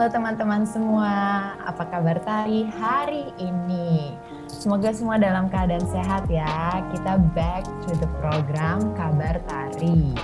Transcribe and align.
Halo 0.00 0.16
teman-teman 0.16 0.64
semua, 0.64 1.12
apa 1.60 1.84
kabar 1.84 2.16
Tari 2.24 2.64
hari 2.64 3.36
ini? 3.36 4.16
Semoga 4.48 4.96
semua 4.96 5.20
dalam 5.20 5.52
keadaan 5.52 5.84
sehat 5.92 6.24
ya. 6.32 6.80
Kita 6.88 7.20
back 7.36 7.68
to 7.84 7.92
the 8.00 8.08
program 8.16 8.96
Kabar 8.96 9.36
Tari. 9.44 10.16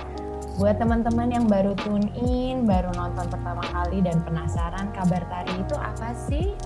Buat 0.57 0.81
teman-teman 0.81 1.29
yang 1.29 1.45
baru 1.45 1.77
tune 1.77 2.09
in, 2.17 2.65
baru 2.65 2.89
nonton 2.97 3.29
pertama 3.29 3.61
kali 3.69 4.01
dan 4.01 4.17
penasaran 4.25 4.89
Kabar 4.97 5.21
Tari 5.29 5.53
itu 5.61 5.77
apa 5.77 6.09
sih? 6.25 6.57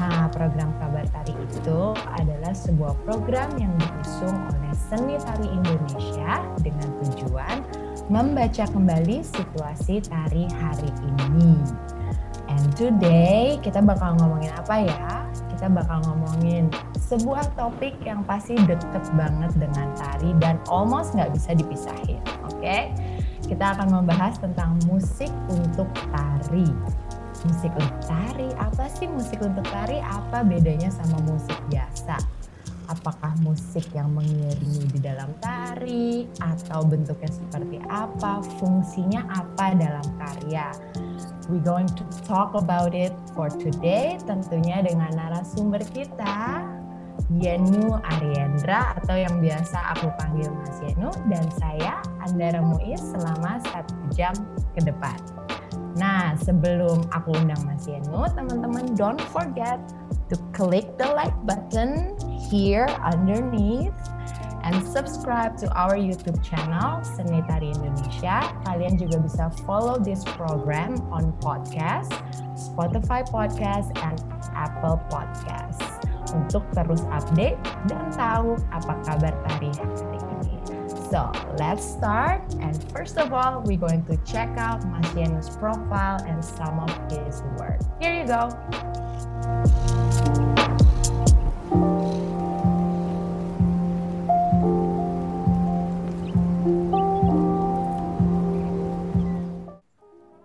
Nah, 0.00 0.32
program 0.32 0.72
Kabar 0.80 1.04
Tari 1.12 1.36
itu 1.36 1.92
adalah 2.08 2.56
sebuah 2.56 2.96
program 3.04 3.52
yang 3.60 3.76
diusung 3.76 4.32
oleh 4.32 4.72
Seni 4.72 5.20
Tari 5.20 5.44
Indonesia 5.52 6.40
dengan 6.64 6.88
tujuan 7.04 7.60
membaca 8.08 8.64
kembali 8.64 9.20
situasi 9.20 10.00
tari 10.08 10.48
hari 10.56 10.88
ini. 11.04 11.60
Today 12.74 13.62
kita 13.62 13.78
bakal 13.78 14.18
ngomongin 14.18 14.50
apa 14.58 14.82
ya? 14.82 15.22
Kita 15.54 15.70
bakal 15.70 16.02
ngomongin 16.10 16.66
sebuah 16.98 17.54
topik 17.54 17.94
yang 18.02 18.26
pasti 18.26 18.58
deket 18.58 19.06
banget 19.14 19.54
dengan 19.54 19.94
tari 19.94 20.34
dan 20.42 20.58
almost 20.66 21.14
nggak 21.14 21.30
bisa 21.30 21.54
dipisahin. 21.54 22.18
Oke? 22.50 22.58
Okay? 22.58 22.82
Kita 23.46 23.78
akan 23.78 24.02
membahas 24.02 24.42
tentang 24.42 24.74
musik 24.90 25.30
untuk 25.46 25.86
tari. 26.10 26.66
Musik 27.46 27.70
untuk 27.78 28.00
tari, 28.10 28.50
apa 28.58 28.90
sih 28.90 29.06
musik 29.06 29.38
untuk 29.38 29.62
tari? 29.70 30.02
Apa 30.02 30.42
bedanya 30.42 30.90
sama 30.90 31.22
musik 31.22 31.54
biasa? 31.70 32.18
apakah 32.86 33.34
musik 33.42 33.82
yang 33.94 34.14
mengiringi 34.14 34.86
di 34.94 34.98
dalam 35.02 35.30
tari 35.42 36.26
atau 36.38 36.86
bentuknya 36.86 37.30
seperti 37.30 37.82
apa, 37.90 38.42
fungsinya 38.62 39.26
apa 39.26 39.74
dalam 39.74 40.06
karya. 40.18 40.70
We 41.46 41.62
going 41.62 41.86
to 41.86 42.04
talk 42.26 42.58
about 42.58 42.90
it 42.90 43.14
for 43.30 43.46
today 43.46 44.18
tentunya 44.26 44.82
dengan 44.82 45.14
narasumber 45.14 45.78
kita 45.94 46.66
Yenu 47.38 48.02
Ariendra 48.02 48.98
atau 48.98 49.14
yang 49.14 49.38
biasa 49.38 49.94
aku 49.94 50.10
panggil 50.18 50.50
Mas 50.50 50.78
Yenu 50.82 51.10
dan 51.30 51.46
saya 51.54 52.02
Andara 52.26 52.58
Muiz 52.58 52.98
selama 52.98 53.62
satu 53.62 53.94
jam 54.10 54.34
ke 54.74 54.90
depan. 54.90 55.14
Nah, 55.94 56.34
sebelum 56.34 57.06
aku 57.14 57.30
undang 57.38 57.62
Mas 57.62 57.86
Yenu, 57.86 58.26
teman-teman 58.34 58.98
don't 58.98 59.22
forget 59.30 59.78
to 60.26 60.34
click 60.50 60.98
the 60.98 61.06
like 61.14 61.34
button 61.46 62.18
here 62.50 62.90
underneath 63.06 63.94
and 64.66 64.82
subscribe 64.88 65.56
to 65.56 65.70
our 65.78 65.94
YouTube 65.94 66.42
channel 66.42 66.98
Seni 67.06 67.38
Tari 67.46 67.70
Indonesia. 67.70 68.50
Kalian 68.66 68.98
juga 68.98 69.22
bisa 69.22 69.46
follow 69.62 69.94
this 69.94 70.26
program 70.34 70.98
on 71.14 71.30
podcast, 71.38 72.10
Spotify 72.58 73.22
Podcast, 73.22 73.94
and 74.02 74.18
Apple 74.58 74.98
Podcast 75.06 75.78
untuk 76.34 76.66
terus 76.74 77.06
update 77.14 77.54
dan 77.86 78.10
tahu 78.10 78.58
apa 78.74 78.98
kabar 79.06 79.34
tari 79.46 79.70
hari 79.70 80.18
ini. 80.42 80.58
So 81.14 81.30
let's 81.62 81.86
start. 81.86 82.42
And 82.58 82.74
first 82.90 83.14
of 83.14 83.30
all, 83.30 83.62
we're 83.62 83.78
going 83.78 84.02
to 84.10 84.18
check 84.26 84.50
out 84.58 84.82
Masiano's 84.82 85.54
profile 85.54 86.18
and 86.26 86.42
some 86.42 86.82
of 86.82 86.90
his 87.06 87.46
work. 87.54 87.78
Here 88.02 88.18
you 88.18 88.26
go. 88.26 88.50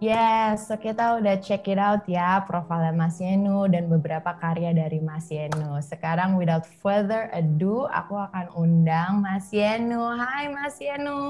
Yes, 0.02 0.66
so 0.66 0.82
kita 0.82 1.22
udah 1.22 1.38
check 1.46 1.70
it 1.70 1.78
out 1.78 2.10
ya 2.10 2.42
profilnya 2.50 2.90
Mas 2.90 3.22
Yenu 3.22 3.70
dan 3.70 3.86
beberapa 3.86 4.34
karya 4.34 4.74
dari 4.74 4.98
Mas 4.98 5.30
Yenu. 5.30 5.78
Sekarang 5.78 6.42
without 6.42 6.66
further 6.66 7.30
ado, 7.30 7.86
aku 7.86 8.18
akan 8.18 8.50
undang 8.58 9.22
Mas 9.22 9.54
Yenu. 9.54 10.02
Hai 10.18 10.50
Mas 10.50 10.82
Yenu. 10.82 11.22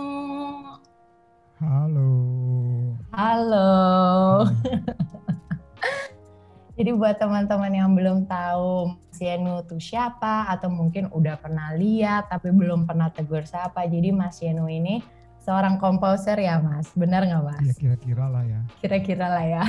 Halo. 1.59 2.15
Halo. 3.11 3.75
Jadi 6.79 6.95
buat 6.95 7.19
teman-teman 7.19 7.75
yang 7.75 7.91
belum 7.91 8.23
tahu 8.23 8.87
Mas 8.87 9.19
Yenu 9.19 9.67
itu 9.67 9.83
siapa 9.83 10.47
atau 10.47 10.71
mungkin 10.71 11.11
udah 11.11 11.35
pernah 11.43 11.75
lihat 11.75 12.31
tapi 12.31 12.55
belum 12.55 12.87
pernah 12.87 13.11
tegur 13.11 13.43
siapa. 13.43 13.83
Jadi 13.83 14.15
Mas 14.15 14.39
Yenu 14.39 14.71
ini 14.71 15.03
seorang 15.51 15.75
komposer 15.83 16.39
ya 16.39 16.63
Mas, 16.63 16.87
benar 16.95 17.27
nggak 17.27 17.43
Mas? 17.43 17.59
Ya 17.59 17.75
kira-kira 17.75 18.25
lah 18.31 18.43
ya. 18.47 18.61
Kira-kira 18.79 19.27
lah 19.27 19.43
ya. 19.43 19.63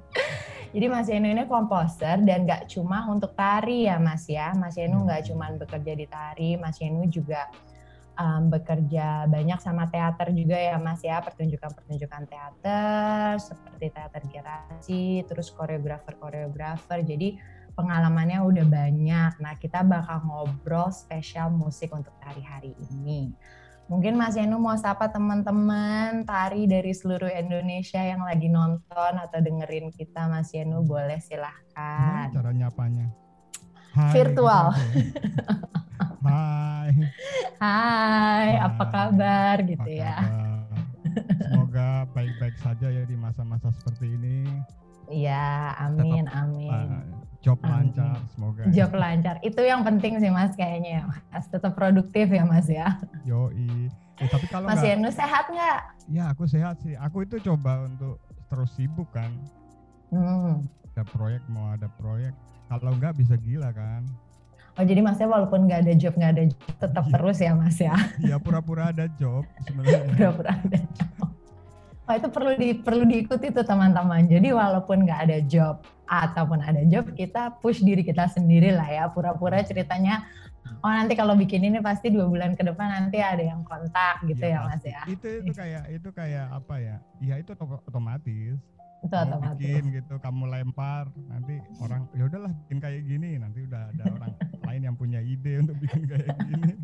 Jadi 0.72 0.86
Mas 0.88 1.04
Yenu 1.12 1.28
ini 1.28 1.44
komposer 1.44 2.16
dan 2.24 2.48
nggak 2.48 2.64
cuma 2.72 3.04
untuk 3.12 3.36
tari 3.36 3.84
ya 3.84 4.00
Mas 4.00 4.24
ya. 4.24 4.56
Mas 4.56 4.72
Yenu 4.80 5.04
nggak 5.04 5.20
hmm. 5.20 5.28
cuma 5.28 5.52
bekerja 5.52 5.92
di 5.92 6.06
tari, 6.08 6.56
Mas 6.56 6.80
Yenu 6.80 7.04
juga 7.12 7.44
um, 8.16 8.48
bekerja 8.48 9.28
banyak 9.28 9.60
sama 9.60 9.92
teater 9.92 10.32
juga 10.32 10.56
ya 10.56 10.80
Mas 10.80 11.04
ya, 11.04 11.20
pertunjukan-pertunjukan 11.20 12.22
teater 12.32 13.36
seperti 13.36 13.92
teater 13.92 14.22
gerasi, 14.32 15.28
terus 15.28 15.52
koreografer-koreografer. 15.52 17.04
Jadi 17.04 17.36
pengalamannya 17.76 18.40
udah 18.40 18.64
banyak. 18.64 19.32
Nah 19.44 19.60
kita 19.60 19.84
bakal 19.84 20.24
ngobrol 20.24 20.88
spesial 20.88 21.52
musik 21.52 21.92
untuk 21.92 22.16
tari 22.16 22.40
hari 22.40 22.72
ini. 22.88 23.28
Mungkin 23.90 24.14
Mas 24.16 24.38
Yenu 24.38 24.56
mau 24.62 24.78
sapa 24.78 25.10
teman-teman 25.10 26.22
tari 26.22 26.64
dari 26.70 26.94
seluruh 26.94 27.28
Indonesia 27.28 28.00
yang 28.00 28.22
lagi 28.24 28.48
nonton 28.48 29.12
atau 29.18 29.38
dengerin 29.42 29.90
kita 29.90 30.30
Mas 30.30 30.54
Yenu 30.54 30.86
boleh 30.86 31.18
silahkan. 31.18 32.30
Cara 32.30 32.50
nyapanya? 32.54 33.10
Hai, 33.92 34.12
Virtual. 34.16 34.66
Hai. 36.24 36.90
Hai. 37.60 38.50
apa 38.58 38.84
kabar 38.88 39.56
gitu 39.66 39.84
apa 39.84 39.90
ya? 39.90 40.16
Semoga 41.44 42.08
baik-baik 42.16 42.56
saja 42.62 42.88
ya 42.88 43.04
di 43.04 43.16
masa-masa 43.18 43.68
seperti 43.74 44.16
ini. 44.16 44.48
Iya, 45.12 45.76
amin, 45.76 46.24
Tetap, 46.24 46.40
amin. 46.40 46.72
Uh, 46.72 47.21
job 47.42 47.58
lancar 47.66 48.22
semoga 48.32 48.62
job 48.70 48.90
ya. 48.94 48.98
lancar 48.98 49.36
itu 49.42 49.60
yang 49.60 49.82
penting 49.82 50.22
sih 50.22 50.30
mas 50.30 50.54
kayaknya 50.54 51.02
ya 51.02 51.04
mas 51.10 51.46
tetap 51.50 51.74
produktif 51.74 52.30
ya 52.30 52.46
mas 52.46 52.70
ya 52.70 53.02
yoi 53.26 53.90
eh, 54.22 54.28
tapi 54.30 54.46
kalau 54.46 54.70
mas 54.70 54.78
Yenu 54.80 55.10
sehat 55.10 55.50
nggak 55.50 55.78
ya 56.14 56.30
aku 56.30 56.46
sehat 56.46 56.78
sih 56.86 56.94
aku 56.94 57.26
itu 57.26 57.42
coba 57.42 57.90
untuk 57.90 58.22
terus 58.46 58.70
sibuk 58.78 59.10
kan 59.10 59.34
hmm. 60.14 60.62
ada 60.94 61.02
proyek 61.10 61.42
mau 61.50 61.74
ada 61.74 61.90
proyek 61.98 62.30
kalau 62.70 62.94
nggak 62.94 63.18
bisa 63.18 63.34
gila 63.36 63.74
kan 63.74 64.06
Oh 64.72 64.88
jadi 64.88 65.04
masnya 65.04 65.28
walaupun 65.28 65.68
nggak 65.68 65.84
ada 65.84 65.92
job 66.00 66.16
nggak 66.16 66.32
ada 66.32 66.44
job 66.48 66.64
tetap 66.80 67.04
iya. 67.04 67.12
terus 67.12 67.38
ya 67.44 67.52
mas 67.52 67.76
ya? 67.76 67.92
Iya 68.24 68.40
pura-pura 68.40 68.88
ada 68.88 69.04
job 69.20 69.44
sebenarnya. 69.68 70.16
pura-pura 70.16 70.52
ada 70.56 70.80
job. 70.80 71.28
Oh 72.02 72.14
itu 72.18 72.28
perlu 72.34 72.58
di 72.58 72.74
perlu 72.74 73.06
diikuti 73.06 73.54
tuh 73.54 73.62
teman-teman. 73.62 74.26
Jadi 74.26 74.50
walaupun 74.50 75.06
nggak 75.06 75.20
ada 75.30 75.38
job 75.46 75.86
ataupun 76.10 76.58
ada 76.58 76.82
job, 76.90 77.06
kita 77.14 77.62
push 77.62 77.78
diri 77.78 78.02
kita 78.02 78.26
sendiri 78.26 78.74
lah 78.74 78.88
ya. 78.90 79.04
Pura-pura 79.06 79.62
ceritanya, 79.62 80.26
oh 80.82 80.90
nanti 80.90 81.14
kalau 81.14 81.38
bikin 81.38 81.62
ini 81.62 81.78
pasti 81.78 82.10
dua 82.10 82.26
bulan 82.26 82.58
ke 82.58 82.66
depan 82.66 82.90
nanti 82.90 83.22
ada 83.22 83.40
yang 83.40 83.62
kontak 83.62 84.18
gitu 84.26 84.42
ya, 84.42 84.66
ya 84.66 84.66
mas 84.66 84.82
ya. 84.82 85.02
Itu 85.06 85.46
itu 85.46 85.54
kayak 85.54 85.84
itu 85.94 86.08
kayak 86.10 86.46
apa 86.50 86.74
ya? 86.82 86.96
Ya 87.22 87.34
itu 87.38 87.54
otomatis. 87.54 88.58
Itu 89.02 89.14
kamu 89.14 89.38
otomatis. 89.38 89.62
Bikin 89.62 89.84
gitu, 89.94 90.14
kamu 90.18 90.42
lempar, 90.50 91.06
nanti 91.30 91.54
orang 91.78 92.10
ya 92.18 92.26
udahlah 92.26 92.50
bikin 92.66 92.78
kayak 92.82 93.02
gini, 93.06 93.30
nanti 93.38 93.62
udah 93.70 93.82
ada 93.94 94.04
orang 94.10 94.32
lain 94.66 94.82
yang 94.90 94.96
punya 94.98 95.22
ide 95.22 95.62
untuk 95.62 95.78
bikin 95.78 96.02
kayak 96.10 96.34
gini. 96.50 96.74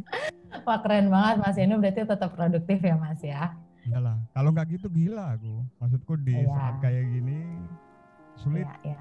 Wah 0.62 0.78
keren 0.78 1.10
banget 1.10 1.36
Mas 1.42 1.58
Inu 1.58 1.82
berarti 1.82 2.06
tetap 2.06 2.30
produktif 2.38 2.78
ya 2.80 2.94
Mas 2.94 3.18
ya. 3.18 3.52
Iyalah, 3.88 4.16
kalau 4.36 4.50
nggak 4.52 4.66
gitu 4.76 4.86
gila 4.92 5.34
aku. 5.34 5.54
Maksudku 5.80 6.12
di 6.20 6.36
ya. 6.36 6.52
saat 6.52 6.74
kayak 6.84 7.04
gini 7.08 7.38
sulit. 8.36 8.68
Ya, 8.84 8.96
ya. 8.96 9.00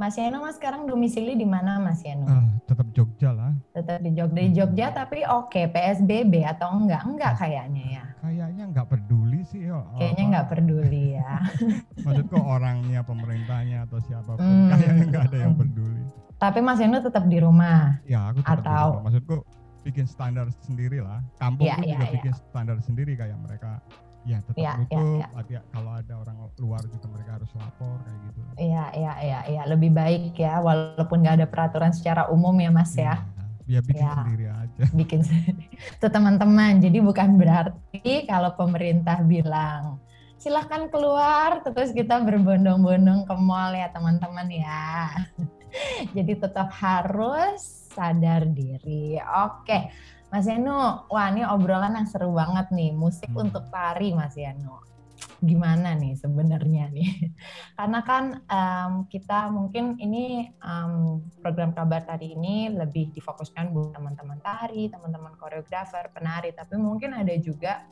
Mas 0.00 0.16
Yano 0.16 0.40
mas 0.40 0.56
sekarang 0.56 0.88
domisili 0.88 1.36
di 1.36 1.44
mana 1.44 1.76
Mas 1.76 2.00
Yano? 2.00 2.24
Uh, 2.24 2.48
tetap 2.64 2.88
Jogja 2.96 3.30
lah. 3.30 3.52
Tetap 3.76 4.00
di 4.00 4.10
Jogja, 4.16 4.40
di 4.40 4.46
Jogja 4.50 4.86
hmm. 4.88 4.96
tapi 4.96 5.18
oke 5.22 5.52
okay, 5.52 5.64
PSBB 5.68 6.42
atau 6.48 6.74
enggak? 6.74 7.04
Enggak 7.04 7.32
kayaknya 7.36 7.84
ya. 8.00 8.04
Kayaknya 8.24 8.64
enggak 8.72 8.86
peduli 8.88 9.40
sih 9.44 9.68
yo. 9.68 9.84
Kayaknya 10.00 10.24
enggak 10.32 10.46
peduli 10.48 11.04
ya. 11.20 11.32
Maksudku 12.08 12.38
orangnya, 12.40 13.00
pemerintahnya 13.04 13.78
atau 13.84 13.98
siapa 14.02 14.32
pun 14.34 14.42
hmm. 14.42 14.68
kayaknya 14.72 15.02
enggak 15.06 15.24
ada 15.28 15.38
yang 15.38 15.54
peduli. 15.54 16.02
Tapi 16.40 16.58
Mas 16.64 16.80
Yano 16.80 16.98
tetap 16.98 17.24
di 17.28 17.38
rumah? 17.38 18.00
Ya 18.08 18.32
aku 18.32 18.40
tetap 18.40 18.64
atau... 18.64 18.72
di 18.72 18.82
rumah. 18.96 19.02
Maksudku 19.06 19.36
bikin 19.82 20.06
standar 20.06 20.46
sendiri 20.62 21.02
lah. 21.02 21.20
Kampung 21.38 21.66
ya, 21.66 21.76
ya, 21.82 21.98
juga 21.98 22.06
ya. 22.08 22.12
bikin 22.18 22.32
standar 22.34 22.76
sendiri 22.82 23.12
kayak 23.18 23.38
mereka 23.42 23.82
ya 24.22 24.38
tetap 24.42 24.62
ya, 24.62 24.72
tutup. 24.78 25.18
Ya, 25.18 25.58
ya. 25.58 25.60
Kalau 25.74 25.92
ada 25.98 26.14
orang 26.22 26.36
luar 26.62 26.82
juga 26.86 27.06
mereka 27.10 27.30
harus 27.42 27.50
lapor 27.58 27.98
kayak 28.06 28.18
gitu. 28.30 28.40
Iya 28.58 28.84
iya 28.94 29.12
iya 29.18 29.40
iya 29.50 29.62
lebih 29.66 29.90
baik 29.90 30.38
ya 30.38 30.62
walaupun 30.62 31.26
nggak 31.26 31.36
ada 31.42 31.46
peraturan 31.50 31.90
secara 31.90 32.30
umum 32.30 32.54
ya 32.58 32.70
Mas 32.70 32.94
ya. 32.94 33.18
Ya, 33.66 33.78
ya 33.78 33.80
bikin 33.82 34.02
ya, 34.02 34.14
sendiri 34.14 34.46
aja. 34.50 34.82
Bikin 35.00 35.20
sendiri. 35.26 35.64
Itu 35.98 36.06
teman-teman. 36.06 36.72
Jadi 36.82 36.98
bukan 37.02 37.28
berarti 37.38 38.26
kalau 38.26 38.54
pemerintah 38.54 39.22
bilang 39.22 39.98
silahkan 40.42 40.90
keluar 40.90 41.62
terus 41.62 41.94
kita 41.94 42.18
berbondong-bondong 42.18 43.30
ke 43.30 43.34
mall 43.38 43.70
ya 43.74 43.90
teman-teman 43.94 44.48
ya. 44.50 45.14
Jadi 46.16 46.32
tetap 46.36 46.68
harus 46.74 47.81
sadar 47.92 48.48
diri. 48.48 49.20
Oke, 49.20 49.92
Mas 50.32 50.48
Yanu, 50.48 51.06
wah 51.12 51.28
ini 51.28 51.44
obrolan 51.44 51.92
yang 51.92 52.08
seru 52.08 52.32
banget 52.32 52.72
nih, 52.72 52.96
musik 52.96 53.28
hmm. 53.28 53.44
untuk 53.44 53.68
tari 53.68 54.16
Mas 54.16 54.32
Yanu. 54.32 54.80
Gimana 55.38 55.94
nih 55.94 56.16
sebenarnya 56.16 56.88
nih? 56.88 57.30
Karena 57.78 58.00
kan 58.02 58.24
um, 58.48 58.92
kita 59.06 59.52
mungkin 59.52 60.00
ini 60.00 60.48
um, 60.64 61.20
program 61.44 61.76
kabar 61.76 62.02
tadi 62.02 62.32
ini 62.32 62.72
lebih 62.72 63.12
difokuskan 63.12 63.70
buat 63.70 63.92
teman-teman 63.92 64.40
tari, 64.40 64.88
teman-teman 64.88 65.36
koreografer, 65.36 66.08
penari, 66.16 66.56
tapi 66.56 66.80
mungkin 66.80 67.12
ada 67.12 67.36
juga 67.36 67.84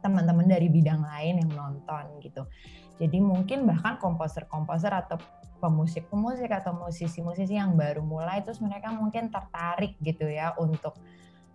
teman-teman 0.00 0.46
dari 0.46 0.72
bidang 0.72 1.02
lain 1.02 1.44
yang 1.44 1.50
nonton 1.52 2.24
gitu. 2.24 2.46
Jadi 2.96 3.20
mungkin 3.20 3.68
bahkan 3.68 4.00
komposer-komposer 4.00 4.88
atau 4.88 5.20
pemusik-pemusik 5.58 6.50
atau 6.52 6.76
musisi-musisi 6.76 7.56
yang 7.56 7.74
baru 7.74 8.04
mulai 8.04 8.44
terus 8.44 8.60
mereka 8.60 8.92
mungkin 8.92 9.32
tertarik 9.32 9.96
gitu 10.04 10.28
ya 10.28 10.52
untuk 10.60 10.94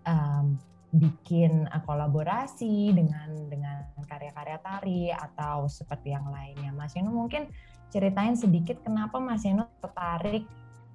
um, 0.05 0.57
bikin 0.91 1.71
uh, 1.71 1.79
kolaborasi 1.87 2.91
dengan 2.91 3.29
dengan 3.47 3.87
karya-karya 4.03 4.59
tari 4.59 5.01
atau 5.07 5.71
seperti 5.71 6.11
yang 6.11 6.27
lainnya. 6.27 6.75
Mas 6.75 6.91
Yeno 6.97 7.15
mungkin 7.15 7.47
ceritain 7.87 8.35
sedikit 8.35 8.83
kenapa 8.83 9.21
Mas 9.23 9.47
Yeno 9.47 9.71
tertarik 9.79 10.43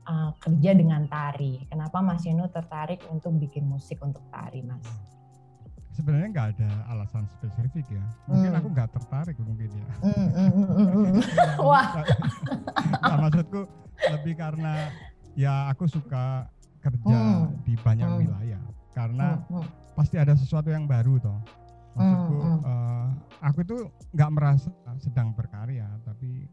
uh, 0.04 0.36
kerja 0.36 0.76
dengan 0.76 1.08
tari. 1.08 1.64
Kenapa 1.72 2.04
Mas 2.04 2.28
Yeno 2.28 2.52
tertarik 2.52 3.00
untuk 3.08 3.32
bikin 3.40 3.64
musik 3.64 4.04
untuk 4.04 4.22
tari, 4.28 4.60
Mas? 4.60 5.15
Sebenarnya 5.96 6.28
nggak 6.30 6.48
ada 6.56 6.70
alasan 6.92 7.24
spesifik 7.40 7.88
ya. 7.88 8.04
Mungkin 8.28 8.52
hmm. 8.52 8.58
aku 8.60 8.68
nggak 8.76 8.90
tertarik 8.92 9.36
mungkin 9.40 9.68
ya. 9.72 9.86
Hmm, 10.04 10.28
hmm, 10.28 10.50
hmm. 10.52 11.20
Wah. 11.68 11.88
nah, 13.00 13.16
maksudku 13.24 13.60
lebih 14.12 14.34
karena 14.36 14.92
ya 15.32 15.72
aku 15.72 15.88
suka 15.88 16.44
kerja 16.84 17.16
hmm. 17.16 17.64
di 17.64 17.74
banyak 17.80 18.06
hmm. 18.06 18.20
wilayah 18.20 18.62
karena 18.92 19.40
hmm. 19.48 19.64
Hmm. 19.64 19.66
pasti 19.96 20.20
ada 20.20 20.36
sesuatu 20.36 20.68
yang 20.68 20.84
baru 20.84 21.16
toh. 21.16 21.40
Maksudku 21.96 22.36
hmm. 22.36 22.60
uh, 22.60 23.08
aku 23.40 23.58
itu 23.64 23.76
nggak 24.12 24.30
merasa 24.36 24.68
sedang 25.00 25.32
berkarya 25.32 25.88
tapi 26.04 26.44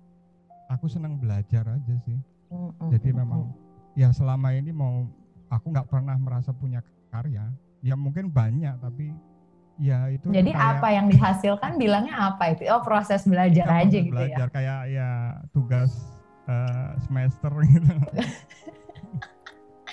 aku 0.71 0.87
senang 0.87 1.19
belajar 1.19 1.67
aja 1.67 1.95
sih. 2.07 2.17
Hmm. 2.47 2.71
Jadi 2.95 3.11
memang 3.11 3.51
ya 3.99 4.09
selama 4.15 4.55
ini 4.55 4.71
mau 4.71 5.03
aku 5.51 5.69
nggak 5.69 5.91
pernah 5.91 6.15
merasa 6.15 6.55
punya 6.55 6.79
karya 7.13 7.45
ya 7.83 7.99
mungkin 7.99 8.31
banyak 8.31 8.79
tapi 8.79 9.11
Ya 9.81 10.05
itu. 10.09 10.29
Jadi 10.29 10.51
kayak, 10.53 10.69
apa 10.77 10.87
yang 10.93 11.07
dihasilkan 11.09 11.71
bilangnya 11.81 12.13
apa 12.33 12.53
itu? 12.53 12.69
Oh 12.69 12.85
proses 12.85 13.25
belajar 13.25 13.65
ya, 13.65 13.81
aja 13.81 13.97
gitu 13.97 14.13
belajar, 14.13 14.47
ya. 14.49 14.53
kayak 14.53 14.79
ya 14.93 15.09
tugas 15.49 15.91
uh, 16.45 16.93
semester 17.09 17.49
gitu. 17.65 17.89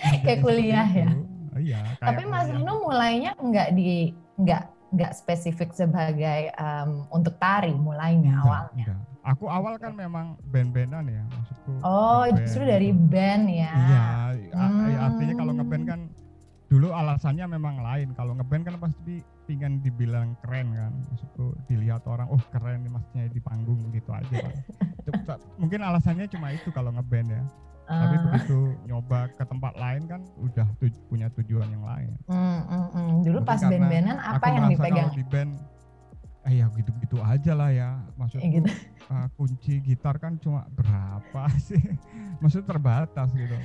kayak 0.24 0.40
kuliah 0.44 0.88
ya. 0.88 1.10
Oh, 1.50 1.60
iya. 1.60 1.80
Tapi 1.96 2.22
Mas 2.28 2.52
Nino 2.52 2.84
mulainya 2.84 3.32
nggak 3.40 3.68
di 3.72 4.12
nggak 4.36 4.64
nggak 4.90 5.12
spesifik 5.14 5.70
sebagai 5.72 6.50
um, 6.58 7.06
untuk 7.14 7.38
tari 7.38 7.72
mulainya 7.72 8.36
enggak, 8.36 8.44
awalnya. 8.44 8.84
Enggak. 8.84 9.00
Aku 9.20 9.44
awal 9.52 9.76
kan 9.76 9.92
memang 9.92 10.40
band-bandan 10.48 11.04
ya 11.08 11.22
maksudku. 11.28 11.72
Oh 11.84 12.24
band, 12.24 12.36
justru 12.40 12.62
dari 12.64 12.90
band 12.90 13.44
ya. 13.52 13.72
Iya, 13.72 14.04
hmm. 14.56 14.96
artinya 14.96 15.34
kalau 15.36 15.52
ngeband 15.56 15.84
kan 15.84 16.00
dulu 16.70 16.94
alasannya 16.94 17.50
memang 17.50 17.82
lain. 17.82 18.14
Kalau 18.14 18.38
ngeband 18.38 18.62
kan 18.62 18.78
pasti 18.78 19.20
pingin 19.50 19.82
dibilang 19.82 20.38
keren 20.46 20.70
kan 20.78 20.94
maksudku 21.10 21.58
dilihat 21.66 22.06
orang 22.06 22.30
oh 22.30 22.38
keren 22.54 22.86
nih 22.86 22.92
maksudnya 22.94 23.26
di 23.34 23.42
panggung 23.42 23.82
gitu 23.90 24.14
aja 24.14 24.46
kan 24.46 24.54
mungkin 25.60 25.82
alasannya 25.82 26.30
cuma 26.30 26.54
itu 26.54 26.70
kalau 26.70 26.94
ngeband 26.94 27.34
ya 27.34 27.42
uh. 27.90 27.98
tapi 27.98 28.14
ah. 28.14 28.22
begitu 28.30 28.58
nyoba 28.86 29.26
ke 29.34 29.42
tempat 29.42 29.74
lain 29.74 30.06
kan 30.06 30.22
udah 30.38 30.70
tuj 30.78 30.94
punya 31.10 31.26
tujuan 31.34 31.66
yang 31.66 31.82
lain 31.82 32.14
mm, 32.30 32.38
mm, 32.38 32.86
mm. 32.94 33.10
dulu 33.26 33.38
mungkin 33.42 33.50
pas 33.50 33.58
band-bandan 33.58 34.18
apa 34.22 34.46
yang 34.54 34.64
dipegang 34.70 35.10
di 35.18 35.24
band 35.26 35.52
eh 36.40 36.54
ya 36.62 36.66
gitu-gitu 36.72 37.16
aja 37.20 37.52
lah 37.52 37.70
ya 37.74 37.90
maksudku 38.14 38.46
ya 38.46 38.50
gitu. 38.54 38.70
uh, 39.10 39.26
kunci 39.34 39.82
gitar 39.82 40.14
kan 40.22 40.38
cuma 40.38 40.62
berapa 40.78 41.50
sih 41.66 41.82
maksud 42.38 42.62
terbatas 42.70 43.34
gitu 43.34 43.58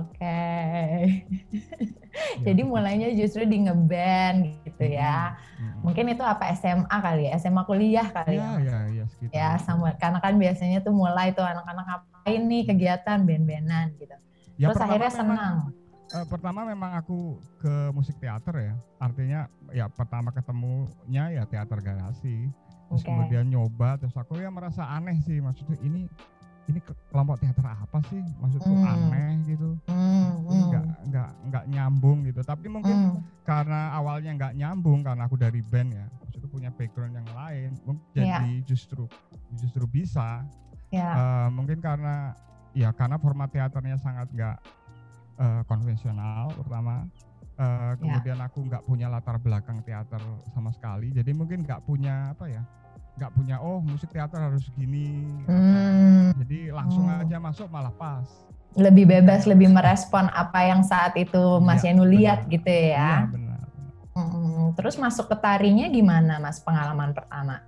Oke. 0.00 0.16
Okay. 0.16 1.24
Ya, 2.10 2.52
Jadi 2.52 2.66
mulainya 2.66 3.08
justru 3.14 3.46
di 3.46 3.62
ngeband 3.64 4.66
gitu 4.66 4.82
ya. 4.82 5.38
Mungkin 5.80 6.10
itu 6.10 6.26
apa 6.26 6.50
SMA 6.58 6.90
kali 6.90 7.30
ya, 7.30 7.38
SMA 7.38 7.62
kuliah 7.62 8.06
kali 8.10 8.34
ya. 8.34 8.58
Iya, 8.58 8.78
iya, 8.90 9.04
sekitar. 9.06 9.32
Ya, 9.32 9.48
sama 9.62 9.94
karena 9.94 10.18
kan 10.18 10.34
biasanya 10.34 10.82
tuh 10.82 10.90
mulai 10.90 11.30
tuh 11.30 11.46
anak-anak 11.46 11.86
ngapain 11.86 12.42
nih 12.50 12.62
kegiatan 12.66 13.18
band-bandan 13.22 13.94
gitu. 13.94 14.16
Ya, 14.58 14.74
Terus 14.74 14.82
akhirnya 14.82 15.12
memang, 15.16 15.16
senang. 15.16 15.54
Uh, 16.10 16.26
pertama 16.26 16.60
memang 16.66 16.90
aku 16.98 17.38
ke 17.62 17.74
musik 17.94 18.18
teater 18.18 18.54
ya. 18.58 18.74
Artinya 18.98 19.46
ya 19.70 19.86
pertama 19.86 20.34
ketemunya 20.34 21.30
ya 21.30 21.42
teater 21.46 21.78
garasi. 21.78 22.50
Terus 22.90 23.06
okay. 23.06 23.08
kemudian 23.08 23.46
nyoba 23.46 24.02
terus 24.02 24.18
aku 24.18 24.34
ya 24.42 24.50
merasa 24.50 24.82
aneh 24.82 25.14
sih 25.22 25.38
maksudnya 25.38 25.78
ini 25.86 26.10
ini 26.70 26.80
kelompok 27.10 27.36
teater 27.42 27.66
apa 27.66 27.98
sih 28.06 28.22
maksudku 28.38 28.70
hmm. 28.70 28.86
aneh 28.86 29.32
gitu 29.50 29.70
hmm. 29.90 30.30
nggak 30.70 30.86
nggak 31.10 31.30
nggak 31.50 31.64
nyambung 31.66 32.18
gitu 32.24 32.40
tapi 32.46 32.70
mungkin 32.70 32.94
hmm. 32.94 33.20
karena 33.42 33.90
awalnya 33.98 34.30
nggak 34.38 34.54
nyambung 34.54 35.02
karena 35.02 35.26
aku 35.26 35.36
dari 35.36 35.60
band 35.60 35.90
ya 35.92 36.06
maksudku 36.22 36.46
punya 36.46 36.70
background 36.70 37.14
yang 37.18 37.28
lain 37.34 37.70
jadi 38.14 38.30
yeah. 38.30 38.62
justru 38.62 39.04
justru 39.58 39.84
bisa 39.90 40.46
yeah. 40.94 41.10
Ya. 41.10 41.10
uh, 41.18 41.48
mungkin 41.50 41.82
karena 41.82 42.34
ya 42.70 42.94
karena 42.94 43.18
format 43.18 43.50
teaternya 43.50 43.98
sangat 43.98 44.30
nggak 44.30 44.56
uh, 45.42 45.62
konvensional 45.66 46.54
pertama 46.54 47.06
uh, 47.58 47.92
kemudian 47.98 48.38
yeah. 48.38 48.46
aku 48.46 48.58
nggak 48.62 48.82
punya 48.86 49.06
latar 49.10 49.36
belakang 49.42 49.82
teater 49.82 50.22
sama 50.54 50.70
sekali 50.70 51.10
jadi 51.10 51.34
mungkin 51.34 51.66
nggak 51.66 51.82
punya 51.82 52.30
apa 52.30 52.46
ya 52.46 52.62
nggak 53.16 53.30
punya 53.36 53.56
oh 53.60 53.80
musik 53.82 54.10
teater 54.12 54.38
harus 54.38 54.64
gini 54.74 55.26
hmm. 55.48 56.36
jadi 56.44 56.72
langsung 56.72 57.04
hmm. 57.08 57.22
aja 57.26 57.36
masuk 57.40 57.66
malah 57.68 57.92
pas 57.94 58.26
lebih 58.78 59.04
bebas 59.10 59.50
lebih 59.50 59.66
merespon 59.66 60.30
apa 60.30 60.62
yang 60.62 60.86
saat 60.86 61.18
itu 61.18 61.58
Mas 61.58 61.82
ya, 61.82 61.90
Yanu 61.90 62.06
lihat 62.06 62.46
gitu 62.46 62.70
ya, 62.70 62.94
ya 62.94 63.14
benar, 63.26 63.66
benar. 63.66 63.66
Hmm. 64.14 64.66
terus 64.78 64.94
masuk 64.94 65.26
ke 65.26 65.36
tarinya 65.38 65.90
gimana 65.90 66.38
Mas 66.38 66.62
pengalaman 66.62 67.10
pertama 67.10 67.66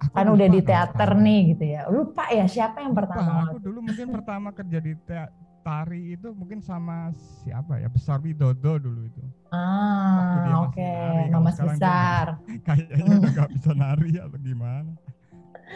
aku 0.00 0.14
kan 0.16 0.26
udah 0.32 0.48
di 0.48 0.60
teater 0.64 1.10
nih 1.12 1.40
gitu 1.54 1.64
ya 1.76 1.82
lupa 1.92 2.24
ya 2.32 2.48
siapa 2.48 2.80
yang 2.80 2.96
lupa, 2.96 3.00
pertama 3.04 3.30
aku 3.52 3.58
dulu 3.60 3.78
mungkin 3.84 4.06
pertama 4.16 4.48
kerja 4.56 4.78
di 4.80 4.92
teater 5.04 5.49
tari 5.60 6.16
itu 6.16 6.32
mungkin 6.32 6.64
sama 6.64 7.12
siapa 7.42 7.80
ya 7.80 7.88
besar 7.88 8.20
Widodo 8.20 8.80
dulu 8.80 9.06
itu. 9.06 9.22
Ah, 9.52 10.66
oke, 10.66 10.78
okay. 10.78 11.28
Mama 11.28 11.50
besar. 11.50 12.38
Kayaknya 12.66 13.12
udah 13.18 13.32
gak 13.34 13.50
bisa 13.54 13.70
nari 13.74 14.12
atau 14.16 14.38
gimana. 14.40 14.92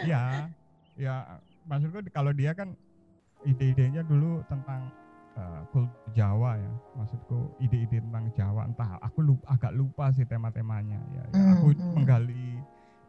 Ya, 0.06 0.48
ya 0.98 1.40
maksudku 1.68 2.00
kalau 2.10 2.32
dia 2.32 2.54
kan 2.56 2.72
ide-idenya 3.44 4.02
dulu 4.06 4.40
tentang 4.48 4.88
uh, 5.36 5.62
kultur 5.70 6.00
Jawa 6.16 6.56
ya. 6.56 6.72
Maksudku 6.96 7.58
ide-ide 7.60 8.00
tentang 8.00 8.30
Jawa 8.32 8.70
entah 8.70 8.98
aku 9.02 9.20
lupa, 9.20 9.44
agak 9.52 9.72
lupa 9.74 10.10
sih 10.14 10.24
tema-temanya 10.24 11.00
ya. 11.12 11.22
ya 11.34 11.38
mm, 11.38 11.52
aku 11.58 11.68
mm. 11.74 11.92
menggali 11.98 12.48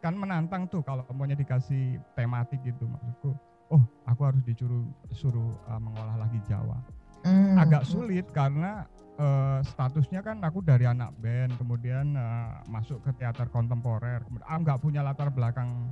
kan 0.05 0.13
menantang 0.13 0.69
tuh 0.69 0.85
kalau 0.85 1.01
maunya 1.17 1.33
dikasih 1.33 1.97
tematik 2.13 2.61
gitu 2.61 2.85
maksudku 2.85 3.33
oh 3.73 3.83
aku 4.05 4.21
harus 4.25 4.41
disuruh 4.45 4.85
suruh 5.13 5.53
uh, 5.65 5.81
mengolah 5.81 6.21
lagi 6.21 6.37
Jawa. 6.45 6.77
Mm. 7.25 7.57
Agak 7.57 7.89
sulit 7.89 8.29
karena 8.29 8.85
uh, 9.17 9.57
statusnya 9.65 10.21
kan 10.21 10.37
aku 10.45 10.61
dari 10.61 10.85
anak 10.85 11.09
band, 11.17 11.57
kemudian 11.57 12.13
uh, 12.13 12.61
masuk 12.69 13.01
ke 13.01 13.09
teater 13.17 13.49
kontemporer, 13.49 14.21
kemudian 14.21 14.45
ah, 14.45 14.61
nggak 14.61 14.77
punya 14.77 15.01
latar 15.01 15.33
belakang 15.33 15.89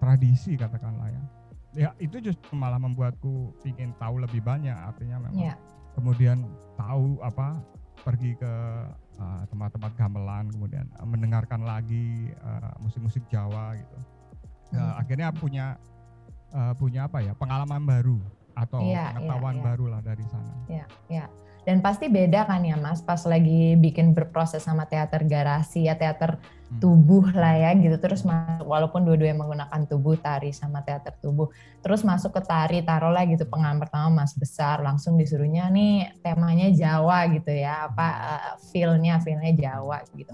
tradisi 0.00 0.56
katakanlah 0.56 1.12
ya. 1.12 1.22
Ya 1.70 1.90
itu 2.00 2.18
justru 2.18 2.56
malah 2.56 2.80
membuatku 2.80 3.54
ingin 3.68 3.92
tahu 4.00 4.24
lebih 4.24 4.40
banyak, 4.40 4.74
artinya 4.74 5.20
memang 5.20 5.52
yeah. 5.52 5.58
kemudian 5.94 6.48
tahu 6.80 7.20
apa 7.20 7.60
pergi 8.00 8.32
ke 8.40 8.52
tempat-tempat 9.52 9.92
uh, 9.92 9.96
gamelan, 10.00 10.48
kemudian 10.48 10.88
uh, 10.96 11.04
mendengarkan 11.04 11.60
lagi 11.60 12.32
musik-musik 12.80 13.20
uh, 13.28 13.30
Jawa 13.30 13.76
gitu. 13.76 13.98
Uh, 14.70 14.94
akhirnya 14.96 15.28
punya 15.34 15.76
uh, 16.54 16.74
punya 16.76 17.06
apa 17.06 17.22
ya 17.22 17.32
pengalaman 17.34 17.82
baru 17.82 18.18
atau 18.54 18.82
ya, 18.84 19.14
pengetahuan 19.14 19.56
ya, 19.56 19.60
ya. 19.60 19.64
baru 19.64 19.84
lah 19.88 20.00
dari 20.02 20.24
sana. 20.28 20.52
Ya, 20.68 20.86
ya. 21.08 21.24
Dan 21.60 21.84
pasti 21.84 22.08
beda 22.08 22.48
kan 22.48 22.64
ya 22.64 22.74
Mas 22.80 23.04
pas 23.04 23.20
lagi 23.28 23.76
bikin 23.76 24.16
berproses 24.16 24.64
sama 24.64 24.88
teater 24.88 25.28
garasi 25.28 25.86
ya 25.86 25.94
teater 25.94 26.40
hmm. 26.40 26.80
tubuh 26.80 27.28
lah 27.36 27.52
ya 27.52 27.76
gitu 27.76 28.00
terus 28.00 28.24
masuk 28.24 28.64
walaupun 28.64 29.04
dua-duanya 29.04 29.36
menggunakan 29.36 29.84
tubuh 29.84 30.16
tari 30.16 30.56
sama 30.56 30.80
teater 30.80 31.12
tubuh 31.20 31.52
terus 31.84 32.00
masuk 32.00 32.32
ke 32.32 32.42
tari 32.48 32.80
taruhlah 32.80 33.28
gitu 33.28 33.44
pengalaman 33.44 33.76
pertama 33.76 34.24
Mas 34.24 34.32
besar 34.32 34.80
langsung 34.80 35.20
disuruhnya 35.20 35.68
nih 35.68 36.16
temanya 36.24 36.72
Jawa 36.72 37.28
gitu 37.28 37.52
ya 37.52 37.92
apa 37.92 38.08
uh, 38.08 38.52
feelnya 38.72 39.20
feelnya 39.20 39.52
Jawa 39.52 40.00
gitu 40.16 40.32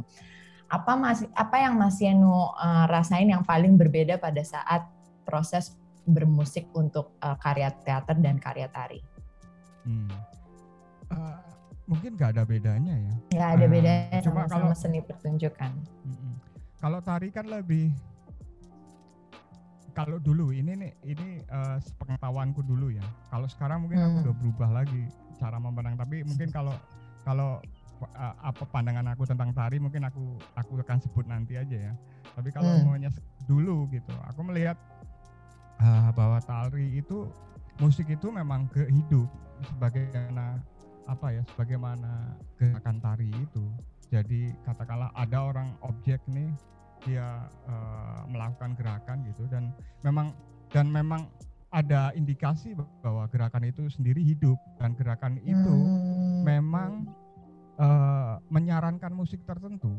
Apa 0.66 0.98
masih 0.98 1.30
apa 1.30 1.62
yang 1.62 1.78
Mas 1.78 1.98
Yenu 2.02 2.26
uh, 2.54 2.86
rasain 2.90 3.26
yang 3.26 3.42
paling 3.46 3.74
berbeda 3.78 4.18
pada 4.18 4.42
saat 4.42 4.86
proses 5.26 5.74
bermusik 6.06 6.70
untuk 6.72 7.18
uh, 7.20 7.34
karya 7.42 7.74
teater 7.82 8.16
dan 8.22 8.38
karya 8.38 8.70
tari? 8.70 9.02
Hmm. 9.82 10.10
Uh, 11.10 11.38
mungkin 11.86 12.14
nggak 12.14 12.38
ada 12.38 12.42
bedanya 12.46 12.94
ya. 12.94 13.12
Nggak 13.34 13.50
ada 13.58 13.66
bedanya 13.66 14.18
uh, 14.18 14.24
cuma 14.24 14.40
sama, 14.46 14.52
kalau 14.54 14.72
seni 14.74 15.00
pertunjukan. 15.02 15.72
Kalau 16.78 16.98
tari 17.02 17.28
kan 17.34 17.46
lebih 17.50 17.90
kalau 19.96 20.20
dulu 20.20 20.52
ini 20.52 20.76
nih 20.76 20.92
ini 21.08 21.40
uh, 21.48 21.80
pengetahuanku 21.96 22.60
dulu 22.62 22.92
ya. 22.92 23.06
Kalau 23.32 23.48
sekarang 23.48 23.86
mungkin 23.86 23.98
hmm. 23.98 24.06
aku 24.06 24.16
udah 24.28 24.36
berubah 24.36 24.70
lagi 24.82 25.02
cara 25.40 25.56
memandang. 25.56 25.96
Tapi 25.96 26.20
mungkin 26.22 26.52
kalau 26.52 26.76
kalau 27.24 27.58
uh, 28.04 28.34
apa 28.44 28.62
pandangan 28.68 29.08
aku 29.16 29.24
tentang 29.24 29.56
tari 29.56 29.80
mungkin 29.80 30.04
aku 30.04 30.36
aku 30.52 30.78
akan 30.84 30.98
sebut 31.00 31.24
nanti 31.24 31.56
aja 31.56 31.90
ya. 31.90 31.92
Tapi 32.36 32.52
kalau 32.52 32.76
hmm. 32.76 32.84
maunya 32.84 33.10
dulu 33.48 33.88
gitu, 33.88 34.12
aku 34.28 34.44
melihat 34.44 34.76
uh, 35.80 36.10
bahwa 36.12 36.38
tari 36.42 37.00
itu 37.00 37.28
musik 37.80 38.08
itu 38.08 38.32
memang 38.32 38.68
ke 38.72 38.88
hidup 38.88 39.28
sebagaimana 39.72 40.60
apa 41.06 41.26
ya 41.32 41.42
sebagaimana 41.54 42.34
gerakan 42.58 42.96
tari 42.98 43.28
itu. 43.30 43.64
Jadi 44.06 44.54
katakanlah 44.62 45.10
ada 45.18 45.38
orang 45.50 45.74
objek 45.82 46.22
nih 46.30 46.50
dia 47.04 47.46
uh, 47.68 48.26
melakukan 48.26 48.74
gerakan 48.74 49.22
gitu 49.30 49.46
dan 49.50 49.70
memang 50.02 50.34
dan 50.70 50.90
memang 50.90 51.28
ada 51.74 52.14
indikasi 52.16 52.72
bahwa 53.02 53.28
gerakan 53.28 53.68
itu 53.68 53.90
sendiri 53.90 54.22
hidup 54.22 54.56
dan 54.80 54.96
gerakan 54.96 55.36
itu 55.44 55.74
hmm. 55.74 56.42
memang 56.46 57.04
uh, 57.76 58.40
menyarankan 58.48 59.12
musik 59.12 59.42
tertentu. 59.44 59.98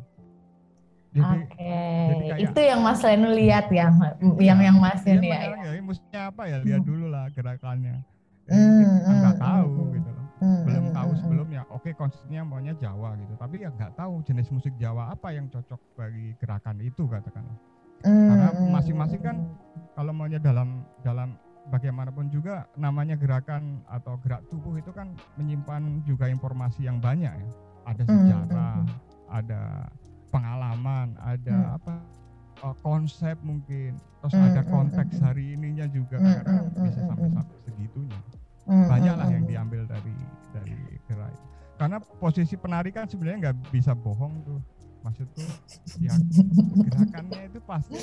Jadi, 1.17 1.37
okay. 1.49 2.05
jadi 2.07 2.23
kayak, 2.29 2.39
itu 2.45 2.59
yang 2.61 2.79
Mas 2.85 3.01
Lenu 3.01 3.29
lihat 3.33 3.65
ya, 3.73 3.87
ya 3.89 4.41
yang 4.41 4.59
yang 4.61 4.77
Mas 4.77 5.01
Lenu 5.01 5.25
ya. 5.25 5.39
ya. 5.49 5.81
Musiknya 5.81 6.21
apa 6.29 6.43
ya? 6.45 6.57
Lihat 6.61 6.81
hmm. 6.83 6.89
dulu 6.93 7.05
lah 7.09 7.25
gerakannya. 7.33 8.05
Ya, 8.47 8.55
hmm, 8.55 9.19
nggak 9.19 9.35
hmm, 9.35 9.43
tahu 9.43 9.71
hmm. 9.75 9.91
gitu 9.99 10.09
loh 10.15 10.27
hmm, 10.39 10.61
belum 10.63 10.85
hmm, 10.87 10.95
tahu 10.95 11.09
hmm, 11.11 11.19
sebelumnya 11.19 11.61
oke 11.67 11.83
okay, 11.83 11.93
konsepnya 11.97 12.41
maunya 12.45 12.73
Jawa 12.77 13.17
gitu 13.17 13.33
tapi 13.35 13.55
ya 13.59 13.69
nggak 13.73 13.93
tahu 13.97 14.23
jenis 14.23 14.47
musik 14.53 14.73
Jawa 14.77 15.11
apa 15.13 15.33
yang 15.33 15.49
cocok 15.49 15.81
bagi 15.97 16.31
gerakan 16.39 16.77
itu 16.79 17.03
katakanlah 17.09 17.57
hmm, 18.05 18.27
karena 18.31 18.49
masing-masing 18.71 19.21
kan 19.21 19.37
kalau 19.97 20.13
maunya 20.13 20.39
dalam 20.39 20.85
dalam 21.01 21.35
bagaimanapun 21.67 22.31
juga 22.31 22.63
namanya 22.79 23.19
gerakan 23.19 23.83
atau 23.91 24.15
gerak 24.23 24.39
tubuh 24.47 24.79
itu 24.79 24.95
kan 24.95 25.11
menyimpan 25.35 25.99
juga 26.07 26.31
informasi 26.31 26.87
yang 26.87 27.03
banyak 27.03 27.33
ya 27.33 27.49
ada 27.87 28.03
sejarah 28.07 28.75
hmm, 28.79 28.95
ada 29.27 29.61
pengalaman 30.29 31.15
ada 31.23 31.57
hmm. 31.57 31.77
apa 31.79 31.93
uh, 32.63 32.75
konsep 32.81 33.37
mungkin 33.45 33.97
terus 34.21 34.33
hmm, 34.33 34.47
ada 34.51 34.61
konteks 34.65 35.15
hari 35.21 35.53
ininya 35.55 35.85
juga 35.87 36.17
hmm, 36.17 36.33
karena 36.41 36.61
bisa 36.83 37.01
sampai 37.05 37.29
sampai 37.31 37.57
segitunya. 37.63 38.19
Hmm, 38.67 38.87
banyaklah 38.91 39.27
yang 39.31 39.45
diambil 39.47 39.81
dari 39.87 40.15
dari 40.51 40.75
gerai. 41.07 41.35
Karena 41.77 41.97
posisi 42.01 42.55
penari 42.59 42.89
kan 42.91 43.07
sebenarnya 43.07 43.37
nggak 43.49 43.57
bisa 43.71 43.95
bohong 43.95 44.33
tuh. 44.43 44.59
Maksudku 45.05 45.39
ya 46.03 46.11
gerakannya 46.91 47.41
itu 47.47 47.59
pasti 47.63 47.99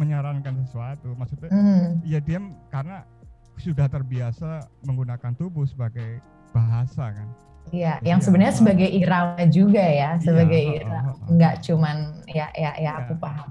menyarankan 0.00 0.66
sesuatu. 0.66 1.14
Maksudnya 1.14 1.52
mm. 1.52 2.02
ya 2.02 2.18
dia 2.18 2.42
karena 2.74 3.06
sudah 3.54 3.86
terbiasa 3.86 4.66
menggunakan 4.82 5.30
tubuh 5.38 5.62
sebagai 5.62 6.18
bahasa 6.50 7.14
kan 7.14 7.28
Iya, 7.74 7.98
yang 8.06 8.22
sebenarnya 8.22 8.54
sebagai 8.54 8.86
irama 8.86 9.42
juga 9.50 9.82
ya, 9.82 10.14
sebagai 10.22 10.62
iya, 10.62 10.86
irama, 10.86 11.18
nggak 11.26 11.54
cuman 11.66 11.96
ya 12.30 12.46
ya 12.54 12.70
ya 12.78 12.86
ya 12.86 12.90
aku 13.02 13.18
paham. 13.18 13.50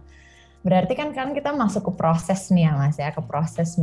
Berarti 0.64 0.96
kan 0.96 1.12
kan 1.12 1.36
kita 1.36 1.52
masuk 1.52 1.92
ke 1.92 1.94
proses 2.00 2.48
nih 2.56 2.72
ya 2.72 2.80
mas 2.80 2.96
ya, 2.96 3.12
ke 3.12 3.20
proses 3.20 3.76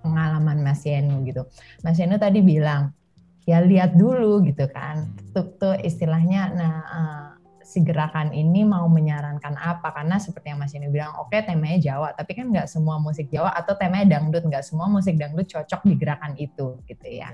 pengalaman 0.00 0.64
Mas 0.64 0.80
Yenu 0.88 1.20
gitu. 1.28 1.44
Mas 1.84 2.00
Yenu 2.00 2.16
tadi 2.16 2.40
bilang 2.40 2.96
ya 3.44 3.60
lihat 3.60 3.92
dulu 4.00 4.40
gitu 4.48 4.64
kan. 4.72 5.12
Hmm. 5.12 5.32
Tuh, 5.36 5.46
tuh 5.60 5.74
istilahnya 5.84 6.40
nah 6.56 6.74
uh, 6.88 7.31
si 7.72 7.80
gerakan 7.80 8.36
ini 8.36 8.68
mau 8.68 8.84
menyarankan 8.84 9.56
apa 9.56 9.96
karena 9.96 10.20
seperti 10.20 10.52
yang 10.52 10.60
Mas 10.60 10.76
Yenu 10.76 10.92
bilang 10.92 11.16
oke 11.16 11.32
okay, 11.32 11.40
temanya 11.40 11.80
Jawa 11.80 12.12
tapi 12.12 12.36
kan 12.36 12.52
nggak 12.52 12.68
semua 12.68 13.00
musik 13.00 13.32
Jawa 13.32 13.48
atau 13.56 13.72
temanya 13.80 14.20
dangdut 14.20 14.44
nggak 14.44 14.60
semua 14.60 14.92
musik 14.92 15.16
dangdut 15.16 15.48
cocok 15.48 15.80
di 15.88 15.94
gerakan 15.96 16.36
itu 16.36 16.76
gitu 16.84 17.06
ya. 17.08 17.32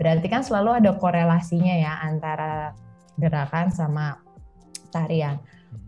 Berarti 0.00 0.26
kan 0.32 0.40
selalu 0.40 0.80
ada 0.80 0.96
korelasinya 0.96 1.76
ya 1.76 2.00
antara 2.00 2.72
gerakan 3.20 3.68
sama 3.68 4.16
tarian. 4.88 5.36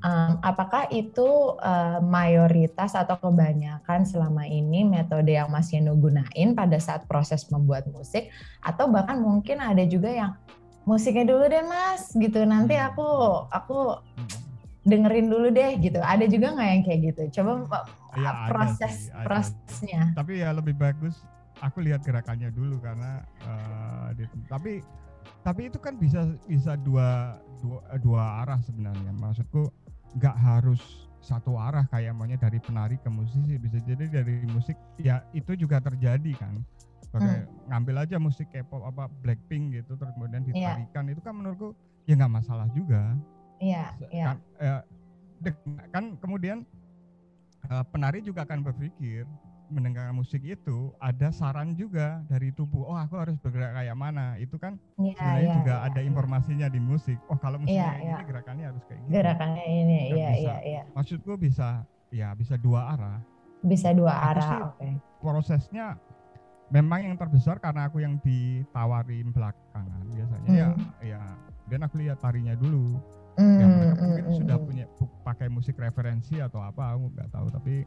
Um, 0.04 0.37
apakah 0.45 0.85
itu 0.92 1.57
uh, 1.59 1.99
mayoritas 2.04 2.92
atau 2.92 3.16
kebanyakan 3.16 4.04
selama 4.04 4.45
ini 4.45 4.85
metode 4.85 5.33
yang 5.33 5.49
Mas 5.49 5.73
Yeno 5.73 5.97
gunain 5.97 6.52
pada 6.52 6.76
saat 6.76 7.09
proses 7.09 7.49
membuat 7.49 7.88
musik 7.88 8.28
atau 8.61 8.92
bahkan 8.92 9.16
mungkin 9.16 9.64
ada 9.64 9.80
juga 9.88 10.12
yang 10.12 10.37
musiknya 10.88 11.28
dulu 11.28 11.45
deh 11.52 11.64
Mas. 11.68 12.09
Gitu. 12.16 12.40
Nanti 12.49 12.75
hmm. 12.75 12.88
aku 12.88 13.09
aku 13.52 13.78
dengerin 14.88 15.28
dulu 15.28 15.52
deh 15.52 15.76
gitu. 15.76 16.00
Ada 16.00 16.25
juga 16.25 16.57
nggak 16.57 16.68
yang 16.73 16.83
kayak 16.88 17.00
gitu? 17.12 17.23
Coba 17.40 17.85
ya, 18.16 18.30
proses 18.49 19.12
sih, 19.12 19.21
prosesnya. 19.21 20.02
Tapi 20.16 20.40
ya 20.40 20.57
lebih 20.57 20.73
bagus 20.73 21.21
aku 21.61 21.83
lihat 21.85 22.00
gerakannya 22.07 22.54
dulu 22.54 22.78
karena 22.80 23.26
uh, 23.45 24.14
tapi 24.49 24.80
tapi 25.42 25.71
itu 25.71 25.78
kan 25.78 25.99
bisa 25.99 26.25
bisa 26.49 26.78
dua 26.80 27.37
dua, 27.61 27.80
dua 28.00 28.23
arah 28.47 28.61
sebenarnya. 28.64 29.12
Maksudku 29.12 29.68
nggak 30.16 30.37
harus 30.40 30.80
satu 31.21 31.61
arah 31.61 31.85
kayak 31.92 32.16
maunya 32.16 32.40
dari 32.40 32.57
penari 32.62 32.97
ke 32.97 33.12
musisi. 33.12 33.61
Bisa 33.61 33.76
jadi 33.85 34.09
dari 34.09 34.40
musik 34.49 34.78
ya 34.97 35.21
itu 35.37 35.52
juga 35.52 35.85
terjadi 35.85 36.33
kan 36.38 36.64
pakai 37.08 37.44
hmm. 37.44 37.72
ngambil 37.72 37.94
aja 38.04 38.16
musik 38.20 38.48
K-pop 38.52 38.84
apa 38.84 39.08
Blackpink 39.24 39.76
gitu 39.80 39.96
terus 39.96 40.12
kemudian 40.16 40.44
iya. 40.48 40.76
ditarikan 40.76 41.04
yeah. 41.08 41.12
itu 41.16 41.20
kan 41.24 41.34
menurutku 41.34 41.68
ya 42.04 42.14
nggak 42.16 42.32
masalah 42.32 42.66
juga 42.72 43.16
iya 43.60 43.92
yeah, 43.98 44.10
yeah. 44.12 44.26
kan, 44.26 44.36
eh, 44.60 44.80
kan 45.92 46.04
kemudian 46.20 46.58
eh, 47.68 47.84
penari 47.92 48.20
juga 48.20 48.44
akan 48.44 48.60
berpikir 48.60 49.24
mendengarkan 49.68 50.16
musik 50.16 50.40
itu 50.44 50.92
ada 50.98 51.28
saran 51.28 51.76
juga 51.76 52.24
dari 52.26 52.50
tubuh. 52.52 52.88
Oh, 52.88 52.96
aku 52.96 53.20
harus 53.20 53.36
bergerak 53.36 53.76
kayak 53.76 53.96
mana? 53.96 54.40
Itu 54.40 54.56
kan 54.56 54.80
ya, 54.96 55.12
sebenarnya 55.16 55.48
ya, 55.48 55.56
juga 55.60 55.74
ya, 55.76 55.86
ada 55.92 56.00
ya. 56.00 56.04
informasinya 56.08 56.66
di 56.72 56.80
musik. 56.80 57.18
Oh, 57.28 57.36
kalau 57.36 57.60
musiknya 57.60 57.94
ya, 58.00 58.02
ini 58.02 58.24
gerakannya 58.24 58.64
harus 58.64 58.82
kayak 58.88 59.00
gini. 59.04 59.12
Gerakannya 59.12 59.64
ini, 59.68 60.00
iya 60.12 60.30
iya 60.34 60.56
iya. 60.64 60.82
Maksudku 60.96 61.36
bisa 61.36 61.84
ya 62.08 62.32
bisa 62.32 62.56
dua 62.56 62.96
arah. 62.96 63.20
Bisa 63.60 63.92
dua 63.92 64.14
arah, 64.14 64.72
oke. 64.72 64.80
Okay. 64.80 64.92
Prosesnya 65.20 66.00
memang 66.68 67.00
yang 67.04 67.16
terbesar 67.16 67.56
karena 67.60 67.88
aku 67.88 68.04
yang 68.04 68.20
ditawarin 68.20 69.32
belakangan 69.32 70.04
biasanya 70.12 70.48
ya, 70.52 70.68
hmm. 70.68 70.88
ya 71.00 71.16
ya 71.16 71.22
dan 71.68 71.80
aku 71.84 71.94
lihat 72.00 72.18
tarinya 72.20 72.56
dulu. 72.56 72.96
Hmm, 73.38 73.54
ya 73.54 73.66
mereka 73.70 73.94
hmm, 73.94 74.02
mungkin 74.02 74.25
hmm, 74.26 74.38
sudah 74.42 74.56
punya 74.58 74.84
pakai 75.22 75.46
musik 75.46 75.78
referensi 75.78 76.42
atau 76.42 76.58
apa 76.58 76.98
aku 76.98 77.14
nggak 77.14 77.30
tahu 77.30 77.46
tapi 77.54 77.87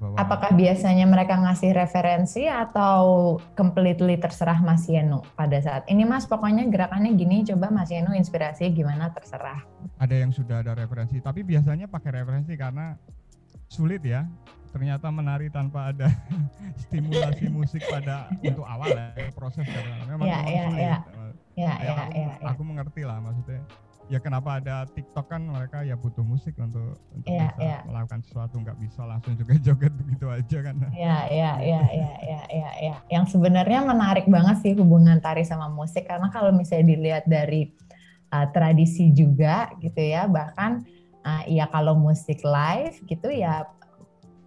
bahwa 0.00 0.16
Apakah 0.16 0.50
biasanya 0.56 1.04
mereka 1.04 1.36
ngasih 1.36 1.76
referensi 1.76 2.48
atau 2.48 3.36
completely 3.52 4.16
terserah 4.16 4.58
Mas 4.64 4.88
Yeno 4.88 5.22
pada 5.36 5.60
saat 5.60 5.84
ini 5.92 6.08
Mas 6.08 6.24
pokoknya 6.24 6.66
gerakannya 6.72 7.12
gini 7.14 7.44
coba 7.44 7.68
Mas 7.68 7.92
Yeno 7.92 8.16
inspirasi 8.16 8.72
gimana 8.72 9.12
terserah. 9.12 9.60
Ada 10.00 10.26
yang 10.26 10.32
sudah 10.32 10.64
ada 10.64 10.72
referensi 10.72 11.20
tapi 11.20 11.44
biasanya 11.44 11.86
pakai 11.86 12.24
referensi 12.24 12.56
karena 12.56 12.96
sulit 13.70 14.02
ya 14.02 14.26
ternyata 14.70 15.10
menari 15.10 15.50
tanpa 15.50 15.94
ada 15.94 16.10
stimulasi 16.86 17.50
musik 17.50 17.82
pada 17.90 18.30
untuk 18.42 18.66
awal 18.66 18.90
ya 18.90 19.30
proses 19.34 19.66
karena 19.66 19.94
memang, 20.06 20.26
ya, 20.26 20.38
memang 20.42 20.46
ya, 20.46 20.62
ya 20.62 20.66
sulit. 20.70 20.82
Ya. 20.82 20.98
Ya, 21.58 21.74
ya, 21.76 21.82
ya, 21.82 21.92
aku, 21.92 22.14
ya, 22.14 22.30
ya. 22.30 22.46
aku 22.46 22.62
mengerti 22.62 23.02
lah 23.04 23.18
maksudnya. 23.20 23.62
Ya 24.10 24.18
kenapa 24.18 24.58
ada 24.58 24.90
TikTok 24.90 25.26
kan 25.30 25.42
mereka 25.46 25.86
ya 25.86 25.94
butuh 25.94 26.26
musik 26.26 26.58
untuk, 26.58 26.98
untuk 27.14 27.30
ya, 27.30 27.54
ya. 27.62 27.78
melakukan 27.86 28.26
sesuatu 28.26 28.58
nggak 28.58 28.78
bisa 28.82 29.06
langsung 29.06 29.38
juga 29.38 29.54
joget 29.58 29.94
begitu 30.02 30.26
aja 30.26 30.58
kan. 30.66 30.74
Ya 30.94 31.30
ya 31.30 31.50
ya 31.62 31.82
ya 31.90 32.12
ya 32.22 32.40
ya 32.50 32.70
ya. 32.80 32.94
Yang 33.06 33.38
sebenarnya 33.38 33.86
menarik 33.86 34.26
banget 34.26 34.66
sih 34.66 34.72
hubungan 34.74 35.18
tari 35.22 35.46
sama 35.46 35.70
musik 35.70 36.10
karena 36.10 36.26
kalau 36.30 36.50
misalnya 36.50 36.90
dilihat 36.90 37.26
dari 37.26 37.70
uh, 38.34 38.46
tradisi 38.50 39.14
juga 39.14 39.70
gitu 39.78 40.00
ya 40.00 40.26
bahkan 40.26 40.86
uh, 41.24 41.42
ya 41.48 41.68
kalau 41.68 41.96
musik 41.96 42.40
live 42.44 42.96
gitu 43.06 43.28
ya 43.30 43.66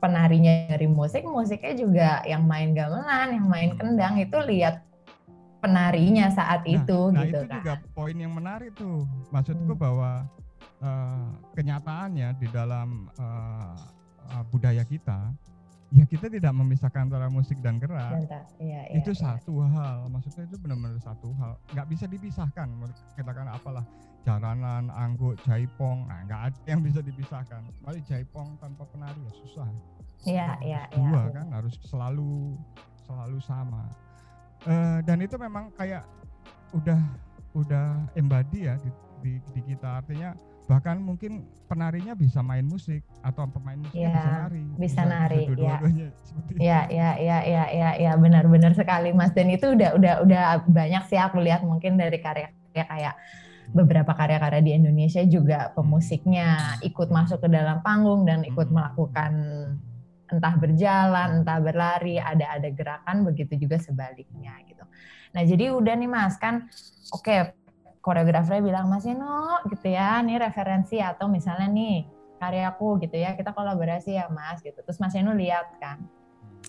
penarinya 0.03 0.68
dari 0.68 0.88
musik 0.89 1.24
musiknya 1.24 1.74
juga 1.80 2.10
yang 2.27 2.44
main 2.44 2.75
gamelan 2.75 3.39
yang 3.39 3.48
main 3.48 3.72
hmm. 3.74 3.80
kendang 3.80 4.15
itu 4.20 4.38
lihat 4.44 4.84
penarinya 5.63 6.27
saat 6.27 6.68
nah, 6.68 6.75
itu 6.75 7.00
nah 7.15 7.24
gitu 7.24 7.39
itu 7.39 7.48
kan. 7.48 7.56
juga 7.63 7.74
poin 7.96 8.18
yang 8.20 8.36
menarik 8.36 8.75
tuh 8.75 9.08
maksudku 9.32 9.74
hmm. 9.74 9.80
bahwa 9.80 10.27
uh, 10.84 11.32
kenyataannya 11.56 12.36
di 12.36 12.48
dalam 12.51 13.08
uh, 13.15 13.80
uh, 14.27 14.44
budaya 14.51 14.84
kita 14.84 15.32
ya 15.94 16.03
kita 16.10 16.25
tidak 16.25 16.53
memisahkan 16.58 17.06
antara 17.06 17.30
musik 17.30 17.62
dan 17.62 17.77
gerak. 17.77 18.18
Iya, 18.25 18.42
iya, 18.58 18.82
itu 18.98 19.13
iya. 19.13 19.22
satu 19.22 19.62
hal, 19.62 20.10
maksudnya 20.10 20.50
itu 20.50 20.58
benar-benar 20.58 20.98
satu 20.98 21.30
hal, 21.38 21.53
nggak 21.70 21.86
bisa 21.86 22.10
dipisahkan. 22.10 22.65
Menurut 22.65 22.98
Kita 23.13 23.30
kan 23.30 23.46
apalah 23.53 23.86
jaranan, 24.24 24.88
anggut, 24.92 25.36
jaipong, 25.44 26.08
nah 26.08 26.24
nggak 26.24 26.42
ada 26.51 26.60
yang 26.68 26.80
bisa 26.80 27.03
dipisahkan. 27.03 27.62
Kali 27.84 28.00
jaipong 28.08 28.56
tanpa 28.60 28.88
penari 28.89 29.20
ya 29.20 29.34
susah. 29.44 29.68
Iya, 30.24 30.48
Harus 30.56 30.63
iya, 30.63 30.82
iya. 30.96 31.12
Dua 31.12 31.24
kan 31.36 31.48
harus 31.51 31.75
selalu 31.84 32.56
selalu 33.03 33.38
sama. 33.44 33.84
Eh, 34.63 35.00
dan 35.03 35.20
itu 35.20 35.36
memang 35.36 35.68
kayak 35.75 36.08
udah 36.72 37.00
udah 37.53 38.08
embody 38.15 38.65
ya 38.65 38.80
di, 38.80 38.89
di, 39.22 39.32
di 39.53 39.62
kita 39.75 40.01
artinya 40.01 40.34
bahkan 40.63 40.96
mungkin 40.96 41.44
penarinya 41.68 42.15
bisa 42.15 42.39
main 42.39 42.63
musik 42.63 43.03
atau 43.20 43.44
pemain 43.51 43.75
musiknya 43.75 44.08
Iya, 44.08 44.15
bisa 44.15 44.32
nari 44.32 44.63
bisa 44.80 45.01
nari, 45.03 45.42
iya. 45.44 45.51
dua-duanya 45.51 46.08
seperti 46.24 46.51
itu. 46.56 46.60
Ya, 46.63 46.80
ya, 46.88 47.10
ya, 47.20 47.38
ya, 47.44 47.63
ya, 47.68 47.89
ya, 48.00 48.12
benar-benar 48.15 48.72
sekali, 48.72 49.12
Mas. 49.12 49.36
Dan 49.36 49.51
itu 49.51 49.75
udah, 49.75 50.00
udah, 50.00 50.13
udah 50.24 50.42
banyak 50.63 51.03
sih 51.12 51.20
aku 51.20 51.44
lihat 51.44 51.68
mungkin 51.68 52.00
dari 52.00 52.15
karya-karya 52.24 52.84
kayak 52.88 53.13
beberapa 53.74 54.13
karya-karya 54.13 54.62
di 54.62 54.72
Indonesia 54.77 55.25
juga 55.25 55.74
pemusiknya 55.74 56.77
ikut 56.86 57.10
masuk 57.10 57.42
ke 57.42 57.50
dalam 57.50 57.82
panggung 57.82 58.24
dan 58.24 58.46
ikut 58.46 58.70
Hmm. 58.70 58.75
melakukan 58.77 59.34
entah 60.30 60.56
berjalan, 60.58 61.42
entah 61.42 61.60
berlari, 61.62 62.22
ada 62.22 62.53
ada 62.53 62.70
gerakan 62.70 63.25
begitu 63.25 63.58
juga 63.58 63.82
sebaliknya 63.82 64.53
gitu. 64.70 64.86
Nah 65.34 65.42
jadi 65.42 65.74
udah 65.74 65.94
nih 65.98 66.10
Mas 66.10 66.38
kan, 66.38 66.70
oke 67.13 67.58
koreografernya 68.01 68.62
bilang 68.62 68.89
Mas 68.89 69.10
Eno 69.10 69.62
gitu 69.70 69.89
ya, 69.89 70.22
nih 70.22 70.38
referensi 70.38 71.01
atau 71.01 71.30
misalnya 71.30 71.70
nih 71.70 72.06
karyaku 72.38 73.01
gitu 73.01 73.18
ya, 73.18 73.34
kita 73.34 73.53
kolaborasi 73.53 74.18
ya 74.18 74.30
Mas 74.30 74.62
gitu. 74.62 74.77
Terus 74.86 75.01
Mas 75.01 75.13
Eno 75.18 75.34
lihat 75.34 75.77
kan, 75.82 76.01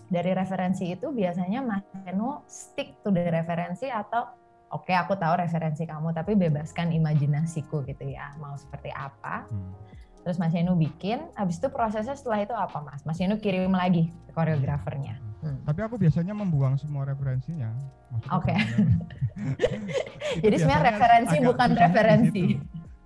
dari 0.08 0.32
referensi 0.32 0.92
itu 0.92 1.12
biasanya 1.12 1.60
Mas 1.64 1.84
Eno 2.04 2.44
stick 2.48 3.00
to 3.00 3.12
the 3.12 3.28
referensi 3.28 3.88
atau 3.88 4.43
oke 4.74 4.90
aku 4.90 5.14
tahu 5.14 5.38
referensi 5.38 5.86
kamu 5.86 6.10
tapi 6.10 6.34
bebaskan 6.34 6.90
imajinasiku 6.90 7.86
gitu 7.86 8.04
ya, 8.10 8.34
mau 8.42 8.58
seperti 8.58 8.90
apa. 8.90 9.46
Hmm. 9.46 9.70
Terus 10.24 10.40
Mas 10.40 10.56
Eno 10.56 10.72
bikin, 10.74 11.20
habis 11.36 11.60
itu 11.60 11.68
prosesnya 11.68 12.16
setelah 12.16 12.40
itu 12.42 12.56
apa 12.56 12.80
Mas? 12.80 13.04
Mas 13.04 13.20
Eno 13.20 13.36
kirim 13.36 13.70
lagi 13.70 14.08
ke 14.26 14.32
koreografernya. 14.32 15.20
Hmm. 15.44 15.60
Tapi 15.68 15.80
aku 15.84 16.00
biasanya 16.00 16.32
membuang 16.32 16.80
semua 16.80 17.04
referensinya. 17.04 17.68
Oke. 18.32 18.56
Itu 20.40 20.48
Jadi 20.48 20.56
sebenarnya 20.56 20.88
referensi 20.96 21.36
bukan 21.44 21.70
referensi. 21.76 22.44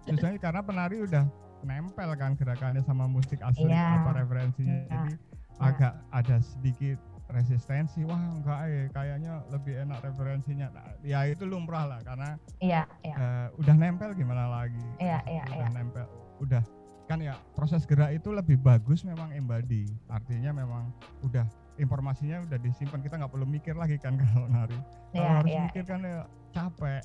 Susahnya 0.06 0.38
karena 0.38 0.60
penari 0.62 1.02
udah 1.02 1.26
nempel 1.66 2.14
kan 2.14 2.38
gerakannya 2.38 2.86
sama 2.86 3.10
musik 3.10 3.42
asli 3.42 3.66
Iya. 3.66 4.06
apa 4.06 4.10
referensinya. 4.22 4.78
Iya. 4.78 4.86
Jadi 4.86 5.10
Iya. 5.10 5.58
agak 5.58 5.92
ada 6.14 6.36
sedikit 6.38 6.98
resistensi. 7.28 8.02
Wah 8.04 8.18
enggak 8.18 8.58
eh 8.68 8.84
kayaknya 8.92 9.44
lebih 9.52 9.74
enak 9.84 10.00
referensinya. 10.04 10.72
Nah, 10.72 10.96
ya 11.04 11.28
itu 11.28 11.44
lumrah 11.44 11.84
lah 11.84 12.00
karena 12.02 12.40
Iya, 12.58 12.82
iya. 13.04 13.16
eh, 13.16 13.46
udah 13.60 13.74
nempel 13.76 14.10
gimana 14.16 14.48
lagi. 14.48 14.84
Iya, 14.98 15.20
iya, 15.28 15.44
udah 15.44 15.68
iya. 15.68 15.76
nempel. 15.76 16.06
Udah 16.40 16.62
kan 17.08 17.24
ya 17.24 17.40
proses 17.56 17.88
gerak 17.88 18.12
itu 18.12 18.28
lebih 18.32 18.60
bagus 18.60 19.04
memang 19.04 19.32
embody. 19.32 19.88
Artinya 20.12 20.52
memang 20.52 20.92
udah 21.24 21.44
informasinya 21.78 22.44
udah 22.44 22.58
disimpan 22.58 23.00
kita 23.00 23.14
nggak 23.16 23.30
perlu 23.30 23.46
mikir 23.46 23.72
lagi 23.72 23.96
kan 23.96 24.18
kalau 24.20 24.46
nari. 24.46 24.74
Kalau 24.74 25.14
Iya, 25.14 25.30
harus 25.32 25.48
iya. 25.48 25.62
mikir 25.66 25.84
kan 25.84 26.00
ya 26.00 26.18
capek. 26.50 27.02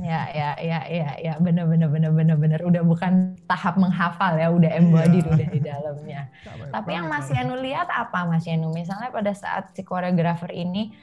Ya, 0.00 0.22
ya, 0.32 0.50
ya, 0.56 0.80
ya, 0.88 1.08
ya, 1.20 1.32
bener, 1.36 1.68
bener, 1.68 1.86
bener, 1.86 2.08
bener, 2.10 2.34
bener. 2.34 2.60
Udah 2.60 2.80
bukan 2.80 3.36
tahap 3.44 3.76
menghafal 3.76 4.34
ya, 4.34 4.48
udah 4.48 4.72
embodied 4.72 5.22
Iya. 5.22 5.32
udah 5.36 5.48
di 5.48 5.60
dalamnya. 5.60 6.20
Tapi 6.74 6.90
yang 6.90 7.06
banget 7.06 7.12
Mas 7.12 7.28
kalau- 7.28 7.36
Yanu 7.38 7.54
lihat 7.60 7.88
apa 7.88 8.18
Mas 8.24 8.44
Yanu? 8.44 8.72
Misalnya 8.72 9.12
pada 9.12 9.32
saat 9.32 9.70
si 9.72 9.84
koreografer 9.84 10.48
ini 10.50 10.96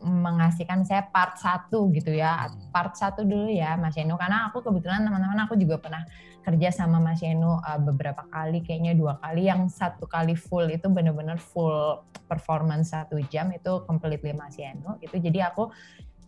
mengasihkan 0.00 0.82
saya 0.88 1.04
part 1.04 1.36
satu 1.36 1.92
gitu 1.92 2.16
ya, 2.16 2.48
Hmm. 2.48 2.72
part 2.72 2.96
satu 2.96 3.22
dulu 3.24 3.52
ya 3.52 3.76
Mas 3.76 3.96
Yanu. 3.96 4.16
Karena 4.16 4.48
aku 4.48 4.64
kebetulan 4.64 5.04
teman-teman 5.04 5.44
aku 5.44 5.54
juga 5.60 5.76
pernah 5.76 6.04
kerja 6.40 6.72
sama 6.72 6.96
Mas 6.96 7.20
Yanu 7.20 7.60
uh, 7.60 7.80
beberapa 7.80 8.24
kali, 8.32 8.64
kayaknya 8.64 8.96
dua 8.96 9.20
kali. 9.20 9.46
Yang 9.52 9.76
satu 9.76 10.08
kali 10.08 10.32
full 10.32 10.72
itu 10.72 10.88
bener-bener 10.88 11.36
full 11.36 12.00
performance 12.24 12.96
satu 12.96 13.20
jam 13.28 13.52
itu 13.52 13.84
completely 13.84 14.32
Mas 14.32 14.56
Yanu. 14.56 14.96
Itu 15.04 15.20
jadi 15.20 15.52
aku 15.52 15.68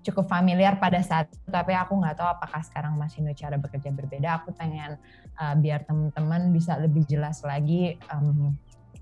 cukup 0.02 0.26
familiar 0.26 0.82
pada 0.82 0.98
saat 1.00 1.30
itu, 1.30 1.46
tapi 1.46 1.78
aku 1.78 1.94
nggak 1.94 2.18
tahu 2.18 2.28
apakah 2.28 2.60
sekarang 2.66 2.98
Mas 2.98 3.14
Yanu 3.16 3.32
cara 3.32 3.56
bekerja 3.56 3.88
berbeda. 3.94 4.42
Aku 4.42 4.52
pengen 4.52 5.00
uh, 5.40 5.54
biar 5.56 5.86
teman-teman 5.88 6.52
bisa 6.52 6.76
lebih 6.76 7.06
jelas 7.08 7.40
lagi 7.46 7.96
um, 8.12 8.52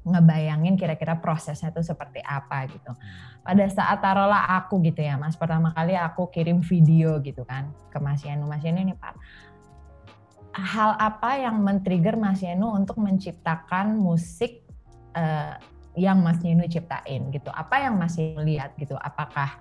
ngebayangin 0.01 0.81
kira-kira 0.81 1.21
prosesnya 1.21 1.69
itu 1.69 1.85
seperti 1.85 2.25
apa 2.25 2.65
gitu. 2.73 2.93
Pada 3.45 3.65
saat 3.69 4.01
taruhlah 4.01 4.49
aku 4.61 4.81
gitu 4.81 5.05
ya 5.05 5.21
Mas, 5.21 5.37
pertama 5.37 5.77
kali 5.77 5.93
aku 5.93 6.33
kirim 6.33 6.65
video 6.65 7.21
gitu 7.21 7.45
kan 7.45 7.69
ke 7.93 7.99
Mas 8.01 8.25
Yanu. 8.25 8.49
Mas 8.49 8.65
Yanu 8.65 8.81
ini 8.81 8.97
Pak, 8.97 9.15
hal 10.57 10.97
apa 10.97 11.37
yang 11.37 11.61
men-trigger 11.61 12.17
Mas 12.17 12.41
Yanu 12.41 12.73
untuk 12.73 12.97
menciptakan 12.97 13.95
musik 14.01 14.65
eh, 15.13 15.55
yang 16.01 16.25
Mas 16.25 16.41
Yanu 16.41 16.65
ciptain 16.65 17.29
gitu? 17.29 17.53
Apa 17.53 17.85
yang 17.85 18.01
Mas 18.01 18.17
Yanu 18.17 18.41
lihat 18.41 18.75
gitu? 18.81 18.97
Apakah 18.97 19.61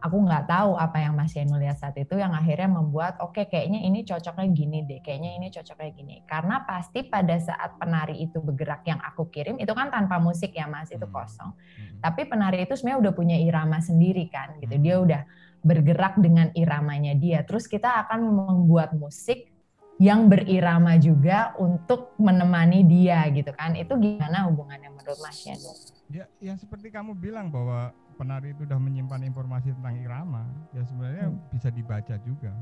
aku 0.00 0.16
nggak 0.22 0.44
tahu 0.46 0.76
apa 0.76 1.02
yang 1.02 1.16
Mas 1.16 1.32
Yanu 1.32 1.56
lihat 1.56 1.80
saat 1.80 1.96
itu 1.96 2.14
yang 2.16 2.36
akhirnya 2.36 2.68
membuat 2.68 3.16
oke 3.18 3.48
kayaknya 3.48 3.80
ini 3.82 4.04
cocoknya 4.04 4.46
gini 4.52 4.78
deh, 4.84 5.00
kayaknya 5.00 5.30
ini 5.40 5.46
cocoknya 5.48 5.90
gini. 5.96 6.16
Karena 6.28 6.62
pasti 6.68 7.04
pada 7.06 7.36
saat 7.40 7.80
penari 7.80 8.20
itu 8.20 8.38
bergerak 8.38 8.84
yang 8.84 9.00
aku 9.00 9.28
kirim 9.32 9.56
itu 9.56 9.72
kan 9.72 9.88
tanpa 9.88 10.20
musik 10.20 10.52
ya 10.52 10.68
Mas, 10.68 10.92
itu 10.92 11.02
Hmm. 11.02 11.14
kosong. 11.14 11.50
Hmm. 11.56 11.98
Tapi 12.04 12.28
penari 12.28 12.62
itu 12.62 12.76
sebenarnya 12.76 13.08
udah 13.08 13.12
punya 13.16 13.36
irama 13.40 13.78
sendiri 13.80 14.28
kan 14.28 14.60
gitu. 14.60 14.76
Hmm. 14.76 14.84
Dia 14.84 14.96
udah 15.00 15.22
bergerak 15.66 16.14
dengan 16.22 16.52
iramanya 16.54 17.16
dia. 17.18 17.42
Terus 17.42 17.66
kita 17.66 18.06
akan 18.06 18.20
membuat 18.22 18.94
musik 18.94 19.50
yang 19.96 20.28
berirama 20.28 21.00
juga 21.00 21.56
untuk 21.56 22.12
menemani 22.20 22.84
dia 22.84 23.24
gitu 23.32 23.48
kan. 23.56 23.72
Itu 23.72 23.96
gimana 23.96 24.44
hubungannya 24.46 24.92
menurut 24.92 25.18
Mas 25.24 25.40
Yanu? 25.42 25.72
Ya, 26.12 26.28
ya 26.38 26.54
seperti 26.60 26.92
kamu 26.92 27.16
bilang 27.16 27.48
bahwa 27.48 27.90
penari 28.16 28.50
itu 28.50 28.64
sudah 28.64 28.80
menyimpan 28.80 29.22
informasi 29.22 29.76
tentang 29.76 29.96
irama, 30.00 30.44
ya 30.72 30.82
sebenarnya 30.82 31.28
Hmm. 31.28 31.40
bisa 31.52 31.68
dibaca 31.68 32.14
juga. 32.24 32.52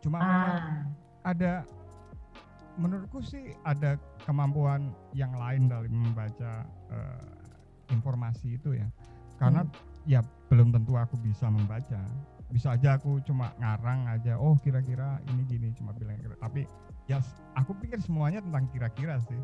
Cuma 0.00 0.16
memang 0.18 0.56
Ah, 0.56 0.84
ada 1.24 1.52
menurutku 2.74 3.22
sih 3.22 3.54
ada 3.62 3.94
kemampuan 4.24 4.90
yang 5.14 5.30
lain 5.32 5.70
dalam 5.70 5.92
membaca 5.92 6.64
eh, 6.90 7.28
informasi 7.90 8.56
itu 8.56 8.74
ya. 8.74 8.88
Karena 9.36 9.62
ya 10.04 10.20
belum 10.48 10.72
tentu 10.72 10.94
aku 10.94 11.14
bisa 11.20 11.46
membaca. 11.48 12.00
Bisa 12.48 12.76
aja 12.76 12.94
aku 12.94 13.18
cuma 13.24 13.50
ngarang 13.58 14.06
aja, 14.06 14.38
oh 14.38 14.54
kira-kira 14.56 15.18
ini 15.32 15.42
gini 15.44 15.68
cuma 15.74 15.90
bilang 15.92 16.14
kira. 16.16 16.36
Tapi 16.38 16.64
ya 17.04 17.18
aku 17.52 17.74
pikir 17.76 17.98
semuanya 18.00 18.38
tentang 18.40 18.64
kira-kira 18.70 19.18
sih. 19.20 19.40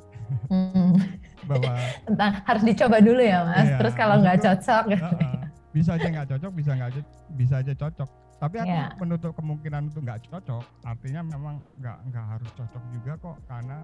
hmm. 0.49 0.95
Bahwa 1.51 1.75
Tentang 2.09 2.33
harus 2.45 2.63
dicoba 2.63 2.97
dulu 3.03 3.19
ya 3.19 3.43
Mas. 3.45 3.67
Iya, 3.67 3.77
Terus 3.83 3.95
kalau 3.99 4.15
nggak 4.23 4.39
cocok, 4.41 4.85
Heeh. 4.95 5.41
Bisa 5.71 5.95
aja 5.95 6.07
nggak 6.07 6.29
cocok, 6.29 6.53
bisa 6.53 6.71
nggak 6.75 6.91
co- 6.99 7.11
bisa 7.35 7.55
aja 7.63 7.73
cocok. 7.73 8.09
Tapi 8.41 8.57
aku 8.57 8.73
Iya. 8.73 8.89
menutup 8.97 9.33
kemungkinan 9.37 9.93
untuk 9.93 10.03
nggak 10.03 10.21
cocok. 10.27 10.65
Artinya 10.83 11.21
memang 11.23 11.61
nggak 11.77 11.99
nggak 12.09 12.27
harus 12.27 12.51
cocok 12.55 12.83
juga 12.91 13.13
kok 13.17 13.37
karena 13.47 13.79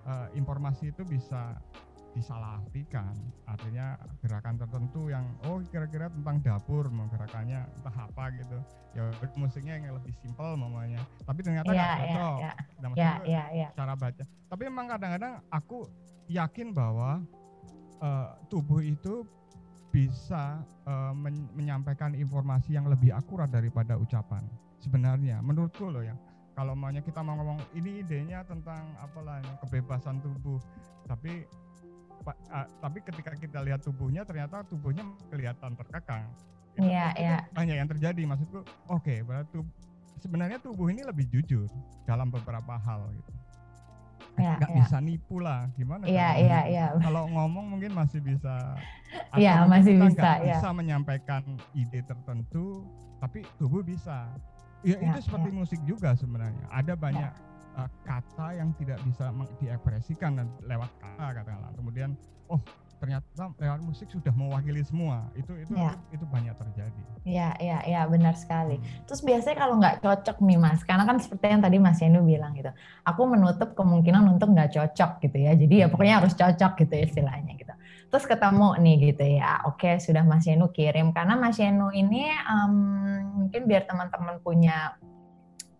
eh, 0.00 0.26
informasi 0.32 0.90
itu 0.90 1.02
bisa 1.04 1.58
disalahartikan. 2.10 3.14
Artinya 3.44 3.94
gerakan 4.18 4.58
tertentu 4.58 5.08
yang 5.08 5.22
oh 5.44 5.62
kira-kira 5.62 6.10
tentang 6.10 6.42
dapur 6.42 6.90
mau 6.90 7.06
gerakannya 7.06 7.62
entah 7.76 7.96
apa 8.00 8.24
gitu. 8.34 8.58
Ya 8.90 9.06
musiknya 9.36 9.78
yang 9.78 9.94
lebih 9.94 10.10
simpel 10.18 10.56
mamanya. 10.56 10.98
Tapi 11.22 11.40
ternyata 11.40 11.70
Iya, 11.70 11.78
nggak 11.78 11.90
iya, 11.90 12.00
cocok. 12.00 12.38
iya. 12.38 12.50
Nah, 12.50 12.56
ya, 12.56 12.88
maksudku 12.88 13.24
ya, 13.28 13.44
ya. 13.52 13.68
cara 13.76 13.94
baca. 13.94 14.24
Tapi 14.24 14.62
memang 14.66 14.86
kadang-kadang 14.88 15.34
aku 15.48 15.78
yakin 16.26 16.68
bahwa 16.72 17.10
eh, 18.00 18.28
tubuh 18.48 18.80
itu 18.80 19.28
bisa 19.90 20.62
eh, 20.86 21.12
men- 21.14 21.50
menyampaikan 21.54 22.14
informasi 22.14 22.74
yang 22.74 22.86
lebih 22.86 23.14
akurat 23.14 23.50
daripada 23.50 23.98
ucapan. 23.98 24.42
Sebenarnya, 24.80 25.42
menurutku 25.44 25.90
loh 25.90 26.00
ya. 26.00 26.16
Kalau 26.56 26.74
maunya 26.74 27.04
kita 27.04 27.20
mau 27.20 27.36
ngomong 27.36 27.60
ini 27.76 28.02
idenya 28.02 28.42
tentang 28.44 28.80
apalah 28.98 29.40
kebebasan 29.66 30.18
tubuh, 30.24 30.58
tapi 31.06 31.46
pa- 32.24 32.36
ah, 32.52 32.66
tapi 32.80 33.00
ketika 33.04 33.32
kita 33.36 33.60
lihat 33.64 33.80
tubuhnya 33.84 34.24
ternyata 34.24 34.64
tubuhnya 34.66 35.04
kelihatan 35.28 35.76
terkekang. 35.76 36.26
Iya, 36.80 37.12
iya. 37.18 37.36
banyak 37.52 37.76
yang 37.76 37.90
terjadi 37.90 38.22
maksudku. 38.24 38.64
Oke, 38.88 39.20
berarti 39.26 39.52
tub- 39.58 39.74
sebenarnya 40.22 40.60
tubuh 40.62 40.88
ini 40.88 41.04
lebih 41.04 41.28
jujur 41.28 41.68
dalam 42.04 42.28
beberapa 42.28 42.76
hal 42.76 43.08
gitu 43.16 43.39
Iya, 44.38 44.52
nggak 44.60 44.70
iya. 44.70 44.78
bisa 44.84 44.96
nipu 45.02 45.36
lah 45.42 45.66
gimana 45.74 46.02
Iya, 46.06 46.28
kalau 46.28 46.38
iya, 46.44 46.58
nipu? 46.60 46.70
iya. 46.74 46.86
kalau 47.06 47.22
ngomong 47.30 47.64
mungkin 47.76 47.92
masih 47.94 48.20
bisa 48.22 48.54
Iya, 49.40 49.66
mungkin 49.66 49.70
masih 49.74 49.92
kita 49.96 50.06
bisa, 50.06 50.30
iya. 50.44 50.56
bisa 50.58 50.68
menyampaikan 50.70 51.42
ide 51.74 52.00
tertentu 52.06 52.86
tapi 53.20 53.44
tubuh 53.58 53.82
bisa 53.82 54.30
ya 54.80 54.96
Iya, 54.96 55.12
itu 55.12 55.18
seperti 55.28 55.48
musik 55.52 55.80
juga 55.84 56.16
sebenarnya 56.16 56.64
ada 56.70 56.94
banyak 56.96 57.32
Iya. 57.32 57.80
uh, 57.84 57.88
kata 58.06 58.46
yang 58.56 58.70
tidak 58.80 58.98
bisa 59.04 59.28
diekspresikan 59.60 60.40
lewat 60.64 60.90
kata 61.00 61.26
katakanlah 61.42 61.72
kemudian 61.76 62.14
oh 62.48 62.60
ternyata 63.00 63.24
lewat 63.56 63.80
musik 63.80 64.12
sudah 64.12 64.28
mewakili 64.36 64.84
semua 64.84 65.32
itu 65.32 65.48
itu 65.56 65.72
Ya. 65.72 65.96
itu 66.12 66.22
banyak 66.28 66.52
terjadi 66.52 67.00
Iya, 67.20 67.52
iya, 67.60 67.78
iya, 67.84 68.00
benar 68.08 68.32
sekali. 68.32 68.80
Terus 69.04 69.20
biasanya 69.20 69.56
kalau 69.60 69.76
nggak 69.76 70.00
cocok 70.00 70.40
nih 70.40 70.56
Mas, 70.56 70.80
karena 70.88 71.04
kan 71.04 71.20
seperti 71.20 71.52
yang 71.52 71.60
tadi 71.60 71.76
Mas 71.76 72.00
Yenu 72.00 72.24
bilang 72.24 72.56
gitu, 72.56 72.72
aku 73.04 73.22
menutup 73.28 73.76
kemungkinan 73.76 74.24
untuk 74.24 74.48
nggak 74.56 74.72
cocok 74.72 75.20
gitu 75.28 75.36
ya. 75.36 75.52
Jadi 75.52 75.84
ya 75.84 75.86
pokoknya 75.92 76.24
harus 76.24 76.32
cocok 76.32 76.80
gitu 76.80 76.94
istilahnya 76.96 77.52
gitu. 77.60 77.72
Terus 78.08 78.24
ketemu 78.24 78.68
nih 78.80 78.96
gitu 79.12 79.24
ya, 79.36 79.60
oke 79.68 80.00
sudah 80.00 80.24
Mas 80.24 80.48
Yenu 80.48 80.72
kirim. 80.72 81.12
Karena 81.12 81.36
Mas 81.36 81.60
Yenu 81.60 81.92
ini 81.92 82.24
em, 82.24 82.74
mungkin 83.36 83.68
biar 83.68 83.84
teman-teman 83.84 84.40
punya 84.40 84.96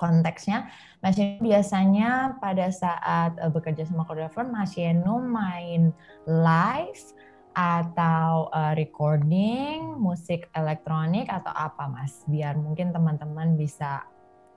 konteksnya, 0.01 0.73
Mas 1.05 1.21
Yenu 1.21 1.45
biasanya 1.45 2.41
pada 2.41 2.73
saat 2.73 3.37
eh, 3.37 3.53
bekerja 3.53 3.85
sama 3.85 4.09
koreografer, 4.09 4.49
Mas 4.49 4.73
Yenu 4.81 5.21
main 5.21 5.93
live 6.25 7.05
atau 7.51 8.47
uh, 8.55 8.73
recording 8.79 9.99
musik 9.99 10.47
elektronik 10.55 11.27
atau 11.27 11.51
apa 11.51 11.91
mas? 11.91 12.23
Biar 12.31 12.55
mungkin 12.55 12.95
teman-teman 12.95 13.59
bisa 13.59 14.07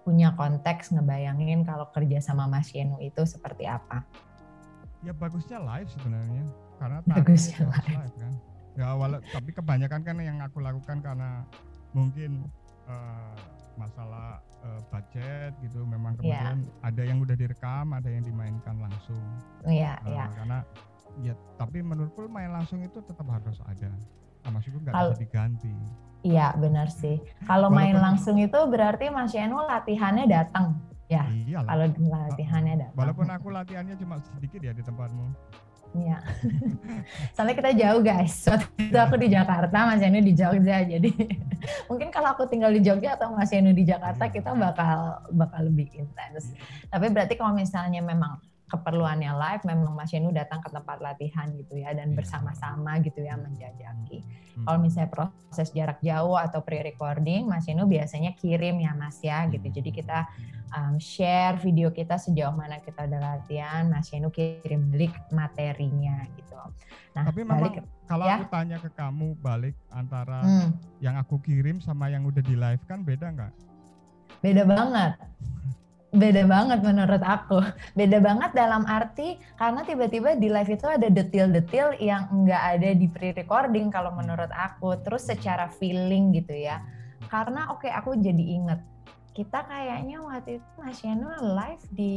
punya 0.06 0.36
konteks 0.38 0.94
ngebayangin 0.94 1.64
kalau 1.66 1.88
kerja 1.90 2.20
sama 2.20 2.46
Mas 2.46 2.70
Yenu 2.76 3.00
itu 3.00 3.24
seperti 3.24 3.66
apa. 3.66 4.04
Ya 5.02 5.16
bagusnya 5.16 5.58
live 5.64 5.90
sebenarnya. 5.90 6.44
Karena 6.78 7.00
Bagusnya 7.08 7.66
harus 7.72 7.88
live. 7.88 8.16
kan? 8.20 8.34
Ya 8.74 8.88
walau 8.98 9.20
tapi 9.32 9.50
kebanyakan 9.56 10.02
kan 10.04 10.16
yang 10.20 10.38
aku 10.44 10.60
lakukan 10.60 11.00
karena 11.00 11.48
mungkin 11.96 12.46
eh, 12.86 13.36
masalah 13.76 14.40
eh, 14.64 14.82
budget 14.88 15.52
gitu. 15.60 15.84
Memang 15.84 16.16
Iya. 16.18 16.40
kemudian 16.56 16.58
ada 16.80 17.02
yang 17.04 17.18
udah 17.20 17.36
direkam 17.36 17.92
ada 17.92 18.08
yang 18.08 18.24
dimainkan 18.24 18.76
langsung. 18.80 19.20
Iya 19.64 20.00
Eh, 20.02 20.12
iya. 20.12 20.26
karena 20.32 20.58
ya 21.20 21.34
tapi 21.56 21.80
menurutku 21.80 22.26
main 22.26 22.50
langsung 22.50 22.80
itu 22.80 22.98
tetap 23.00 23.28
harus 23.28 23.60
ada. 23.64 23.92
Nah, 24.44 24.50
maksudku 24.52 24.80
nggak 24.80 24.94
bisa 24.96 25.20
diganti. 25.20 25.74
Iya 26.24 26.56
benar 26.56 26.88
sih. 26.88 27.20
Kalau 27.44 27.68
main 27.68 27.96
langsung 27.96 28.40
itu 28.40 28.56
berarti 28.66 29.12
Mas 29.12 29.36
Yenu 29.36 29.60
latihannya 29.60 30.24
datang 30.26 30.80
ya? 31.12 31.28
Iyalah. 31.28 31.68
Kalau 31.68 31.86
latihannya 32.00 32.76
datang. 32.80 32.96
walaupun 32.96 33.28
aku 33.28 33.48
latihannya 33.52 33.96
cuma 34.00 34.16
sedikit 34.24 34.64
ya 34.64 34.72
di 34.72 34.80
tempatmu 34.80 35.28
Iya. 35.94 36.18
Soalnya 37.38 37.56
kita 37.56 37.72
jauh 37.78 38.02
guys. 38.02 38.34
Waktu 38.50 38.90
itu 38.90 38.98
aku 38.98 39.16
di 39.22 39.30
Jakarta, 39.30 39.78
Mas 39.86 40.02
Yenu 40.02 40.20
di 40.26 40.34
Jogja. 40.34 40.82
Jadi 40.82 41.10
mungkin 41.90 42.10
kalau 42.10 42.34
aku 42.34 42.50
tinggal 42.50 42.74
di 42.74 42.82
Jogja 42.82 43.14
atau 43.14 43.34
Mas 43.38 43.54
Yenu 43.54 43.72
di 43.78 43.86
Jakarta, 43.86 44.28
kita 44.34 44.58
bakal 44.58 45.22
bakal 45.30 45.70
lebih 45.70 45.94
intens. 45.94 46.50
Tapi 46.90 47.06
berarti 47.14 47.38
kalau 47.38 47.54
misalnya 47.54 48.02
memang 48.02 48.42
keperluannya 48.74 49.38
live, 49.38 49.64
memang 49.70 49.94
Mas 49.94 50.10
Yenu 50.10 50.34
datang 50.34 50.58
ke 50.58 50.74
tempat 50.74 50.98
latihan 50.98 51.46
gitu 51.54 51.78
ya, 51.78 51.94
dan 51.94 52.10
Iya. 52.10 52.18
bersama-sama 52.18 52.98
gitu 53.06 53.22
ya 53.22 53.38
menjajaki. 53.38 54.26
Hmm. 54.58 54.66
Kalau 54.66 54.80
misalnya 54.82 55.10
proses 55.14 55.70
jarak 55.70 56.02
jauh 56.02 56.34
atau 56.34 56.66
pre-recording, 56.66 57.46
Mas 57.46 57.70
Yenu 57.70 57.86
biasanya 57.86 58.34
kirim 58.34 58.82
ya 58.82 58.98
Mas 58.98 59.22
ya 59.22 59.46
gitu. 59.46 59.70
Hmm. 59.70 59.76
Jadi 59.78 59.90
kita 59.94 60.26
um, 60.74 60.98
share 60.98 61.56
video 61.62 61.94
kita 61.94 62.18
sejauh 62.18 62.54
mana 62.54 62.82
kita 62.82 63.06
udah 63.06 63.22
latihan, 63.22 63.88
Mas 63.88 64.10
Yenu 64.10 64.34
kirim 64.34 64.90
link 64.92 65.14
materinya 65.30 66.26
gitu. 66.36 66.58
Nah, 67.14 67.30
tapi 67.30 67.46
memang 67.46 67.62
balik, 67.62 67.74
kalau 68.10 68.26
ya. 68.26 68.42
aku 68.42 68.46
tanya 68.50 68.78
ke 68.82 68.90
kamu 68.92 69.38
balik 69.40 69.76
antara 69.94 70.42
hmm, 70.42 70.70
yang 71.00 71.16
aku 71.22 71.38
kirim 71.46 71.78
sama 71.80 72.10
yang 72.10 72.26
udah 72.26 72.42
di 72.42 72.58
live 72.58 72.84
kan 72.90 73.06
beda 73.06 73.30
nggak 73.32 73.54
beda 74.44 74.64
banget. 74.68 75.14
Beda 76.14 76.46
banget 76.46 76.80
menurut 76.86 77.24
aku. 77.26 77.58
Beda 77.98 78.22
banget 78.22 78.54
dalam 78.54 78.86
arti 78.86 79.42
karena 79.58 79.82
tiba-tiba 79.82 80.38
di 80.38 80.46
live 80.46 80.78
itu 80.78 80.86
ada 80.86 81.10
detail-detail 81.10 81.98
yang 81.98 82.30
nggak 82.30 82.64
ada 82.78 82.90
di 82.94 83.10
pre-recording 83.10 83.90
kalau 83.90 84.14
menurut 84.14 84.54
aku. 84.54 84.94
Terus 85.02 85.26
secara 85.26 85.74
feeling 85.74 86.30
gitu 86.38 86.54
ya. 86.54 86.86
Karena 87.34 87.74
oke 87.74 87.90
aku 87.90 88.14
jadi 88.22 88.46
inget 88.46 88.78
kita 89.34 89.66
kayaknya 89.66 90.22
waktu 90.22 90.62
itu 90.62 90.70
Mas 90.78 91.02
Yenu 91.02 91.30
live 91.42 91.86
di 91.90 92.16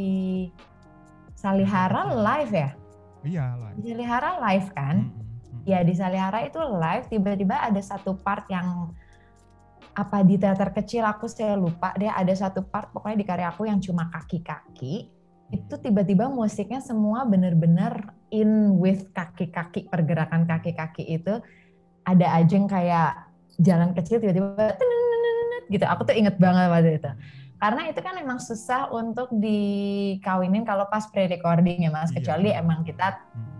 Salihara 1.32 2.12
live 2.12 2.52
ya? 2.52 2.70
iya 3.24 3.56
live 3.56 3.76
Di 3.80 3.84
Salihara 3.92 4.30
live 4.38 4.68
kan? 4.76 4.96
Mm, 5.08 5.16
mm, 5.16 5.24
mm. 5.24 5.62
Ya 5.66 5.80
di 5.82 5.94
Salihara 5.96 6.44
itu 6.44 6.60
live 6.60 7.04
tiba-tiba 7.08 7.56
ada 7.58 7.80
satu 7.80 8.14
part 8.20 8.44
yang 8.52 8.92
apa 9.96 10.20
di 10.20 10.36
teater 10.36 10.76
kecil 10.76 11.08
aku 11.08 11.24
saya 11.24 11.56
lupa 11.56 11.96
deh 11.96 12.12
ada 12.12 12.30
satu 12.36 12.68
part 12.68 12.92
pokoknya 12.92 13.16
di 13.16 13.26
karya 13.26 13.48
aku 13.48 13.64
yang 13.64 13.80
cuma 13.80 14.12
kaki-kaki 14.12 15.08
itu 15.48 15.74
tiba-tiba 15.80 16.28
musiknya 16.28 16.84
semua 16.84 17.24
bener-bener 17.24 18.12
in 18.28 18.76
with 18.76 19.08
kaki-kaki 19.16 19.88
pergerakan 19.88 20.44
kaki-kaki 20.44 21.16
itu 21.16 21.40
ada 22.04 22.26
aja 22.36 22.52
yang 22.52 22.68
kayak 22.68 23.24
jalan 23.56 23.96
kecil 23.96 24.20
tiba-tiba 24.20 24.76
gitu 25.66 25.84
aku 25.84 26.06
tuh 26.06 26.14
inget 26.14 26.36
banget 26.38 26.66
waktu 26.70 26.98
itu 26.98 27.10
karena 27.56 27.88
itu 27.88 28.00
kan 28.04 28.14
emang 28.20 28.36
susah 28.36 28.92
untuk 28.92 29.32
dikawinin 29.32 30.62
kalau 30.62 30.84
pas 30.86 31.08
pre-recording 31.08 31.88
ya 31.88 31.90
mas 31.90 32.12
Iya. 32.12 32.20
kecuali 32.20 32.48
emang 32.52 32.84
kita 32.84 33.16
Mm. 33.32 33.54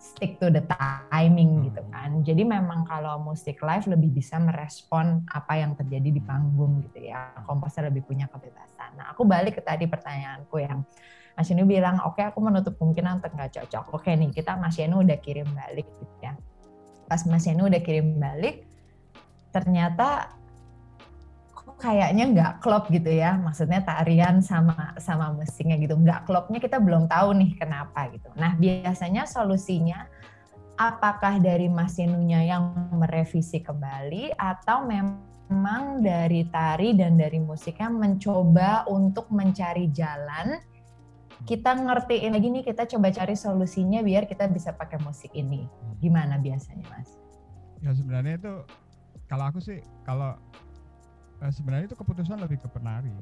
stick 0.00 0.40
to 0.40 0.48
the 0.48 0.64
timing 0.64 1.60
Hmm. 1.60 1.64
gitu 1.68 1.82
kan. 1.92 2.10
Jadi 2.24 2.42
memang 2.44 2.84
kalau 2.84 3.20
musik 3.20 3.60
live 3.60 3.84
lebih 3.88 4.16
bisa 4.16 4.40
merespon 4.40 5.24
apa 5.28 5.60
yang 5.60 5.76
terjadi 5.76 6.08
di 6.08 6.20
panggung 6.20 6.80
gitu 6.80 7.04
ya. 7.04 7.36
Komposer 7.44 7.84
lebih 7.88 8.08
punya 8.08 8.24
kebebasan. 8.28 8.96
Nah 8.96 9.12
aku 9.12 9.28
balik 9.28 9.60
ke 9.60 9.62
tadi 9.62 9.84
pertanyaanku 9.84 10.56
yang 10.56 10.84
Mas 11.36 11.48
Yenu 11.48 11.64
bilang, 11.64 12.00
oke 12.04 12.20
aku 12.20 12.40
menutup 12.40 12.76
kemungkinan 12.76 13.20
untuk 13.20 13.32
nggak 13.32 13.52
cocok. 13.60 13.84
Oke 13.96 14.12
nih 14.12 14.32
kita 14.32 14.56
Mas 14.56 14.76
Yenu 14.76 15.00
udah 15.00 15.16
kirim 15.20 15.48
balik 15.52 15.88
gitu 15.88 16.16
ya. 16.20 16.32
Pas 17.04 17.20
Mas 17.24 17.44
Yenu 17.44 17.68
udah 17.68 17.80
kirim 17.80 18.16
balik, 18.16 18.64
ternyata 19.52 20.39
kayaknya 21.80 22.24
nggak 22.30 22.52
klop 22.60 22.92
gitu 22.92 23.08
ya. 23.08 23.40
Maksudnya 23.40 23.80
tarian 23.80 24.44
sama 24.44 24.94
sama 25.00 25.32
musiknya 25.32 25.80
gitu. 25.80 25.96
Nggak 25.96 26.28
klopnya 26.28 26.60
kita 26.60 26.76
belum 26.78 27.08
tahu 27.08 27.34
nih 27.40 27.56
kenapa 27.56 28.12
gitu. 28.12 28.28
Nah 28.36 28.54
biasanya 28.60 29.24
solusinya 29.24 30.04
apakah 30.76 31.40
dari 31.40 31.72
Mas 31.72 31.96
Yenunya 31.96 32.52
yang 32.56 32.72
merevisi 32.92 33.60
kembali 33.60 34.36
atau 34.36 34.84
memang 34.84 36.00
dari 36.00 36.48
tari 36.48 36.96
dan 36.96 37.20
dari 37.20 37.36
musiknya 37.40 37.88
mencoba 37.88 38.88
untuk 38.88 39.28
mencari 39.28 39.92
jalan 39.92 40.56
kita 41.48 41.72
ngertiin 41.72 42.36
lagi 42.36 42.48
nih 42.52 42.64
kita 42.64 42.84
coba 42.84 43.08
cari 43.12 43.32
solusinya 43.32 44.04
biar 44.04 44.28
kita 44.28 44.44
bisa 44.48 44.76
pakai 44.76 45.00
musik 45.00 45.32
ini 45.32 45.64
gimana 46.00 46.36
biasanya 46.36 46.84
mas? 46.92 47.16
ya 47.80 47.96
sebenarnya 47.96 48.36
itu 48.36 48.52
kalau 49.24 49.44
aku 49.48 49.60
sih 49.60 49.80
kalau 50.04 50.36
eh, 51.40 51.52
sebenarnya 51.52 51.86
itu 51.88 51.96
keputusan 51.96 52.38
lebih 52.40 52.60
ke 52.60 52.68
penari 52.68 53.12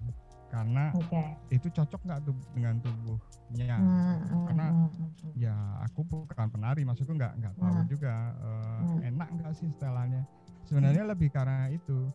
karena 0.49 0.91
Oke. 0.97 1.23
itu 1.53 1.69
cocok 1.69 2.01
nggak 2.09 2.21
tuh 2.25 2.33
dengan 2.57 2.81
tubuhnya 2.81 3.77
Hmm, 3.79 4.17
hmm, 4.25 4.45
karena 4.49 4.67
hmm, 4.73 4.89
hmm, 4.89 5.11
hmm. 5.13 5.33
ya 5.37 5.57
aku 5.85 6.01
bukan 6.05 6.49
penari 6.49 6.83
maksudku 6.89 7.13
nggak 7.13 7.37
nggak 7.37 7.55
tahu 7.61 7.77
Hmm. 7.77 7.89
juga 7.89 8.15
eh, 8.41 8.81
Hmm. 8.81 9.09
enak 9.13 9.29
nggak 9.37 9.53
sih 9.55 9.69
setelannya 9.77 10.23
sebenarnya 10.65 11.05
lebih 11.09 11.29
karena 11.33 11.69
itu 11.69 12.09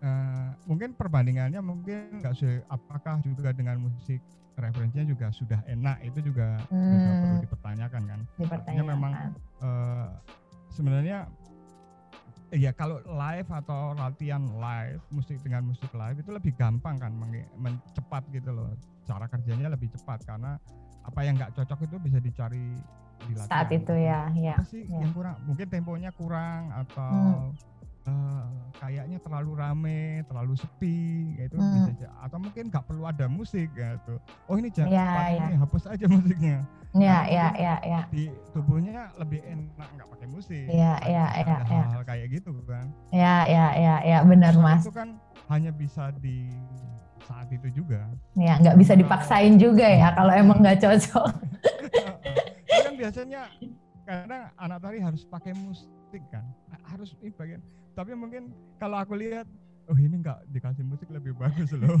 Eh, 0.00 0.50
mungkin 0.64 0.96
perbandingannya 0.96 1.60
mungkin 1.60 2.24
nggak 2.24 2.32
se 2.32 2.64
apakah 2.72 3.20
juga 3.20 3.52
dengan 3.52 3.76
musik 3.84 4.24
referensinya 4.56 5.04
juga 5.04 5.28
sudah 5.28 5.60
enak 5.68 6.00
itu 6.08 6.32
juga, 6.32 6.56
juga 6.72 7.10
perlu 7.20 7.36
Hmm. 7.36 7.44
dipertanyakan 7.44 8.02
kan 8.08 8.20
Dipertanyakan. 8.40 8.88
memang 8.96 9.12
eh, 9.60 10.08
sebenarnya 10.72 11.28
ya 12.50 12.74
kalau 12.74 12.98
live 13.06 13.46
atau 13.46 13.94
latihan 13.94 14.42
live 14.58 15.02
musik 15.14 15.38
dengan 15.42 15.62
musik 15.70 15.90
live 15.94 16.18
itu 16.18 16.30
lebih 16.34 16.52
gampang 16.58 16.98
kan 16.98 17.14
mencepat 17.54 18.26
gitu 18.34 18.50
loh 18.50 18.74
cara 19.06 19.30
kerjanya 19.30 19.70
lebih 19.70 19.86
cepat 19.94 20.22
karena 20.26 20.58
apa 21.06 21.20
yang 21.22 21.38
nggak 21.38 21.54
cocok 21.54 21.86
itu 21.86 21.96
bisa 22.02 22.18
dicari 22.18 22.74
di 23.20 23.32
latihan. 23.36 23.52
saat 23.52 23.68
itu 23.70 23.94
ya, 23.94 24.20
ya. 24.32 24.56
apa 24.56 24.64
sih 24.66 24.82
ya. 24.88 24.98
yang 24.98 25.12
kurang 25.14 25.36
mungkin 25.46 25.66
temponya 25.68 26.10
kurang 26.14 26.72
atau 26.74 27.12
Hmm. 27.12 27.79
Eh, 28.00 28.44
kayaknya 28.74 29.18
terlalu 29.20 29.52
rame 29.54 30.00
terlalu 30.24 30.54
sepi 30.56 30.98
ya 31.36 31.44
itu 31.46 31.56
Hmm. 31.56 31.84
bisa 31.84 32.08
atau 32.18 32.38
mungkin 32.38 32.64
nggak 32.68 32.84
perlu 32.84 33.02
ada 33.04 33.26
musik 33.26 33.68
gitu 33.70 34.14
oh 34.46 34.56
ini 34.56 34.68
jangan 34.68 34.90
Ya, 34.90 35.06
ya. 35.28 35.46
ini 35.46 35.54
hapus 35.56 35.84
aja 35.86 36.06
musiknya 36.06 36.64
Ya, 36.90 36.98
Nah, 36.98 37.22
ya, 37.22 37.44
mungkin 37.46 37.62
ya, 37.62 37.74
ya. 37.86 38.00
di 38.10 38.24
tubuhnya 38.50 39.14
lebih 39.14 39.38
enak 39.46 39.88
nggak 39.94 40.08
pakai 40.10 40.26
musik. 40.26 40.66
Iya, 40.66 40.98
Ada- 40.98 41.06
iya, 41.06 41.26
iya, 41.38 41.46
iya. 41.46 41.58
hal-hal 41.86 42.02
kayak 42.02 42.26
gitu 42.34 42.50
kan. 42.66 42.86
Ya, 43.14 43.36
ya, 43.46 43.66
ya, 43.78 43.94
ya, 44.02 44.18
benar 44.26 44.58
mas. 44.58 44.82
Itu 44.82 44.90
kan 44.90 45.14
hanya 45.46 45.70
bisa 45.70 46.10
di 46.18 46.50
saat 47.22 47.46
itu 47.46 47.70
juga. 47.70 48.10
Ya, 48.34 48.58
nggak 48.58 48.74
bisa 48.74 48.98
dipaksain 48.98 49.54
juga 49.54 49.86
ya 49.86 50.10
kalau 50.10 50.34
emang 50.34 50.58
nggak 50.58 50.82
cocok. 50.82 51.30
Kan 52.82 52.94
biasanya 52.98 53.46
kadang 54.02 54.50
anak 54.56 54.78
tari 54.82 54.98
harus 54.98 55.22
pakai 55.24 55.54
musik 55.54 56.22
kan. 56.26 56.42
Harus 56.82 57.14
ini 57.18 57.30
bagian. 57.30 57.62
Tapi 58.00 58.16
mungkin 58.16 58.48
kalau 58.80 58.96
aku 58.96 59.12
lihat 59.12 59.44
oh 59.92 59.98
ini 60.00 60.24
nggak 60.24 60.48
dikasih 60.48 60.88
musik 60.88 61.12
lebih 61.12 61.36
bagus 61.36 61.68
loh. 61.76 62.00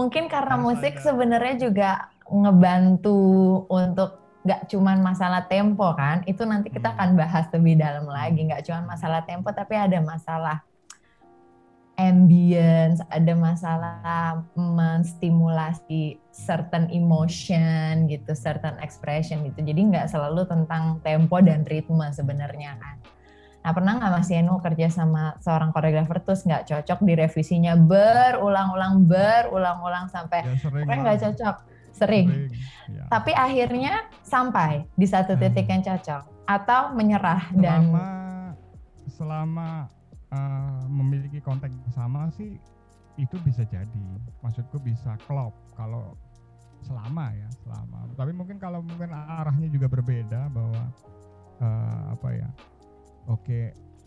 Mungkin 0.00 0.32
karena 0.32 0.56
musik 0.56 0.96
sebenarnya 1.04 1.68
juga 1.68 2.08
ngebantu 2.32 3.20
untuk 3.68 4.24
nggak 4.48 4.72
cuman 4.72 5.04
masalah 5.04 5.44
tempo 5.44 5.84
kan 6.00 6.24
itu 6.24 6.48
nanti 6.48 6.72
kita 6.72 6.92
Hmm. 6.92 6.96
akan 6.96 7.10
bahas 7.20 7.44
lebih 7.52 7.76
dalam 7.76 8.08
lagi 8.08 8.40
nggak 8.48 8.64
cuman 8.64 8.88
masalah 8.88 9.20
tempo 9.28 9.52
tapi 9.52 9.76
ada 9.76 10.00
masalah 10.00 10.64
ambience 12.00 13.04
ada 13.12 13.32
masalah 13.36 14.44
menstimulasi 14.56 16.20
certain 16.32 16.88
emotion 16.88 18.08
gitu 18.08 18.32
certain 18.32 18.80
expression 18.80 19.44
gitu 19.48 19.60
jadi 19.60 19.80
nggak 19.80 20.08
selalu 20.08 20.48
tentang 20.48 21.00
tempo 21.04 21.36
dan 21.44 21.64
ritme 21.68 22.08
sebenarnya 22.12 22.76
kan 22.80 22.96
Nah 23.64 23.72
pernah 23.72 23.96
nggak 23.96 24.12
Mas 24.12 24.28
Yenu 24.28 24.60
kerja 24.60 24.92
sama 24.92 25.40
seorang 25.40 25.72
koreografer 25.72 26.20
terus 26.20 26.44
nggak 26.44 26.68
cocok 26.68 26.98
direvisinya 27.00 27.72
berulang-ulang 27.80 29.08
berulang-ulang 29.08 30.12
sampai 30.12 30.44
Ya 30.44 30.54
sering 30.60 30.84
pokoknya 30.84 31.00
nggak 31.00 31.20
cocok 31.24 31.56
sering. 31.96 32.26
Ya. 32.92 33.08
Tapi 33.08 33.32
akhirnya 33.32 34.04
sampai 34.20 34.84
di 34.92 35.06
satu 35.08 35.32
Hmm. 35.32 35.48
titik 35.48 35.64
yang 35.64 35.80
cocok 35.80 36.22
atau 36.44 36.92
menyerah 36.92 37.48
dan 37.56 37.88
selama 37.88 38.06
selama 39.08 39.68
eh, 40.28 40.82
memiliki 40.92 41.40
konteks 41.40 41.72
yang 41.72 41.92
sama 41.96 42.28
sih 42.36 42.60
itu 43.16 43.36
bisa 43.46 43.64
jadi 43.64 44.04
maksudku 44.42 44.76
bisa 44.82 45.14
klop 45.24 45.54
kalau 45.72 46.18
selama 46.84 47.30
ya 47.32 47.48
selama 47.64 48.10
tapi 48.12 48.34
mungkin 48.34 48.58
kalau 48.58 48.82
mungkin 48.84 49.08
arahnya 49.14 49.70
juga 49.70 49.86
berbeda 49.88 50.50
bahwa 50.52 50.82
eh, 51.62 52.02
apa 52.12 52.28
ya 52.34 52.48
oke 53.28 53.60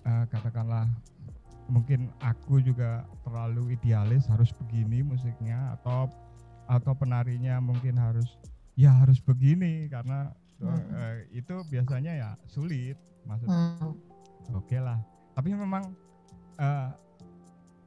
eh, 0.03 0.23
katakanlah 0.31 0.87
mungkin 1.67 2.09
aku 2.23 2.63
juga 2.63 3.03
terlalu 3.27 3.75
idealis 3.75 4.25
harus 4.31 4.55
begini 4.55 5.03
musiknya 5.03 5.75
atau 5.79 6.07
atau 6.67 6.93
penarinya 6.95 7.59
mungkin 7.59 7.99
harus 7.99 8.39
ya 8.75 8.91
harus 8.91 9.19
begini 9.23 9.87
karena 9.87 10.31
Hmm. 10.57 10.73
eh, 10.89 11.29
itu 11.37 11.53
biasanya 11.69 12.17
ya 12.17 12.29
sulit 12.49 12.97
maksud 13.29 13.45
Hmm, 13.45 13.93
oke 14.57 14.73
lah 14.81 14.97
tapi 15.37 15.53
memang 15.53 15.93
eh, 16.57 16.89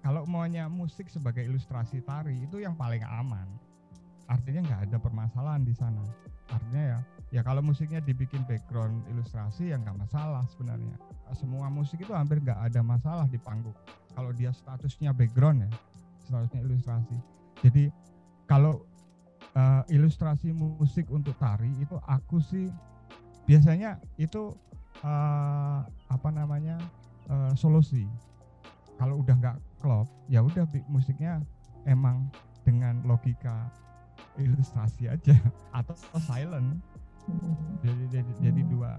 kalau 0.00 0.24
maunya 0.24 0.64
musik 0.70 1.10
sebagai 1.12 1.44
ilustrasi 1.44 2.00
tari 2.06 2.40
itu 2.40 2.62
yang 2.62 2.72
paling 2.72 3.04
aman. 3.04 3.44
Artinya 4.32 4.64
nggak 4.64 4.82
ada 4.88 4.96
permasalahan 4.96 5.60
di 5.60 5.74
sana. 5.76 6.00
Artinya 6.48 6.96
ya 6.96 6.98
ya 7.30 7.46
kalau 7.46 7.62
musiknya 7.62 8.02
dibikin 8.02 8.42
background 8.46 9.06
ilustrasi 9.10 9.70
ya 9.70 9.78
nggak 9.78 9.96
masalah 9.96 10.42
sebenarnya. 10.50 10.98
Semua 11.34 11.70
musik 11.70 12.02
itu 12.02 12.10
hampir 12.10 12.42
nggak 12.42 12.58
ada 12.58 12.82
masalah 12.82 13.26
di 13.30 13.38
panggung. 13.38 13.74
Kalau 14.14 14.34
dia 14.34 14.50
statusnya 14.50 15.14
background 15.14 15.66
ya 15.66 15.70
statusnya 16.26 16.60
ilustrasi. 16.66 17.16
Jadi 17.62 17.90
kalau 18.50 18.82
eh, 19.54 19.82
ilustrasi 19.94 20.50
musik 20.54 21.06
untuk 21.10 21.38
tari 21.38 21.70
itu 21.78 21.94
aku 22.06 22.42
sih 22.42 22.70
biasanya 23.46 23.98
itu 24.18 24.54
eh, 25.02 25.78
apa 25.86 26.28
namanya 26.34 26.78
eh, 27.30 27.52
solusi 27.54 28.06
kalau 28.98 29.24
udah 29.24 29.34
nggak 29.38 29.56
klop 29.80 30.06
ya 30.28 30.44
udah 30.44 30.68
musiknya 30.92 31.40
emang 31.88 32.28
dengan 32.62 33.00
logika 33.08 33.72
ilustrasi 34.36 35.08
aja 35.08 35.34
atau 35.78 35.96
silent 36.20 36.76
jadi 37.80 38.04
jadi, 38.10 38.32
jadi 38.40 38.60
Hmm. 38.64 38.70
dua 38.70 38.92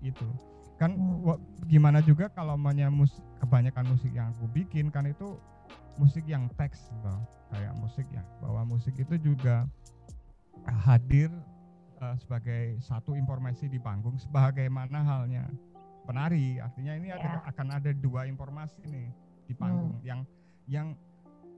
itu 0.00 0.28
kan 0.74 0.90
Hmm. 0.98 1.38
gimana 1.70 2.02
juga 2.02 2.26
kalau 2.28 2.58
mus 2.58 3.14
kebanyakan 3.38 3.94
musik 3.94 4.10
yang 4.10 4.34
aku 4.34 4.50
bikin 4.50 4.90
kan 4.90 5.06
itu 5.06 5.38
musik 5.94 6.26
yang 6.26 6.50
teks 6.58 6.90
loh 7.06 7.22
kayak 7.48 7.70
musik 7.78 8.06
ya 8.10 8.26
bahwa 8.42 8.66
musik 8.66 8.98
itu 8.98 9.14
juga 9.16 9.68
hadir 10.84 11.30
eh, 12.02 12.16
sebagai 12.18 12.82
satu 12.82 13.14
informasi 13.14 13.70
di 13.70 13.78
panggung 13.78 14.18
sebagaimana 14.18 15.06
halnya 15.06 15.46
penari 16.04 16.58
artinya 16.60 16.92
ini 16.98 17.08
ada, 17.14 17.38
Ya. 17.38 17.40
akan 17.48 17.68
ada 17.80 17.90
dua 17.94 18.26
informasi 18.26 18.82
nih 18.84 19.08
di 19.46 19.54
panggung 19.54 19.94
Hmm. 19.96 20.04
yang 20.04 20.20
yang 20.66 20.88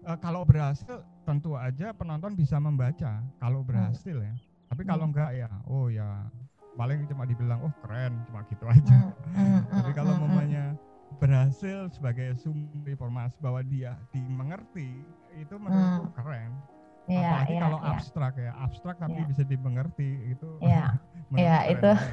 eh, 0.04 0.18
kalau 0.20 0.44
berhasil 0.44 1.02
tentu 1.24 1.56
aja 1.56 1.90
penonton 1.96 2.36
bisa 2.36 2.60
membaca 2.60 3.24
kalau 3.40 3.64
berhasil 3.64 4.20
ya 4.22 4.34
tapi 4.76 4.92
kalau 4.92 5.08
Hmm. 5.08 5.16
enggak 5.16 5.30
ya 5.32 5.48
oh 5.72 5.88
ya 5.88 6.28
paling 6.76 7.08
cuma 7.08 7.24
dibilang 7.24 7.64
oh 7.64 7.72
keren 7.80 8.12
cuma 8.28 8.44
gitu 8.52 8.68
aja 8.68 9.08
hmm, 9.08 9.32
hmm, 9.32 9.60
tapi 9.72 9.88
hmm, 9.88 9.96
kalau 9.96 10.12
hmm, 10.12 10.20
hmm. 10.20 10.28
mamanya 10.36 10.64
berhasil 11.16 11.88
sebagai 11.96 12.36
sumber 12.36 12.92
informasi 12.92 13.40
bahwa 13.40 13.64
dia 13.64 13.96
dimengerti 14.12 15.00
itu 15.32 15.54
menurutku 15.56 16.12
keren 16.20 16.52
Iya, 17.06 17.22
apalagi 17.22 17.54
iya, 17.54 17.62
kalau 17.62 17.78
iya. 17.78 17.88
abstrak 17.94 18.34
ya 18.36 18.52
abstrak 18.66 18.96
tapi 19.00 19.16
Iya. 19.22 19.28
bisa 19.32 19.42
dimengerti 19.48 20.08
itu 20.28 20.48
Iya, 20.60 20.86
menurutku 21.32 21.40
iya, 21.40 21.56
keren 21.56 21.72
itu. 21.72 21.92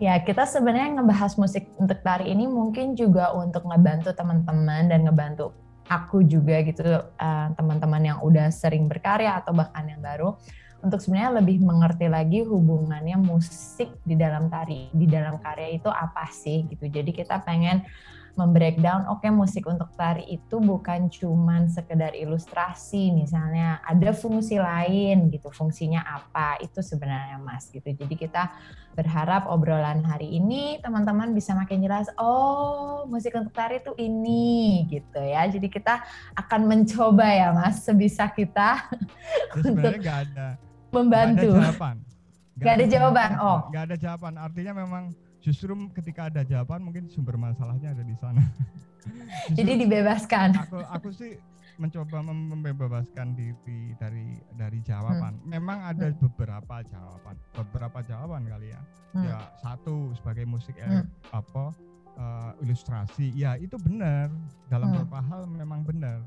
Ya, 0.00 0.16
kita 0.20 0.48
sebenarnya 0.48 0.96
ngebahas 0.96 1.36
musik 1.36 1.68
untuk 1.76 2.00
tari 2.00 2.32
ini 2.32 2.48
mungkin 2.48 2.96
juga 2.96 3.36
untuk 3.36 3.68
ngebantu 3.68 4.16
teman-teman 4.16 4.88
dan 4.88 5.04
ngebantu 5.04 5.52
aku 5.92 6.24
juga 6.24 6.64
gitu 6.64 6.82
eh, 6.98 7.46
teman-teman 7.54 8.02
yang 8.02 8.18
udah 8.24 8.48
sering 8.48 8.88
berkarya 8.88 9.38
atau 9.44 9.52
bahkan 9.52 9.86
yang 9.86 10.00
baru 10.00 10.34
untuk 10.84 11.00
sebenarnya 11.00 11.40
lebih 11.40 11.62
mengerti 11.64 12.06
lagi 12.06 12.40
hubungannya 12.44 13.16
musik 13.16 13.96
di 14.04 14.14
dalam 14.14 14.52
tari, 14.52 14.92
di 14.92 15.06
dalam 15.08 15.40
karya 15.40 15.72
itu 15.76 15.88
apa 15.88 16.28
sih 16.28 16.68
gitu. 16.68 16.86
Jadi 16.86 17.10
kita 17.16 17.40
pengen 17.42 17.84
membreakdown 18.36 19.08
oke 19.08 19.24
musik 19.32 19.64
untuk 19.64 19.88
tari 19.96 20.28
itu 20.28 20.60
bukan 20.60 21.08
cuman 21.08 21.72
sekedar 21.72 22.12
ilustrasi 22.12 23.08
misalnya 23.08 23.80
ada 23.80 24.12
fungsi 24.12 24.60
lain 24.60 25.32
gitu. 25.32 25.48
Fungsinya 25.48 26.04
apa 26.04 26.60
itu 26.60 26.84
sebenarnya 26.84 27.40
mas 27.40 27.72
gitu. 27.72 27.88
Jadi 27.96 28.12
kita 28.12 28.52
berharap 28.92 29.48
obrolan 29.48 30.04
hari 30.04 30.36
ini 30.36 30.76
teman-teman 30.84 31.32
bisa 31.32 31.56
makin 31.56 31.80
jelas 31.80 32.12
oh 32.20 33.08
musik 33.08 33.32
untuk 33.32 33.56
tari 33.56 33.80
itu 33.80 33.96
ini 33.96 34.84
gitu 34.92 35.20
ya. 35.24 35.48
Jadi 35.48 35.72
kita 35.72 36.04
akan 36.36 36.60
mencoba 36.68 37.26
ya 37.32 37.56
mas 37.56 37.80
sebisa 37.88 38.28
kita 38.28 38.84
ada 39.56 40.60
nggak 40.98 41.20
ada 41.20 41.28
membantu 41.28 41.48
jawaban 41.54 41.96
Nggak 42.56 42.72
ada 42.72 42.86
jawaban, 42.88 43.30
oh. 43.36 43.58
nggak 43.68 43.84
ada 43.84 43.96
jawaban 43.96 44.34
artinya 44.36 44.72
memang 44.74 45.04
justru 45.38 45.72
ketika 45.92 46.26
ada 46.26 46.40
jawaban 46.40 46.80
mungkin 46.82 47.04
sumber 47.06 47.36
masalahnya 47.36 47.92
ada 47.92 48.00
di 48.00 48.16
sana 48.16 48.40
Justru 49.44 49.54
jadi 49.58 49.72
dibebaskan 49.78 50.48
aku 50.56 50.78
aku 50.82 51.08
sih 51.12 51.36
mencoba 51.76 52.24
mem- 52.24 52.56
membebaskan 52.56 53.36
diri 53.36 53.92
dari 53.94 54.24
dari 54.50 54.80
jawaban. 54.80 55.36
Memang 55.44 55.84
ada 55.84 56.08
Hmm. 56.08 56.16
beberapa 56.24 56.80
jawaban, 56.80 57.36
beberapa 57.52 57.98
jawaban 58.00 58.48
kali 58.48 58.72
ya. 58.72 58.80
Hmm. 59.12 59.22
Ya 59.22 59.36
satu 59.60 60.16
sebagai 60.16 60.48
musik 60.48 60.72
Hmm. 60.80 61.04
apa 61.28 61.76
eh, 62.16 62.64
ilustrasi, 62.64 63.28
ya 63.30 63.60
itu 63.60 63.76
benar 63.76 64.32
dalam 64.66 64.88
Hmm. 64.88 65.04
beberapa 65.04 65.20
hal 65.22 65.42
memang 65.44 65.84
benar. 65.84 66.24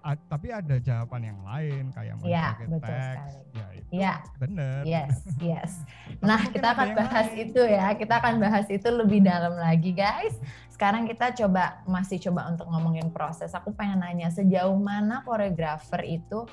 A- 0.00 0.20
tapi 0.28 0.48
ada 0.48 0.76
jawaban 0.76 1.22
yang 1.24 1.40
lain 1.40 1.88
kayak 1.90 2.14
Iya, 2.20 2.44
sebagai 2.52 2.66
betul 2.68 2.80
teks, 2.84 3.04
sekali. 3.08 3.56
ya 3.56 3.66
itu 3.72 3.88
Iya. 3.94 4.14
benar. 4.36 4.80
Yes, 4.84 5.16
yes. 5.38 5.72
Nah, 6.28 6.40
kita 6.44 6.66
akan 6.72 6.88
bahas 6.92 7.28
lain. 7.30 7.44
itu 7.48 7.60
ya. 7.62 7.86
Kita 7.94 8.14
akan 8.20 8.34
bahas 8.36 8.66
itu 8.68 8.88
lebih 8.88 9.20
dalam 9.20 9.56
lagi, 9.56 9.92
guys. 9.92 10.36
Sekarang 10.68 11.04
kita 11.04 11.32
coba 11.34 11.80
masih 11.84 12.20
coba 12.20 12.50
untuk 12.50 12.66
ngomongin 12.66 13.08
proses. 13.08 13.52
Aku 13.52 13.72
pengen 13.72 14.00
nanya 14.00 14.28
sejauh 14.28 14.76
mana 14.76 15.22
koreografer 15.22 16.02
itu 16.04 16.44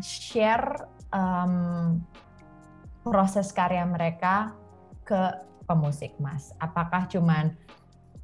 share 0.00 0.88
proses 3.02 3.50
karya 3.50 3.84
mereka 3.84 4.54
ke 5.02 5.20
pemusik, 5.66 6.14
Mas. 6.16 6.54
Apakah 6.56 7.06
cuman 7.06 7.52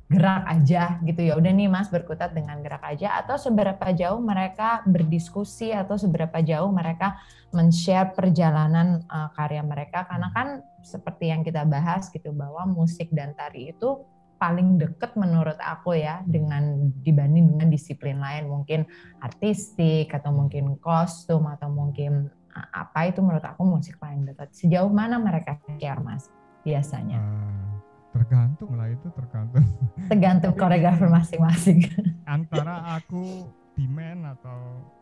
gerak 0.08 0.48
aja 0.48 0.96
gitu 1.04 1.20
ya. 1.20 1.36
Udah 1.36 1.52
nih 1.52 1.68
mas 1.68 1.92
berkutat 1.92 2.32
dengan 2.32 2.64
gerak 2.64 2.80
aja 2.80 3.20
atau 3.20 3.36
seberapa 3.36 3.92
jauh 3.92 4.18
mereka 4.18 4.80
berdiskusi 4.88 5.70
atau 5.76 6.00
seberapa 6.00 6.40
jauh 6.40 6.72
mereka 6.72 7.20
men-share 7.52 8.16
perjalanan 8.16 9.04
uh, 9.12 9.28
karya 9.36 9.60
mereka. 9.60 10.08
Karena 10.08 10.32
kan 10.32 10.64
seperti 10.80 11.28
yang 11.28 11.44
kita 11.44 11.68
bahas 11.68 12.08
gitu 12.08 12.32
bahwa 12.32 12.64
musik 12.64 13.12
dan 13.12 13.36
tari 13.36 13.76
itu 13.76 14.00
paling 14.40 14.78
deket 14.78 15.12
menurut 15.18 15.58
aku 15.60 15.98
ya 15.98 16.22
dengan 16.24 16.88
dibanding 17.04 17.52
dengan 17.52 17.68
disiplin 17.68 18.16
lain. 18.16 18.48
Mungkin 18.48 18.88
artistik 19.20 20.08
atau 20.08 20.32
mungkin 20.32 20.80
kostum 20.80 21.44
atau 21.52 21.68
mungkin 21.68 22.32
uh, 22.56 22.68
apa 22.72 23.12
itu 23.12 23.20
menurut 23.20 23.44
aku 23.44 23.60
musik 23.60 24.00
paling 24.00 24.24
dekat 24.24 24.56
sejauh 24.56 24.88
mana 24.88 25.20
mereka 25.20 25.60
share 25.76 26.00
mas 26.00 26.32
biasanya? 26.64 27.20
Eh, 27.20 27.77
tergantung 28.10 28.70
lah 28.72 28.88
itu 28.88 29.06
tergantung 29.10 29.64
tergantung 30.06 30.52
koreografer 30.54 31.08
masing-masing 31.08 31.84
antara 32.24 32.74
aku 32.94 33.46
demand 33.74 34.34
atau 34.34 34.58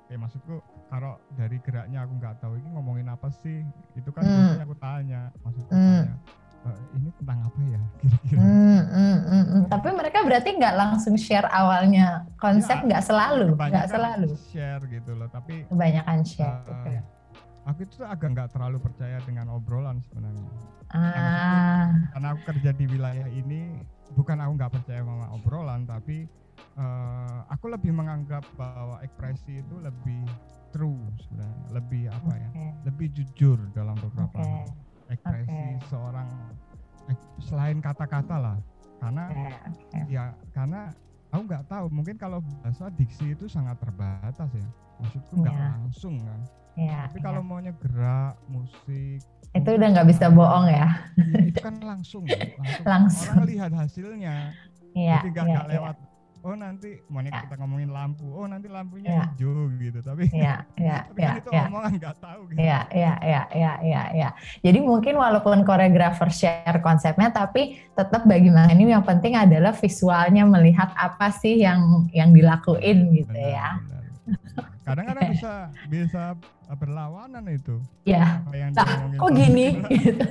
ya 0.07 0.17
maksudku 0.17 0.59
kalau 0.87 1.19
dari 1.33 1.59
geraknya 1.61 1.99
aku 2.01 2.13
nggak 2.15 2.35
tahu 2.39 2.55
ini 2.55 2.69
ngomongin 2.69 3.09
apa 3.09 3.27
sih 3.33 3.63
itu 3.93 4.09
kan 4.09 4.23
biasanya 4.23 4.65
aku 4.65 4.77
tanya 4.77 5.21
maksudku 5.41 5.71
Hmm. 5.71 6.03
tanya 6.05 6.17
"Eh, 6.65 6.79
ini 6.95 7.09
tentang 7.13 7.39
apa 7.41 7.61
ya 7.65 7.83
kira-kira 8.01 8.39
hmm, 8.43 8.81
hmm, 8.85 9.17
hmm. 9.25 9.63
Tapi 9.67 9.89
mereka 9.93 10.19
berarti 10.21 10.51
nggak 10.53 10.75
langsung 10.77 11.15
share 11.17 11.47
awalnya 11.49 12.07
konsep 12.37 12.77
Ya, 12.77 12.87
nggak 12.87 13.03
selalu, 13.05 13.47
nggak 13.55 13.87
selalu. 13.89 14.29
share 14.45 14.83
gitu 14.85 15.11
loh 15.15 15.29
tapi 15.29 15.63
Kebanyakan 15.65 16.19
share. 16.23 16.59
eh, 16.61 16.71
oke. 16.73 16.95
Aku 17.67 17.83
itu 17.83 18.03
agak 18.07 18.29
nggak 18.33 18.51
terlalu 18.55 18.79
percaya 18.79 19.19
dengan 19.27 19.51
obrolan 19.51 19.99
sebenarnya. 20.07 20.47
Ah, 20.95 21.91
Karena 22.15 22.27
aku 22.33 22.41
kerja 22.47 22.71
di 22.71 22.87
wilayah 22.87 23.27
ini, 23.27 23.83
bukan 24.15 24.39
aku 24.39 24.53
nggak 24.55 24.73
percaya 24.73 25.03
sama 25.03 25.27
obrolan, 25.35 25.83
tapi 25.85 26.31
eh, 26.79 27.39
aku 27.51 27.67
lebih 27.69 27.91
menganggap 27.91 28.47
bahwa 28.55 29.03
ekspresi 29.03 29.61
itu 29.61 29.77
lebih 29.83 30.23
true 30.71 31.01
sebenarnya, 31.19 31.67
lebih 31.75 32.03
apa 32.07 32.33
ya, 32.39 32.49
oke, 32.55 32.67
lebih 32.87 33.09
jujur 33.13 33.59
dalam 33.75 33.97
beberapa 33.99 34.39
oke, 34.39 34.47
hal. 34.47 34.65
ekspresi 35.11 35.51
oke. 35.77 35.87
seorang 35.91 36.29
selain 37.41 37.79
kata-kata 37.83 38.37
lah, 38.37 38.57
karena 39.01 39.25
oke, 39.33 39.47
oke. 39.67 39.99
ya 40.07 40.25
karena 40.53 40.93
aku 41.35 41.43
nggak 41.51 41.65
tahu, 41.67 41.87
mungkin 41.91 42.17
kalau 42.17 42.39
bahasa 42.63 42.87
diksi 42.95 43.35
itu 43.35 43.51
sangat 43.51 43.77
terbatas 43.83 44.49
ya, 44.55 44.69
maksudku 45.03 45.35
nggak 45.43 45.55
Iya. 45.55 45.67
langsung 45.75 46.15
kan. 46.23 46.41
Iya, 46.77 47.09
Tapi 47.09 47.19
iya. 47.19 47.25
kalau 47.25 47.41
maunya 47.41 47.73
gerak, 47.81 48.37
musik, 48.47 49.21
itu 49.57 49.69
udah 49.73 49.89
nggak 49.97 50.09
bisa 50.13 50.29
bohong 50.29 50.69
ya. 50.69 50.89
ya 51.17 51.41
itu 51.49 51.61
kan 51.65 51.75
langsung, 51.81 52.23
ya, 52.29 52.37
langsung. 52.61 52.85
Langsung. 52.85 53.33
Orang 53.41 53.49
lihat 53.49 53.73
hasilnya, 53.73 54.53
Iya, 54.93 55.25
jadi 55.25 55.29
nggak 55.33 55.47
iya, 55.49 55.61
iya. 55.61 55.73
lewat. 55.73 55.97
Oh 56.47 56.55
nanti 56.55 57.03
mau 57.11 57.19
Ya. 57.27 57.43
kita 57.43 57.59
ngomongin 57.59 57.91
lampu, 57.91 58.23
oh 58.31 58.47
nanti 58.47 58.71
lampunya 58.71 59.11
Ya. 59.11 59.25
hijau 59.35 59.67
gitu. 59.83 59.99
Tapi, 59.99 60.31
Iya, 60.31 60.63
iya, 60.79 60.99
tapi 61.11 61.19
iya, 61.19 61.29
kan 61.33 61.41
itu 61.43 61.51
iya. 61.51 61.65
omongan 61.67 61.93
nggak 61.99 62.17
tahu 62.23 62.41
gitu. 62.47 62.59
Iya, 62.61 62.79
iya, 62.95 63.13
iya, 63.25 63.43
iya, 63.51 63.73
iya, 63.83 64.03
iya. 64.15 64.29
Jadi 64.63 64.79
mungkin 64.85 65.15
walaupun 65.19 65.67
koreografer 65.67 66.31
share 66.31 66.79
konsepnya, 66.85 67.35
tapi 67.35 67.81
tetap 67.99 68.23
bagi 68.29 68.53
ini 68.53 68.93
yang 68.95 69.03
penting 69.03 69.35
adalah 69.35 69.75
visualnya 69.75 70.47
melihat 70.47 70.93
apa 70.95 71.33
sih 71.35 71.59
yang 71.59 72.07
yang 72.15 72.31
dilakuin 72.31 73.11
gitu 73.11 73.33
Benar, 73.33 73.51
ya. 73.51 73.69
benar. 73.83 74.05
Kadang-kadang 74.87 75.23
bisa 75.29 75.53
bisa 75.91 76.23
berlawanan 76.73 77.43
itu. 77.49 77.83
Ya, 78.03 78.39
Lah, 78.47 78.71
diomongin 78.71 79.19
kok 79.19 79.31
gini? 79.35 79.67
Gitu. 79.91 80.25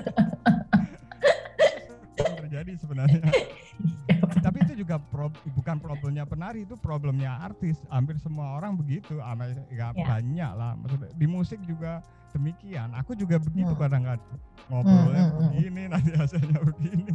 Terjadi 2.16 2.72
sebenarnya. 2.78 3.22
Iya, 4.08 4.24
Tapi 4.40 4.64
itu 4.64 4.74
juga 4.80 4.96
prob- 5.02 5.36
bukan 5.52 5.76
problemnya 5.76 6.24
penari, 6.24 6.64
itu 6.64 6.80
problemnya 6.80 7.44
artis. 7.44 7.84
Hampir 7.90 8.16
semua 8.16 8.56
orang 8.56 8.80
begitu, 8.80 9.20
ama 9.20 9.52
ya, 9.68 9.92
Ya. 9.92 9.92
banyak 9.92 10.52
lah. 10.54 10.80
Maksudnya 10.80 11.12
di 11.12 11.28
musik 11.28 11.60
juga 11.62 12.00
demikian. 12.32 12.96
Aku 12.96 13.12
juga 13.14 13.36
begitu 13.36 13.68
Hmm. 13.68 13.82
kadang-kadang 13.82 14.40
ngobrolnya 14.66 14.96
Hmm, 15.04 15.12
hmm, 15.12 15.36
hmm. 15.36 15.40
begini, 15.52 15.84
nanti 15.90 16.12
hasilnya 16.14 16.60
begini. 16.64 17.14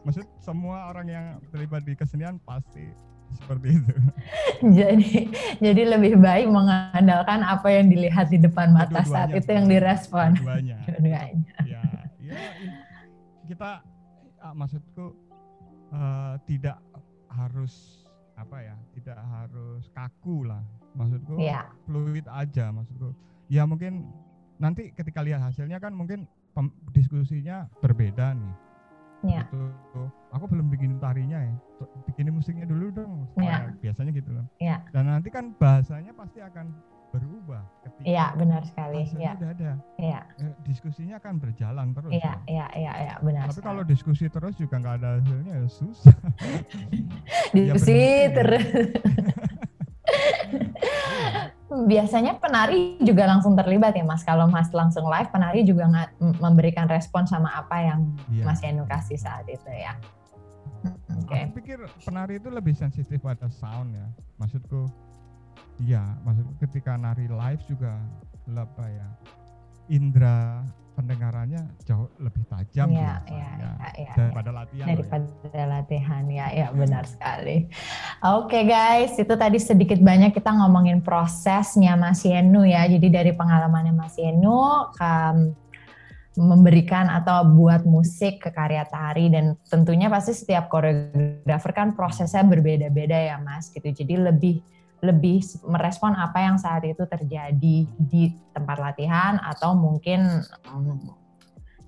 Maksud 0.00 0.24
semua 0.38 0.88
orang 0.88 1.06
yang 1.06 1.24
terlibat 1.50 1.84
di 1.84 1.92
kesenian 1.92 2.40
pasti 2.40 2.88
seperti 3.38 3.68
itu. 3.78 3.94
jadi 4.78 5.12
jadi 5.58 5.82
lebih 5.96 6.18
baik 6.18 6.48
mengandalkan 6.50 7.46
apa 7.46 7.68
yang 7.70 7.86
dilihat 7.90 8.30
di 8.30 8.38
depan 8.38 8.74
mata 8.74 9.02
saat 9.06 9.30
Dua-duanya 9.30 9.40
itu 9.40 9.50
yang 9.50 9.66
direspon. 9.66 10.28
Dua-duanya. 10.38 10.76
Dua-duanya. 10.86 11.54
ya, 11.66 11.82
ya 12.18 12.38
kita 13.50 13.70
maksudku 14.54 15.06
eh, 15.90 16.34
tidak 16.46 16.78
harus 17.30 18.06
apa 18.38 18.56
ya, 18.64 18.76
tidak 18.96 19.18
harus 19.20 19.84
kaku 19.92 20.48
lah. 20.48 20.62
Maksudku 20.96 21.38
Iya, 21.38 21.68
fluid 21.86 22.26
aja 22.26 22.72
maksudku. 22.72 23.12
Ya 23.50 23.66
mungkin 23.66 24.08
nanti 24.56 24.94
ketika 24.94 25.20
lihat 25.20 25.42
hasilnya 25.42 25.82
kan 25.82 25.92
mungkin 25.94 26.24
diskusinya 26.94 27.68
berbeda 27.82 28.34
nih. 28.34 28.69
Iya. 29.26 29.42
Gitu. 29.50 30.02
Aku 30.30 30.44
belum 30.46 30.70
bikin 30.70 31.02
tarinya 31.02 31.38
ya. 31.42 31.54
Tuh, 31.80 31.88
Bikinin 32.06 32.34
musiknya 32.34 32.66
dulu 32.66 32.94
dong. 32.94 33.26
Kayak 33.34 33.76
Biasanya 33.82 34.10
gitu 34.14 34.30
loh. 34.30 34.46
Iya. 34.62 34.76
Dan 34.94 35.10
nanti 35.10 35.28
kan 35.28 35.50
bahasanya 35.58 36.14
pasti 36.14 36.38
akan 36.38 36.70
berubah 37.10 37.62
ketika 37.82 38.06
Iya, 38.06 38.26
benar 38.38 38.62
sekali. 38.62 39.02
Iya, 39.18 39.34
udah 39.34 39.50
ada. 39.50 39.72
iya, 39.98 40.20
diskusinya 40.62 41.18
akan 41.18 41.34
berjalan 41.42 41.86
terus. 41.90 42.12
iya, 42.14 42.22
ya. 42.22 42.34
iya, 42.46 42.66
iya, 42.78 42.92
iya, 43.02 43.14
benar. 43.18 43.50
Tapi 43.50 43.58
sekali. 43.58 43.66
kalau 43.66 43.82
diskusi 43.82 44.24
terus 44.30 44.54
juga 44.54 44.74
nggak 44.78 44.94
ada 45.02 45.08
hasilnya 45.18 45.52
ya 45.58 45.66
susah. 45.66 46.18
ya 47.58 47.74
diskusi 47.74 47.98
berhenti. 48.30 48.34
terus. 48.38 48.66
Biasanya 51.90 52.34
penari 52.42 52.98
juga 52.98 53.30
langsung 53.30 53.54
terlibat 53.54 53.94
ya 53.94 54.02
Mas. 54.02 54.26
Kalau 54.26 54.50
Mas 54.50 54.74
langsung 54.74 55.06
live, 55.06 55.30
penari 55.30 55.62
juga 55.62 55.86
nggak 55.86 56.08
memberikan 56.42 56.90
respon 56.90 57.30
sama 57.30 57.54
apa 57.54 57.78
yang 57.78 58.00
Iya. 58.26 58.44
Mas 58.44 58.60
Yanu 58.60 58.84
kasih 58.90 59.18
saat 59.18 59.46
itu 59.46 59.70
ya. 59.70 59.94
Hmm, 60.82 61.22
Oke. 61.22 61.38
Aku 61.46 61.54
pikir 61.62 61.78
penari 62.02 62.42
itu 62.42 62.50
lebih 62.50 62.74
sensitif 62.74 63.22
pada 63.22 63.46
sound 63.52 63.94
ya. 63.94 64.06
Maksudku, 64.42 64.90
iya, 65.78 66.02
maksudku 66.26 66.58
ketika 66.66 66.98
nari 66.98 67.30
live 67.30 67.62
juga 67.70 67.94
apa 68.50 68.84
ya, 68.90 69.08
indera 69.86 70.66
pendengarannya 70.92 71.62
jauh 71.82 72.10
lebih 72.18 72.42
tajam 72.46 72.90
Iya, 72.90 73.22
iya, 73.24 73.30
iya, 73.30 73.50
iya, 73.56 73.70
iya. 73.96 74.12
daripada 74.14 74.50
latihan. 74.52 74.84
loh 74.84 74.90
ya. 74.90 74.96
daripada 74.96 75.62
latihan 75.66 76.24
ya 76.28 76.46
ya 76.50 76.66
benar 76.70 77.04
sekali 77.06 77.56
oke 78.20 78.58
guys 78.62 79.12
itu 79.14 79.34
tadi 79.34 79.58
sedikit 79.58 79.98
banyak 79.98 80.30
kita 80.30 80.50
ngomongin 80.50 81.00
prosesnya 81.00 81.94
Mas 81.94 82.20
Yenu 82.22 82.62
ya 82.64 82.84
jadi 82.84 83.08
dari 83.08 83.32
pengalamannya 83.32 83.94
Mas 83.94 84.18
Yenu 84.18 84.90
ke- 84.92 85.56
memberikan 86.38 87.10
atau 87.10 87.42
buat 87.42 87.82
musik 87.82 88.38
ke 88.38 88.54
karya 88.54 88.86
tari 88.86 89.28
dan 89.28 89.58
tentunya 89.66 90.06
pasti 90.06 90.30
setiap 90.30 90.70
koreografer 90.70 91.74
kan 91.74 91.98
prosesnya 91.98 92.46
berbeda-beda 92.46 93.18
ya 93.18 93.36
Mas 93.42 93.68
gitu 93.68 93.90
jadi 93.90 94.30
lebih 94.30 94.62
lebih 95.00 95.40
merespon 95.64 96.12
apa 96.12 96.44
yang 96.44 96.56
saat 96.60 96.84
itu 96.84 97.08
terjadi 97.08 97.88
di 97.88 98.22
tempat 98.52 98.76
latihan 98.76 99.40
atau 99.40 99.72
mungkin 99.72 100.44
mm, 100.44 101.00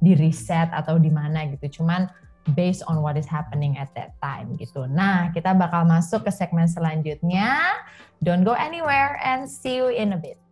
di 0.01 0.13
riset 0.17 0.73
atau 0.73 0.97
di 0.97 1.13
mana 1.13 1.45
gitu. 1.53 1.81
Cuman 1.81 2.09
based 2.57 2.83
on 2.91 2.99
what 3.05 3.15
is 3.15 3.29
happening 3.29 3.79
at 3.79 3.93
that 3.95 4.19
time 4.19 4.59
gitu. 4.59 4.89
Nah, 4.91 5.31
kita 5.31 5.55
bakal 5.55 5.87
masuk 5.87 6.27
ke 6.27 6.33
segmen 6.35 6.67
selanjutnya. 6.67 7.79
Don't 8.19 8.43
go 8.43 8.57
anywhere 8.57 9.21
and 9.23 9.47
see 9.47 9.79
you 9.79 9.93
in 9.93 10.17
a 10.17 10.19
bit. 10.19 10.43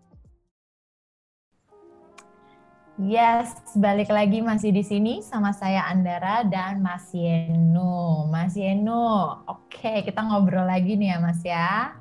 Yes, 3.01 3.57
balik 3.73 4.13
lagi 4.13 4.45
masih 4.45 4.77
di 4.77 4.85
sini 4.85 5.25
sama 5.25 5.57
saya 5.57 5.89
Andara 5.89 6.45
dan 6.45 6.85
Mas 6.85 7.09
Yeno. 7.17 8.29
Mas 8.29 8.53
Yeno, 8.53 9.41
oke 9.49 10.05
kita 10.05 10.21
ngobrol 10.21 10.69
lagi 10.69 11.01
nih 11.01 11.17
ya 11.17 11.19
Mas 11.19 11.41
ya. 11.41 11.97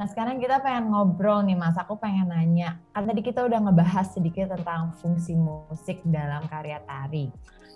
Nah 0.00 0.08
sekarang 0.08 0.40
kita 0.40 0.64
pengen 0.64 0.88
ngobrol 0.96 1.44
nih 1.44 1.60
Mas, 1.60 1.76
aku 1.76 2.00
pengen 2.00 2.32
nanya. 2.32 2.80
Kan 2.96 3.04
tadi 3.04 3.20
kita 3.20 3.44
udah 3.44 3.68
ngebahas 3.68 4.16
sedikit 4.16 4.48
tentang 4.48 4.96
fungsi 4.96 5.36
musik 5.36 6.00
dalam 6.08 6.48
karya 6.48 6.80
tari. 6.88 7.28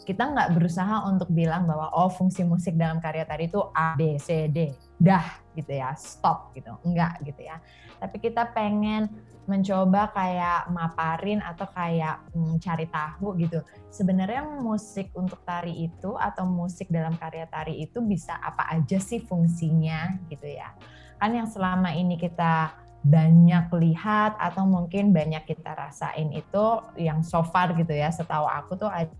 Kita 0.08 0.32
nggak 0.32 0.56
berusaha 0.56 1.04
untuk 1.04 1.28
bilang 1.28 1.68
bahwa 1.68 1.92
oh 1.92 2.08
fungsi 2.08 2.40
musik 2.48 2.80
dalam 2.80 2.96
karya 2.96 3.28
tari 3.28 3.52
itu 3.52 3.60
A, 3.76 3.92
B, 3.92 4.16
C, 4.16 4.48
D. 4.48 4.72
Dah 4.96 5.36
gitu 5.52 5.68
ya, 5.68 5.92
stop 6.00 6.56
gitu. 6.56 6.72
Enggak 6.88 7.20
gitu 7.28 7.44
ya. 7.44 7.60
Tapi 8.00 8.16
kita 8.16 8.56
pengen 8.56 9.12
mencoba 9.44 10.08
kayak 10.16 10.72
maparin 10.72 11.44
atau 11.44 11.68
kayak 11.76 12.24
mencari 12.32 12.88
tahu 12.88 13.36
gitu. 13.36 13.60
Sebenarnya 13.92 14.48
musik 14.64 15.12
untuk 15.12 15.44
tari 15.44 15.92
itu 15.92 16.16
atau 16.16 16.48
musik 16.48 16.88
dalam 16.88 17.20
karya 17.20 17.44
tari 17.52 17.84
itu 17.84 18.00
bisa 18.00 18.40
apa 18.40 18.72
aja 18.72 18.96
sih 18.96 19.20
fungsinya 19.20 20.24
gitu 20.32 20.48
ya 20.48 20.72
kan 21.18 21.30
yang 21.32 21.48
selama 21.48 21.94
ini 21.94 22.18
kita 22.18 22.74
banyak 23.04 23.68
lihat 23.68 24.40
atau 24.40 24.64
mungkin 24.64 25.12
banyak 25.12 25.44
kita 25.44 25.76
rasain 25.76 26.32
itu 26.32 26.80
yang 26.96 27.20
so 27.20 27.44
far 27.44 27.76
gitu 27.76 27.92
ya 27.92 28.08
setahu 28.08 28.48
aku 28.48 28.80
tuh 28.80 28.88
ada. 28.88 29.12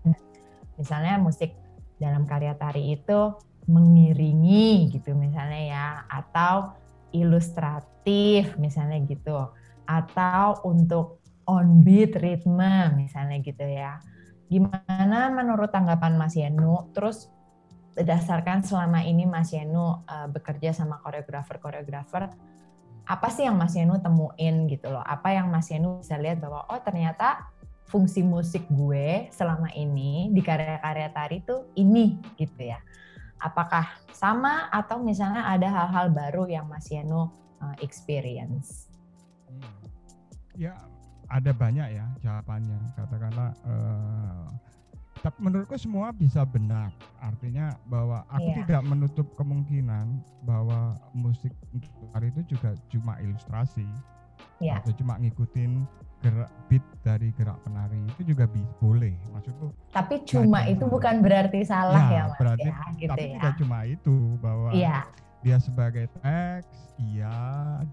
Misalnya 0.75 1.21
musik 1.21 1.53
dalam 2.01 2.25
karya 2.25 2.57
tari 2.57 2.97
itu 2.97 3.37
mengiringi 3.69 4.89
gitu 4.93 5.13
misalnya 5.17 5.61
ya 5.61 5.87
atau 6.09 6.73
ilustratif 7.13 8.57
misalnya 8.57 9.01
gitu 9.05 9.49
atau 9.85 10.65
untuk 10.65 11.21
on 11.45 11.85
beat 11.85 12.17
ritme 12.17 12.93
misalnya 12.97 13.37
gitu 13.41 13.65
ya. 13.65 14.01
Gimana 14.49 15.29
menurut 15.33 15.69
tanggapan 15.69 16.17
Mas 16.17 16.33
Yenu? 16.37 16.89
Terus 16.93 17.29
berdasarkan 17.95 18.61
selama 18.61 19.01
ini 19.07 19.23
Mas 19.23 19.55
Yenu 19.55 20.03
uh, 20.03 20.27
bekerja 20.27 20.75
sama 20.75 20.99
koreografer-koreografer, 20.99 22.27
apa 23.07 23.27
sih 23.31 23.47
yang 23.47 23.55
Mas 23.55 23.73
Yenu 23.73 23.95
temuin 24.03 24.67
gitu 24.67 24.91
loh? 24.91 25.01
Apa 25.01 25.31
yang 25.31 25.47
Mas 25.47 25.71
Yenu 25.71 26.03
bisa 26.03 26.19
lihat 26.19 26.43
bahwa 26.43 26.67
oh 26.67 26.79
ternyata 26.83 27.47
fungsi 27.87 28.25
musik 28.25 28.67
gue 28.67 29.29
selama 29.31 29.71
ini 29.77 30.33
di 30.33 30.41
karya-karya 30.43 31.09
tari 31.15 31.39
tuh 31.45 31.71
ini 31.79 32.19
gitu 32.35 32.67
ya? 32.67 32.83
Apakah 33.39 33.87
sama 34.11 34.67
atau 34.73 34.99
misalnya 34.99 35.47
ada 35.47 35.69
hal-hal 35.69 36.11
baru 36.11 36.51
yang 36.51 36.67
Mas 36.67 36.91
Yenu 36.91 37.31
uh, 37.63 37.75
experience? 37.79 38.91
Hmm. 39.47 39.71
Ya 40.57 40.75
ada 41.29 41.51
banyak 41.53 41.87
ya 41.95 42.05
jawabannya. 42.25 42.79
Katakanlah 42.97 43.49
uh, 43.63 44.45
tapi 45.25 45.41
menurutku 45.41 45.73
semua 45.73 46.13
bisa 46.13 46.45
benar. 46.45 46.93
Artinya 47.17 47.73
bahwa 47.89 48.21
aku 48.29 48.45
Iya. 48.45 48.57
tidak 48.61 48.81
menutup 48.85 49.27
kemungkinan 49.33 50.21
bahwa 50.45 50.93
musik 51.17 51.49
tari 52.13 52.29
itu 52.29 52.53
juga 52.53 52.77
cuma 52.93 53.17
ilustrasi 53.17 53.89
Iya. 54.61 54.85
atau 54.85 54.93
cuma 54.93 55.17
ngikutin 55.17 55.81
gerak 56.21 56.49
beat 56.69 56.85
dari 57.01 57.33
gerak 57.33 57.57
penari 57.65 57.97
itu 58.05 58.33
juga 58.33 58.49
bisa 58.49 58.65
boleh 58.81 59.13
maksudku 59.29 59.69
tapi 59.93 60.25
cuma 60.25 60.65
itu 60.65 60.81
bukan 60.89 61.21
berarti 61.21 61.61
salah 61.61 62.09
ya, 62.09 62.17
ya 62.17 62.23
mas 62.25 62.39
berarti, 62.41 62.65
ya 62.65 62.75
gitu 62.97 63.11
tapi 63.13 63.21
ya 63.21 63.33
tidak 63.37 63.55
cuma 63.61 63.77
itu 63.85 64.15
bahwa 64.41 64.69
iya. 64.73 64.97
dia 65.45 65.57
sebagai 65.61 66.09
teks 66.23 66.97
iya 66.97 67.35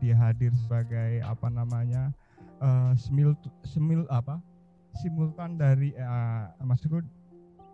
dia 0.01 0.17
hadir 0.17 0.55
sebagai 0.65 1.21
apa 1.29 1.49
namanya 1.53 2.09
uh, 2.65 2.97
semil 2.97 3.37
semil 3.69 4.09
apa 4.09 4.41
simultan 4.97 5.61
dari 5.61 5.93
uh, 6.01 6.49
maksudku 6.65 7.05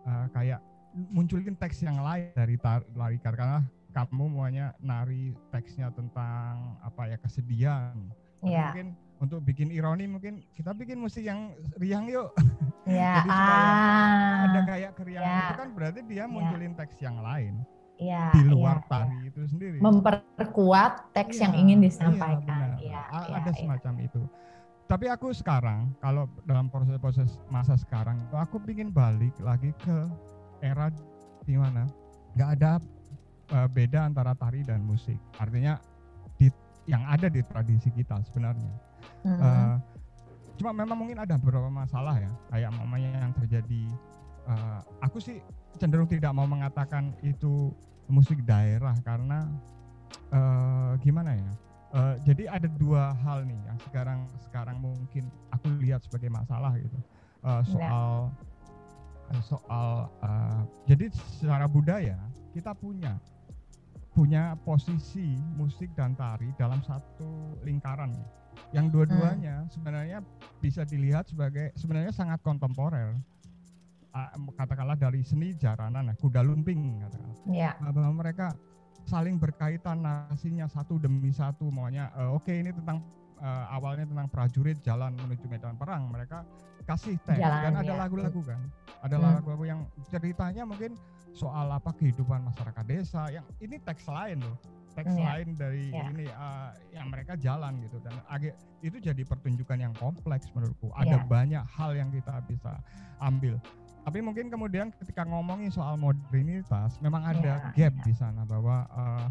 uh, 0.08 0.26
kayak 0.32 0.64
munculin 1.12 1.52
teks 1.52 1.84
yang 1.84 2.00
lain 2.00 2.32
dari 2.32 2.56
tar, 2.56 2.80
lari 2.96 3.20
karena 3.20 3.60
kamu 3.92 4.24
maunya 4.32 4.72
nari 4.80 5.36
teksnya 5.52 5.92
tentang 5.92 6.80
apa 6.80 7.12
ya 7.12 7.16
kesedihan 7.20 7.96
yeah. 8.44 8.72
mungkin 8.72 8.86
untuk 9.18 9.42
bikin 9.42 9.74
ironi 9.74 10.06
mungkin 10.06 10.46
kita 10.54 10.70
bikin 10.74 11.02
musik 11.02 11.26
yang 11.26 11.52
riang 11.76 12.06
yuk. 12.08 12.32
Ya. 12.88 13.20
Jadi 13.20 13.28
ah, 13.28 14.48
ada 14.48 14.60
kayak 14.64 14.92
keriangan 14.96 15.28
ya. 15.28 15.44
itu 15.44 15.54
kan 15.60 15.68
berarti 15.76 16.00
dia 16.08 16.16
ya. 16.16 16.24
munculin 16.24 16.72
ya. 16.72 16.78
teks 16.80 16.96
yang 17.04 17.20
lain. 17.20 17.60
Ya, 18.00 18.32
di 18.32 18.48
luar 18.48 18.80
ya, 18.80 18.88
tari 18.88 19.28
itu 19.28 19.44
sendiri. 19.44 19.76
Memperkuat 19.76 21.12
teks 21.12 21.36
ya, 21.36 21.44
yang 21.44 21.54
ingin 21.68 21.84
disampaikan. 21.84 22.80
Ya, 22.80 23.04
ya, 23.28 23.44
ada 23.44 23.52
ya. 23.52 23.60
semacam 23.60 23.92
itu. 24.00 24.24
Tapi 24.88 25.04
aku 25.12 25.36
sekarang 25.36 25.92
kalau 26.00 26.24
dalam 26.48 26.72
proses-proses 26.72 27.36
masa 27.52 27.76
sekarang 27.76 28.16
aku 28.32 28.56
ingin 28.72 28.88
balik 28.88 29.36
lagi 29.44 29.76
ke 29.84 30.08
era 30.64 30.88
di 31.44 31.60
mana 31.60 31.84
nggak 32.32 32.50
ada 32.56 32.80
uh, 33.52 33.68
beda 33.68 34.08
antara 34.08 34.32
tari 34.32 34.64
dan 34.64 34.80
musik. 34.80 35.20
Artinya 35.36 35.76
di 36.40 36.48
yang 36.88 37.04
ada 37.04 37.28
di 37.28 37.44
tradisi 37.44 37.92
kita 37.92 38.24
sebenarnya 38.32 38.88
Hmm. 39.22 39.38
Uh, 39.38 39.76
cuma 40.58 40.70
memang 40.74 40.98
mungkin 40.98 41.18
ada 41.18 41.38
beberapa 41.38 41.70
masalah 41.70 42.18
ya, 42.18 42.30
kayak 42.50 42.70
mamanya 42.74 43.10
yang 43.26 43.32
terjadi. 43.34 43.84
Uh, 44.48 44.80
aku 45.04 45.20
sih 45.20 45.38
cenderung 45.76 46.08
tidak 46.08 46.32
mau 46.32 46.48
mengatakan 46.48 47.12
itu 47.20 47.70
musik 48.08 48.40
daerah 48.48 48.96
karena 49.04 49.44
uh, 50.32 50.96
gimana 51.04 51.36
ya? 51.36 51.52
Uh, 51.88 52.20
jadi 52.20 52.52
ada 52.52 52.68
dua 52.76 53.16
hal 53.24 53.48
nih 53.48 53.56
yang 53.64 53.78
sekarang 53.88 54.20
sekarang 54.44 54.76
mungkin 54.76 55.24
aku 55.48 55.72
lihat 55.80 56.04
sebagai 56.04 56.28
masalah 56.28 56.76
gitu 56.76 57.00
uh, 57.48 57.64
soal 57.64 58.28
ya. 59.32 59.40
soal 59.40 60.12
uh, 60.20 60.68
jadi 60.84 61.08
secara 61.40 61.64
budaya 61.64 62.20
kita 62.52 62.76
punya 62.76 63.16
punya 64.12 64.52
posisi 64.68 65.40
musik 65.56 65.88
dan 65.96 66.12
tari 66.12 66.52
dalam 66.60 66.84
satu 66.84 67.56
lingkaran 67.64 68.12
yang 68.76 68.92
dua-duanya 68.92 69.64
hmm. 69.64 69.72
sebenarnya 69.72 70.18
bisa 70.60 70.84
dilihat 70.84 71.24
sebagai 71.24 71.72
sebenarnya 71.72 72.12
sangat 72.12 72.44
kontemporer 72.44 73.16
katakanlah 74.58 74.98
dari 74.98 75.22
seni 75.22 75.54
jaranan 75.54 76.12
kuda 76.18 76.42
lumping 76.42 77.00
katakanlah 77.00 77.38
yeah. 77.48 77.74
bahwa 77.80 78.24
mereka 78.24 78.52
saling 79.08 79.40
berkaitan 79.40 80.04
nasinya 80.04 80.68
satu 80.68 81.00
demi 81.00 81.32
satu 81.32 81.72
maunya 81.72 82.12
uh, 82.12 82.36
oke 82.36 82.44
okay, 82.44 82.60
ini 82.60 82.76
tentang 82.76 83.00
uh, 83.40 83.64
awalnya 83.72 84.04
tentang 84.04 84.28
prajurit 84.28 84.76
jalan 84.84 85.16
menuju 85.16 85.48
medan 85.48 85.80
perang 85.80 86.12
mereka 86.12 86.44
kasih 86.84 87.16
teks 87.24 87.40
dan 87.40 87.72
ada 87.72 87.84
iya. 87.84 87.96
lagu-lagu 87.96 88.40
kan 88.44 88.60
ada 89.00 89.16
hmm. 89.16 89.24
lagu-lagu 89.40 89.64
yang 89.64 89.80
ceritanya 90.12 90.68
mungkin 90.68 90.92
soal 91.32 91.72
apa 91.72 91.92
kehidupan 91.96 92.44
masyarakat 92.44 92.84
desa 92.84 93.32
yang 93.32 93.44
ini 93.64 93.80
teks 93.80 94.04
lain 94.08 94.44
loh 94.44 94.56
teks 94.96 95.14
yeah. 95.14 95.26
lain 95.30 95.48
dari 95.54 95.84
yeah. 95.94 96.10
ini 96.10 96.26
uh, 96.28 96.70
yang 96.90 97.06
mereka 97.08 97.38
jalan 97.38 97.78
gitu 97.86 98.02
dan 98.04 98.12
agak 98.28 98.58
itu 98.82 98.98
jadi 98.98 99.22
pertunjukan 99.24 99.78
yang 99.78 99.94
kompleks 99.96 100.50
menurutku 100.52 100.90
ada 100.96 101.22
yeah. 101.22 101.28
banyak 101.28 101.64
hal 101.64 101.94
yang 101.94 102.10
kita 102.10 102.42
bisa 102.44 102.76
ambil 103.22 103.56
tapi 104.08 104.24
mungkin 104.24 104.48
kemudian 104.48 104.88
ketika 105.04 105.28
ngomongin 105.28 105.68
soal 105.68 106.00
modernitas 106.00 106.96
memang 107.04 107.28
ada 107.28 107.60
yeah. 107.60 107.76
gap 107.76 107.94
di 108.00 108.16
sana 108.16 108.40
bahwa 108.48 108.88
uh, 108.88 109.28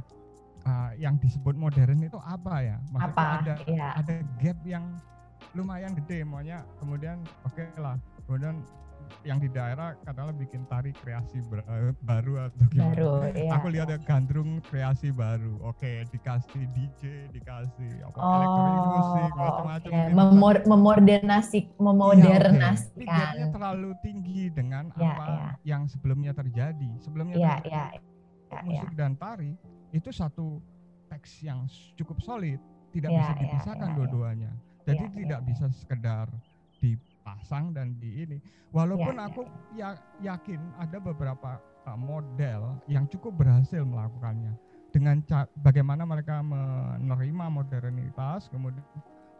uh, 0.69 0.93
yang 1.01 1.17
disebut 1.17 1.57
modern 1.57 1.97
itu 2.05 2.21
apa 2.21 2.61
ya 2.61 2.77
maksudnya 2.93 3.17
apa? 3.17 3.41
ada 3.41 3.53
yeah. 3.65 3.91
ada 3.97 4.21
gap 4.37 4.61
yang 4.61 4.85
lumayan 5.57 5.97
gede 5.97 6.21
maunya 6.21 6.61
kemudian 6.77 7.25
oke 7.41 7.57
okay 7.57 7.73
lah 7.81 7.97
kemudian 8.29 8.61
yang 9.23 9.39
di 9.41 9.49
daerah 9.51 9.95
katakanlah 10.03 10.35
bikin 10.35 10.63
tari 10.67 10.91
kreasi 10.95 11.39
eh, 11.41 11.93
baru 12.03 12.47
atau 12.47 12.65
gimana. 12.71 12.93
Baru, 12.93 13.11
iya. 13.33 13.51
Aku 13.57 13.67
lihat 13.71 13.87
ya 13.91 13.99
gandrung 14.01 14.63
kreasi 14.65 15.09
baru. 15.11 15.59
Oke, 15.65 16.05
dikasih 16.11 16.63
DJ, 16.71 17.31
dikasih 17.31 17.91
apa 18.07 18.17
oh, 18.17 18.33
elektronik 18.37 18.83
musik 18.87 19.31
macam-macam. 19.35 19.89
Okay. 19.91 20.07
Memor 20.13 20.55
memodernasi 20.67 21.59
memodernasikan. 21.77 23.33
Iya, 23.37 23.45
okay. 23.47 23.53
terlalu 23.53 23.89
tinggi 24.03 24.41
dengan 24.51 24.91
ya, 24.95 25.11
apa 25.13 25.25
ya. 25.27 25.49
yang 25.63 25.83
sebelumnya 25.87 26.31
terjadi. 26.31 26.89
Sebelumnya 27.03 27.35
ya, 27.35 27.55
terjadi, 27.63 27.71
ya, 27.73 27.85
ya, 28.53 28.59
musik 28.63 28.91
ya. 28.93 28.97
dan 28.97 29.11
tari 29.19 29.51
itu 29.95 30.09
satu 30.11 30.59
teks 31.07 31.41
yang 31.43 31.65
cukup 31.95 32.19
solid, 32.19 32.59
tidak 32.91 33.11
ya, 33.11 33.19
bisa 33.19 33.31
ya, 33.31 33.39
dipisahkan 33.43 33.87
ya, 33.87 33.91
ya, 33.91 33.97
dua-duanya. 33.97 34.51
Jadi 34.87 35.05
tidak 35.19 35.39
bisa 35.43 35.65
sekedar 35.75 36.31
di 36.79 36.95
pasang 37.27 37.75
dan 37.75 37.99
di 37.99 38.23
ini. 38.23 38.37
Walaupun 38.71 39.15
ya, 39.19 39.27
aku 39.27 39.41
ya. 39.75 39.89
ya, 40.23 40.33
yakin 40.35 40.63
ada 40.79 40.97
beberapa 41.03 41.59
uh, 41.83 41.99
model 41.99 42.79
yang 42.87 43.03
cukup 43.11 43.35
berhasil 43.35 43.83
melakukannya 43.83 44.55
dengan 44.95 45.19
bagaimana 45.59 46.07
mereka 46.07 46.39
menerima 46.39 47.45
modernitas, 47.51 48.47
kemudian 48.47 48.81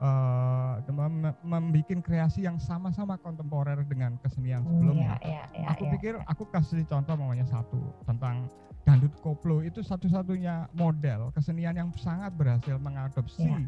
uh, 0.03 0.83
mem 0.91 1.33
membuat 1.41 2.03
kreasi 2.03 2.45
yang 2.45 2.59
sama-sama 2.59 3.15
kontemporer 3.17 3.81
dengan 3.87 4.19
kesenian 4.19 4.61
hmm, 4.61 4.69
sebelumnya. 4.69 5.15
Ya, 5.23 5.25
ya, 5.25 5.43
ya, 5.55 5.67
aku 5.71 5.83
ya, 5.87 5.91
pikir 5.97 6.13
ya. 6.19 6.23
aku 6.27 6.43
kasih 6.51 6.83
contoh 6.85 7.15
namanya 7.15 7.47
satu 7.47 7.79
tentang 8.03 8.51
dangdut 8.83 9.15
koplo 9.19 9.59
itu 9.63 9.83
satu-satunya 9.83 10.71
model 10.71 11.31
kesenian 11.35 11.75
yang 11.75 11.89
sangat 11.99 12.31
berhasil 12.35 12.75
mengadopsi 12.79 13.47
ya. 13.47 13.59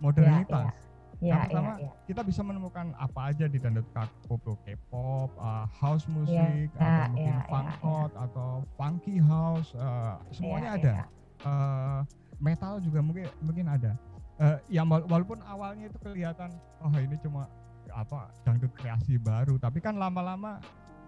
modernitas. 0.00 0.68
Ya, 0.68 0.76
ya 0.76 0.91
Ya, 1.22 1.38
yang 1.38 1.40
pertama 1.46 1.72
ya, 1.78 1.86
ya. 1.86 1.90
kita 2.10 2.22
bisa 2.26 2.40
menemukan 2.42 2.86
apa 2.98 3.20
aja 3.30 3.46
di 3.46 3.58
dangdut 3.62 3.86
koplo 4.26 4.58
K-pop, 4.66 5.30
uh, 5.38 5.70
house 5.70 6.02
ya, 6.02 6.12
music, 6.18 6.66
ya, 6.74 6.82
atau 6.82 7.06
mungkin 7.14 7.30
ya, 7.30 7.46
funk 7.46 7.70
ya, 7.70 7.78
ya. 7.78 8.18
atau 8.26 8.50
funky 8.74 9.16
house, 9.22 9.70
uh, 9.78 10.18
semuanya 10.34 10.74
ya, 10.74 10.78
ada. 10.82 10.90
Ya. 10.90 11.04
Uh, 11.46 12.00
metal 12.42 12.82
juga 12.82 12.98
mungkin 12.98 13.30
mungkin 13.38 13.70
ada. 13.70 13.94
Uh, 14.42 14.58
yang 14.66 14.90
walaupun 14.90 15.38
awalnya 15.46 15.86
itu 15.86 15.98
kelihatan, 16.02 16.50
oh 16.82 16.90
ini 16.98 17.14
cuma 17.22 17.46
apa 17.94 18.34
dangdut 18.42 18.74
kreasi 18.74 19.14
baru, 19.14 19.62
tapi 19.62 19.78
kan 19.78 19.94
lama-lama 19.94 20.58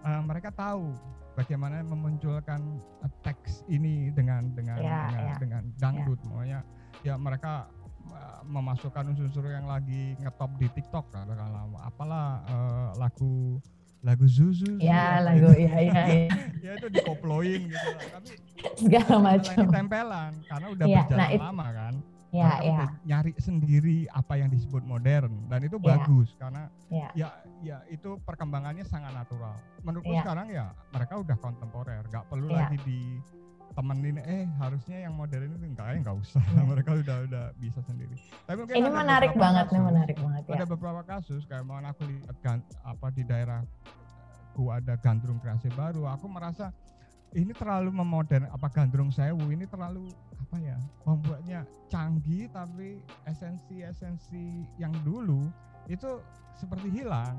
uh, 0.07 0.23
mereka 0.23 0.55
tahu 0.55 0.95
bagaimana 1.35 1.83
memunculkan 1.83 2.63
teks 3.27 3.67
ini 3.67 4.15
dengan 4.15 4.47
dengan 4.55 4.79
ya, 4.79 5.11
dengan, 5.11 5.27
ya. 5.27 5.37
dengan 5.43 5.63
dangdut, 5.83 6.21
ya. 6.23 6.27
makanya 6.31 6.61
ya 7.03 7.15
mereka 7.19 7.67
memasukkan 8.45 9.15
unsur-unsur 9.15 9.49
yang 9.49 9.65
lagi 9.65 10.15
ngetop 10.21 10.53
di 10.61 10.69
TikTok 10.69 11.09
katakanlah 11.11 11.65
apalah 11.81 12.45
uh, 12.47 12.89
lagu 13.01 13.59
lagu 14.05 14.29
Zuzu 14.29 14.77
ya 14.85 15.25
lagu 15.25 15.49
itu. 15.57 15.65
ya 15.65 15.77
ya 15.81 16.03
ya. 16.05 16.29
ya 16.65 16.71
itu 16.77 16.89
dikoploin 16.93 17.61
gitu 17.73 17.89
lah. 17.89 18.05
tapi 18.21 18.33
segala 18.77 19.15
macam 19.17 19.65
tempelan 19.73 20.33
karena 20.45 20.67
udah 20.77 20.87
ya, 20.87 20.99
berjalan 21.09 21.25
nah, 21.25 21.45
lama 21.49 21.67
kan 21.73 21.95
ya, 22.35 22.51
ya. 22.61 22.79
nyari 23.07 23.33
sendiri 23.41 23.99
apa 24.13 24.35
yang 24.37 24.53
disebut 24.53 24.83
modern 24.85 25.33
dan 25.49 25.65
itu 25.65 25.81
ya. 25.81 25.87
bagus 25.97 26.29
karena 26.37 26.69
ya. 26.93 27.09
ya 27.17 27.29
ya 27.65 27.79
itu 27.89 28.21
perkembangannya 28.29 28.85
sangat 28.85 29.17
natural 29.17 29.57
menurutku 29.81 30.13
ya. 30.13 30.21
sekarang 30.21 30.53
ya 30.53 30.67
mereka 30.93 31.15
udah 31.25 31.37
kontemporer 31.41 32.03
nggak 32.11 32.25
perlu 32.29 32.53
ya. 32.53 32.57
lagi 32.69 32.79
di 32.85 33.01
temenin 33.75 34.23
eh 34.23 34.47
harusnya 34.63 35.03
yang 35.03 35.15
modern 35.19 35.51
itu 35.51 35.57
enggak 35.67 35.87
ya 35.91 35.97
enggak 35.99 36.17
usah. 36.23 36.43
Yeah. 36.55 36.67
mereka 36.71 36.91
udah 36.95 37.17
udah 37.27 37.45
bisa 37.59 37.81
sendiri. 37.83 38.15
Tapi 38.47 38.59
mungkin 38.63 38.77
ini 38.79 38.91
menarik 38.91 39.33
banget 39.35 39.67
kasus, 39.67 39.75
nih 39.75 39.83
menarik 39.83 40.17
banget 40.23 40.43
ya. 40.47 40.53
Ada 40.55 40.67
beberapa 40.71 41.03
kasus 41.03 41.43
kayak 41.51 41.65
mau 41.67 41.83
aku 41.83 42.03
lihat 42.07 42.37
gan, 42.45 42.59
apa 42.87 43.07
di 43.11 43.23
daerah 43.27 43.61
ku 44.55 44.71
ada 44.71 44.95
gandrung 45.03 45.43
kreasi 45.43 45.67
baru. 45.75 46.07
Aku 46.15 46.31
merasa 46.31 46.71
ini 47.35 47.51
terlalu 47.51 47.91
memodern 47.91 48.47
apa 48.47 48.71
gandrung 48.71 49.11
sewu. 49.11 49.51
Ini 49.51 49.67
terlalu 49.67 50.07
apa 50.39 50.57
ya 50.63 50.79
membuatnya 51.03 51.67
canggih 51.91 52.47
tapi 52.55 53.03
esensi 53.27 53.83
esensi 53.83 54.63
yang 54.79 54.95
dulu 55.03 55.51
itu 55.91 56.23
seperti 56.55 57.03
hilang. 57.03 57.35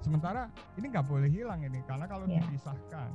Sementara 0.00 0.48
ini 0.80 0.88
nggak 0.88 1.04
boleh 1.04 1.28
hilang 1.28 1.60
ini 1.60 1.84
karena 1.84 2.08
kalau 2.08 2.24
yeah. 2.24 2.40
dipisahkan 2.40 3.12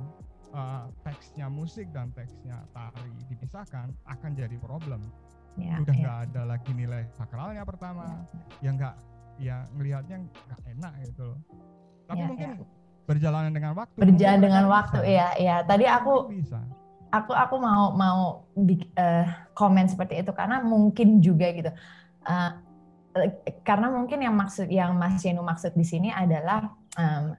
uh, 0.54 0.86
teksnya 1.02 1.50
musik 1.50 1.90
dan 1.90 2.14
teksnya 2.14 2.62
tari 2.70 3.10
dipisahkan 3.28 3.90
akan 4.06 4.30
jadi 4.38 4.56
problem. 4.62 5.02
Ya, 5.54 5.78
Udah 5.78 5.94
nggak 5.94 6.18
ya. 6.18 6.24
ada 6.30 6.42
lagi 6.46 6.70
nilai 6.74 7.06
sakralnya 7.14 7.62
pertama, 7.62 8.06
ya. 8.06 8.70
yang 8.70 8.74
nggak 8.78 8.96
ya 9.38 9.56
ngelihatnya 9.74 10.16
nggak 10.26 10.60
enak 10.78 10.92
gitu 11.10 11.22
loh. 11.34 11.38
Tapi 12.10 12.18
ya, 12.22 12.26
mungkin 12.26 12.48
ya. 12.58 12.64
berjalan 13.06 13.42
dengan 13.54 13.72
waktu. 13.78 13.98
Berjalan 13.98 14.40
dengan 14.42 14.64
waktu, 14.66 14.98
ya, 15.06 15.28
ya. 15.38 15.56
Tadi 15.62 15.84
aku 15.86 16.14
bisa. 16.30 16.58
Aku 17.14 17.30
aku 17.30 17.62
mau 17.62 17.94
mau 17.94 18.50
di, 18.58 18.82
uh, 18.98 19.26
komen 19.54 19.86
seperti 19.86 20.26
itu 20.26 20.34
karena 20.34 20.58
mungkin 20.58 21.22
juga 21.22 21.46
gitu. 21.54 21.70
Uh, 22.26 22.50
karena 23.62 23.94
mungkin 23.94 24.26
yang 24.26 24.34
maksud 24.34 24.66
yang 24.66 24.98
Mas 24.98 25.22
Yenu 25.22 25.46
maksud 25.46 25.78
di 25.78 25.86
sini 25.86 26.10
adalah 26.10 26.74
um, 26.98 27.38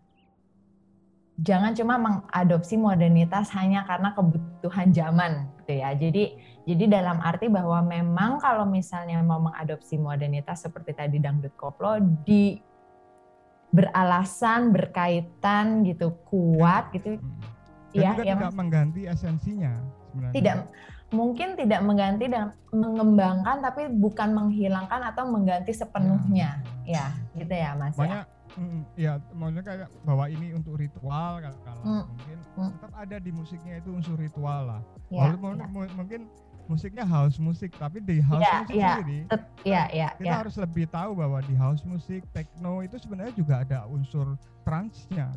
jangan 1.40 1.76
cuma 1.76 1.96
mengadopsi 2.00 2.80
modernitas 2.80 3.52
hanya 3.56 3.84
karena 3.84 4.16
kebutuhan 4.16 4.92
zaman 4.96 5.52
gitu 5.64 5.74
ya. 5.80 5.92
Jadi 5.96 6.24
jadi 6.66 6.84
dalam 7.02 7.22
arti 7.22 7.52
bahwa 7.52 7.84
memang 7.86 8.42
kalau 8.42 8.66
misalnya 8.66 9.22
mau 9.22 9.38
mengadopsi 9.38 10.00
modernitas 10.00 10.66
seperti 10.66 10.96
tadi 10.96 11.18
dangdut 11.20 11.54
koplo 11.60 12.00
di 12.24 12.58
beralasan 13.76 14.72
berkaitan 14.72 15.84
gitu 15.84 16.16
kuat 16.24 16.96
gitu 16.96 17.20
hmm 17.20 17.56
dan 17.96 18.04
ya, 18.04 18.12
juga 18.12 18.24
ya, 18.28 18.36
tidak 18.36 18.56
mengganti 18.60 19.02
esensinya 19.08 19.74
sebenarnya. 20.12 20.36
Tidak 20.36 20.56
mungkin 21.16 21.50
tidak 21.56 21.82
mengganti 21.86 22.26
dan 22.28 22.52
mengembangkan 22.76 23.58
tapi 23.64 23.88
bukan 23.88 24.36
menghilangkan 24.36 25.02
atau 25.16 25.24
mengganti 25.32 25.72
sepenuhnya. 25.72 26.60
Ya, 26.84 27.16
ya 27.16 27.40
gitu 27.40 27.54
ya 27.56 27.72
Mas. 27.80 27.96
Banyak 27.96 28.28
ya. 28.28 28.35
Mm, 28.56 28.88
ya 28.96 29.20
maksudnya 29.36 29.64
kayak 29.68 29.90
bahwa 30.08 30.32
ini 30.32 30.56
untuk 30.56 30.80
ritual 30.80 31.44
kalau 31.44 31.84
mm. 31.84 32.04
mungkin 32.08 32.38
mm. 32.56 32.72
tetap 32.80 32.92
ada 32.96 33.18
di 33.20 33.32
musiknya 33.36 33.84
itu 33.84 33.90
unsur 33.92 34.16
ritual 34.16 34.72
lah. 34.72 34.82
Ya, 35.12 35.28
Walaupun 35.28 35.60
ya. 35.60 35.68
mungkin 35.92 36.22
musiknya 36.66 37.06
house 37.06 37.38
musik 37.38 37.76
tapi 37.78 38.02
di 38.02 38.18
house 38.24 38.42
ya, 38.42 38.56
musik 38.66 38.76
ya, 38.76 38.90
sendiri 38.98 39.20
ya, 39.62 39.84
ya, 39.94 40.08
kita 40.18 40.34
ya. 40.34 40.40
harus 40.42 40.56
lebih 40.58 40.90
tahu 40.90 41.14
bahwa 41.14 41.38
di 41.46 41.54
house 41.54 41.84
musik 41.86 42.26
techno 42.34 42.82
itu 42.82 42.98
sebenarnya 42.98 43.34
juga 43.38 43.62
ada 43.62 43.86
unsur 43.86 44.34
transnya. 44.66 45.30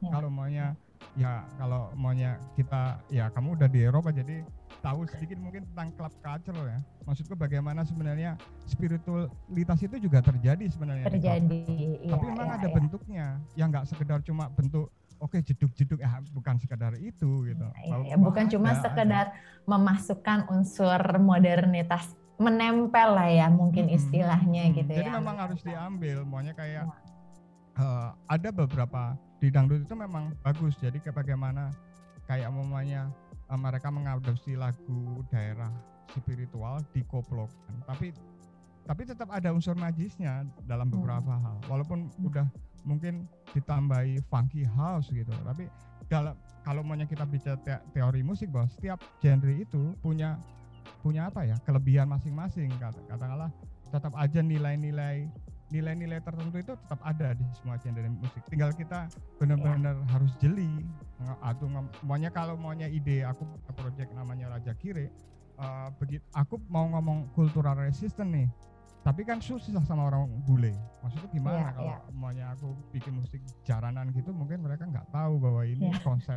Ya. 0.00 0.10
Kalau 0.14 0.30
maunya 0.32 0.78
ya 1.18 1.42
kalau 1.58 1.90
maunya 1.98 2.38
kita 2.54 3.00
ya 3.10 3.28
kamu 3.34 3.58
udah 3.58 3.68
di 3.68 3.80
Eropa 3.82 4.14
jadi 4.14 4.46
tahu 4.80 5.04
sedikit 5.10 5.36
mungkin 5.36 5.66
tentang 5.72 5.92
club 5.94 6.14
culture 6.24 6.56
ya. 6.56 6.78
Maksudku 7.04 7.34
bagaimana 7.36 7.84
sebenarnya 7.84 8.40
spiritualitas 8.64 9.78
itu 9.84 9.96
juga 10.00 10.24
terjadi 10.24 10.64
sebenarnya. 10.72 11.04
Terjadi. 11.10 11.62
Iya, 12.00 12.12
Tapi 12.16 12.24
memang 12.32 12.48
iya, 12.48 12.56
ada 12.56 12.68
iya. 12.68 12.74
bentuknya 12.74 13.26
yang 13.58 13.68
nggak 13.68 13.86
sekedar 13.86 14.18
cuma 14.24 14.48
bentuk 14.48 14.88
oke 15.20 15.36
okay, 15.36 15.40
jeduk-jeduk 15.44 16.00
ya 16.00 16.24
bukan 16.32 16.56
sekedar 16.56 16.96
itu 16.96 17.44
gitu. 17.44 17.66
Iya, 17.84 17.96
iya, 18.08 18.16
bukan 18.16 18.48
ada, 18.48 18.52
cuma 18.56 18.70
sekedar 18.80 19.26
ada. 19.36 19.36
memasukkan 19.68 20.48
unsur 20.48 21.00
modernitas 21.20 22.16
menempel 22.40 23.20
lah 23.20 23.28
ya 23.28 23.46
mungkin 23.52 23.92
istilahnya 23.92 24.72
hmm, 24.72 24.74
gitu 24.80 24.92
jadi 24.96 25.04
ya. 25.04 25.12
Jadi 25.12 25.18
memang 25.20 25.36
harus 25.36 25.60
diambil, 25.60 26.24
maunya 26.24 26.56
kayak 26.56 26.88
uh, 27.80 28.12
ada 28.28 28.52
beberapa 28.52 29.16
di 29.40 29.48
dangdut 29.48 29.88
itu 29.88 29.96
memang 29.96 30.36
bagus. 30.44 30.76
Jadi 30.78 31.00
kayak 31.00 31.24
bagaimana 31.24 31.72
kayak 32.28 32.52
umumnya 32.52 33.08
uh, 33.48 33.56
mereka 33.56 33.88
mengadopsi 33.88 34.54
lagu 34.54 35.24
daerah 35.32 35.72
spiritual 36.12 36.82
di 36.90 37.06
koplokan 37.06 37.86
tapi 37.86 38.10
tapi 38.82 39.06
tetap 39.06 39.30
ada 39.30 39.54
unsur 39.54 39.78
najisnya 39.78 40.42
dalam 40.66 40.90
hmm. 40.90 40.94
beberapa 40.98 41.32
hmm. 41.34 41.42
hal. 41.46 41.56
Walaupun 41.70 42.10
udah 42.26 42.46
mungkin 42.82 43.28
ditambahi 43.54 44.18
funky 44.26 44.66
house 44.66 45.12
gitu. 45.12 45.30
Tapi 45.46 45.70
dalam 46.10 46.34
kalau 46.66 46.82
maunya 46.82 47.06
kita 47.06 47.22
bicara 47.22 47.56
te 47.62 47.78
teori 47.94 48.20
musik 48.26 48.50
bahwa 48.50 48.66
setiap 48.66 48.98
genre 49.22 49.54
itu 49.54 49.94
punya 50.02 50.36
punya 51.00 51.30
apa 51.30 51.46
ya 51.46 51.56
kelebihan 51.62 52.10
masing-masing. 52.10 52.72
Katakanlah 53.06 53.54
tetap 53.94 54.10
aja 54.18 54.40
nilai-nilai 54.42 55.30
nilai-nilai 55.70 56.18
tertentu 56.20 56.58
itu 56.58 56.74
tetap 56.74 57.00
ada 57.06 57.34
di 57.34 57.46
semua 57.54 57.78
genre 57.78 58.10
musik. 58.10 58.42
Tinggal 58.50 58.74
kita 58.74 59.06
benar-benar 59.38 59.96
ya. 59.96 60.06
harus 60.14 60.34
jeli 60.42 60.68
atau 61.40 61.70
maunya 62.02 62.30
kalau 62.30 62.58
maunya 62.58 62.90
ide 62.90 63.22
aku 63.22 63.46
project 63.78 64.10
namanya 64.12 64.50
Raja 64.50 64.74
Kire 64.74 65.08
uh, 65.60 65.88
begitu 66.00 66.24
aku 66.34 66.58
mau 66.66 66.88
ngomong 66.90 67.30
kultural 67.36 67.78
resistant 67.78 68.34
nih. 68.34 68.48
Tapi 69.00 69.24
kan 69.24 69.40
susah 69.40 69.80
sama 69.88 70.12
orang 70.12 70.28
bule. 70.44 70.76
Maksudnya 71.00 71.28
gimana 71.32 71.56
ya, 71.56 71.68
kalau 71.72 71.88
ya. 71.88 71.98
maunya 72.12 72.46
aku 72.52 72.68
bikin 72.92 73.16
musik 73.16 73.40
jaranan 73.64 74.12
gitu 74.12 74.28
mungkin 74.28 74.60
mereka 74.60 74.84
nggak 74.84 75.08
tahu 75.08 75.40
bahwa 75.40 75.64
ini 75.64 75.88
ya. 75.88 76.04
konsep 76.04 76.36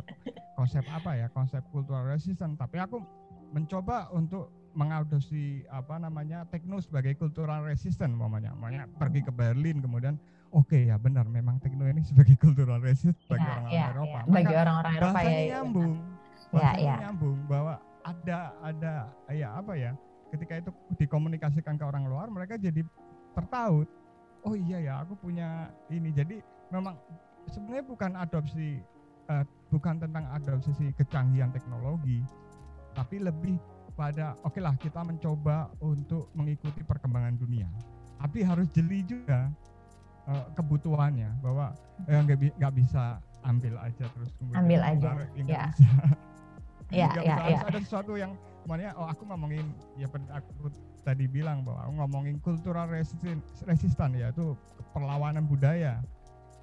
konsep 0.56 0.80
apa 0.88 1.12
ya, 1.12 1.28
konsep 1.28 1.60
kultural 1.68 2.08
resistant. 2.08 2.56
Tapi 2.56 2.80
aku 2.80 3.04
mencoba 3.52 4.08
untuk 4.16 4.63
mengadopsi 4.74 5.62
apa 5.70 5.96
namanya 6.02 6.44
tekno 6.50 6.82
sebagai 6.82 7.14
kultural 7.14 7.62
resisten 7.62 8.14
mamanya 8.14 8.52
makanya 8.58 8.90
pergi 8.98 9.22
ke 9.22 9.32
Berlin 9.32 9.78
kemudian 9.78 10.18
oke 10.50 10.74
okay, 10.74 10.90
ya 10.90 10.98
benar 10.98 11.26
memang 11.30 11.62
tekno 11.62 11.86
ini 11.86 12.02
sebagai 12.02 12.34
kultural 12.44 12.82
resisten 12.82 13.14
bagi 13.30 13.46
ya, 13.46 13.54
orang 13.54 13.70
ya, 13.70 13.86
Eropa. 13.94 14.18
ya. 14.18 14.30
bagi 14.30 14.54
orang-orang 14.54 14.92
Eropa 14.98 15.20
ya, 15.22 15.30
ya 15.30 15.42
nyambung. 15.58 15.92
ya, 16.54 16.70
ya. 16.78 16.94
nyambung 17.06 17.38
bahwa 17.46 17.74
ada 18.04 18.38
ada 18.60 18.94
ya 19.32 19.48
apa 19.56 19.72
ya 19.78 19.92
ketika 20.28 20.60
itu 20.60 20.70
dikomunikasikan 21.00 21.78
ke 21.78 21.84
orang 21.86 22.04
luar 22.10 22.26
mereka 22.28 22.58
jadi 22.58 22.82
tertaut. 23.32 23.88
Oh 24.44 24.52
iya 24.52 24.76
ya 24.76 24.94
aku 25.00 25.16
punya 25.16 25.72
ini. 25.88 26.12
Jadi 26.12 26.36
memang 26.68 27.00
sebenarnya 27.48 27.84
bukan 27.88 28.12
adopsi 28.12 28.82
uh, 29.32 29.44
bukan 29.72 30.04
tentang 30.04 30.28
adopsi 30.36 30.92
kecanggihan 30.98 31.48
teknologi 31.48 32.20
tapi 32.94 33.18
lebih 33.18 33.58
pada 33.94 34.34
oke 34.42 34.54
okay 34.54 34.60
lah 34.62 34.74
kita 34.78 35.00
mencoba 35.06 35.70
untuk 35.78 36.30
mengikuti 36.34 36.82
perkembangan 36.82 37.38
dunia 37.38 37.70
tapi 38.18 38.42
harus 38.42 38.66
jeli 38.74 39.06
juga 39.06 39.50
uh, 40.26 40.46
kebutuhannya 40.58 41.30
bahwa 41.40 41.74
eh, 42.10 42.18
nggak 42.18 42.38
bi 42.72 42.82
bisa 42.82 43.22
ambil 43.44 43.76
aja 43.78 44.04
terus 44.16 44.30
kemudian 44.40 44.60
ambil 44.64 44.80
aja 44.82 45.08
ya 45.46 45.64
ya 47.00 47.08
ya, 47.20 47.36
ya. 47.48 47.58
ada 47.64 47.78
sesuatu 47.80 48.16
yang 48.16 48.32
makanya 48.64 48.96
oh 48.96 49.06
aku 49.08 49.28
ngomongin 49.28 49.66
ya 50.00 50.08
aku 50.08 50.72
tadi 51.04 51.28
bilang 51.28 51.60
bahwa 51.62 51.84
aku 51.84 51.92
ngomongin 52.00 52.36
kultural 52.40 52.88
resisten 52.88 53.44
resistan 53.68 54.16
ya 54.16 54.32
itu 54.32 54.56
perlawanan 54.96 55.44
budaya 55.44 56.00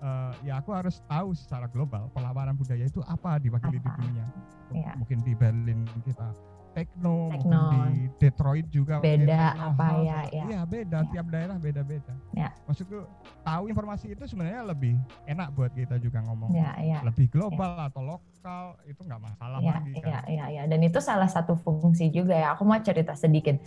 uh, 0.01 0.33
ya 0.41 0.57
aku 0.57 0.73
harus 0.73 0.99
tahu 1.05 1.37
secara 1.37 1.69
global 1.69 2.09
perlawanan 2.09 2.57
budaya 2.57 2.89
itu 2.89 3.05
apa 3.05 3.37
diwakili 3.37 3.77
apa? 3.77 3.85
di 3.85 3.89
dunia 4.01 4.25
ya. 4.73 4.91
mungkin 4.97 5.21
di 5.21 5.33
Berlin 5.37 5.85
kita 6.01 6.33
techno, 6.71 7.29
techno. 7.31 7.61
di 7.71 7.81
Detroit 8.17 8.65
juga 8.71 9.03
beda 9.03 9.43
apa 9.71 9.87
ya 9.99 10.19
ya 10.31 10.43
iya 10.47 10.59
beda 10.63 11.03
ya. 11.03 11.09
tiap 11.11 11.27
daerah 11.27 11.57
beda-beda 11.59 12.13
ya. 12.31 12.49
maksudku 12.65 13.03
tahu 13.43 13.63
informasi 13.67 14.15
itu 14.15 14.23
sebenarnya 14.23 14.63
lebih 14.63 14.95
enak 15.27 15.51
buat 15.51 15.71
kita 15.75 15.99
juga 15.99 16.23
ngomong 16.23 16.55
ya, 16.55 16.71
ya. 16.79 16.99
lebih 17.03 17.27
global 17.27 17.75
ya. 17.75 17.87
atau 17.91 18.01
lokal 18.03 18.63
itu 18.87 19.01
nggak 19.03 19.21
masalah 19.21 19.59
ya, 19.59 19.73
lagi 19.77 19.91
kan 19.99 20.09
ya, 20.09 20.19
ya, 20.31 20.45
ya. 20.49 20.63
dan 20.71 20.79
itu 20.79 20.99
salah 21.03 21.27
satu 21.27 21.59
fungsi 21.59 22.07
juga 22.09 22.33
ya 22.33 22.55
aku 22.55 22.63
mau 22.63 22.79
cerita 22.79 23.13
sedikit 23.13 23.59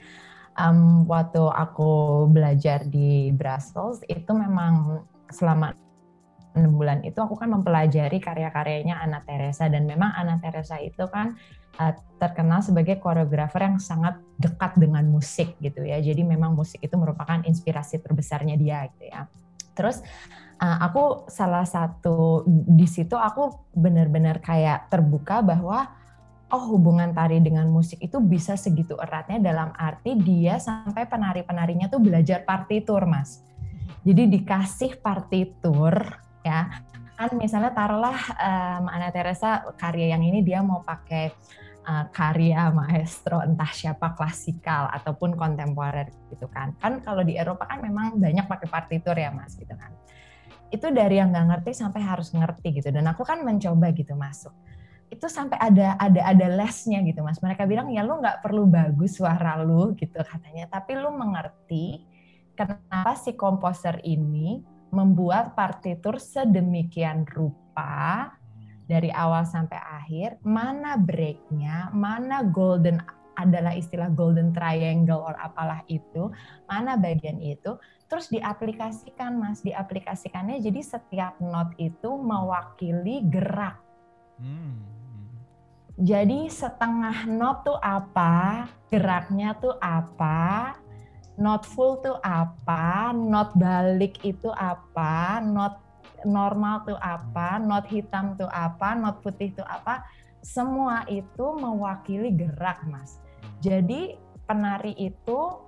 um, 0.57 1.05
waktu 1.05 1.43
aku 1.45 2.25
belajar 2.31 2.87
di 2.89 3.31
Brussels 3.37 4.01
itu 4.09 4.33
memang 4.33 5.05
selama 5.29 5.77
enam 6.55 6.79
bulan 6.79 7.03
itu 7.03 7.19
aku 7.19 7.35
kan 7.35 7.51
mempelajari 7.51 8.23
karya-karyanya 8.23 9.03
Anna 9.03 9.21
Teresa 9.27 9.67
dan 9.67 9.85
memang 9.91 10.15
Anna 10.15 10.39
Teresa 10.39 10.79
itu 10.79 11.03
kan 11.11 11.35
uh, 11.83 11.93
terkenal 12.23 12.63
sebagai 12.63 13.03
koreografer 13.03 13.67
yang 13.67 13.83
sangat 13.83 14.23
dekat 14.39 14.79
dengan 14.79 15.03
musik 15.11 15.59
gitu 15.59 15.83
ya. 15.83 15.99
Jadi 15.99 16.23
memang 16.23 16.55
musik 16.55 16.79
itu 16.81 16.95
merupakan 16.95 17.43
inspirasi 17.43 17.99
terbesarnya 18.01 18.55
dia 18.55 18.87
gitu 18.95 19.05
ya. 19.11 19.27
Terus 19.75 19.99
uh, 20.63 20.79
aku 20.87 21.27
salah 21.27 21.67
satu 21.67 22.47
di 22.49 22.87
situ 22.87 23.19
aku 23.19 23.75
benar-benar 23.75 24.39
kayak 24.39 24.87
terbuka 24.95 25.43
bahwa 25.43 25.91
oh 26.55 26.65
hubungan 26.71 27.11
tari 27.11 27.43
dengan 27.43 27.67
musik 27.67 27.99
itu 27.99 28.23
bisa 28.23 28.55
segitu 28.55 28.95
eratnya 29.03 29.43
dalam 29.43 29.75
arti 29.75 30.15
dia 30.15 30.63
sampai 30.63 31.11
penari-penarinya 31.11 31.91
tuh 31.91 31.99
belajar 31.99 32.47
partitur, 32.47 33.03
Mas. 33.11 33.43
Jadi 34.07 34.39
dikasih 34.39 35.03
partitur 35.03 36.24
ya. 36.45 36.69
Kan 37.15 37.31
misalnya 37.39 37.71
taruhlah 37.73 38.19
um, 38.37 38.91
Ana 38.91 39.09
Teresa 39.15 39.65
karya 39.79 40.15
yang 40.15 40.23
ini 40.23 40.43
dia 40.43 40.61
mau 40.61 40.83
pakai 40.83 41.31
uh, 41.87 42.05
karya 42.11 42.73
maestro 42.75 43.39
entah 43.45 43.71
siapa 43.71 44.17
klasikal 44.19 44.91
ataupun 44.91 45.39
kontemporer 45.39 46.11
gitu 46.33 46.51
kan. 46.51 46.75
Kan 46.81 47.01
kalau 47.05 47.23
di 47.23 47.39
Eropa 47.39 47.69
kan 47.69 47.81
memang 47.81 48.19
banyak 48.19 48.45
pakai 48.51 48.69
partitur 48.69 49.15
ya 49.15 49.31
mas 49.31 49.55
gitu 49.55 49.73
kan. 49.79 49.95
Itu 50.75 50.91
dari 50.91 51.23
yang 51.23 51.31
nggak 51.31 51.47
ngerti 51.55 51.71
sampai 51.77 52.03
harus 52.03 52.35
ngerti 52.35 52.83
gitu. 52.83 52.91
Dan 52.91 53.07
aku 53.07 53.23
kan 53.23 53.47
mencoba 53.47 53.95
gitu 53.95 54.19
masuk. 54.19 54.51
Itu 55.07 55.31
sampai 55.31 55.55
ada 55.63 55.95
ada 56.03 56.21
ada 56.35 56.47
lesnya 56.51 56.99
gitu 57.07 57.23
mas. 57.23 57.39
Mereka 57.39 57.63
bilang 57.71 57.95
ya 57.95 58.03
lu 58.03 58.19
nggak 58.19 58.43
perlu 58.43 58.67
bagus 58.67 59.23
suara 59.23 59.63
lu 59.63 59.95
gitu 59.95 60.19
katanya. 60.19 60.67
Tapi 60.67 60.99
lu 60.99 61.15
mengerti 61.15 62.03
kenapa 62.59 63.15
si 63.15 63.39
komposer 63.39 64.03
ini 64.03 64.74
membuat 64.95 65.59
partitur 65.59 66.23
sedemikian 66.23 67.27
rupa 67.27 68.31
dari 68.87 69.11
awal 69.11 69.43
sampai 69.43 69.81
akhir, 69.81 70.39
mana 70.47 70.95
breaknya, 70.95 71.91
mana 71.91 72.47
golden 72.47 73.03
adalah 73.35 73.75
istilah 73.75 74.15
golden 74.15 74.55
triangle 74.55 75.19
or 75.19 75.35
apalah 75.43 75.83
itu, 75.91 76.31
mana 76.71 76.95
bagian 76.95 77.43
itu, 77.43 77.75
terus 78.07 78.31
diaplikasikan 78.31 79.35
mas, 79.35 79.65
diaplikasikannya 79.67 80.63
jadi 80.63 80.81
setiap 80.85 81.43
not 81.43 81.75
itu 81.83 82.15
mewakili 82.15 83.27
gerak. 83.27 83.83
Hmm. 84.39 84.79
Jadi 85.95 86.51
setengah 86.51 87.27
not 87.31 87.67
tuh 87.67 87.79
apa, 87.79 88.67
geraknya 88.91 89.55
tuh 89.59 89.79
apa, 89.79 90.75
not 91.35 91.67
full 91.67 91.99
tuh 91.99 92.19
apa, 92.23 93.11
not 93.11 93.55
balik 93.59 94.23
itu 94.23 94.51
apa, 94.55 95.43
not 95.43 95.83
normal 96.23 96.87
tuh 96.87 96.99
apa, 97.03 97.59
not 97.59 97.85
hitam 97.91 98.39
tuh 98.39 98.49
apa, 98.51 98.95
not 98.95 99.21
putih 99.21 99.53
tuh 99.53 99.67
apa, 99.67 100.07
semua 100.45 101.03
itu 101.11 101.57
mewakili 101.57 102.33
gerak, 102.33 102.85
Mas. 102.87 103.19
Jadi 103.65 104.21
penari 104.45 104.93
itu 104.95 105.65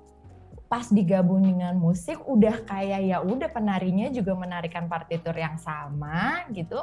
pas 0.67 0.91
digabung 0.91 1.47
dengan 1.47 1.79
musik 1.79 2.19
udah 2.27 2.67
kayak 2.67 3.01
ya 3.07 3.23
udah 3.23 3.47
penarinya 3.55 4.11
juga 4.11 4.35
menarikan 4.35 4.91
partitur 4.91 5.33
yang 5.35 5.57
sama 5.57 6.43
gitu. 6.51 6.79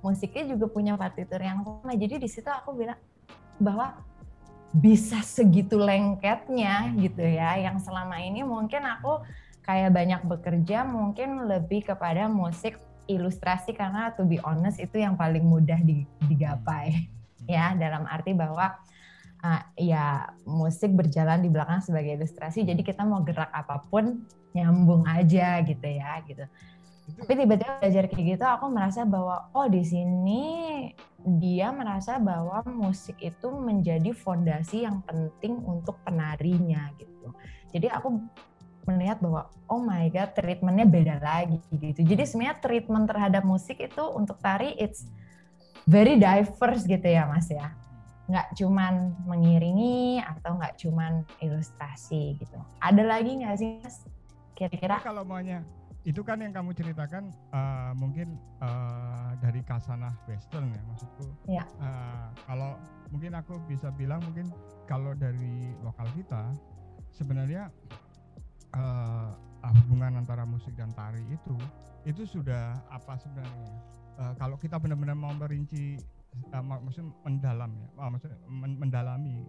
Musiknya 0.00 0.54
juga 0.56 0.66
punya 0.70 0.94
partitur 0.96 1.42
yang 1.42 1.60
sama. 1.62 1.92
Jadi 1.94 2.22
di 2.22 2.28
situ 2.30 2.48
aku 2.48 2.72
bilang 2.74 2.98
bahwa 3.60 4.00
bisa 4.74 5.24
segitu 5.24 5.80
lengketnya 5.80 6.92
gitu 6.96 7.24
ya. 7.24 7.56
Yang 7.56 7.88
selama 7.88 8.20
ini 8.20 8.44
mungkin 8.44 8.84
aku 8.84 9.24
kayak 9.64 9.92
banyak 9.92 10.22
bekerja 10.24 10.84
mungkin 10.84 11.48
lebih 11.48 11.88
kepada 11.88 12.28
musik 12.28 12.80
ilustrasi 13.08 13.72
karena 13.72 14.12
to 14.12 14.24
be 14.28 14.36
honest 14.44 14.76
itu 14.76 15.00
yang 15.00 15.16
paling 15.16 15.44
mudah 15.44 15.80
digapai 16.28 17.08
hmm. 17.08 17.48
ya. 17.48 17.72
Dalam 17.74 18.04
arti 18.04 18.36
bahwa 18.36 18.76
uh, 19.42 19.62
ya 19.78 20.34
musik 20.44 20.92
berjalan 20.94 21.42
di 21.42 21.48
belakang 21.50 21.82
sebagai 21.82 22.18
ilustrasi 22.18 22.66
jadi 22.66 22.80
kita 22.82 23.06
mau 23.06 23.22
gerak 23.22 23.50
apa 23.54 23.82
pun 23.86 24.22
nyambung 24.56 25.04
aja 25.06 25.60
gitu 25.62 25.86
ya 25.86 26.24
gitu 26.24 26.44
tapi 27.16 27.32
tiba-tiba 27.40 27.80
belajar 27.80 28.04
kayak 28.10 28.24
gitu 28.36 28.44
aku 28.44 28.66
merasa 28.68 29.08
bahwa 29.08 29.48
oh 29.56 29.64
di 29.64 29.80
sini 29.80 30.44
dia 31.24 31.72
merasa 31.72 32.20
bahwa 32.20 32.60
musik 32.68 33.16
itu 33.24 33.48
menjadi 33.48 34.12
fondasi 34.12 34.84
yang 34.84 35.00
penting 35.08 35.56
untuk 35.64 35.96
penarinya 36.04 36.92
gitu. 37.00 37.32
Jadi 37.72 37.88
aku 37.88 38.22
melihat 38.88 39.20
bahwa 39.20 39.52
oh 39.68 39.80
my 39.80 40.08
god 40.08 40.32
treatmentnya 40.32 40.88
beda 40.88 41.16
lagi 41.20 41.60
gitu. 41.72 42.00
Jadi 42.04 42.22
sebenarnya 42.24 42.56
treatment 42.60 43.04
terhadap 43.08 43.42
musik 43.44 43.80
itu 43.80 44.04
untuk 44.08 44.40
tari 44.40 44.72
it's 44.76 45.08
very 45.84 46.16
diverse 46.16 46.84
gitu 46.84 47.04
ya 47.04 47.28
mas 47.28 47.48
ya. 47.48 47.72
Nggak 48.28 48.46
cuman 48.60 49.16
mengiringi 49.24 50.20
atau 50.20 50.60
nggak 50.60 50.76
cuman 50.80 51.24
ilustrasi 51.40 52.36
gitu. 52.36 52.56
Ada 52.80 53.02
lagi 53.04 53.32
nggak 53.40 53.56
sih 53.56 53.68
mas? 53.80 54.04
Kira-kira 54.56 55.00
kalau 55.00 55.24
maunya 55.24 55.64
itu 56.08 56.24
kan 56.24 56.40
yang 56.40 56.56
kamu 56.56 56.72
ceritakan 56.72 57.28
uh, 57.52 57.92
mungkin 57.92 58.40
uh, 58.64 59.36
dari 59.44 59.60
kasanah 59.60 60.16
western 60.24 60.72
ya 60.72 60.80
maksudku. 60.88 61.28
Ya. 61.44 61.64
Uh, 61.76 62.32
kalau 62.48 62.80
mungkin 63.12 63.36
aku 63.36 63.60
bisa 63.68 63.92
bilang 63.92 64.24
mungkin 64.24 64.48
kalau 64.88 65.12
dari 65.12 65.76
lokal 65.84 66.08
kita 66.16 66.48
sebenarnya 67.12 67.68
uh, 68.72 69.36
hubungan 69.84 70.24
antara 70.24 70.48
musik 70.48 70.72
dan 70.80 70.88
tari 70.96 71.20
itu 71.28 71.52
itu 72.08 72.24
sudah 72.24 72.72
apa 72.88 73.20
sebenarnya? 73.20 73.76
Uh, 74.16 74.32
kalau 74.40 74.56
kita 74.56 74.80
benar-benar 74.80 75.12
mau 75.12 75.36
merinci 75.36 76.00
uh, 76.56 76.64
maksudnya 76.64 77.12
mendalam 77.20 77.70
ya, 77.76 77.88
uh, 78.00 78.08
maksudnya 78.08 78.38
mendalami 78.80 79.44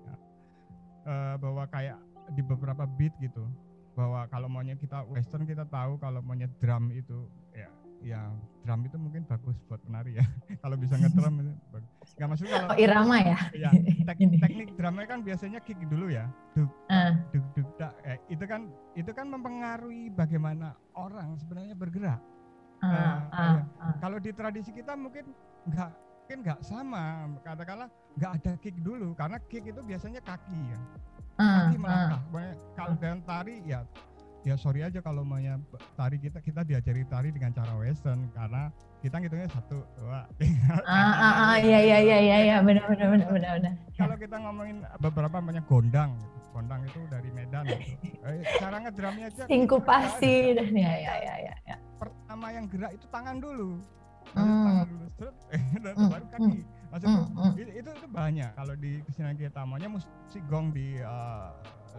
uh, 1.07 1.39
bahwa 1.39 1.64
kayak 1.72 1.95
di 2.36 2.43
beberapa 2.43 2.84
beat 2.84 3.16
gitu 3.24 3.47
bahwa 4.00 4.24
kalau 4.32 4.47
maunya 4.47 4.80
kita 4.80 5.04
western 5.12 5.43
kita 5.43 5.68
tahu 5.68 6.00
kalau 6.00 6.24
maunya 6.24 6.47
drum 6.64 6.88
itu 6.95 7.28
ya 7.52 7.68
ya 8.00 8.32
drum 8.64 8.88
itu 8.88 8.95
mungkin 8.95 9.28
bagus 9.28 9.60
buat 9.68 9.84
penari 9.84 10.16
ya. 10.16 10.24
Kalau 10.64 10.80
bisa 10.80 10.95
ngedrum 10.95 11.36
itu 11.43 11.52
bagus. 11.68 12.08
Nggak 12.16 12.28
maksudnya 12.32 12.56
kalau 12.64 12.72
oh, 12.72 12.80
irama 12.80 13.18
ya? 13.20 13.39
Ya 13.52 13.70
tek, 14.08 14.20
teknik 14.24 14.70
drumnya 14.80 15.04
kan 15.04 15.20
biasanya 15.20 15.60
kick 15.60 15.80
dulu 15.84 16.08
ya. 16.08 16.32
Duk 16.56 16.72
uh. 16.88 17.12
duk 17.36 17.43
duk 17.60 17.68
eh, 18.08 18.16
itu 18.32 18.45
kan 18.47 18.72
itu 18.95 19.12
kan 19.12 19.28
mempengaruhi 19.28 20.16
bagaimana 20.16 20.80
orang 20.95 21.36
sebenarnya 21.43 21.76
bergerak. 21.76 22.24
Uh, 22.80 22.88
uh, 22.88 23.20
uh, 23.36 23.60
uh. 23.84 23.93
kalau 24.00 24.16
di 24.24 24.32
tradisi 24.32 24.72
kita 24.72 24.95
mungkin 24.95 25.36
nggak 25.68 25.91
mungkin 25.91 26.38
nggak 26.47 26.60
sama. 26.64 27.28
Katakanlah 27.43 27.91
nggak 28.16 28.32
ada 28.39 28.52
kick 28.64 28.80
dulu 28.80 29.12
karena 29.12 29.43
kick 29.52 29.68
itu 29.68 29.82
biasanya 29.84 30.24
kaki 30.24 30.60
ya 30.72 30.80
kaki 31.40 31.76
ah, 31.76 31.80
melangkah. 31.80 32.20
Uh, 32.36 32.54
kalau 32.76 32.96
dalam 33.00 33.20
tari 33.24 33.56
ya 33.64 33.80
ya 34.48 34.56
sorry 34.56 34.84
aja 34.88 35.00
kalau 35.04 35.24
maunya 35.28 35.60
tari 36.00 36.16
kita 36.16 36.40
kita 36.40 36.64
diajari 36.64 37.04
tari 37.08 37.30
dengan 37.32 37.52
cara 37.52 37.76
western 37.76 38.32
karena 38.32 38.72
kita 39.04 39.16
ngitungnya 39.20 39.50
satu 39.52 39.84
dua 40.00 40.28
tiga 40.40 40.80
ah 40.88 41.12
ah 41.16 41.34
ah 41.36 41.56
iya 41.68 41.80
iya 41.84 41.98
iya 42.00 42.18
iya 42.20 42.38
ya, 42.44 42.56
benar 42.64 42.88
benar 42.88 43.08
benar 43.12 43.30
benar 43.32 43.52
benar 43.60 43.74
kalau 44.00 44.16
kita 44.16 44.36
ngomongin 44.40 44.78
beberapa 45.04 45.38
banyak 45.44 45.66
gondang 45.68 46.16
gitu. 46.20 46.40
gondang 46.56 46.82
itu 46.88 47.00
dari 47.12 47.30
Medan 47.36 47.64
gitu. 47.68 47.92
eh, 48.28 48.44
cara 48.60 48.78
ngedrumnya 48.80 49.28
aja 49.28 49.44
sinkupasi 49.48 50.36
dan 50.56 50.72
ya 50.72 50.94
ya 50.96 51.14
ya 51.20 51.36
ya, 51.52 51.56
ya. 51.68 51.76
pertama 52.00 52.48
yang 52.56 52.66
gerak 52.72 52.92
itu 52.96 53.06
tangan 53.12 53.44
dulu 53.44 53.76
hmm. 54.36 54.64
tangan 54.64 54.88
dulu 54.88 55.08
terus 55.20 55.36
hmm. 56.00 56.10
baru 56.12 56.26
kaki 56.32 56.44
hmm 56.64 56.79
maksudku 56.90 57.22
mm, 57.22 57.38
mm. 57.38 57.54
Itu, 57.58 57.72
itu 57.86 57.90
itu 57.94 58.08
banyak. 58.10 58.52
Kalau 58.58 58.74
di 58.78 58.92
kesenian 59.06 59.38
kita 59.38 59.62
maunya 59.66 59.90
musik 59.90 60.44
gong 60.50 60.74
di 60.74 60.98
uh, 61.02 61.54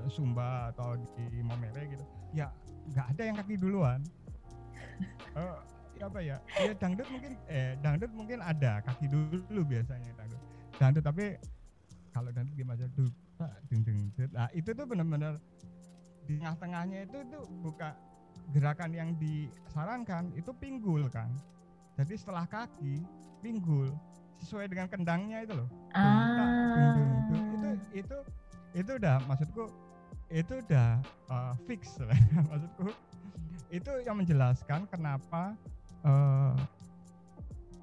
Sumba 0.09 0.73
atau 0.73 0.97
di 0.97 1.45
Momere 1.45 1.85
gitu 1.93 2.05
ya 2.33 2.49
nggak 2.91 3.07
ada 3.17 3.23
yang 3.23 3.37
kaki 3.39 3.55
duluan. 3.59 4.01
Uh, 5.35 5.59
apa 6.01 6.17
ya 6.25 6.41
ya 6.57 6.73
dangdut 6.81 7.05
mungkin 7.13 7.37
eh 7.53 7.77
dangdut 7.85 8.09
mungkin 8.17 8.41
ada 8.41 8.81
kaki 8.81 9.07
dulu 9.07 9.61
biasanya 9.69 10.11
dangdut. 10.17 10.41
Dangdut 10.81 11.05
tapi 11.05 11.25
kalau 12.17 12.31
dangdut 12.33 12.57
gimana 12.57 12.89
tuh 12.97 13.09
ding 13.69 13.85
ding 13.85 14.13
nah 14.37 14.49
itu 14.53 14.73
tuh 14.73 14.85
benar-benar 14.85 15.41
di 16.29 16.37
tengah-tengahnya 16.37 17.09
itu 17.09 17.19
tuh 17.33 17.45
buka 17.65 17.97
gerakan 18.53 18.91
yang 18.97 19.11
disarankan 19.21 20.33
itu 20.35 20.51
pinggul 20.57 21.07
kan. 21.13 21.31
Jadi 22.01 22.15
setelah 22.17 22.49
kaki 22.49 23.05
pinggul 23.45 23.93
sesuai 24.41 24.67
dengan 24.73 24.89
kendangnya 24.89 25.45
itu 25.45 25.55
loh. 25.55 25.69
Ah. 25.93 27.29
Itu 27.29 27.71
itu 27.95 28.17
itu 28.75 28.91
udah 28.97 29.17
maksudku 29.27 29.65
itu 30.31 30.63
udah 30.63 31.03
uh, 31.27 31.53
fix 31.67 31.99
lah 31.99 32.15
maksudku 32.51 32.95
itu 33.71 33.93
yang 34.07 34.19
menjelaskan 34.23 34.87
kenapa 34.87 35.59
uh, 36.07 36.55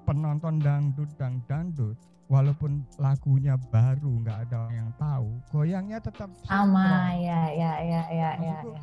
penonton 0.08 0.56
dangdut 0.60 1.08
dan 1.20 1.44
dangdut 1.44 1.96
walaupun 2.28 2.84
lagunya 2.96 3.56
baru 3.68 4.24
nggak 4.24 4.38
ada 4.48 4.68
yang 4.72 4.88
tahu 4.96 5.28
goyangnya 5.52 6.00
tetap 6.00 6.32
sama 6.44 7.12
ya 7.16 7.52
ya 7.52 7.72
ya 7.84 8.02
ya 8.08 8.30
ya, 8.40 8.58
ya. 8.64 8.80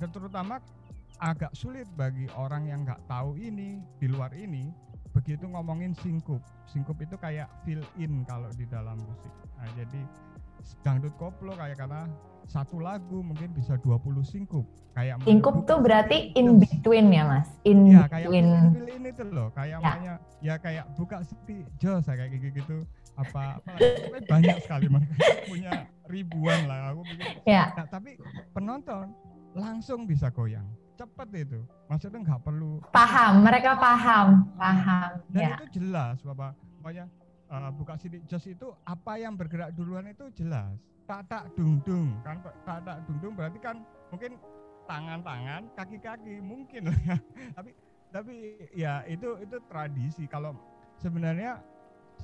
dan 0.00 0.08
terutama 0.12 0.60
agak 1.20 1.52
sulit 1.56 1.88
bagi 1.96 2.28
orang 2.36 2.68
yang 2.68 2.84
nggak 2.84 3.00
tahu 3.08 3.36
ini 3.40 3.80
di 3.96 4.06
luar 4.08 4.32
ini 4.36 4.68
begitu 5.18 5.50
ngomongin 5.50 5.92
singkup. 5.98 6.38
Singkup 6.70 6.94
itu 7.02 7.18
kayak 7.18 7.50
fill 7.66 7.82
in 7.98 8.22
kalau 8.22 8.46
di 8.54 8.62
dalam 8.70 8.94
musik. 9.02 9.34
Nah 9.58 9.66
jadi 9.74 10.00
dangdut 10.86 11.14
koplo 11.18 11.58
kayak 11.58 11.74
karena 11.74 12.06
satu 12.48 12.80
lagu 12.80 13.20
mungkin 13.20 13.50
bisa 13.50 13.74
20 13.82 13.98
singkup. 14.22 14.62
Kayak 14.94 15.20
singkup 15.26 15.66
tuh 15.66 15.82
berarti 15.82 16.32
in 16.38 16.62
between 16.62 17.10
ya 17.10 17.26
mas? 17.26 17.50
In 17.66 17.90
ya, 17.90 18.06
between. 18.06 18.46
kayak 18.46 18.74
fill 18.78 18.88
in 18.94 19.02
itu 19.10 19.24
loh. 19.26 19.48
Kayak 19.52 19.78
ya. 19.78 19.84
makanya 19.84 20.14
ya 20.38 20.54
kayak 20.56 20.84
buka 20.94 21.18
sih 21.26 21.60
jos 21.82 22.06
kayak 22.06 22.30
gitu 22.38 22.46
gitu. 22.54 22.76
Apa, 23.18 23.58
apa 23.58 23.74
banyak 24.30 24.62
sekali 24.62 24.86
mereka 24.86 25.14
punya 25.50 25.72
ribuan 26.06 26.70
lah. 26.70 26.94
Aku 26.94 27.02
pikir 27.02 27.42
ya. 27.42 27.74
nah, 27.74 27.86
tapi 27.90 28.14
penonton 28.54 29.10
langsung 29.58 30.06
bisa 30.06 30.30
goyang 30.30 30.64
cepat 30.98 31.28
itu. 31.30 31.60
Maksudnya 31.86 32.18
nggak 32.26 32.42
perlu. 32.42 32.82
Paham 32.90 33.46
mereka 33.46 33.78
paham 33.78 34.50
paham 34.58 35.10
dan 35.30 35.40
ya. 35.40 35.50
itu 35.62 35.78
jelas 35.78 36.18
bapak. 36.26 36.58
Pokoknya 36.82 37.06
uh, 37.46 37.70
buka 37.70 37.94
sidik 37.94 38.26
jos 38.26 38.44
itu 38.50 38.66
apa 38.82 39.12
yang 39.22 39.38
bergerak 39.38 39.70
duluan 39.78 40.10
itu 40.10 40.26
jelas. 40.34 40.74
Tak 41.06 41.30
tak 41.30 41.54
dung 41.54 41.78
dung 41.86 42.18
kan? 42.26 42.42
Tak 42.66 42.82
tak 42.82 42.98
dung 43.06 43.18
dung 43.22 43.32
berarti 43.38 43.58
kan 43.62 43.80
mungkin 44.10 44.36
tangan-tangan 44.90 45.62
kaki-kaki 45.78 46.42
mungkin. 46.42 46.90
Ya 47.06 47.16
tapi 47.56 47.70
tapi 48.10 48.32
ya 48.74 49.06
itu 49.06 49.38
itu 49.38 49.56
tradisi. 49.70 50.26
Kalau 50.26 50.58
sebenarnya 50.98 51.62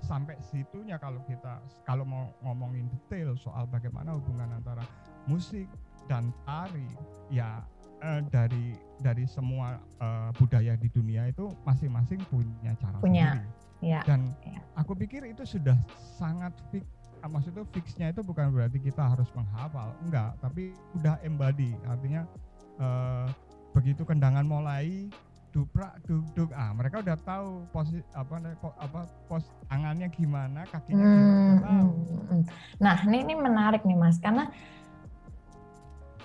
sampai 0.02 0.34
situnya 0.42 0.98
kalau 0.98 1.22
kita 1.24 1.62
kalau 1.86 2.02
mau 2.02 2.34
ngomongin 2.42 2.90
detail 2.90 3.38
soal 3.38 3.64
bagaimana 3.70 4.18
hubungan 4.18 4.50
antara 4.50 4.82
musik 5.30 5.70
dan 6.10 6.34
tari 6.44 6.84
ya 7.32 7.64
uh, 8.04 8.20
dari 8.28 8.76
dari 9.00 9.24
semua 9.24 9.80
uh, 9.98 10.30
budaya 10.36 10.76
di 10.76 10.92
dunia 10.92 11.32
itu 11.32 11.48
masing-masing 11.64 12.20
punya 12.28 12.76
cara 12.78 13.00
punya. 13.00 13.40
sendiri. 13.40 13.50
Ya. 13.84 14.00
Dan 14.04 14.32
ya. 14.44 14.60
aku 14.76 14.92
pikir 14.96 15.24
itu 15.24 15.44
sudah 15.44 15.76
sangat 16.20 16.52
fix. 16.68 16.84
Ah, 17.24 17.28
maksudnya 17.32 17.64
fixnya 17.72 18.12
itu 18.12 18.20
bukan 18.20 18.52
berarti 18.52 18.76
kita 18.76 19.00
harus 19.00 19.28
menghafal, 19.32 19.96
enggak. 20.04 20.36
Tapi 20.44 20.76
udah 21.00 21.16
embody, 21.24 21.72
artinya 21.88 22.28
uh, 22.76 23.28
begitu 23.72 24.04
kendangan 24.04 24.44
mulai 24.44 25.08
duprak 25.54 26.02
duk 26.02 26.26
duk 26.34 26.50
ah 26.50 26.74
mereka 26.74 26.98
udah 26.98 27.14
tahu 27.22 27.62
posisi 27.70 28.02
apa 28.10 28.58
apa 28.58 29.06
pos 29.30 29.46
tangannya 29.70 30.10
gimana 30.10 30.66
kakinya 30.66 30.98
gimana 30.98 31.22
hmm, 31.22 31.58
tahu. 31.62 31.90
Hmm, 31.94 32.22
hmm. 32.26 32.42
nah 32.82 32.96
ini 33.06 33.18
ini 33.22 33.34
menarik 33.38 33.86
nih 33.86 33.94
mas 33.94 34.18
karena 34.18 34.50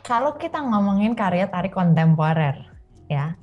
kalau 0.09 0.33
kita 0.41 0.57
ngomongin 0.57 1.13
karya 1.13 1.45
tari 1.45 1.69
kontemporer, 1.69 2.65
ya, 3.05 3.37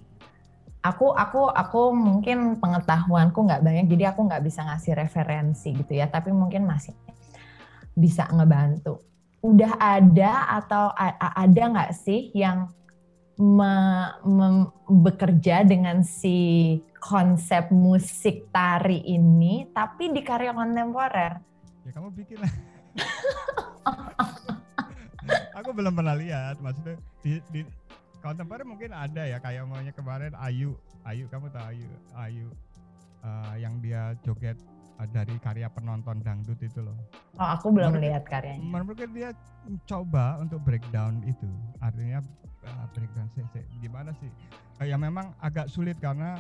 aku 0.83 1.15
aku 1.15 1.47
aku 1.47 1.95
mungkin 1.95 2.59
pengetahuanku 2.59 3.39
nggak 3.39 3.63
banyak, 3.63 3.87
jadi 3.87 4.11
aku 4.11 4.27
nggak 4.27 4.43
bisa 4.43 4.67
ngasih 4.67 4.99
referensi 4.99 5.71
gitu 5.71 5.95
ya, 5.95 6.11
tapi 6.11 6.35
mungkin 6.35 6.67
masih 6.67 6.91
bisa 7.95 8.27
ngebantu. 8.35 8.99
Udah 9.47 9.79
ada 9.79 10.59
atau 10.59 10.91
ada 11.23 11.63
nggak 11.71 11.95
sih 11.95 12.35
yang 12.35 12.67
me, 13.39 13.73
me, 14.27 14.67
bekerja 14.91 15.63
dengan 15.63 16.03
si 16.03 16.83
konsep 16.99 17.71
musik 17.71 18.51
tari 18.51 19.07
ini, 19.07 19.71
tapi 19.71 20.11
di 20.11 20.19
karya 20.19 20.51
kontemporer? 20.51 21.39
Ya 21.87 21.91
kamu 21.95 22.11
bikin 22.11 22.43
lah. 22.43 22.51
aku 25.57 25.73
belum 25.73 25.97
pernah 25.97 26.13
lihat, 26.13 26.61
maksudnya 26.61 27.01
di, 27.25 27.41
di 27.49 27.65
kontemporer 28.21 28.69
mungkin 28.69 28.93
ada 28.93 29.25
ya 29.25 29.41
kayak 29.41 29.65
maunya 29.65 29.93
kemarin 29.97 30.37
Ayu, 30.37 30.77
Ayu 31.09 31.25
kamu 31.33 31.49
tahu 31.49 31.65
Ayu, 31.73 31.89
Ayu 32.13 32.49
uh, 33.25 33.55
yang 33.57 33.81
dia 33.81 34.13
joget 34.21 34.61
uh, 35.01 35.09
dari 35.09 35.33
karya 35.41 35.73
penonton 35.73 36.21
dangdut 36.21 36.61
itu 36.61 36.85
loh. 36.85 36.97
Oh, 37.41 37.49
aku 37.57 37.73
belum 37.73 37.97
lihat 37.97 38.29
karyanya. 38.29 38.61
Menurut 38.61 39.01
dia 39.17 39.33
coba 39.89 40.37
untuk 40.45 40.61
breakdown 40.61 41.25
itu, 41.25 41.49
artinya 41.81 42.21
uh, 42.69 42.87
breakdown 42.93 43.27
sih 43.33 43.65
gimana 43.81 44.13
sih? 44.21 44.29
Uh, 44.77 44.85
ya 44.85 45.01
memang 45.01 45.33
agak 45.41 45.73
sulit 45.73 45.97
karena 45.97 46.37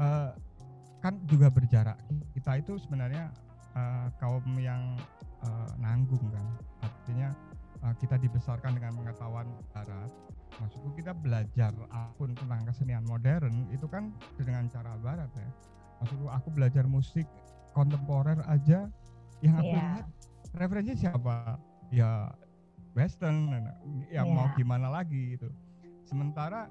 uh, 0.00 0.32
kan 1.04 1.20
juga 1.28 1.52
berjarak. 1.52 2.00
Kita 2.32 2.56
itu 2.56 2.80
sebenarnya 2.80 3.28
uh, 3.76 4.08
kaum 4.16 4.56
yang 4.56 4.96
uh, 5.44 5.68
nanggung 5.76 6.24
kan, 6.32 6.46
artinya 6.80 7.28
uh, 7.84 7.94
kita 8.00 8.16
dibesarkan 8.18 8.72
dengan 8.74 8.96
pengetahuan 8.96 9.46
barat. 9.76 10.10
Maksudku 10.54 10.94
kita 10.96 11.12
belajar 11.12 11.74
apa 11.90 12.14
pun 12.16 12.32
tentang 12.32 12.62
kesenian 12.64 13.02
modern 13.04 13.68
itu 13.74 13.84
kan 13.90 14.14
dengan 14.40 14.66
cara 14.72 14.96
barat 15.02 15.30
ya. 15.36 15.50
Maksudku 16.02 16.26
aku 16.30 16.48
belajar 16.54 16.88
musik 16.88 17.26
kontemporer 17.76 18.38
aja 18.48 18.88
yang 19.42 19.54
aku 19.60 19.74
yeah. 19.74 19.82
lihat 19.82 20.06
referensi 20.54 20.92
siapa? 20.94 21.58
Ya 21.90 22.30
western 22.94 23.50
ya 24.08 24.22
yeah. 24.22 24.24
mau 24.24 24.46
gimana 24.54 24.88
lagi 24.88 25.34
gitu 25.36 25.50
sementara 26.06 26.70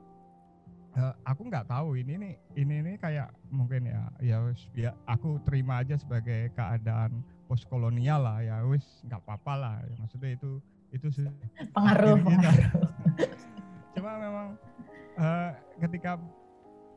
uh, 0.96 1.14
aku 1.28 1.52
nggak 1.52 1.68
tahu 1.68 2.00
ini 2.00 2.16
nih 2.16 2.34
ini 2.56 2.76
nih 2.80 2.96
kayak 2.98 3.30
mungkin 3.52 3.86
ya 3.92 4.02
ya 4.24 4.38
ya 4.74 4.92
aku 5.06 5.38
terima 5.44 5.84
aja 5.84 6.00
sebagai 6.00 6.50
keadaan 6.56 7.22
post 7.46 7.68
kolonial 7.68 8.24
lah 8.24 8.40
ya 8.40 8.64
wis 8.64 9.04
nggak 9.06 9.20
apa-apa 9.28 9.54
lah 9.60 9.76
ya, 9.84 9.96
maksudnya 10.00 10.32
itu 10.34 10.64
itu 10.94 11.08
sih. 11.10 11.28
Pengaruh 11.74 12.22
pengaruh. 12.22 12.70
Cuma 13.98 14.12
memang 14.22 14.48
uh, 15.18 15.50
ketika 15.82 16.22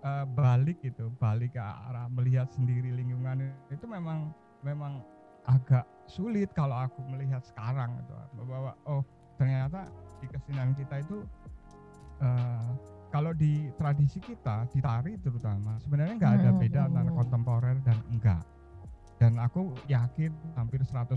uh, 0.04 0.24
balik 0.36 0.78
gitu 0.84 1.08
balik 1.16 1.56
ke 1.56 1.62
arah 1.62 2.06
melihat 2.12 2.48
sendiri 2.52 2.92
lingkungan 2.92 3.50
itu 3.72 3.84
memang 3.88 4.30
memang 4.60 5.00
agak 5.48 5.88
sulit 6.06 6.52
kalau 6.52 6.76
aku 6.76 7.00
melihat 7.08 7.40
sekarang 7.42 7.96
gitu. 8.04 8.14
Bahwa 8.44 8.76
oh 8.84 9.02
ternyata 9.40 9.88
di 10.20 10.26
kesenian 10.28 10.76
kita 10.76 11.00
itu 11.00 11.24
uh, 12.20 12.70
kalau 13.12 13.32
di 13.32 13.72
tradisi 13.80 14.20
kita 14.20 14.68
di 14.72 14.80
tari 14.84 15.16
terutama 15.20 15.80
sebenarnya 15.80 16.14
nggak 16.20 16.34
ada 16.42 16.50
beda 16.52 16.80
antara 16.90 17.10
hmm. 17.12 17.18
kontemporer 17.18 17.76
dan 17.84 17.98
enggak 18.12 18.42
dan 19.16 19.40
aku 19.40 19.72
yakin 19.88 20.28
hampir 20.60 20.84
100% 20.84 21.16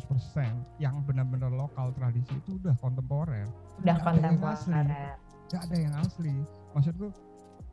yang 0.79 1.03
benar-benar 1.03 1.51
lokal 1.51 1.91
tradisi 1.91 2.31
itu 2.31 2.55
udah 2.55 2.75
kontemporer. 2.79 3.47
Udah 3.83 3.97
kontemporer. 3.99 5.15
nggak 5.49 5.61
ada 5.65 5.75
yang 5.75 5.93
asli. 5.99 6.35
Maksudku 6.77 7.11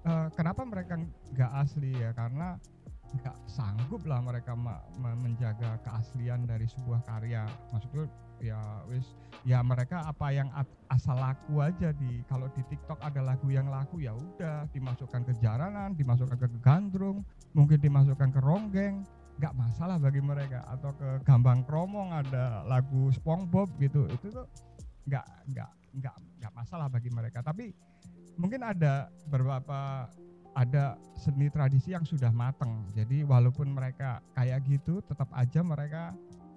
uh, 0.08 0.26
kenapa 0.34 0.66
mereka 0.66 0.98
nggak 1.30 1.52
asli 1.62 1.94
ya? 1.94 2.10
Karena 2.10 2.58
nggak 3.06 3.36
sanggup 3.46 4.02
lah 4.02 4.18
mereka 4.18 4.58
menjaga 4.98 5.78
keaslian 5.86 6.42
dari 6.42 6.66
sebuah 6.66 7.06
karya. 7.06 7.46
Maksudku 7.70 8.10
ya 8.42 8.84
wis 8.92 9.16
ya 9.48 9.64
mereka 9.64 10.04
apa 10.04 10.28
yang 10.28 10.52
asal 10.92 11.16
laku 11.16 11.64
aja 11.64 11.92
di 11.96 12.20
kalau 12.28 12.50
di 12.52 12.60
TikTok 12.68 13.00
ada 13.00 13.24
lagu 13.24 13.48
yang 13.48 13.72
laku 13.72 14.04
ya 14.04 14.12
udah 14.12 14.68
dimasukkan 14.76 15.24
ke 15.24 15.32
jaranan 15.40 15.96
dimasukkan 15.96 16.36
ke 16.36 16.48
gandrung 16.60 17.24
mungkin 17.56 17.80
dimasukkan 17.80 18.28
ke 18.28 18.40
ronggeng 18.44 19.08
nggak 19.36 19.52
masalah 19.52 19.96
bagi 20.00 20.24
mereka 20.24 20.64
atau 20.68 20.96
ke 20.96 21.20
gambang 21.28 21.60
kromong 21.68 22.12
ada 22.12 22.64
lagu 22.64 23.12
SpongeBob 23.12 23.68
gitu 23.80 24.08
itu 24.08 24.32
tuh 24.32 24.48
nggak 25.04 25.26
nggak 25.52 25.70
nggak 26.00 26.16
nggak 26.40 26.52
masalah 26.56 26.88
bagi 26.88 27.12
mereka 27.12 27.44
tapi 27.44 27.76
mungkin 28.40 28.64
ada 28.64 29.12
beberapa 29.28 30.08
ada 30.56 30.96
seni 31.20 31.52
tradisi 31.52 31.92
yang 31.92 32.08
sudah 32.08 32.32
mateng 32.32 32.88
jadi 32.96 33.28
walaupun 33.28 33.68
mereka 33.76 34.24
kayak 34.32 34.64
gitu 34.64 35.04
tetap 35.04 35.28
aja 35.36 35.60
mereka 35.60 36.16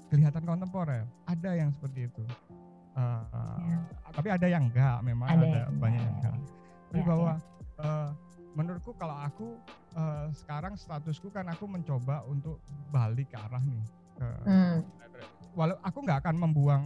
kelihatan 0.10 0.44
kontemporer. 0.44 1.06
Ada 1.30 1.52
yang 1.56 1.70
seperti 1.72 2.10
itu. 2.10 2.26
Uh, 2.98 3.24
ya. 3.70 3.80
Tapi 4.12 4.28
ada 4.34 4.48
yang 4.50 4.64
enggak, 4.68 4.98
memang 5.06 5.28
ada, 5.30 5.46
ada 5.46 5.60
yang 5.70 5.78
banyak 5.78 6.02
yang 6.02 6.16
enggak. 6.20 6.36
Tapi 6.90 7.00
ya, 7.00 7.06
bahwa 7.06 7.32
ya. 7.32 7.38
Uh, 7.80 8.10
menurutku 8.60 8.92
kalau 9.00 9.16
aku 9.16 9.56
uh, 9.96 10.28
sekarang 10.36 10.76
statusku 10.76 11.32
kan 11.32 11.48
aku 11.48 11.64
mencoba 11.64 12.28
untuk 12.28 12.60
balik 12.92 13.32
ke 13.32 13.40
arah 13.40 13.64
nih. 13.64 13.84
Ke, 14.20 14.28
hmm. 14.44 14.78
Walau 15.56 15.80
aku 15.80 16.04
nggak 16.04 16.28
akan 16.28 16.36
membuang 16.36 16.84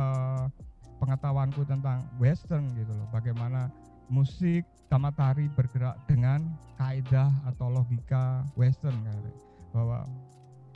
uh, 0.00 0.48
pengetahuanku 0.96 1.68
tentang 1.68 2.08
western 2.16 2.64
gitu 2.72 2.88
loh. 2.96 3.04
Bagaimana 3.12 3.68
musik 4.08 4.64
sama 4.88 5.12
tari 5.12 5.46
bergerak 5.52 5.94
dengan 6.08 6.42
kaidah 6.80 7.30
atau 7.46 7.70
logika 7.70 8.42
western 8.58 8.96
kayak 9.04 9.36
bahwa 9.70 10.02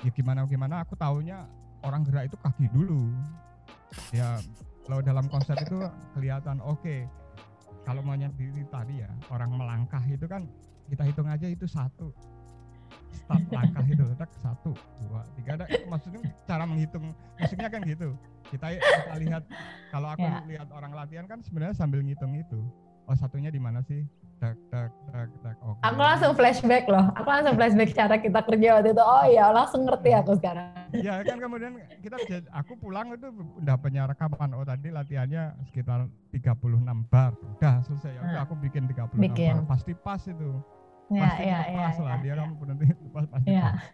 ya 0.07 0.11
gimana 0.14 0.47
gimana 0.47 0.86
aku 0.86 0.95
tahunya 0.95 1.42
orang 1.82 2.07
gerak 2.07 2.30
itu 2.30 2.36
kaki 2.38 2.70
dulu 2.70 3.11
ya 4.14 4.38
kalau 4.86 5.03
dalam 5.03 5.26
konsep 5.26 5.59
itu 5.59 5.82
kelihatan 6.14 6.62
oke 6.62 6.78
okay. 6.78 7.11
Kalau 7.85 8.01
maunya 8.01 8.32
diri 8.35 8.64
tadi 8.72 9.05
ya 9.05 9.11
orang 9.28 9.53
melangkah 9.55 10.01
itu 10.09 10.24
kan 10.24 10.49
kita 10.89 11.05
hitung 11.05 11.28
aja 11.28 11.47
itu 11.49 11.68
satu. 11.68 12.12
Start 13.14 13.47
langkah 13.49 13.87
itu 13.87 14.03
letak 14.03 14.30
satu 14.43 14.74
dua 15.07 15.22
tiga 15.39 15.61
ada. 15.61 15.64
Maksudnya 15.87 16.20
cara 16.45 16.64
menghitung 16.66 17.14
musiknya 17.39 17.68
kan 17.70 17.80
gitu. 17.87 18.09
Kita, 18.51 18.66
kita 18.76 19.14
lihat 19.22 19.43
kalau 19.89 20.09
aku 20.12 20.26
yeah. 20.26 20.45
lihat 20.51 20.68
orang 20.74 20.93
latihan 20.93 21.24
kan 21.24 21.41
sebenarnya 21.41 21.76
sambil 21.76 22.03
ngitung 22.05 22.35
itu. 22.35 22.61
Oh 23.05 23.16
satunya 23.16 23.53
di 23.53 23.61
mana 23.61 23.85
sih 23.85 24.05
tak 24.45 24.57
tak 24.68 24.90
tak 25.09 25.28
tak 25.40 25.57
okay. 25.64 25.82
aku 25.88 26.01
langsung 26.05 26.32
flashback 26.36 26.84
loh. 26.84 27.05
Aku 27.16 27.28
langsung 27.28 27.55
flashback 27.57 27.90
cara 27.97 28.16
kita 28.20 28.40
kerja 28.45 28.68
waktu 28.76 28.90
itu. 28.92 29.03
Oh 29.03 29.24
iya 29.24 29.45
langsung 29.49 29.88
ngerti 29.88 30.11
aku 30.12 30.36
sekarang. 30.36 30.68
Ya 30.92 31.24
kan 31.24 31.40
kemudian 31.40 31.80
kita 32.05 32.20
aku 32.53 32.76
pulang 32.76 33.16
itu 33.16 33.32
udah 33.64 33.76
punya 33.80 34.05
rekaman. 34.05 34.53
Oh 34.53 34.66
tadi 34.68 34.92
latihannya 34.92 35.57
sekitar 35.72 36.05
36 36.36 36.76
bar. 37.09 37.32
Udah 37.57 37.80
selesai. 37.88 38.12
Ya 38.12 38.20
udah 38.20 38.42
aku 38.45 38.55
bikin 38.61 38.84
36 38.84 39.16
bikin. 39.16 39.64
bar. 39.64 39.72
Pasti 39.72 39.92
pas 39.97 40.20
itu. 40.28 40.51
Ya, 41.12 41.20
pasti 41.20 41.45
ya, 41.45 41.59
ya, 41.68 41.80
pas 41.84 41.97
ya, 41.97 42.01
lah. 42.01 42.16
ya, 42.16 42.22
dia 42.24 42.32
ya. 42.32 42.34
kamu 42.40 42.55
berhenti 42.57 42.84
pas 43.16 43.26
pasti 43.28 43.49
ya. 43.49 43.64
pas. 43.64 43.84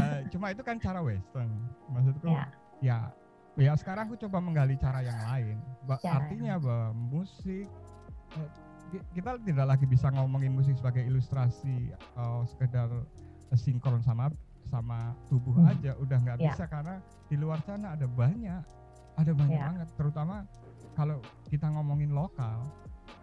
Uh, 0.00 0.18
cuma 0.32 0.46
itu 0.48 0.62
kan 0.64 0.76
cara 0.80 1.00
western. 1.04 1.50
Maksudku 1.92 2.28
ya. 2.32 2.44
ya 2.80 2.98
ya 3.54 3.72
sekarang 3.78 4.10
aku 4.10 4.16
coba 4.16 4.40
menggali 4.40 4.80
cara 4.80 5.04
yang 5.04 5.20
lain. 5.28 5.56
Cara. 6.00 6.24
artinya 6.24 6.56
bahwa 6.56 6.88
musik 6.96 7.68
eh, 8.34 8.50
kita 9.16 9.40
tidak 9.42 9.66
lagi 9.74 9.86
bisa 9.88 10.10
ngomongin 10.12 10.54
musik 10.54 10.78
sebagai 10.78 11.02
ilustrasi 11.02 11.90
atau 11.94 12.46
sekedar 12.46 12.88
sinkron 13.54 14.02
sama 14.02 14.30
sama 14.68 15.12
tubuh 15.28 15.54
hmm. 15.54 15.70
aja 15.70 15.92
udah 16.00 16.18
nggak 16.18 16.38
yeah. 16.40 16.50
bisa 16.50 16.64
karena 16.66 16.98
di 17.28 17.36
luar 17.36 17.60
sana 17.62 17.94
ada 17.94 18.06
banyak 18.08 18.62
ada 19.14 19.32
banyak 19.32 19.58
yeah. 19.58 19.68
banget 19.70 19.88
terutama 19.94 20.36
kalau 20.94 21.18
kita 21.50 21.66
ngomongin 21.70 22.10
lokal 22.14 22.64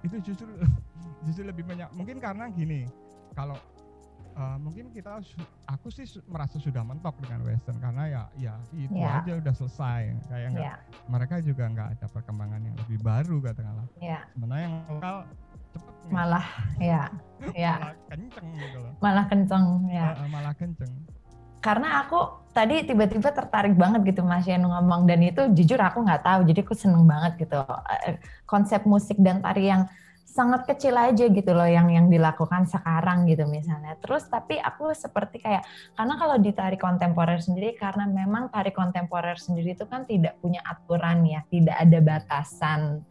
itu 0.05 0.19
justru 0.21 0.47
justru 1.25 1.43
lebih 1.47 1.65
banyak 1.65 1.89
mungkin 1.97 2.21
karena 2.21 2.47
gini 2.51 2.87
kalau 3.35 3.57
uh, 4.35 4.57
mungkin 4.59 4.91
kita 4.91 5.19
aku 5.67 5.87
sih 5.91 6.07
merasa 6.27 6.59
sudah 6.59 6.83
mentok 6.83 7.19
dengan 7.23 7.43
western 7.47 7.79
karena 7.79 8.03
ya 8.07 8.23
ya 8.37 8.53
itu 8.75 8.95
yeah. 8.95 9.21
aja 9.23 9.33
udah 9.39 9.53
selesai 9.55 10.01
kayak 10.29 10.47
nggak 10.55 10.65
yeah. 10.67 10.77
mereka 11.09 11.35
juga 11.43 11.63
nggak 11.67 11.87
ada 11.99 12.07
perkembangan 12.11 12.61
yang 12.63 12.75
lebih 12.87 12.99
baru 13.01 13.37
katakanlah 13.43 13.87
yeah. 13.99 14.23
sebenarnya 14.35 14.65
yang 14.67 14.77
lokal 14.87 15.15
malah 16.09 16.45
ya 16.81 17.11
ya. 17.57 17.73
Malah 17.81 17.95
kenceng 18.05 18.47
gitu 18.57 18.77
loh. 18.77 18.91
Malah 19.01 19.25
kenceng 19.25 19.65
ya. 19.89 20.07
Uh, 20.13 20.29
malah 20.29 20.53
kenceng. 20.53 20.91
Karena 21.61 22.01
aku 22.05 22.49
tadi 22.53 22.85
tiba-tiba 22.85 23.29
tertarik 23.29 23.77
banget 23.77 24.01
gitu 24.13 24.21
Mas 24.25 24.45
Yanu 24.45 24.69
ngomong. 24.69 25.05
Dan 25.09 25.25
itu 25.25 25.41
jujur 25.53 25.77
aku 25.81 26.05
nggak 26.05 26.25
tahu 26.25 26.39
jadi 26.45 26.59
aku 26.65 26.73
seneng 26.77 27.05
banget 27.05 27.45
gitu. 27.45 27.57
Eh, 28.05 28.17
konsep 28.45 28.85
musik 28.85 29.17
dan 29.21 29.41
tari 29.41 29.69
yang 29.69 29.85
sangat 30.31 30.63
kecil 30.63 30.95
aja 30.95 31.27
gitu 31.27 31.51
loh 31.51 31.67
yang 31.67 31.91
yang 31.91 32.07
dilakukan 32.07 32.63
sekarang 32.65 33.27
gitu 33.27 33.45
misalnya. 33.51 33.99
Terus 33.99 34.25
tapi 34.31 34.57
aku 34.57 34.95
seperti 34.95 35.43
kayak 35.43 35.67
karena 35.93 36.15
kalau 36.15 36.37
di 36.39 36.51
tari 36.55 36.77
kontemporer 36.79 37.43
sendiri 37.43 37.75
karena 37.75 38.07
memang 38.07 38.47
tari 38.47 38.71
kontemporer 38.71 39.35
sendiri 39.35 39.75
itu 39.75 39.83
kan 39.91 40.07
tidak 40.07 40.39
punya 40.39 40.63
aturan 40.63 41.27
ya, 41.27 41.43
tidak 41.51 41.75
ada 41.77 41.99
batasan 41.99 43.03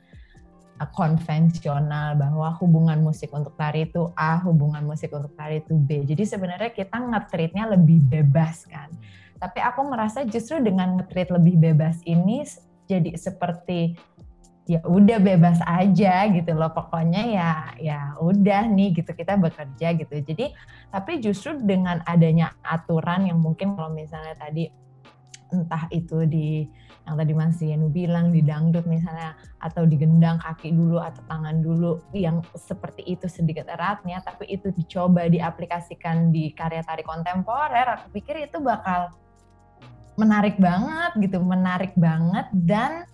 konvensional 0.88 2.16
bahwa 2.16 2.56
hubungan 2.56 3.04
musik 3.04 3.28
untuk 3.36 3.52
tari 3.60 3.84
itu 3.84 4.08
A, 4.16 4.40
hubungan 4.40 4.80
musik 4.88 5.12
untuk 5.12 5.36
tari 5.36 5.60
itu 5.60 5.76
B. 5.76 6.08
Jadi 6.08 6.24
sebenarnya 6.24 6.72
kita 6.72 6.96
ngetritnya 6.96 7.68
lebih 7.68 8.00
bebas 8.08 8.64
kan. 8.64 8.88
Tapi 9.36 9.60
aku 9.60 9.80
merasa 9.84 10.24
justru 10.24 10.60
dengan 10.64 10.96
ngetrit 10.96 11.28
lebih 11.28 11.60
bebas 11.60 12.00
ini 12.08 12.44
jadi 12.88 13.12
seperti 13.16 13.96
ya 14.68 14.78
udah 14.86 15.18
bebas 15.18 15.58
aja 15.66 16.30
gitu 16.30 16.54
loh 16.54 16.70
pokoknya 16.70 17.22
ya 17.26 17.52
ya 17.80 18.00
udah 18.22 18.70
nih 18.70 19.02
gitu 19.02 19.10
kita 19.18 19.34
bekerja 19.34 19.98
gitu 19.98 20.14
jadi 20.22 20.54
tapi 20.94 21.18
justru 21.18 21.58
dengan 21.58 21.98
adanya 22.06 22.54
aturan 22.62 23.26
yang 23.26 23.42
mungkin 23.42 23.74
kalau 23.74 23.90
misalnya 23.90 24.38
tadi 24.38 24.70
entah 25.50 25.90
itu 25.90 26.22
di 26.22 26.70
yang 27.10 27.18
tadi 27.18 27.34
Mas 27.34 27.58
Yenu 27.58 27.90
bilang 27.90 28.30
di 28.30 28.38
dangdut 28.38 28.86
misalnya 28.86 29.34
atau 29.58 29.82
digendang 29.82 30.38
kaki 30.38 30.70
dulu 30.70 31.02
atau 31.02 31.18
tangan 31.26 31.58
dulu 31.58 31.98
yang 32.14 32.38
seperti 32.54 33.02
itu 33.02 33.26
sedikit 33.26 33.66
eratnya 33.66 34.22
tapi 34.22 34.46
itu 34.46 34.70
dicoba 34.70 35.26
diaplikasikan 35.26 36.30
di 36.30 36.54
karya 36.54 36.86
tari 36.86 37.02
kontemporer 37.02 37.98
aku 37.98 38.14
pikir 38.14 38.46
itu 38.46 38.62
bakal 38.62 39.10
menarik 40.14 40.54
banget 40.62 41.18
gitu 41.18 41.42
menarik 41.42 41.98
banget 41.98 42.46
dan 42.54 43.10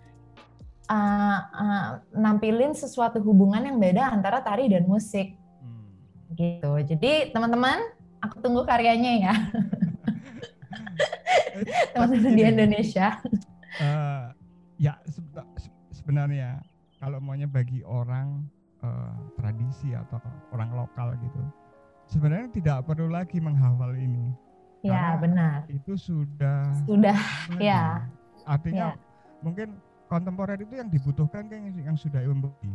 uh, 0.90 1.38
uh, 1.40 1.86
nampilin 2.14 2.72
sesuatu 2.74 3.22
hubungan 3.22 3.62
yang 3.62 3.78
beda 3.78 4.10
antara 4.10 4.42
tari 4.42 4.70
dan 4.70 4.86
musik. 4.86 5.34
Hmm. 5.62 6.34
gitu. 6.34 6.72
Jadi 6.82 7.30
teman-teman 7.30 7.78
aku 8.22 8.42
tunggu 8.42 8.62
karyanya 8.66 9.12
ya. 9.30 9.34
Teman-teman 11.94 12.32
di 12.36 12.42
Indonesia 12.44 13.16
uh, 13.80 14.32
ya 14.76 14.94
sebenarnya 15.92 16.60
kalau 17.00 17.20
maunya 17.20 17.48
bagi 17.48 17.84
orang 17.84 18.44
uh, 18.84 19.14
tradisi 19.36 19.92
atau 19.92 20.20
orang 20.52 20.72
lokal 20.72 21.12
gitu 21.20 21.42
sebenarnya 22.10 22.48
tidak 22.54 22.76
perlu 22.86 23.10
lagi 23.10 23.42
menghafal 23.42 23.92
ini. 23.94 24.30
Ya 24.86 25.18
benar. 25.18 25.66
itu 25.66 25.98
sudah 25.98 26.70
sudah 26.86 27.18
ya. 27.58 28.06
Artinya 28.46 28.94
ya. 28.94 28.98
mungkin 29.42 29.74
kontemporer 30.06 30.62
itu 30.62 30.78
yang 30.78 30.86
dibutuhkan 30.86 31.50
kan 31.50 31.58
yang 31.74 31.98
sudah 31.98 32.22
embodi 32.22 32.70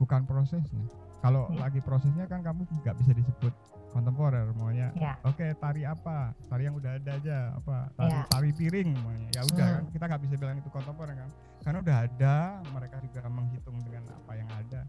bukan 0.00 0.24
prosesnya. 0.24 0.80
Kalau 1.20 1.52
ya. 1.52 1.68
lagi 1.68 1.84
prosesnya 1.84 2.24
kan 2.24 2.40
kamu 2.40 2.64
nggak 2.80 2.96
bisa 3.04 3.12
disebut 3.12 3.52
kontemporer 3.90 4.46
maunya. 4.54 4.88
Ya. 4.94 5.18
oke 5.26 5.36
okay, 5.36 5.50
tari 5.58 5.82
apa? 5.82 6.32
Tari 6.46 6.62
yang 6.66 6.78
udah 6.78 6.96
ada 6.96 7.10
aja 7.18 7.38
apa? 7.54 7.90
Tari, 7.98 8.10
ya. 8.14 8.22
tari 8.30 8.50
piring 8.54 8.90
maunya. 9.02 9.30
Ya 9.34 9.42
udah 9.46 9.66
hmm. 9.66 9.76
kan 9.76 9.84
kita 9.92 10.04
nggak 10.06 10.22
bisa 10.26 10.34
bilang 10.38 10.56
itu 10.58 10.70
kontemporer 10.70 11.14
kan? 11.18 11.30
Karena 11.60 11.78
udah 11.82 11.96
ada 12.06 12.36
mereka 12.72 12.96
juga 13.02 13.20
menghitung 13.28 13.76
dengan 13.82 14.04
apa 14.14 14.32
yang 14.38 14.48
ada. 14.54 14.80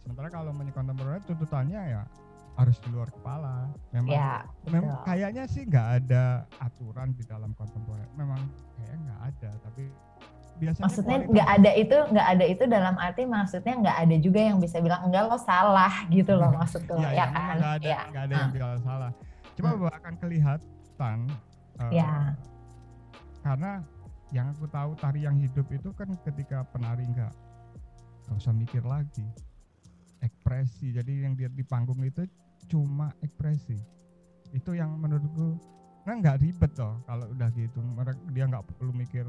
Sementara 0.00 0.28
kalau 0.30 0.52
menjadi 0.54 0.76
kontemporer 0.80 1.20
tuntutannya 1.26 1.80
ya 1.80 2.02
harus 2.54 2.78
di 2.78 2.88
luar 2.94 3.10
kepala. 3.10 3.66
Memang 3.90 4.14
ya, 4.14 4.46
memang 4.70 5.02
kayaknya 5.02 5.44
sih 5.50 5.66
nggak 5.66 5.88
ada 6.02 6.46
aturan 6.62 7.10
di 7.18 7.26
dalam 7.26 7.50
kontemporer. 7.58 8.06
Memang 8.14 8.40
kayak 8.78 8.96
nggak 9.02 9.20
ada 9.34 9.50
tapi 9.66 9.90
biasanya 10.54 10.84
maksudnya 10.86 11.18
nggak 11.26 11.48
ada 11.50 11.70
itu 11.74 11.96
nggak 12.14 12.26
ada 12.30 12.44
itu 12.46 12.64
dalam 12.70 12.94
arti 12.96 13.22
maksudnya 13.26 13.74
nggak 13.82 13.96
ada 14.06 14.16
juga 14.22 14.40
yang 14.40 14.58
bisa 14.62 14.76
bilang 14.78 15.02
enggak 15.02 15.26
lo 15.26 15.38
salah 15.38 15.94
gitu 16.08 16.32
loh 16.38 16.50
maksudnya 16.58 16.94
ya, 16.94 17.10
ya, 17.10 17.14
ya 17.14 17.26
kan 17.26 17.56
nggak 17.58 17.74
ada 17.74 17.88
ya. 17.88 18.00
nggak 18.10 18.22
ada 18.22 18.34
yang 18.34 18.52
bilang 18.54 18.78
salah 18.86 19.12
cuma 19.54 19.70
hmm. 19.74 19.98
akan 19.98 20.14
kelihatan 20.18 21.18
uh, 21.78 21.90
ya. 21.90 22.10
karena 23.42 23.72
yang 24.34 24.46
aku 24.50 24.66
tahu 24.66 24.90
tari 24.98 25.20
yang 25.22 25.36
hidup 25.38 25.66
itu 25.70 25.90
kan 25.94 26.10
ketika 26.26 26.66
penari 26.74 27.06
nggak 27.06 27.30
nggak 28.26 28.36
usah 28.38 28.54
mikir 28.54 28.82
lagi 28.82 29.26
ekspresi 30.22 30.94
jadi 30.94 31.28
yang 31.28 31.34
dia 31.36 31.50
di 31.50 31.62
panggung 31.62 32.00
itu 32.02 32.24
cuma 32.66 33.12
ekspresi 33.20 33.76
itu 34.54 34.70
yang 34.74 34.94
menurutku 34.96 35.58
nah 36.04 36.14
nggak 36.18 36.40
ribet 36.40 36.72
loh 36.78 37.00
kalau 37.04 37.26
udah 37.32 37.48
gitu 37.54 37.78
mereka 37.80 38.12
dia 38.32 38.44
nggak 38.48 38.64
perlu 38.76 38.92
mikir 38.92 39.26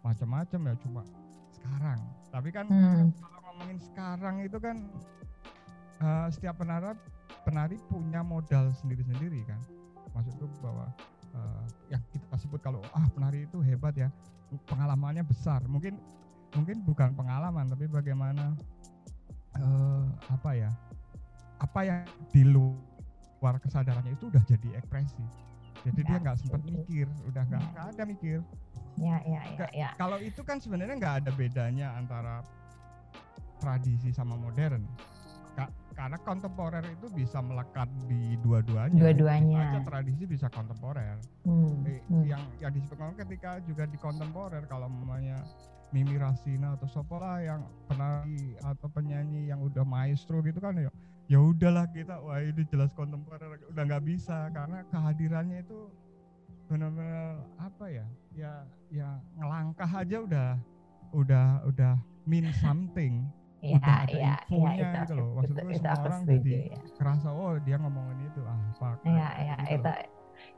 macam-macam 0.00 0.60
ya 0.70 0.74
cuma 0.84 1.02
sekarang. 1.54 2.00
Tapi 2.30 2.48
kan 2.54 2.66
hmm. 2.66 3.12
kalau 3.20 3.38
ngomongin 3.50 3.78
sekarang 3.80 4.34
itu 4.44 4.58
kan 4.60 4.76
uh, 6.00 6.26
setiap 6.32 6.56
penari 6.60 6.96
penari 7.44 7.76
punya 7.88 8.24
modal 8.24 8.72
sendiri-sendiri 8.80 9.44
kan. 9.44 9.60
Maksudku 10.16 10.48
bahwa 10.64 10.90
uh, 11.36 11.64
yang 11.92 12.02
kita 12.10 12.36
sebut 12.40 12.60
kalau 12.64 12.80
ah 12.96 13.06
penari 13.12 13.44
itu 13.44 13.60
hebat 13.62 13.94
ya 13.96 14.08
pengalamannya 14.66 15.22
besar. 15.22 15.62
Mungkin 15.68 16.00
mungkin 16.56 16.82
bukan 16.82 17.14
pengalaman 17.14 17.70
tapi 17.70 17.86
bagaimana 17.86 18.58
uh, 19.58 20.06
apa 20.30 20.50
ya 20.58 20.70
apa 21.60 21.80
yang 21.86 22.02
di 22.32 22.42
luar 22.42 23.60
kesadarannya 23.62 24.18
itu 24.18 24.32
udah 24.32 24.42
jadi 24.48 24.80
ekspresi 24.80 25.22
jadi 25.86 26.00
ya, 26.00 26.08
dia 26.08 26.18
nggak 26.20 26.36
sempat 26.38 26.60
mikir 26.66 27.06
udah 27.28 27.42
nggak 27.48 27.62
ya. 27.62 27.82
ada 27.92 28.04
mikir 28.04 28.38
Ya, 29.00 29.16
ya, 29.24 29.40
ya, 29.56 29.68
ya. 29.72 29.88
Kalau 29.96 30.20
itu 30.20 30.44
kan 30.44 30.60
sebenarnya 30.60 31.00
nggak 31.00 31.16
ada 31.24 31.30
bedanya 31.32 31.96
antara 31.96 32.44
tradisi 33.56 34.12
sama 34.12 34.36
modern. 34.36 34.84
Ka 35.56 35.72
karena 35.96 36.20
kontemporer 36.20 36.84
itu 36.84 37.08
bisa 37.12 37.40
melekat 37.40 37.88
di 38.04 38.36
dua-duanya. 38.44 38.96
Dua-duanya. 38.96 39.80
tradisi 39.88 40.28
bisa 40.28 40.52
kontemporer. 40.52 41.16
Hmm, 41.48 41.80
eh, 41.88 42.04
hmm. 42.12 42.24
Yang 42.28 42.42
yang 42.60 42.72
disebutkan 42.76 43.16
ketika 43.16 43.60
juga 43.64 43.88
di 43.88 43.96
kontemporer 43.96 44.68
kalau 44.68 44.88
namanya 44.88 45.40
Mimi 45.90 46.20
Rasina 46.20 46.78
atau 46.78 46.86
Sopola 46.86 47.40
yang 47.42 47.66
penari 47.88 48.54
atau 48.62 48.86
penyanyi 48.92 49.50
yang 49.50 49.58
udah 49.64 49.82
maestro 49.82 50.38
gitu 50.44 50.62
kan 50.62 50.78
ya 50.78 50.92
ya 51.30 51.38
udahlah 51.38 51.86
kita 51.94 52.18
wah 52.18 52.42
ini 52.42 52.66
jelas 52.66 52.90
kontemporer 52.98 53.62
udah 53.70 53.82
nggak 53.86 54.02
bisa. 54.02 54.50
Karena 54.50 54.82
kehadirannya 54.90 55.62
itu 55.62 55.86
benar-benar 56.66 57.42
apa 57.58 57.86
ya 57.90 58.06
ya 58.34 58.52
ya 58.90 59.08
ngelangkah 59.38 59.90
aja 59.90 60.16
udah 60.26 60.48
udah 61.14 61.62
udah 61.70 61.94
mean 62.26 62.50
something. 62.62 63.30
Ya, 63.60 63.76
udah 63.76 63.96
ada 64.08 64.16
ya, 64.16 64.34
infonya 64.48 64.72
ya, 64.72 64.72
itu, 64.72 65.00
gitu 65.04 65.14
loh. 65.20 65.28
Maksud 65.36 65.54
gue 65.60 65.74
semua 65.76 66.00
orang 66.00 66.22
setuju, 66.24 66.40
jadi 66.40 66.52
ya. 66.72 66.80
kerasa 66.96 67.28
oh 67.28 67.54
dia 67.60 67.76
ngomongin 67.76 68.18
itu 68.24 68.40
ah 68.48 68.56
apa 68.72 69.04
ya 69.04 69.28
ya 69.36 69.54
gitu 69.68 69.76
itu 69.76 69.92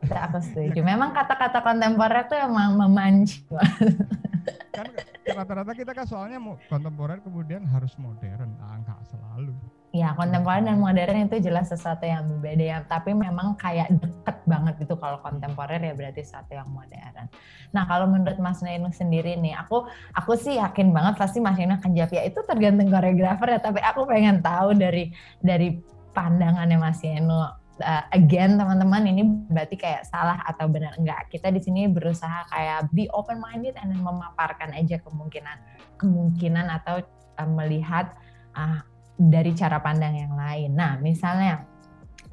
itu 0.06 0.14
aku 0.14 0.38
setuju. 0.38 0.80
Memang 0.94 1.10
kata-kata 1.10 1.58
kontemporer 1.66 2.30
tuh 2.30 2.38
emang 2.38 2.78
memancing. 2.78 3.42
Kan 4.76 4.88
rata-rata 5.22 5.72
kita 5.76 5.92
kan 5.92 6.06
soalnya 6.08 6.40
kontemporer 6.66 7.20
kemudian 7.20 7.62
harus 7.68 7.92
modern 8.00 8.56
ah 8.58 8.74
enggak 8.80 8.98
selalu 9.06 9.54
Ya, 9.92 10.16
kontemporer 10.16 10.64
dan 10.64 10.80
modern 10.80 11.28
itu 11.28 11.36
jelas 11.44 11.68
sesuatu 11.68 12.08
yang 12.08 12.24
berbeda 12.24 12.64
ya. 12.64 12.78
Tapi 12.88 13.12
memang 13.12 13.60
kayak 13.60 13.92
deket 13.92 14.40
banget 14.48 14.80
gitu 14.80 14.96
kalau 14.96 15.20
kontemporer 15.20 15.76
ya 15.84 15.92
berarti 15.92 16.24
sesuatu 16.24 16.56
yang 16.56 16.64
modern. 16.72 17.28
Nah, 17.76 17.84
kalau 17.84 18.08
menurut 18.08 18.40
Mas 18.40 18.64
Nenu 18.64 18.88
sendiri 18.88 19.36
nih, 19.36 19.52
aku 19.52 19.84
aku 20.16 20.32
sih 20.40 20.56
yakin 20.56 20.96
banget 20.96 21.20
pasti 21.20 21.44
Mas 21.44 21.60
Nenu 21.60 21.76
akan 21.76 21.92
jawab 21.92 22.08
ya 22.08 22.24
itu 22.24 22.40
tergantung 22.40 22.88
koreografer 22.88 23.52
ya. 23.52 23.60
Tapi 23.60 23.84
aku 23.84 24.08
pengen 24.08 24.40
tahu 24.40 24.72
dari 24.72 25.12
dari 25.44 25.76
pandangannya 26.16 26.80
Mas 26.80 27.04
Nenu. 27.04 27.52
Uh, 27.82 28.04
again 28.12 28.60
teman-teman 28.60 29.04
ini 29.08 29.24
berarti 29.48 29.80
kayak 29.80 30.04
salah 30.06 30.38
atau 30.44 30.68
benar 30.68 30.92
enggak 31.00 31.26
kita 31.32 31.48
di 31.48 31.56
sini 31.58 31.88
berusaha 31.88 32.46
kayak 32.52 32.92
be 32.92 33.08
open 33.16 33.40
minded 33.40 33.74
and 33.80 33.96
memaparkan 33.96 34.70
aja 34.76 35.00
kemungkinan 35.00 35.56
kemungkinan 35.96 36.68
atau 36.68 37.00
uh, 37.40 37.48
melihat 37.48 38.12
uh, 38.54 38.84
dari 39.30 39.54
cara 39.54 39.78
pandang 39.78 40.16
yang 40.16 40.34
lain. 40.34 40.74
Nah, 40.74 40.98
misalnya 40.98 41.62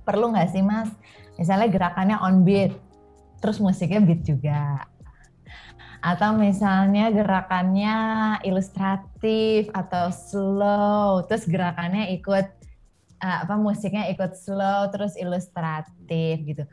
perlu 0.02 0.34
nggak 0.34 0.50
sih 0.50 0.64
mas, 0.66 0.90
misalnya 1.38 1.70
gerakannya 1.70 2.18
on 2.24 2.42
beat, 2.42 2.74
terus 3.38 3.62
musiknya 3.62 4.02
beat 4.02 4.26
juga, 4.26 4.88
atau 6.02 6.34
misalnya 6.34 7.12
gerakannya 7.14 7.98
ilustratif 8.48 9.70
atau 9.76 10.10
slow, 10.10 11.28
terus 11.30 11.46
gerakannya 11.46 12.10
ikut 12.18 12.48
uh, 13.22 13.40
apa 13.46 13.56
musiknya 13.60 14.10
ikut 14.10 14.34
slow, 14.34 14.90
terus 14.90 15.14
ilustratif 15.20 16.36
gitu. 16.42 16.64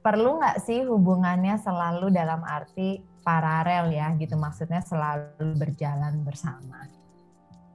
Perlu 0.00 0.38
nggak 0.38 0.62
sih 0.62 0.86
hubungannya 0.86 1.58
selalu 1.58 2.14
dalam 2.14 2.40
arti 2.46 3.02
paralel 3.26 3.90
ya 3.90 4.14
gitu, 4.16 4.38
maksudnya 4.38 4.78
selalu 4.80 5.58
berjalan 5.58 6.22
bersama? 6.22 6.86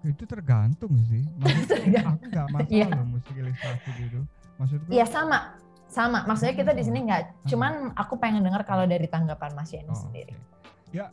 Itu 0.05 0.23
tergantung 0.25 0.93
sih. 1.09 1.23
Maksudnya 1.41 2.01
aku 2.09 2.23
nggak 2.29 2.47
masalah 2.49 2.73
yeah. 2.73 2.89
loh 2.89 3.07
musik 3.07 3.33
ilustrasi 3.37 3.89
gitu. 4.01 4.19
Maksudku 4.57 4.89
iya 4.89 5.05
sama. 5.05 5.57
Sama. 5.91 6.25
Maksudnya 6.25 6.55
kita 6.57 6.71
di 6.73 6.83
sini 6.85 7.05
nggak. 7.05 7.21
Hmm. 7.21 7.47
cuman 7.49 7.73
aku 7.93 8.17
pengen 8.17 8.41
dengar 8.41 8.65
kalau 8.65 8.87
dari 8.89 9.05
tanggapan 9.05 9.53
Mas 9.53 9.69
Yani 9.73 9.91
oh, 9.91 9.97
sendiri. 9.97 10.33
okay. 10.33 11.01
ya 11.01 11.05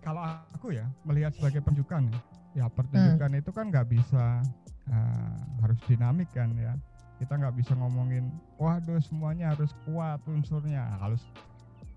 kalau 0.00 0.24
aku 0.56 0.72
ya 0.72 0.88
melihat 1.08 1.32
sebagai 1.36 1.64
penjukan 1.64 2.08
ya. 2.52 2.68
Pertunjukan 2.68 3.30
hmm. 3.32 3.40
itu 3.40 3.50
kan 3.54 3.64
nggak 3.72 3.86
bisa 3.88 4.44
uh, 4.90 5.36
harus 5.64 5.80
dinamik 5.88 6.28
kan 6.36 6.52
ya. 6.58 6.76
Kita 7.20 7.36
nggak 7.36 7.56
bisa 7.56 7.76
ngomongin 7.76 8.32
waduh 8.56 9.00
semuanya 9.00 9.52
harus 9.56 9.72
kuat 9.88 10.20
unsurnya. 10.28 10.84
Harus 11.00 11.20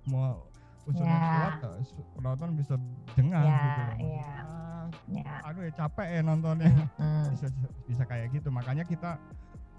mau 0.08 0.53
unsurnya 0.84 1.16
yeah. 1.16 1.56
kuat 1.60 1.86
penonton 2.16 2.50
bisa 2.60 2.76
dengar 3.16 3.44
yeah, 3.44 3.62
gitu 3.62 3.80
loh. 3.80 3.98
Yeah 4.00 4.44
ya. 5.10 5.42
aduh 5.46 5.64
ya 5.66 5.74
capek 5.74 6.08
ya 6.20 6.22
nontonnya 6.22 6.70
hmm. 7.02 7.34
bisa 7.34 7.48
bisa 7.90 8.04
kayak 8.06 8.30
gitu 8.34 8.50
makanya 8.54 8.86
kita 8.86 9.18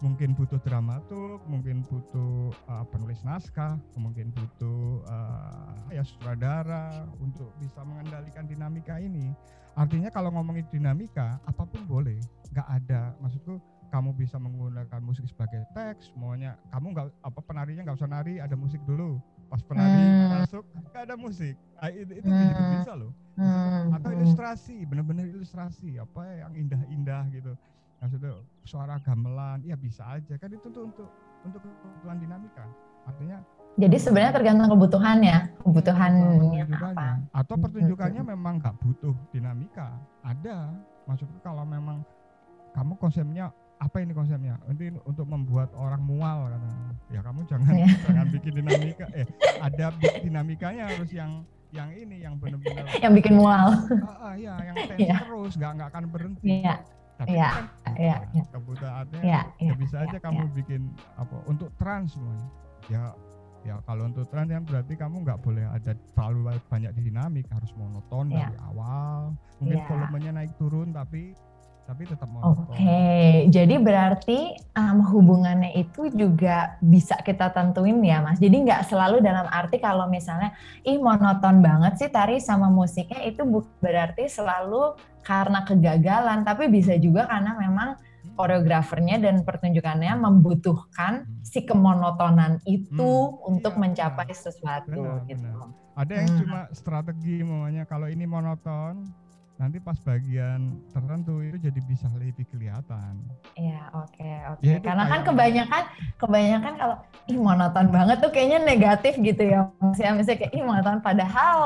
mungkin 0.03 0.37
butuh 0.37 0.61
dramaturg, 0.61 1.41
mungkin 1.49 1.81
butuh 1.87 2.53
uh, 2.69 2.85
penulis 2.93 3.25
naskah, 3.25 3.81
mungkin 3.97 4.35
butuh 4.37 5.01
uh, 5.09 5.89
ya 5.89 6.05
sutradara 6.05 7.09
untuk 7.17 7.49
bisa 7.57 7.81
mengendalikan 7.87 8.45
dinamika 8.45 9.01
ini. 9.01 9.33
Artinya 9.73 10.13
kalau 10.13 10.29
ngomongin 10.35 10.69
dinamika, 10.69 11.41
apa 11.49 11.65
pun 11.65 11.89
boleh, 11.89 12.21
nggak 12.53 12.69
ada. 12.69 13.17
Maksudku 13.23 13.57
kamu 13.89 14.13
bisa 14.13 14.37
menggunakan 14.37 15.01
musik 15.01 15.25
sebagai 15.25 15.65
teks, 15.73 16.13
semuanya 16.13 16.59
kamu 16.75 16.93
nggak 16.93 17.09
apa 17.25 17.41
penarinya 17.41 17.89
nggak 17.89 17.97
usah 17.97 18.11
nari, 18.11 18.43
ada 18.43 18.59
musik 18.59 18.85
dulu. 18.85 19.17
Pas 19.51 19.61
penari 19.63 20.03
hmm. 20.03 20.31
masuk 20.41 20.65
nggak 20.91 21.03
ada 21.05 21.15
musik, 21.19 21.55
nah, 21.79 21.91
itu, 21.91 22.13
itu 22.19 22.29
hmm. 22.29 22.43
juga 22.49 22.63
bisa 22.79 22.93
loh. 22.97 23.13
Hmm. 23.35 23.95
Atau 23.95 24.11
ilustrasi, 24.15 24.77
benar-benar 24.87 25.27
ilustrasi 25.27 25.99
apa 25.99 26.23
yang 26.39 26.53
indah-indah 26.55 27.23
gitu. 27.35 27.53
Maksudnya 27.99 28.41
suara 28.69 29.01
gamelan 29.01 29.65
ya 29.65 29.75
bisa 29.75 30.05
aja. 30.07 30.35
Kan 30.37 30.51
itu 30.53 30.69
tuh 30.71 30.89
untuk 30.89 31.09
untuk 31.45 31.61
kebutuhan 31.61 32.19
dinamika. 32.21 32.65
Artinya 33.05 33.39
jadi 33.75 33.97
sebenarnya 33.99 34.33
tergantung 34.39 34.71
kebutuhannya. 34.71 35.37
Kebutuhannya 35.67 36.63
apa? 36.79 37.19
atau 37.35 37.55
pertunjukannya 37.59 38.23
memang 38.23 38.63
nggak 38.63 38.75
butuh 38.79 39.15
dinamika. 39.35 39.99
Ada. 40.23 40.71
Maksudnya 41.11 41.43
kalau 41.43 41.67
memang 41.67 42.07
kamu 42.71 42.95
konsepnya 43.03 43.51
apa 43.85 44.01
ini 44.01 44.17
konsepnya 44.17 44.57
ini 44.73 44.97
untuk 45.05 45.29
membuat 45.29 45.69
orang 45.77 46.01
mual 46.01 46.49
karena 46.49 46.73
ya 47.13 47.21
kamu 47.21 47.41
jangan 47.45 47.73
yeah. 47.77 47.93
jangan 48.09 48.27
bikin 48.33 48.53
dinamika 48.57 49.07
eh 49.13 49.29
ada 49.61 49.87
dinamikanya 50.25 50.85
harus 50.89 51.11
yang 51.13 51.45
yang 51.75 51.91
ini 51.93 52.25
yang 52.25 52.41
benar-benar 52.41 52.89
yang 52.97 53.13
bikin 53.13 53.37
mual 53.37 53.77
ah, 54.09 54.33
ah 54.33 54.35
ya 54.41 54.57
yang 54.65 54.77
tense 54.89 55.05
yeah. 55.05 55.21
terus 55.21 55.53
nggak 55.61 55.71
nggak 55.77 55.89
akan 55.93 56.05
berhenti 56.09 56.65
yeah. 56.65 56.81
Tapi 57.15 57.39
ya, 57.39 57.47
kan 57.47 57.95
ya, 57.95 58.17
ya. 58.35 58.45
kebutuhannya 58.51 59.21
ya, 59.23 59.47
ya, 59.63 59.71
ya 59.71 59.73
bisa 59.79 60.03
aja 60.03 60.19
ya, 60.19 60.21
kamu 60.21 60.51
ya. 60.51 60.53
bikin 60.59 60.83
apa 61.15 61.37
untuk 61.47 61.71
trans 61.79 62.19
semuanya. 62.19 62.49
Ya 62.91 63.03
ya 63.63 63.79
kalau 63.87 64.11
untuk 64.11 64.27
trans 64.35 64.51
kan 64.51 64.67
berarti 64.67 64.99
kamu 64.99 65.23
nggak 65.23 65.39
boleh 65.47 65.63
ada 65.63 65.95
terlalu 65.95 66.59
banyak 66.67 66.91
dinamik 66.99 67.47
harus 67.55 67.71
monoton 67.79 68.35
ya. 68.35 68.51
dari 68.51 68.59
awal. 68.67 69.39
Mungkin 69.63 69.79
ya. 69.79 69.87
volumenya 69.87 70.31
naik 70.35 70.59
turun 70.59 70.91
tapi 70.91 71.39
tapi 71.85 72.09
tetap 72.09 72.25
monoton. 72.33 72.65
Oke, 72.65 72.81
okay. 72.81 73.33
jadi 73.53 73.77
berarti 73.77 74.57
um, 74.73 75.05
hubungannya 75.05 75.77
itu 75.77 76.09
juga 76.17 76.81
bisa 76.81 77.21
kita 77.21 77.53
tentuin 77.53 78.01
ya, 78.01 78.25
Mas. 78.25 78.41
Jadi 78.41 78.65
nggak 78.65 78.89
selalu 78.89 79.21
dalam 79.21 79.45
arti 79.53 79.77
kalau 79.77 80.09
misalnya, 80.09 80.57
ih 80.81 80.97
monoton 80.97 81.61
banget 81.61 82.01
sih 82.01 82.09
tari 82.09 82.41
sama 82.41 82.73
musiknya 82.73 83.21
itu 83.29 83.45
berarti 83.85 84.33
selalu 84.33 84.97
karena 85.21 85.61
kegagalan, 85.65 86.41
tapi 86.41 86.73
bisa 86.73 86.97
juga 86.97 87.29
karena 87.29 87.53
memang 87.57 88.01
koreografernya 88.35 89.21
dan 89.21 89.45
pertunjukannya 89.45 90.17
membutuhkan 90.17 91.29
hmm. 91.29 91.45
si 91.45 91.69
kemonotonan 91.69 92.65
itu 92.65 93.13
hmm, 93.29 93.45
untuk 93.45 93.77
iya, 93.77 93.81
mencapai 93.85 94.33
sesuatu 94.33 94.89
benar, 94.91 95.29
gitu. 95.29 95.45
Benar. 95.45 95.69
Ada 95.95 96.13
yang 96.17 96.29
hmm. 96.33 96.41
cuma 96.43 96.61
strategi 96.75 97.45
namanya 97.45 97.85
kalau 97.87 98.09
ini 98.11 98.25
monoton 98.27 99.24
nanti 99.55 99.79
pas 99.79 99.95
bagian 100.03 100.83
tertentu 100.91 101.39
itu 101.39 101.71
jadi 101.71 101.81
bisa 101.87 102.11
lebih 102.19 102.43
kelihatan. 102.51 103.23
Iya, 103.55 103.87
oke, 103.95 104.11
okay, 104.19 104.37
oke. 104.51 104.61
Okay. 104.61 104.75
Ya, 104.75 104.79
Karena 104.83 105.05
kan 105.07 105.21
kebanyakan 105.23 105.83
kebanyakan 106.19 106.73
kalau 106.75 106.97
ih 107.31 107.39
monoton 107.39 107.87
banget 107.95 108.17
tuh 108.19 108.31
kayaknya 108.35 108.59
negatif 108.67 109.15
gitu 109.23 109.43
ya. 109.47 109.71
Maksudnya 109.79 110.13
misalnya 110.19 110.39
kayak 110.43 110.53
ih 110.59 110.65
monoton 110.67 110.99
padahal 110.99 111.59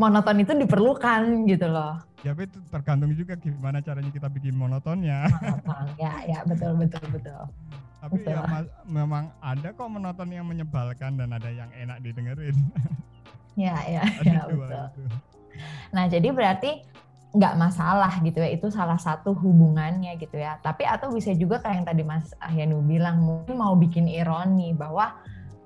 monoton 0.00 0.36
itu 0.40 0.52
diperlukan 0.56 1.44
gitu 1.44 1.66
loh. 1.68 2.00
Ya, 2.24 2.36
tapi 2.36 2.48
itu 2.48 2.60
tergantung 2.68 3.12
juga 3.16 3.36
gimana 3.36 3.80
caranya 3.84 4.12
kita 4.12 4.28
bikin 4.28 4.52
monotonnya. 4.52 5.24
Monoton, 5.40 5.84
ya, 5.96 6.12
ya 6.28 6.38
betul 6.44 6.76
betul 6.76 7.04
betul. 7.16 7.42
Tapi 8.00 8.16
betul. 8.20 8.36
ya 8.36 8.64
memang 8.84 9.32
ada 9.40 9.72
kok 9.72 9.88
monoton 9.88 10.28
yang 10.28 10.44
menyebalkan 10.44 11.16
dan 11.16 11.32
ada 11.32 11.48
yang 11.48 11.72
enak 11.72 11.96
didengerin. 12.04 12.56
Ya, 13.56 13.76
ya, 13.88 14.04
ya 14.28 14.44
betul. 14.52 14.68
Itu. 14.68 15.02
Nah, 15.96 16.04
jadi 16.08 16.28
berarti 16.28 16.84
nggak 17.30 17.54
masalah 17.54 18.10
gitu 18.26 18.42
ya 18.42 18.50
itu 18.50 18.66
salah 18.74 18.98
satu 18.98 19.30
hubungannya 19.38 20.18
gitu 20.18 20.34
ya 20.34 20.58
tapi 20.66 20.82
atau 20.82 21.14
bisa 21.14 21.30
juga 21.38 21.62
kayak 21.62 21.74
yang 21.78 21.86
tadi 21.86 22.02
Mas 22.02 22.34
Ahyanu 22.42 22.82
bilang 22.82 23.22
mungkin 23.22 23.54
mau 23.54 23.78
bikin 23.78 24.10
ironi 24.10 24.74
bahwa 24.74 25.14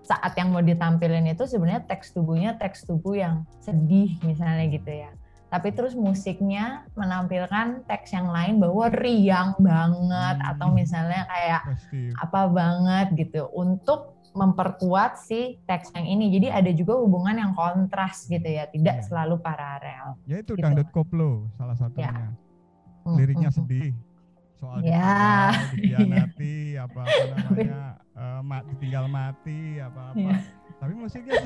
saat 0.04 0.36
yang 0.36 0.52
mau 0.52 0.60
ditampilin 0.60 1.32
itu 1.32 1.48
sebenarnya 1.48 1.88
teks 1.88 2.12
tubuhnya 2.12 2.60
teks 2.60 2.84
tubuh 2.84 3.16
yang 3.16 3.48
sedih 3.64 4.12
misalnya 4.20 4.68
gitu 4.68 4.92
ya 4.92 5.10
tapi 5.48 5.70
terus 5.70 5.94
musiknya 5.94 6.82
menampilkan 6.98 7.86
teks 7.88 8.10
yang 8.10 8.28
lain 8.28 8.58
bahwa 8.58 8.90
riang 8.90 9.54
banget 9.56 10.36
hmm. 10.42 10.50
atau 10.50 10.68
misalnya 10.74 11.22
kayak 11.30 11.62
Pasti. 11.64 12.00
apa 12.18 12.40
banget 12.50 13.06
gitu 13.14 13.48
untuk 13.54 14.13
memperkuat 14.34 15.22
si 15.22 15.62
teks 15.64 15.94
yang 15.94 16.06
ini. 16.18 16.34
Jadi 16.34 16.50
ada 16.50 16.70
juga 16.74 16.98
hubungan 16.98 17.38
yang 17.38 17.52
kontras 17.54 18.26
gitu 18.26 18.44
ya, 18.44 18.66
tidak 18.68 19.00
ya. 19.00 19.04
selalu 19.06 19.38
paralel. 19.38 20.18
Ya 20.26 20.42
itu 20.42 20.58
gitu. 20.58 20.62
dangdut 20.62 20.90
koplo 20.90 21.48
salah 21.54 21.78
satunya. 21.78 22.10
Ya. 22.10 22.28
Liriknya 23.14 23.48
mm 23.48 23.56
-hmm. 23.56 23.68
sedih 23.70 23.92
soal 24.58 24.78
ya. 24.82 25.54
dikianati 25.72 26.54
apa, 26.82 27.00
apa 27.06 27.24
namanya 27.36 27.80
uh, 28.18 28.40
mati 28.42 28.72
tinggal 28.82 29.06
mati 29.06 29.78
apa 29.78 30.12
apa. 30.12 30.18
Ya. 30.18 30.38
Tapi 30.82 30.92
musiknya 30.98 31.38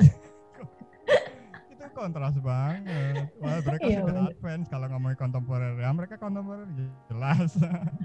kontras 1.92 2.34
banget. 2.40 3.28
Wah, 3.40 3.58
mereka 3.62 3.84
ya, 3.86 3.98
sudah 4.02 4.14
bener. 4.14 4.32
advance 4.32 4.66
kalau 4.70 4.86
ngomongin 4.92 5.18
kontemporer 5.18 5.72
ya. 5.76 5.90
Mereka 5.92 6.14
kontemporer 6.20 6.68
jelas. 7.08 7.50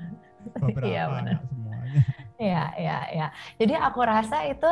Beberapa 0.62 0.92
ya, 0.92 1.40
semuanya. 1.48 2.02
Iya, 2.36 2.64
iya, 2.76 2.98
iya. 3.16 3.28
Jadi 3.56 3.74
aku 3.80 4.00
rasa 4.04 4.44
itu 4.48 4.68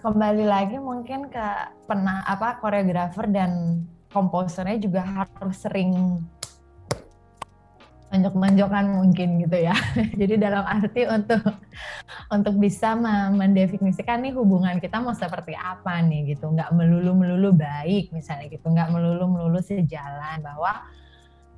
kembali 0.00 0.44
lagi 0.46 0.76
mungkin 0.80 1.28
ke 1.28 1.46
pernah 1.84 2.24
apa 2.24 2.62
koreografer 2.62 3.28
dan 3.28 3.84
komposernya 4.10 4.78
juga 4.80 5.02
harus 5.04 5.58
sering 5.60 6.22
menjok-menjokan 8.10 8.84
mungkin 8.90 9.38
gitu 9.38 9.56
ya. 9.56 9.74
Jadi 10.20 10.34
dalam 10.34 10.66
arti 10.66 11.06
untuk 11.06 11.46
untuk 12.34 12.54
bisa 12.58 12.98
mendefinisikan 13.30 14.18
nih 14.26 14.34
hubungan 14.34 14.82
kita 14.82 14.98
mau 14.98 15.14
seperti 15.14 15.54
apa 15.54 16.02
nih 16.02 16.34
gitu. 16.34 16.50
Nggak 16.50 16.74
melulu-melulu 16.74 17.54
baik 17.54 18.10
misalnya 18.10 18.50
gitu. 18.50 18.66
Nggak 18.66 18.90
melulu-melulu 18.90 19.62
sejalan 19.62 20.42
bahwa 20.42 20.90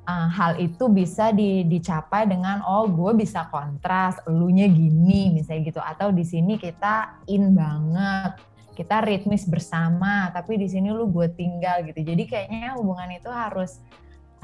uh, 0.04 0.28
hal 0.28 0.60
itu 0.60 0.92
bisa 0.92 1.32
di, 1.32 1.64
dicapai 1.64 2.28
dengan 2.28 2.60
oh 2.68 2.84
gue 2.84 3.12
bisa 3.16 3.48
kontras, 3.48 4.20
elunya 4.28 4.68
gini 4.68 5.32
misalnya 5.32 5.62
gitu 5.72 5.80
atau 5.80 6.12
di 6.12 6.24
sini 6.28 6.60
kita 6.60 7.24
in 7.32 7.56
banget, 7.56 8.36
kita 8.76 9.00
ritmis 9.04 9.48
bersama 9.48 10.28
tapi 10.36 10.60
di 10.60 10.68
sini 10.68 10.92
lu 10.92 11.08
gue 11.08 11.32
tinggal 11.32 11.80
gitu. 11.86 12.04
Jadi 12.04 12.22
kayaknya 12.28 12.76
hubungan 12.76 13.08
itu 13.14 13.32
harus 13.32 13.80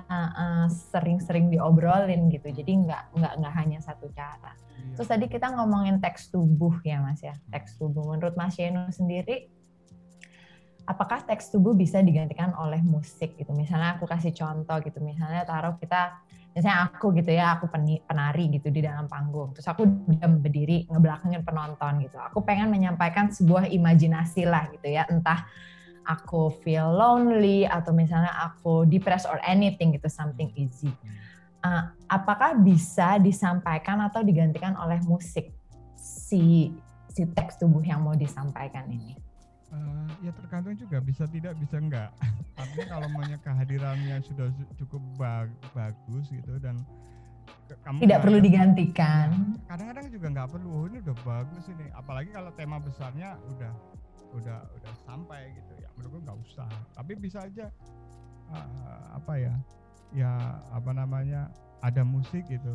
uh, 0.08 0.30
uh, 0.34 0.66
sering-sering 0.68 1.52
diobrolin 1.52 2.32
gitu. 2.32 2.48
Jadi 2.50 2.88
nggak 2.88 3.14
nggak 3.14 3.32
nggak 3.38 3.54
hanya 3.54 3.78
satu 3.84 4.08
cara. 4.12 4.56
Iya. 4.56 4.96
Terus 4.98 5.08
tadi 5.08 5.26
kita 5.30 5.52
ngomongin 5.54 6.00
teks 6.02 6.32
tubuh 6.32 6.80
ya 6.82 6.98
Mas 7.04 7.20
ya, 7.22 7.36
teks 7.52 7.76
tubuh. 7.76 8.02
Menurut 8.08 8.34
Mas 8.34 8.56
Yeno 8.56 8.88
sendiri 8.90 9.48
apakah 10.88 11.20
teks 11.20 11.52
tubuh 11.52 11.76
bisa 11.76 12.00
digantikan 12.00 12.56
oleh 12.56 12.80
musik 12.80 13.36
gitu. 13.36 13.52
Misalnya 13.52 14.00
aku 14.00 14.08
kasih 14.08 14.32
contoh 14.32 14.80
gitu, 14.80 14.98
misalnya 15.04 15.44
taruh 15.44 15.76
kita 15.76 16.24
misalnya 16.56 16.88
aku 16.88 17.12
gitu 17.12 17.28
ya, 17.28 17.60
aku 17.60 17.68
penari 18.08 18.48
gitu 18.48 18.72
di 18.72 18.80
dalam 18.80 19.04
panggung. 19.04 19.52
Terus 19.52 19.68
aku 19.68 19.84
diam 20.08 20.40
berdiri 20.40 20.88
ngebelakangin 20.88 21.44
penonton 21.44 22.02
gitu. 22.02 22.16
Aku 22.16 22.40
pengen 22.40 22.72
menyampaikan 22.72 23.28
sebuah 23.28 23.68
imajinasi 23.68 24.48
lah 24.48 24.72
gitu 24.72 24.88
ya, 24.88 25.04
entah 25.12 25.44
aku 26.08 26.48
feel 26.64 26.88
lonely 26.88 27.68
atau 27.68 27.92
misalnya 27.92 28.32
aku 28.48 28.88
depressed 28.88 29.28
or 29.28 29.36
anything 29.44 29.92
gitu, 29.92 30.08
something 30.08 30.48
easy. 30.56 30.88
Uh, 31.60 31.92
apakah 32.08 32.56
bisa 32.56 33.20
disampaikan 33.20 34.00
atau 34.00 34.24
digantikan 34.24 34.72
oleh 34.80 34.96
musik 35.04 35.52
si 35.98 36.72
si 37.12 37.22
teks 37.34 37.60
tubuh 37.60 37.84
yang 37.84 38.00
mau 38.00 38.16
disampaikan 38.16 38.88
ini? 38.88 39.12
Uh, 39.68 40.08
ya 40.24 40.32
tergantung 40.32 40.72
juga 40.80 40.96
bisa 41.04 41.28
tidak 41.28 41.52
bisa 41.60 41.76
enggak. 41.76 42.08
Artinya 42.60 42.86
kalau 42.96 43.08
maunya 43.12 43.38
kehadirannya 43.44 44.16
sudah 44.24 44.48
cukup 44.80 45.02
bag 45.20 45.52
bagus 45.76 46.32
gitu 46.32 46.56
dan 46.56 46.80
kamu 47.84 48.00
tidak 48.08 48.20
perlu 48.24 48.38
digantikan. 48.40 49.28
Iya, 49.28 49.68
kadang-kadang 49.68 50.06
juga 50.08 50.26
nggak 50.32 50.48
perlu. 50.56 50.68
Oh, 50.72 50.84
ini 50.88 50.98
udah 51.04 51.16
bagus 51.20 51.64
ini. 51.68 51.86
Apalagi 51.92 52.30
kalau 52.32 52.50
tema 52.56 52.80
besarnya 52.80 53.36
udah 53.44 53.72
udah 54.36 54.58
udah 54.76 54.94
sampai 55.04 55.52
gitu 55.56 55.72
ya. 55.98 56.06
Menurutku 56.06 56.18
nggak 56.22 56.38
usah. 56.46 56.70
Tapi 56.94 57.12
bisa 57.18 57.38
aja 57.42 57.66
uh, 58.54 59.18
apa 59.18 59.32
ya? 59.36 59.54
Ya 60.14 60.32
apa 60.70 60.90
namanya? 60.94 61.50
Ada 61.82 62.02
musik 62.06 62.46
gitu 62.46 62.74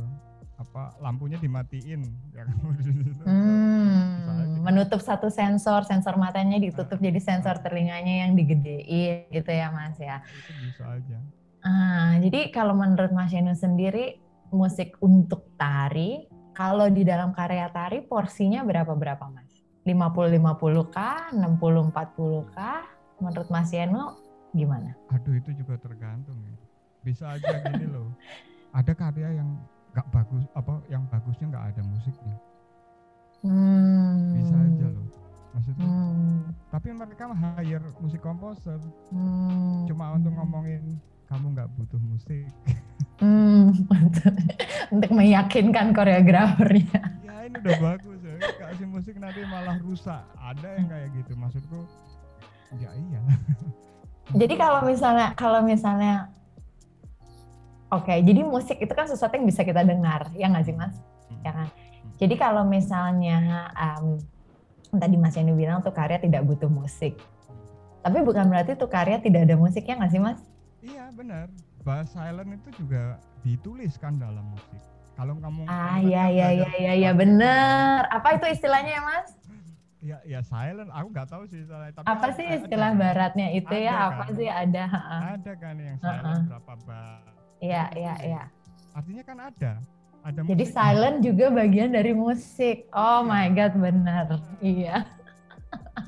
apa 0.53 0.93
lampunya 1.01 1.41
dimatiin 1.41 2.05
ya 2.29 2.45
kan 2.45 2.55
hmm, 3.25 4.61
menutup 4.61 5.01
satu 5.01 5.25
sensor 5.25 5.81
sensor 5.81 6.13
matanya 6.13 6.61
ditutup 6.61 7.01
nah, 7.01 7.09
jadi 7.09 7.19
sensor 7.19 7.57
nah. 7.57 7.63
telinganya 7.65 8.23
yang 8.23 8.37
digedein 8.37 9.25
gitu 9.33 9.49
ya 9.49 9.73
mas 9.73 9.97
ya 9.97 10.21
itu 10.21 10.53
bisa 10.61 10.85
aja 10.93 11.17
Ah, 11.63 12.19
jadi 12.19 12.51
kalau 12.51 12.75
menurut 12.75 13.15
Mas 13.15 13.31
Yenu 13.31 13.55
sendiri 13.55 14.19
musik 14.51 14.99
untuk 14.99 15.47
tari, 15.55 16.27
kalau 16.51 16.91
di 16.91 17.07
dalam 17.07 17.31
karya 17.31 17.71
tari 17.71 18.03
porsinya 18.03 18.67
berapa-berapa 18.67 19.23
Mas? 19.31 19.47
50-50 19.87 20.91
kah? 20.91 21.31
60-40 21.31 22.51
kah? 22.51 22.83
Menurut 23.23 23.47
Mas 23.47 23.71
Yenu 23.71 24.19
gimana? 24.51 24.91
Aduh 25.09 25.33
itu 25.33 25.55
juga 25.55 25.79
tergantung 25.79 26.35
ya. 26.43 26.55
Bisa 27.01 27.39
aja 27.39 27.47
gini 27.63 27.87
loh. 27.87 28.11
Ada 28.77 28.91
karya 28.91 29.39
yang 29.39 29.49
nggak 29.93 30.07
bagus 30.09 30.43
apa 30.51 30.81
yang 30.89 31.05
bagusnya 31.07 31.45
nggak 31.47 31.65
ada 31.69 31.81
musiknya. 31.85 32.35
Hmm. 33.43 34.33
Bisa 34.33 34.55
aja 34.57 34.87
loh. 34.89 35.07
Maksudnya 35.53 35.85
Hmm. 35.85 36.49
tapi 36.73 36.89
mereka 36.89 37.29
hire 37.29 37.85
musik 38.01 38.17
komposer 38.19 38.81
Hmm. 39.13 39.85
cuma 39.85 40.17
untuk 40.17 40.33
ngomongin 40.33 40.97
kamu 41.29 41.53
nggak 41.53 41.69
butuh 41.77 42.01
musik. 42.01 42.49
Hmm, 43.21 43.69
untuk, 43.85 44.33
untuk 44.97 45.11
meyakinkan 45.13 45.93
koreografernya. 45.93 46.99
ya 47.21 47.35
ini 47.45 47.55
udah 47.61 47.77
bagus 47.79 48.19
ya. 48.25 48.35
Kasih 48.57 48.89
musik 48.89 49.15
nanti 49.21 49.45
malah 49.45 49.77
rusak. 49.77 50.25
Ada 50.35 50.81
yang 50.81 50.87
kayak 50.89 51.09
gitu 51.21 51.37
maksudku. 51.37 51.85
Ya 52.81 52.89
iya. 52.95 53.19
Jadi 54.33 54.53
kalau 54.57 54.81
misalnya 54.87 55.27
kalau 55.37 55.61
misalnya 55.61 56.33
Oke, 57.93 58.25
jadi 58.25 58.41
musik 58.41 58.81
itu 58.81 58.89
kan 58.89 59.05
sesuatu 59.05 59.37
yang 59.37 59.45
bisa 59.45 59.61
kita 59.61 59.85
dengar, 59.85 60.25
ya 60.33 60.49
nggak 60.49 60.65
sih 60.65 60.73
mas? 60.73 60.97
Ya 61.45 61.53
kan? 61.53 61.69
Jadi 62.17 62.33
kalau 62.41 62.65
misalnya 62.65 63.69
um, 63.77 64.17
tadi 64.97 65.13
Mas 65.13 65.37
Yani 65.37 65.53
bilang 65.53 65.85
tuh 65.85 65.93
karya 65.93 66.17
tidak 66.17 66.41
butuh 66.41 66.73
musik, 66.73 67.21
tapi 68.01 68.25
bukan 68.25 68.49
berarti 68.49 68.73
tuh 68.73 68.89
karya 68.89 69.21
tidak 69.21 69.45
ada 69.45 69.53
musik 69.61 69.85
ya 69.85 69.93
nggak 69.93 70.09
sih 70.09 70.17
mas? 70.17 70.41
Iya 70.81 71.13
benar. 71.13 71.53
Bahas 71.85 72.09
silent 72.09 72.49
itu 72.49 72.81
juga 72.81 73.21
ditulis 73.45 73.93
kan 74.01 74.17
dalam 74.17 74.41
musik. 74.49 74.81
Kalau 75.13 75.37
kamu 75.37 75.69
Ah 75.69 76.01
kamu 76.01 76.09
iya 76.09 76.23
tadi 76.25 76.33
iya 76.33 76.47
iya 76.49 76.69
iya 76.73 76.93
ya, 76.97 77.11
bener. 77.13 78.09
Apa 78.09 78.41
itu 78.41 78.45
istilahnya 78.49 78.97
ya 78.97 79.03
mas? 79.05 79.37
Ya 80.03 80.19
ya 80.23 80.43
silent. 80.43 80.91
Aku 80.91 81.07
nggak 81.09 81.27
tahu 81.27 81.43
sih. 81.47 81.63
Tapi 81.63 81.95
Apa 81.95 82.11
ada- 82.21 82.35
sih 82.35 82.43
ada 82.43 82.55
istilah 82.59 82.91
kan. 82.91 82.99
baratnya 82.99 83.47
itu 83.51 83.71
Ada 83.71 83.79
ya? 83.79 83.93
kan. 83.93 84.03
Apa 84.11 84.25
sih 84.29 84.49
ada? 84.51 84.83
Ada 85.31 85.51
kan 85.55 85.75
yang 85.77 85.97
silent 85.97 86.43
berapa 86.45 86.73
bar. 86.83 87.23
Iya 87.57 87.83
iya 87.93 88.11
musik. 88.13 88.27
iya. 88.27 88.43
Artinya 88.91 89.23
kan 89.23 89.37
ada. 89.41 89.73
Ada 90.21 90.39
Jadi 90.41 90.63
musik. 90.63 90.75
silent 90.75 91.17
juga 91.19 91.45
bagian 91.49 91.89
dari 91.89 92.11
musik. 92.13 92.77
Oh 92.91 93.23
my 93.23 93.45
Iya. 93.45 93.55
god 93.57 93.73
benar. 93.77 94.25
Iya. 94.59 94.95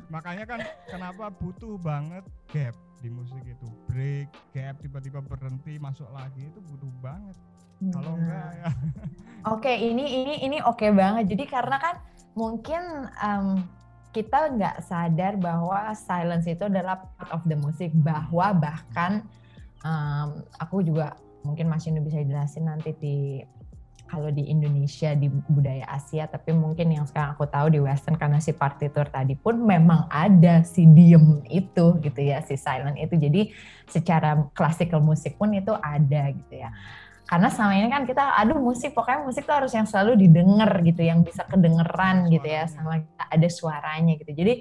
Makanya 0.07 0.45
kan 0.45 0.59
kenapa 0.85 1.31
butuh 1.33 1.75
banget 1.77 2.23
gap 2.49 2.75
di 2.99 3.09
musik 3.09 3.43
itu. 3.43 3.67
Break, 3.85 4.27
gap, 4.51 4.75
tiba-tiba 4.77 5.19
berhenti, 5.19 5.75
masuk 5.77 6.07
lagi 6.11 6.43
itu 6.43 6.59
butuh 6.61 6.91
banget. 6.99 7.35
Kalau 7.91 8.11
Nah. 8.11 8.17
enggak 8.17 8.49
ya 8.53 8.69
Oke, 9.45 9.73
ini 9.73 10.05
ini 10.17 10.35
ini 10.41 10.57
oke 10.59 10.89
banget. 10.89 11.27
Jadi 11.27 11.43
karena 11.45 11.77
kan 11.77 11.95
mungkin 12.33 12.81
em, 13.15 13.63
kita 14.15 14.55
nggak 14.55 14.77
sadar 14.87 15.35
bahwa 15.35 15.91
silence 15.91 16.47
itu 16.47 16.63
adalah 16.63 17.03
part 17.19 17.29
of 17.35 17.43
the 17.43 17.59
music. 17.59 17.91
Bahwa 17.91 18.55
bahkan 18.55 19.27
em, 19.83 20.29
aku 20.55 20.79
juga 20.79 21.19
mungkin 21.43 21.67
Mas 21.67 21.83
Yunus 21.83 22.07
bisa 22.07 22.23
jelasin 22.23 22.71
nanti 22.71 22.95
di 22.95 23.43
kalau 24.05 24.29
di 24.29 24.47
Indonesia 24.47 25.17
di 25.17 25.27
budaya 25.27 25.83
Asia, 25.89 26.29
tapi 26.29 26.53
mungkin 26.53 26.93
yang 26.93 27.09
sekarang 27.09 27.35
aku 27.35 27.49
tahu 27.49 27.73
di 27.73 27.81
Western 27.81 28.15
karena 28.15 28.37
si 28.37 28.53
partitur 28.53 29.09
tadi 29.09 29.33
pun 29.33 29.57
memang 29.57 30.05
ada 30.13 30.61
si 30.61 30.85
diem 30.85 31.41
itu 31.49 31.97
gitu 31.99 32.21
ya, 32.21 32.39
si 32.45 32.53
silent 32.55 33.01
itu. 33.01 33.17
Jadi 33.17 33.49
secara 33.89 34.45
classical 34.53 35.01
musik 35.01 35.35
pun 35.41 35.51
itu 35.57 35.73
ada 35.73 36.31
gitu 36.31 36.53
ya 36.53 36.69
karena 37.25 37.49
selama 37.49 37.73
ini 37.73 37.89
kan 37.89 38.05
kita 38.05 38.37
aduh 38.37 38.61
musik 38.61 38.93
pokoknya 38.93 39.25
musik 39.25 39.49
tuh 39.49 39.57
harus 39.57 39.73
yang 39.73 39.89
selalu 39.89 40.13
didengar 40.13 40.69
gitu 40.85 41.01
yang 41.01 41.25
bisa 41.25 41.41
kedengeran 41.49 42.29
gitu 42.29 42.45
ya 42.45 42.69
sama 42.69 43.01
kita 43.01 43.23
ada 43.33 43.47
suaranya 43.49 44.13
gitu. 44.21 44.29
Jadi 44.29 44.53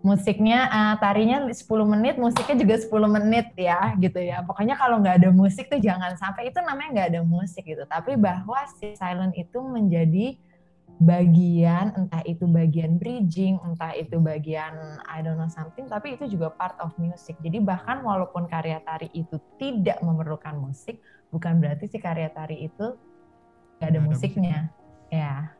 musiknya 0.00 0.70
eh, 0.70 0.94
tarinya 1.02 1.50
10 1.50 1.58
menit 1.84 2.14
musiknya 2.16 2.56
juga 2.62 2.74
10 2.78 3.10
menit 3.10 3.46
ya 3.58 3.98
gitu 3.98 4.22
ya. 4.22 4.46
Pokoknya 4.46 4.78
kalau 4.78 5.02
nggak 5.02 5.18
ada 5.18 5.30
musik 5.34 5.66
tuh 5.66 5.82
jangan 5.82 6.14
sampai 6.14 6.54
itu 6.54 6.62
namanya 6.62 6.88
nggak 6.94 7.08
ada 7.10 7.22
musik 7.26 7.66
gitu. 7.66 7.82
Tapi 7.90 8.14
bahwa 8.14 8.60
si 8.78 8.94
silent 8.94 9.34
itu 9.34 9.58
menjadi 9.58 10.38
bagian 11.00 11.96
entah 11.96 12.20
itu 12.28 12.44
bagian 12.44 13.00
bridging 13.00 13.56
entah 13.64 13.96
itu 13.96 14.20
bagian 14.20 15.00
I 15.08 15.24
don't 15.24 15.40
know 15.40 15.48
something 15.48 15.88
tapi 15.88 16.14
itu 16.14 16.38
juga 16.38 16.54
part 16.54 16.78
of 16.78 16.94
music. 17.02 17.34
Jadi 17.42 17.58
bahkan 17.58 18.04
walaupun 18.04 18.46
karya 18.46 18.78
tari 18.86 19.10
itu 19.10 19.42
tidak 19.58 19.98
memerlukan 20.06 20.54
musik 20.54 21.02
bukan 21.30 21.62
berarti 21.62 21.86
si 21.86 21.98
karya 22.02 22.28
tari 22.30 22.66
itu 22.66 22.98
nggak 23.78 23.88
ada 23.88 23.98
ada 23.98 24.00
musiknya. 24.04 24.58
ya. 25.08 25.54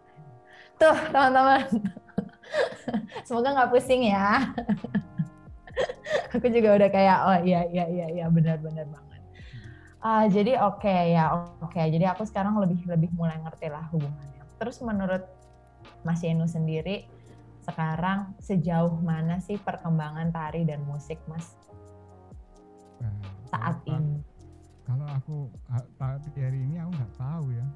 Tuh 0.76 0.96
teman-teman. 1.08 1.66
Semoga 3.26 3.48
nggak 3.56 3.70
pusing 3.72 4.10
ya. 4.10 4.50
Aku 6.34 6.46
juga 6.50 6.76
udah 6.76 6.88
kayak 6.90 7.18
oh 7.24 7.38
iya 7.46 7.64
iya 7.70 7.84
iya 7.88 8.06
iya 8.10 8.26
benar-benar 8.28 8.86
banget. 8.90 9.20
Ah, 10.00 10.24
jadi 10.26 10.58
oke 10.60 10.96
ya 11.12 11.48
oke. 11.60 11.76
Jadi 11.78 12.04
aku 12.08 12.24
sekarang 12.24 12.56
lebih 12.58 12.80
lebih 12.88 13.12
mulai 13.12 13.36
ngerti 13.40 13.68
lah 13.68 13.84
hubungannya. 13.92 14.44
Terus 14.56 14.80
menurut 14.80 15.24
Mas 16.04 16.20
Yenu 16.24 16.48
sendiri 16.48 17.04
sekarang 17.60 18.32
sejauh 18.40 18.96
mana 19.04 19.38
sih 19.44 19.60
perkembangan 19.60 20.32
tari 20.32 20.64
dan 20.64 20.80
musik 20.88 21.20
Mas? 21.28 21.52
Nah, 22.98 23.12
saat 23.52 23.76
ini 23.84 24.09
aku 25.20 25.52
tapi 26.00 26.38
hari 26.40 26.58
ini 26.64 26.80
aku 26.80 26.90
nggak 26.96 27.14
tahu 27.20 27.46
ya. 27.52 27.66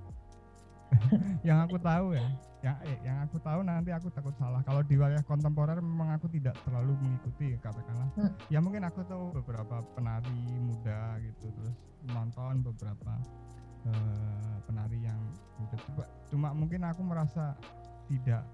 yang 1.49 1.59
aku 1.67 1.75
tahu 1.83 2.15
ya, 2.15 2.23
yang 2.63 2.77
eh, 2.87 2.99
yang 3.03 3.19
aku 3.27 3.37
tahu 3.43 3.67
nanti 3.67 3.91
aku 3.91 4.09
takut 4.15 4.31
salah. 4.39 4.63
Kalau 4.63 4.79
di 4.87 4.95
wilayah 4.95 5.19
kontemporer 5.27 5.83
memang 5.83 6.15
aku 6.15 6.31
tidak 6.31 6.55
terlalu 6.63 6.95
mengikuti 7.03 7.59
katakanlah. 7.59 8.07
Hmm. 8.15 8.31
Ya 8.47 8.63
mungkin 8.63 8.87
aku 8.87 9.03
tahu 9.03 9.35
beberapa 9.35 9.83
penari 9.99 10.39
muda 10.63 11.19
gitu 11.19 11.51
terus 11.51 11.75
nonton 12.09 12.63
beberapa 12.63 13.13
eh, 13.91 14.55
penari 14.71 15.03
yang 15.03 15.19
muda. 15.59 15.77
Cuma, 15.83 16.05
cuma 16.31 16.49
mungkin 16.55 16.81
aku 16.87 17.03
merasa 17.03 17.59
tidak 18.07 18.47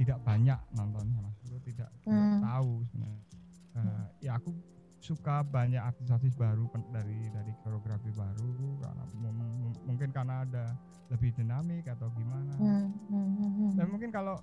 tidak 0.00 0.18
banyak 0.24 0.60
nontonnya 0.72 1.18
mas. 1.20 1.36
Aku 1.44 1.60
tidak, 1.60 1.92
tidak 2.04 2.24
Hmm. 2.24 2.40
tahu 2.40 2.72
sebenarnya. 2.88 3.22
Eh, 3.76 4.04
ya 4.24 4.32
aku 4.40 4.48
suka 5.06 5.46
banyak 5.46 5.78
artis-artis 5.78 6.34
baru 6.34 6.66
dari 6.90 7.30
dari 7.30 7.52
koreografi 7.62 8.10
baru 8.10 8.50
karena 8.82 9.04
mungkin 9.86 10.10
karena 10.10 10.42
ada 10.42 10.64
lebih 11.14 11.30
dinamik 11.38 11.86
atau 11.86 12.10
gimana. 12.18 12.50
Hmm, 12.58 12.90
hmm, 13.06 13.28
hmm, 13.38 13.50
hmm. 13.54 13.70
dan 13.78 13.86
mungkin 13.86 14.10
kalau 14.10 14.34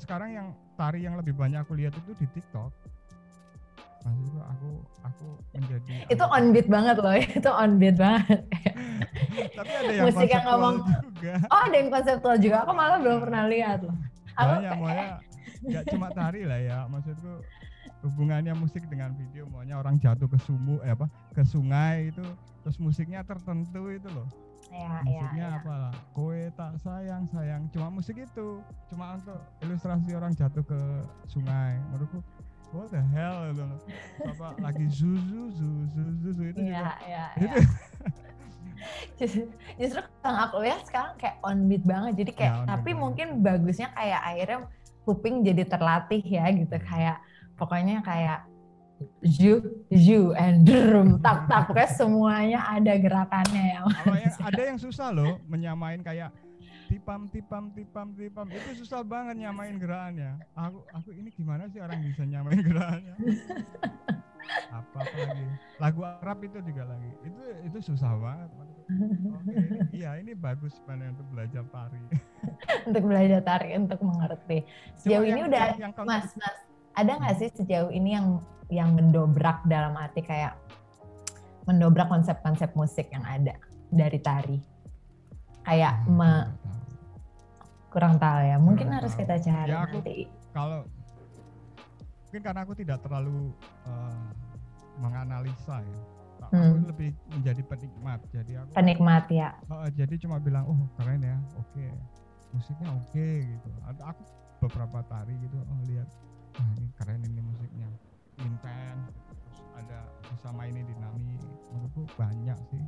sekarang 0.00 0.32
yang 0.32 0.48
tari 0.80 1.04
yang 1.04 1.20
lebih 1.20 1.36
banyak 1.36 1.60
aku 1.60 1.76
lihat 1.76 1.92
itu 1.92 2.16
di 2.16 2.26
TikTok. 2.32 2.72
Maksudku 4.08 4.40
aku 4.40 4.70
aku 5.04 5.26
menjadi 5.52 5.92
itu 6.08 6.24
on 6.24 6.44
beat 6.54 6.68
banget 6.70 6.96
loh 6.96 7.14
itu 7.38 7.50
on 7.52 7.72
beat 7.76 7.96
banget. 8.00 8.40
Tapi 9.58 9.70
ada 9.74 9.90
yang 9.92 10.06
musik 10.08 10.28
yang 10.32 10.44
ngomong- 10.48 10.80
juga. 11.12 11.34
Oh 11.52 11.60
ada 11.68 11.76
yang 11.76 11.90
konseptual 11.92 12.36
juga. 12.40 12.56
Aku 12.64 12.72
malah 12.72 12.96
belum 12.96 13.18
pernah 13.20 13.44
lihat 13.44 13.84
loh. 13.84 13.96
Aku 14.38 14.52
banyak 14.56 14.72
maunya 14.80 15.06
nggak 15.58 15.84
cuma 15.92 16.08
tari 16.14 16.42
lah 16.48 16.60
ya. 16.62 16.78
Maksudku 16.88 17.44
hubungannya 18.02 18.54
musik 18.54 18.86
dengan 18.86 19.10
video 19.14 19.46
maunya 19.50 19.74
orang 19.74 19.98
jatuh 19.98 20.30
ke 20.30 20.38
sumur 20.38 20.78
eh 20.86 20.94
apa 20.94 21.10
ke 21.34 21.42
sungai 21.42 22.14
itu 22.14 22.22
terus 22.62 22.78
musiknya 22.78 23.26
tertentu 23.26 23.90
itu 23.90 24.06
loh 24.10 24.28
ya 24.68 24.78
ya 24.78 25.00
musiknya 25.02 25.46
ya 25.48 25.58
apa 25.58 25.72
lah 25.88 25.94
kowe 26.12 26.40
tak 26.54 26.72
sayang 26.78 27.24
sayang 27.26 27.66
cuma 27.72 27.88
musik 27.90 28.20
itu 28.20 28.60
cuma 28.86 29.16
untuk 29.16 29.40
ilustrasi 29.64 30.14
orang 30.14 30.30
jatuh 30.36 30.62
ke 30.62 30.78
sungai 31.26 31.80
menurutku 31.90 32.20
what 32.70 32.86
the 32.92 33.00
hell 33.16 33.48
itu 33.48 33.64
loh 33.64 33.80
apa 34.28 34.46
lagi 34.68 34.86
zuzu 34.92 35.50
zuzu 35.56 36.02
zuzu 36.22 36.42
itu 36.52 36.58
Iya, 36.60 36.78
juga 36.78 36.94
iya, 37.08 37.24
itu 37.34 37.46
iya. 37.48 37.66
Justru, 39.18 39.50
justru 39.74 39.98
yang 40.22 40.38
aku 40.38 40.56
lihat 40.62 40.86
sekarang 40.86 41.18
kayak 41.18 41.42
on 41.42 41.66
beat 41.66 41.82
banget. 41.82 42.12
Jadi 42.22 42.30
kayak, 42.30 42.46
Ya, 42.46 42.58
beat 42.62 42.68
tapi 42.70 42.90
banget. 42.94 43.02
mungkin 43.02 43.28
bagusnya 43.42 43.88
kayak 43.90 44.20
akhirnya 44.22 44.58
kuping 45.02 45.42
jadi 45.42 45.62
terlatih 45.66 46.22
ya 46.22 46.46
gitu. 46.54 46.76
Hmm. 46.78 46.86
Kayak 46.86 47.16
pokoknya 47.58 48.00
kayak 48.00 48.46
zu 49.22 49.62
zu 49.90 50.32
and 50.34 50.64
drum. 50.64 51.18
Tak 51.20 51.46
tak 51.46 51.66
pokoknya 51.66 51.90
semuanya 51.92 52.60
ada 52.64 52.94
gerakannya 52.96 53.64
ya. 53.74 53.80
Yang 54.06 54.38
ada 54.40 54.62
yang 54.64 54.78
susah 54.78 55.08
loh 55.10 55.38
menyamain 55.46 56.00
kayak 56.00 56.30
tipam 56.86 57.26
tipam 57.28 57.70
tipam 57.74 58.14
tipam. 58.14 58.46
Itu 58.48 58.82
susah 58.82 59.02
banget 59.02 59.38
nyamain 59.38 59.76
gerakannya. 59.76 60.38
Aku 60.54 60.82
aku 60.90 61.08
ini 61.12 61.30
gimana 61.30 61.66
sih 61.68 61.78
orang 61.78 61.98
bisa 62.00 62.22
nyamain 62.22 62.58
gerakannya? 62.58 63.14
Apa 64.72 64.96
apa 64.96 65.16
lagi? 65.20 65.44
Lagu 65.76 66.00
Arab 66.02 66.38
itu 66.40 66.58
juga 66.64 66.82
lagi. 66.88 67.10
Itu 67.22 67.40
itu 67.68 67.78
susah 67.92 68.12
banget 68.16 68.50
Oke, 68.88 69.52
ini- 69.52 70.00
iya 70.00 70.16
ini 70.16 70.32
bagus 70.32 70.72
sebenarnya 70.80 71.12
untuk 71.12 71.28
belajar 71.28 71.64
tari. 71.68 72.00
Untuk 72.88 73.04
belajar 73.04 73.40
tari 73.44 73.76
untuk 73.76 74.00
mengerti. 74.00 74.64
Sejauh 74.96 75.20
Cuma 75.20 75.28
ini 75.28 75.40
yang- 75.44 75.48
udah 75.52 75.64
yang- 75.68 75.80
yang 75.84 76.06
Mas, 76.08 76.32
Mas, 76.32 76.56
ada 76.98 77.12
nggak 77.14 77.36
sih 77.36 77.50
sejauh 77.54 77.90
ini 77.90 78.10
yang 78.12 78.42
yang 78.68 78.90
mendobrak 78.90 79.62
dalam 79.64 79.94
arti 79.94 80.20
kayak 80.20 80.58
mendobrak 81.64 82.08
konsep-konsep 82.08 82.74
musik 82.74 83.06
yang 83.08 83.22
ada 83.22 83.54
dari 83.88 84.18
tari. 84.18 84.58
Kayak 85.62 85.94
Ah, 86.00 86.10
me, 86.10 86.30
kurang 87.88 88.16
tahu 88.16 88.40
ya. 88.42 88.56
Mungkin 88.58 88.88
Kurang 88.88 88.98
harus 88.98 89.12
tahu. 89.12 89.20
kita 89.22 89.36
cari 89.38 89.70
Ya, 89.70 89.78
aku- 89.80 90.00
nanti. 90.00 90.16
kalau 90.50 90.80
mungkin 92.24 92.42
karena 92.42 92.60
aku 92.60 92.74
tidak 92.74 92.98
terlalu 93.00 93.52
eh, 93.86 94.28
menganalisa 94.98 95.80
ya 95.80 95.98
aku 96.40 96.54
Hmm. 96.54 96.84
lebih 96.84 97.08
menjadi 97.26 97.62
penikmat 97.62 98.20
jadi 98.28 98.52
aku 98.60 98.72
Penikmat 98.74 99.24
ya. 99.28 99.48
eh, 99.56 99.90
jadi 99.94 100.14
cuma 100.18 100.36
bilang 100.38 100.64
oh 100.66 100.80
keren 100.94 101.20
ya 101.20 101.36
oke 101.54 101.84
musiknya 102.50 102.88
oke 102.90 103.26
gitu 103.44 103.68
ada 103.82 104.02
aku 104.06 104.22
beberapa 104.58 105.00
tari 105.04 105.32
gitu 105.38 105.56
oh 105.56 105.80
lihat 105.84 106.08
ini 106.60 106.90
keren 106.94 107.20
ini 107.22 107.40
musiknya. 107.40 107.88
Intens 108.38 109.10
terus 109.42 109.58
ada 109.74 109.98
bisa 110.28 110.48
mainin 110.50 110.84
dinamik 110.84 111.42
menurutku 111.68 112.06
banyak 112.14 112.58
sih 112.68 112.84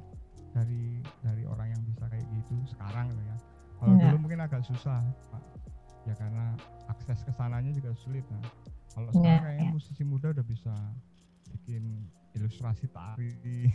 dari 0.50 0.84
dari 1.20 1.42
orang 1.44 1.70
yang 1.70 1.82
bisa 1.84 2.06
kayak 2.06 2.26
gitu 2.32 2.54
sekarang 2.68 3.06
loh 3.08 3.24
ya. 3.24 3.36
Kalau 3.76 3.92
Iya. 3.92 4.04
dulu 4.08 4.16
mungkin 4.20 4.40
agak 4.40 4.62
susah 4.62 5.00
Pak. 5.28 5.42
ya 6.02 6.16
karena 6.16 6.56
akses 6.88 7.20
ke 7.20 7.30
sananya 7.30 7.70
juga 7.70 7.92
sulit 7.94 8.24
nah. 8.26 8.40
Kalau 8.90 9.08
Iya, 9.08 9.14
sekarang 9.14 9.42
kayaknya 9.44 9.64
iya. 9.64 9.72
musisi 9.72 10.02
muda 10.02 10.26
udah 10.30 10.42
bisa 10.42 10.74
bikin 11.50 11.82
ilustrasi 12.32 12.88
tari. 12.88 13.68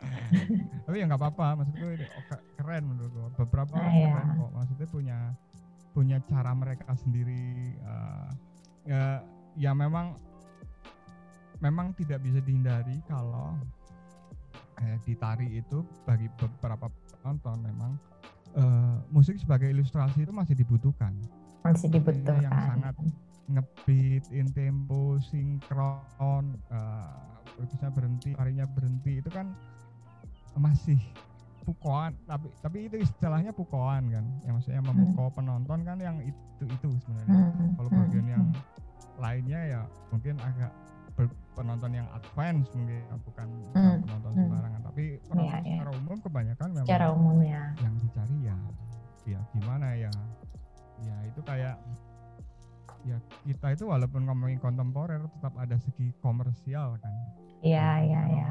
Tapi 0.84 0.96
ya 0.96 1.04
nggak 1.06 1.20
apa-apa 1.20 1.46
maksudku 1.58 1.86
ini 1.88 2.06
ke- 2.26 2.44
keren 2.56 2.82
menurutku. 2.86 3.32
Beberapa 3.38 3.74
Ah, 3.74 3.86
orang 3.86 3.94
keren 3.94 4.28
kok. 4.34 4.50
Maksudnya 4.52 4.88
punya 4.88 5.18
punya 5.90 6.18
cara 6.22 6.52
mereka 6.52 6.90
sendiri 6.94 7.42
eh, 7.76 8.28
ya, 8.86 9.02
ya 9.60 9.76
memang 9.76 10.16
memang 11.60 11.92
tidak 11.92 12.24
bisa 12.24 12.40
dihindari 12.40 12.96
kalau 13.04 13.52
eh, 14.80 14.96
di 15.04 15.12
tari 15.20 15.60
itu 15.60 15.84
bagi 16.08 16.32
beberapa 16.40 16.88
penonton 17.20 17.60
memang 17.60 17.92
eh, 18.56 18.96
musik 19.12 19.36
sebagai 19.36 19.68
ilustrasi 19.68 20.24
itu 20.24 20.32
masih 20.32 20.56
dibutuhkan 20.56 21.12
Masih 21.60 21.92
Yang 21.92 22.00
dibutuhkan. 22.00 22.64
sangat 22.72 22.94
ngebeat, 23.50 24.24
in 24.32 24.48
tempo, 24.54 25.18
sinkron, 25.28 26.56
uh, 26.70 27.12
bisa 27.68 27.90
berhenti, 27.92 28.32
tarinya 28.32 28.64
berhenti 28.64 29.20
itu 29.20 29.28
kan 29.28 29.52
masih 30.56 30.96
pukoan, 31.66 32.16
tapi 32.24 32.48
tapi 32.64 32.88
itu 32.88 32.96
istilahnya 33.04 33.52
pukoan 33.52 34.08
kan, 34.08 34.24
yang 34.46 34.54
maksudnya 34.56 34.80
memukau 34.80 35.28
penonton 35.34 35.84
kan 35.84 35.98
yang 36.00 36.16
itu 36.24 36.64
itu 36.64 36.88
sebenarnya. 37.04 37.52
Hmm, 37.52 37.76
Kalau 37.76 37.90
hmm, 37.92 38.00
bagian 38.06 38.26
yang 38.30 38.44
hmm. 38.48 38.89
Lainnya 39.20 39.60
ya 39.68 39.80
mungkin 40.08 40.34
agak 40.40 40.72
penonton 41.52 41.92
yang 41.92 42.08
advance 42.16 42.72
mungkin 42.72 43.04
bukan, 43.20 43.46
bukan 43.68 43.76
Hmm, 43.76 43.96
penonton 44.00 44.30
hmm. 44.32 44.40
sembarangan, 44.40 44.80
tapi 44.82 45.04
penonton 45.28 45.44
iya. 45.60 45.76
secara 45.76 45.90
umum 45.92 46.16
kebanyakan 46.18 46.68
memang 46.72 46.86
secara 46.88 47.06
umum 47.12 47.36
ya. 47.44 47.64
yang 47.78 47.94
dicari 48.00 48.36
ya 48.40 48.56
ya 49.28 49.40
gimana 49.52 49.86
ya 49.94 50.12
ya 51.00 51.16
itu 51.28 51.40
kayak 51.44 51.76
ya 53.02 53.16
kita 53.44 53.66
itu 53.72 53.84
walaupun 53.84 54.24
ngomongin 54.24 54.56
kontemporer 54.56 55.20
tetap 55.36 55.52
ada 55.56 55.76
segi 55.76 56.12
komersial 56.20 56.96
kan 56.98 57.14
Iya, 57.60 57.88
iya, 58.00 58.20
kita 58.24 58.32
iya. 58.32 58.46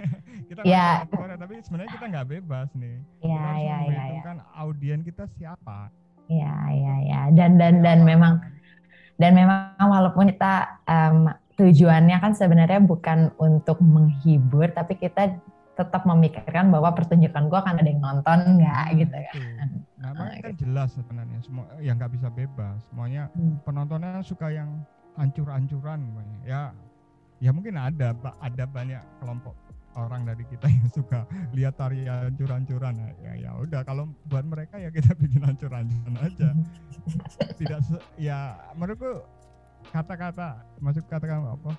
kita 0.52 0.60
Ya. 0.68 0.86
kontemporer 1.00 1.36
tapi 1.40 1.54
sebenarnya 1.64 1.90
kita 1.96 2.06
nggak 2.12 2.28
bebas 2.28 2.68
nih 2.76 2.96
Iya, 3.20 3.32
iya, 3.32 3.56
iya, 3.56 3.56
iya. 3.56 3.76
memperhitungkan 3.80 4.36
audien 4.54 5.00
kita 5.00 5.24
siapa 5.32 5.88
Iya, 6.28 6.54
iya, 6.70 6.94
iya. 7.02 7.20
Dan 7.34 7.56
dan 7.58 7.80
dan 7.82 8.04
memang 8.04 8.38
kan? 8.38 8.59
Dan 9.20 9.36
memang 9.36 9.76
walaupun 9.76 10.32
kita 10.32 10.80
em, 10.88 11.28
tujuannya 11.60 12.16
kan 12.18 12.32
sebenarnya 12.32 12.80
bukan 12.80 13.36
untuk 13.36 13.76
menghibur, 13.84 14.72
tapi 14.72 14.96
kita 14.96 15.36
tetap 15.76 16.04
memikirkan 16.04 16.68
bahwa 16.68 16.92
pertunjukan 16.92 17.48
gua 17.48 17.60
akan 17.64 17.80
ada 17.80 17.88
yang 17.88 18.00
nonton 18.00 18.38
nggak 18.60 18.84
Nah, 18.84 18.96
gitu 18.96 19.16
itu. 19.16 19.40
kan. 19.60 19.68
nah 20.00 20.10
Ah, 20.16 20.32
kan 20.40 20.52
jelas 20.56 20.88
sebenarnya 20.96 21.38
semua 21.44 21.64
yang 21.80 22.00
nggak 22.00 22.12
bisa 22.16 22.28
bebas 22.32 22.80
semuanya 22.88 23.28
Hmm. 23.36 23.60
penontonnya 23.64 24.20
suka 24.24 24.48
yang 24.48 24.68
hancur-hancuran 25.16 26.00
semuanya. 26.00 26.38
ya 26.44 26.62
ya 27.40 27.50
mungkin 27.52 27.76
ada 27.76 28.16
ada 28.40 28.64
banyak 28.64 29.00
kelompok 29.20 29.52
orang 30.00 30.24
dari 30.24 30.44
kita 30.48 30.66
yang 30.66 30.88
suka 30.88 31.28
lihat 31.52 31.76
tari 31.76 32.08
hancur-hancuran 32.08 32.92
Nah, 33.00 33.12
ya 33.22 33.32
ya 33.36 33.50
udah 33.60 33.80
kalau 33.84 34.08
buat 34.26 34.44
mereka 34.44 34.80
ya 34.80 34.88
kita 34.88 35.12
bikin 35.22 35.44
hancur-hancuran 35.44 36.14
aja. 36.20 36.50
Tidak 37.56 37.78
ya 38.16 38.56
menurutku 38.76 39.24
kata-kata 39.92 40.64
maksud 40.80 41.04
kata-kata 41.08 41.56
apa? 41.56 41.72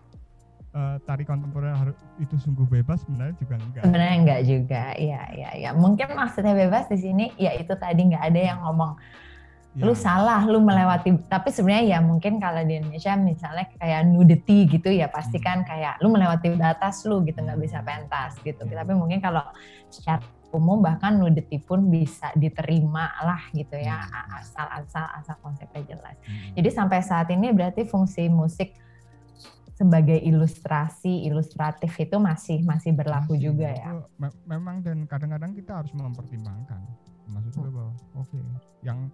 Eh, 0.72 0.98
tari 1.03 1.27
kontemporer 1.27 1.76
harus 1.76 1.99
itu 2.15 2.39
sungguh 2.39 2.64
bebas 2.64 3.03
sebenarnya 3.03 3.35
juga 3.35 3.60
enggak. 3.60 3.84
Sebenarnya 3.84 4.15
enggak 4.23 4.41
juga, 4.48 4.84
iya, 4.95 5.22
iya, 5.35 5.49
iya. 5.60 5.69
Mungkin 5.76 6.15
maksudnya 6.15 6.56
bebas 6.56 6.88
di 6.88 6.95
sini, 6.95 7.27
ya 7.35 7.52
itu 7.60 7.76
tadi 7.76 8.07
nggak 8.07 8.23
ada 8.31 8.39
yang 8.39 8.64
ngomong 8.64 8.95
Ya, 9.72 9.88
lu 9.88 9.95
salah, 9.95 10.43
lu 10.43 10.60
melewati. 10.60 11.15
Tapi 11.31 11.48
sebenarnya 11.48 11.95
ya 11.95 11.99
mungkin 12.03 12.43
kalau 12.43 12.60
di 12.60 12.76
Indonesia 12.76 13.15
misalnya 13.15 13.72
kayak 13.80 14.03
nudity 14.03 14.68
gitu 14.68 14.91
ya 14.91 15.07
pasti 15.07 15.39
Hmm. 15.39 15.48
kan 15.48 15.57
kayak 15.64 15.95
lu 16.03 16.11
melewati 16.11 16.60
batas 16.60 17.07
lu 17.07 17.23
gitu 17.23 17.39
nggak 17.39 17.56
bisa 17.56 17.80
pentas 17.80 18.35
gitu. 18.43 18.68
Ya. 18.68 18.84
Tapi 18.84 18.91
mungkin 18.99 19.23
kalau 19.23 19.39
secara 19.88 20.19
umum 20.52 20.84
bahkan 20.84 21.15
nudity 21.15 21.64
pun 21.64 21.88
bisa 21.88 22.35
diterima 22.35 23.15
lah 23.23 23.48
gitu 23.56 23.80
ya 23.80 23.95
Hmm. 24.03 24.43
asal 24.43 24.68
asal 24.76 25.06
asal 25.15 25.35
konsepnya 25.39 25.88
jelas. 25.88 26.19
mm, 26.19 26.60
Jadi 26.60 26.68
sampai 26.68 26.99
saat 26.99 27.31
ini 27.31 27.56
berarti 27.56 27.88
fungsi 27.88 28.27
musik 28.27 28.76
sebagai 29.72 30.19
ilustrasi 30.19 31.26
ilustratif 31.26 31.95
itu 31.95 32.19
masih 32.19 32.61
masih 32.61 32.91
berlaku 32.91 33.34
Masih, 33.34 33.43
juga 33.49 33.72
ya. 33.72 33.98
me- 34.19 34.35
memang 34.45 34.84
dan 34.84 35.07
kadang-kadang 35.07 35.56
kita 35.56 35.80
harus 35.80 35.89
mempertimbangkan 35.95 36.84
maksud 37.26 37.56
gue 37.56 37.72
bahwa 37.72 37.89
oke 38.14 38.38
yang 38.84 39.07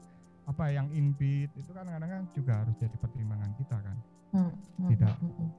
apa 0.48 0.72
yang 0.72 0.88
in 0.95 1.11
beat 1.19 1.52
itu 1.60 1.72
kan 1.76 1.84
kadang-kadang 1.84 2.28
juga 2.32 2.64
harus 2.64 2.76
jadi 2.80 2.95
pertimbangan 2.98 3.52
kita 3.60 3.78
kan 3.84 3.98
Hmm, 4.28 4.52
hmm, 4.52 4.91
Tidak. 4.91 5.14
hmm, 5.24 5.32
hmm. 5.40 5.49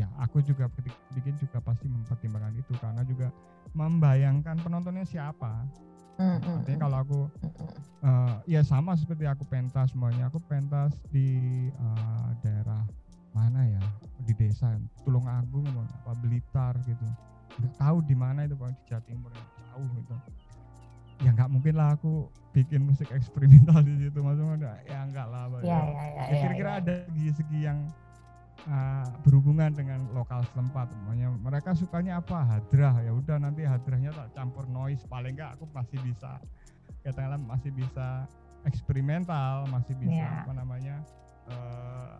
ya 0.00 0.08
aku 0.16 0.40
juga 0.40 0.64
bikin 1.12 1.36
juga 1.36 1.60
pasti 1.60 1.92
mempertimbangkan 1.92 2.56
itu 2.56 2.72
karena 2.80 3.04
juga 3.04 3.28
membayangkan 3.76 4.56
penontonnya 4.64 5.04
siapa 5.04 5.64
Hmm, 6.14 6.38
hmm, 6.38 6.62
artinya 6.62 6.78
hmm, 6.78 6.84
kalau 6.86 6.96
aku 7.02 7.20
hmm, 7.26 7.52
hmm. 7.58 7.70
eh, 8.06 8.34
ya 8.54 8.60
sama 8.62 8.94
seperti 8.94 9.26
aku 9.26 9.44
pentas 9.50 9.90
semuanya 9.92 10.30
aku 10.30 10.38
pentas 10.46 10.94
di 11.10 11.36
eh, 11.68 12.28
daerah 12.40 12.80
mana 13.34 13.66
ya 13.66 13.82
di 14.22 14.32
desa 14.32 14.78
Tulungagung 15.02 15.66
apa 15.74 16.14
Blitar 16.22 16.78
gitu 16.86 17.02
nggak 17.60 17.74
tahu 17.78 17.98
di 18.06 18.14
mana 18.14 18.46
itu 18.46 18.54
Pak, 18.54 18.72
di 18.72 18.82
Jawa 18.88 19.02
Timur 19.04 19.30
jauh 19.34 19.88
gitu 20.00 20.14
ya 21.24 21.32
nggak 21.32 21.48
mungkin 21.48 21.74
lah 21.74 21.96
aku 21.96 22.28
bikin 22.52 22.84
musik 22.84 23.08
eksperimental 23.10 23.80
di 23.80 23.96
situ 23.98 24.20
maksudnya 24.20 24.76
ya 24.84 25.02
enggak 25.02 25.26
lah. 25.26 25.48
Ya, 25.58 25.58
Ya, 25.58 25.78
ya, 25.80 25.80
ya, 25.82 26.04
ya 26.06 26.22
ya, 26.22 26.36
kira-kira 26.38 26.70
ya. 26.70 26.78
ada 26.78 26.94
segi-segi 27.08 27.58
yang 27.64 27.78
uh, 28.68 29.06
berhubungan 29.24 29.72
dengan 29.72 30.04
lokal 30.12 30.44
setempat 30.46 30.92
Makanya 31.02 31.32
mereka 31.34 31.72
sukanya 31.72 32.20
apa 32.20 32.44
hadrah 32.44 32.94
ya 33.00 33.10
udah 33.10 33.36
nanti 33.40 33.64
hadrahnya 33.64 34.12
tak 34.12 34.28
campur 34.36 34.68
noise 34.68 35.02
paling 35.08 35.34
enggak 35.34 35.56
aku 35.56 35.64
masih 35.72 35.98
bisa 36.04 36.38
katakanlah 37.02 37.40
masih 37.40 37.72
bisa 37.72 38.28
eksperimental 38.64 39.64
masih 39.68 39.92
bisa 39.96 40.14
Ya. 40.14 40.44
apa 40.44 40.52
namanya 40.52 40.96
eh, 41.48 42.10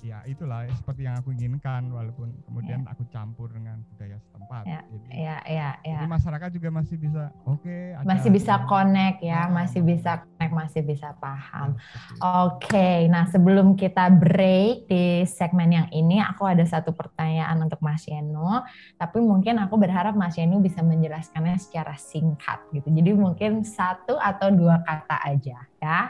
ya 0.00 0.22
itulah 0.24 0.62
seperti 0.70 1.02
yang 1.02 1.18
aku 1.18 1.30
inginkan 1.30 1.90
walaupun 1.90 2.30
kemudian 2.46 2.86
aku 2.86 3.02
campur 3.08 3.50
dengan 3.50 3.82
budaya 3.88 4.14
setempat 4.16 4.62
Ya, 4.64 4.80
jadi, 4.86 5.06
Ya, 5.10 5.36
ya, 5.44 5.68
ya. 5.82 5.98
jadi 5.98 6.06
masyarakat 6.08 6.50
juga 6.52 6.68
masih 6.70 6.96
bisa 6.96 7.22
oke 7.44 7.76
ada 7.92 8.06
Masih 8.06 8.30
bisa 8.30 8.54
yang- 8.54 8.64
connect 8.64 9.18
ya, 9.20 9.40
Ah, 9.40 9.46
masih 9.48 9.80
betul. 9.80 9.90
bisa 9.92 10.10
connect, 10.20 10.52
masih 10.54 10.82
bisa 10.82 11.08
paham. 11.14 11.68
Ya. 11.74 12.42
Oke, 12.44 12.88
nah 13.06 13.24
sebelum 13.26 13.74
kita 13.74 14.08
break 14.08 14.86
di 14.86 15.04
segmen 15.24 15.68
yang 15.68 15.88
ini, 15.90 16.18
aku 16.18 16.44
ada 16.44 16.62
satu 16.62 16.90
pertanyaan 16.90 17.58
untuk 17.60 17.78
Mas 17.80 18.04
Yeno. 18.04 18.62
Tapi 18.94 19.18
mungkin 19.20 19.58
aku 19.58 19.76
berharap 19.76 20.14
Mas 20.14 20.34
Yeno 20.34 20.58
bisa 20.58 20.80
menjelaskannya 20.80 21.58
secara 21.58 21.92
singkat 21.94 22.62
gitu. 22.70 22.88
Jadi 22.88 23.10
mungkin 23.12 23.60
satu 23.62 24.14
atau 24.14 24.48
dua 24.48 24.80
kata 24.80 25.20
aja 25.24 25.58
ya. 25.76 26.00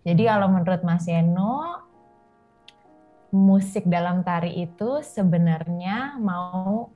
Jadi 0.00 0.22
kalau 0.22 0.46
menurut 0.48 0.80
Mas 0.80 1.02
Yeno, 1.04 1.82
musik 3.28 3.84
dalam 3.84 4.22
tari 4.22 4.54
itu 4.56 5.00
sebenarnya 5.00 6.16
mau 6.16 6.90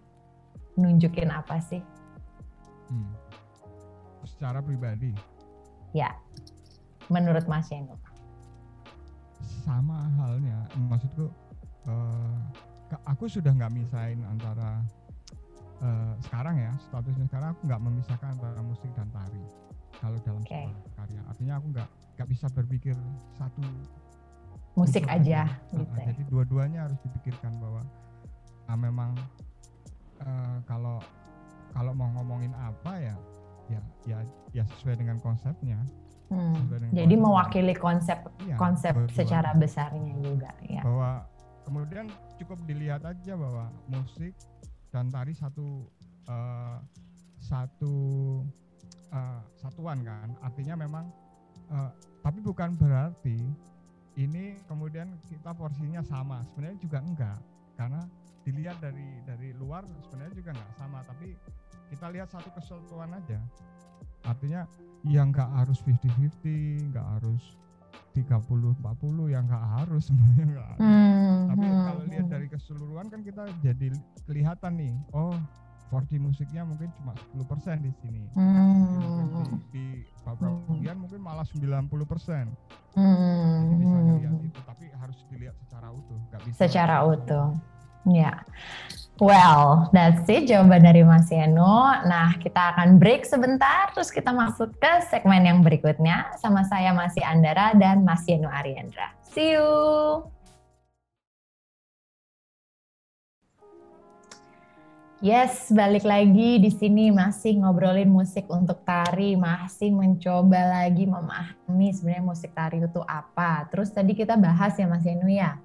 nunjukin 0.74 1.28
apa 1.28 1.58
sih? 1.58 1.82
Hmm. 2.86 3.10
secara 4.22 4.58
pribadi 4.58 5.14
Ya, 5.90 6.14
menurut 7.06 7.46
Mas 7.46 7.66
Yeno. 7.68 7.94
sama 9.62 10.06
halnya 10.16 10.66
maksudku 10.76 11.28
ke- 12.88 13.04
aku 13.04 13.24
sudah 13.26 13.52
nggak 13.52 13.72
misahin 13.72 14.20
antara 14.26 14.82
eh, 15.80 16.12
sekarang 16.20 16.56
ya 16.56 16.72
statusnya 16.82 17.24
sekarang 17.26 17.54
aku 17.54 17.62
nggak 17.64 17.80
memisahkan 17.80 18.28
antara 18.34 18.60
musik 18.60 18.90
dan 18.92 19.08
tari 19.08 19.40
kalau 19.96 20.16
dalam 20.20 20.42
Oke. 20.42 20.52
sebuah 20.52 20.74
karya 20.94 21.20
artinya 21.24 21.54
aku 21.56 21.66
nggak 21.72 21.88
nggak 22.16 22.28
bisa 22.28 22.46
berpikir 22.50 22.96
satu 23.32 23.62
Musik 24.80 25.04
unsur 25.04 25.14
aja 25.14 25.40
gitu. 25.68 25.84
ah, 25.84 25.96
ya. 25.96 26.04
jadi 26.10 26.22
dua-duanya 26.26 26.78
harus 26.84 26.98
dipikirkan 27.00 27.52
bahwa 27.56 27.82
ah, 28.66 28.78
memang 28.78 29.10
eh, 30.18 30.56
kalau 30.64 30.96
kalau 31.70 31.92
mau 31.92 32.10
ngomongin 32.12 32.50
apa 32.52 32.92
ya 32.96 33.16
ya 33.68 33.80
ya 34.04 34.18
ya 34.52 34.64
sesuai 34.68 34.96
dengan 34.96 35.16
konsepnya 35.18 35.78
Hmm. 36.26 36.54
sesuai 36.56 36.78
dengan 36.80 36.94
Jadi 36.94 37.10
konsep. 37.12 37.26
mewakili 37.26 37.74
konsep 37.74 38.18
Iya, 38.40 38.54
konsep 38.54 38.94
betul. 38.94 39.14
secara 39.18 39.50
besarnya 39.52 40.14
juga 40.16 40.50
ya. 40.62 40.78
bahwa 40.80 41.26
kemudian 41.60 42.06
cukup 42.36 42.58
dilihat 42.64 43.02
aja 43.02 43.34
bahwa 43.34 43.66
musik 43.86 44.30
dan 44.88 45.06
tari 45.06 45.34
satu 45.34 45.90
eh, 46.24 46.78
satu 47.36 47.94
eh, 49.10 49.40
satuan 49.56 49.98
kan 50.00 50.30
artinya 50.40 50.78
memang 50.78 51.10
eh, 51.68 51.90
tapi 52.22 52.38
bukan 52.38 52.78
berarti 52.78 53.38
ini 54.18 54.58
kemudian 54.66 55.14
kita 55.30 55.54
porsinya 55.54 56.02
sama 56.02 56.42
sebenarnya 56.50 56.78
juga 56.82 56.98
enggak 56.98 57.38
karena 57.78 58.02
dilihat 58.42 58.76
dari 58.82 59.22
dari 59.28 59.54
luar 59.54 59.86
sebenarnya 60.08 60.34
juga 60.34 60.50
enggak 60.56 60.72
sama 60.74 60.98
tapi 61.06 61.36
kita 61.90 62.06
lihat 62.10 62.28
satu 62.30 62.50
kesatuan 62.54 63.14
aja 63.14 63.38
artinya 64.26 64.66
yang 65.06 65.30
enggak 65.32 65.48
harus 65.54 65.78
50-50 65.86 66.90
enggak 66.90 67.06
harus 67.18 67.42
30-40 68.10 68.82
yang 69.30 69.44
enggak 69.46 69.64
harus 69.80 70.02
sebenarnya 70.10 70.44
enggak 70.50 70.68
harus. 70.74 70.82
Hmm, 70.82 71.38
Tapi 71.46 71.66
hmm, 71.66 71.82
kalau 71.86 72.02
lihat 72.10 72.26
hmm. 72.26 72.34
dari 72.34 72.46
keseluruhan 72.50 73.06
kan 73.06 73.20
kita 73.22 73.42
jadi 73.62 73.86
kelihatan 74.26 74.72
nih, 74.76 74.94
oh 75.14 75.34
4D 75.90 76.16
musiknya 76.16 76.62
mungkin 76.62 76.88
cuma 76.94 77.12
10% 77.34 77.82
di 77.82 77.90
sini. 77.98 78.22
Hmm, 78.32 79.58
Di, 79.68 79.74
di 79.74 79.84
beberapa 80.22 80.46
Hmm. 80.46 80.70
bagian 80.70 80.96
mungkin 80.96 81.20
malah 81.20 81.42
90%. 81.44 82.46
hmm, 82.94 83.50
Jadi 83.60 83.74
bisa 83.76 83.90
hmm. 83.92 84.06
ngelihat 84.06 84.34
itu, 84.40 84.60
tapi 84.62 84.84
harus 84.88 85.18
dilihat 85.26 85.56
secara 85.58 85.88
utuh, 85.90 86.18
nggak 86.30 86.40
bisa. 86.46 86.56
secara 86.56 86.96
utuh. 87.02 87.48
Ya. 88.06 88.32
Well, 89.20 89.92
that's 89.92 90.24
it 90.26 90.48
jawaban 90.48 90.80
dari 90.80 91.04
Mas 91.04 91.28
Yeno. 91.28 91.84
Nah, 92.08 92.32
kita 92.40 92.72
akan 92.72 92.96
break 92.96 93.28
sebentar, 93.28 93.92
terus 93.92 94.08
kita 94.08 94.32
masuk 94.32 94.72
ke 94.80 94.92
segmen 95.12 95.44
yang 95.44 95.60
berikutnya. 95.60 96.32
Sama 96.40 96.64
saya 96.64 96.96
masih 96.96 97.20
Andara 97.20 97.76
dan 97.76 98.00
Mas 98.00 98.24
Yeno 98.24 98.48
Ariandra. 98.48 99.12
See 99.20 99.52
you! 99.52 100.24
Yes, 105.20 105.68
balik 105.68 106.08
lagi 106.08 106.56
di 106.56 106.72
sini 106.72 107.12
masih 107.12 107.60
ngobrolin 107.60 108.08
musik 108.08 108.48
untuk 108.48 108.80
tari, 108.88 109.36
masih 109.36 109.92
mencoba 109.92 110.80
lagi 110.80 111.04
memahami 111.04 111.92
sebenarnya 111.92 112.24
musik 112.24 112.56
tari 112.56 112.80
itu 112.80 113.04
apa. 113.04 113.68
Terus 113.68 113.92
tadi 113.92 114.16
kita 114.16 114.40
bahas 114.40 114.80
ya 114.80 114.88
Mas 114.88 115.04
Yenu 115.04 115.28
ya, 115.28 115.60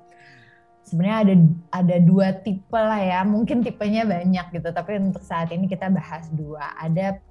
sebenarnya 0.84 1.18
ada 1.24 1.36
ada 1.72 1.98
dua 2.04 2.36
tipe 2.36 2.76
lah 2.76 3.00
ya, 3.00 3.24
mungkin 3.24 3.64
tipenya 3.64 4.04
banyak 4.04 4.60
gitu, 4.60 4.76
tapi 4.76 5.00
untuk 5.00 5.24
saat 5.24 5.48
ini 5.56 5.72
kita 5.72 5.88
bahas 5.88 6.28
dua. 6.36 6.76
Ada 6.76 7.24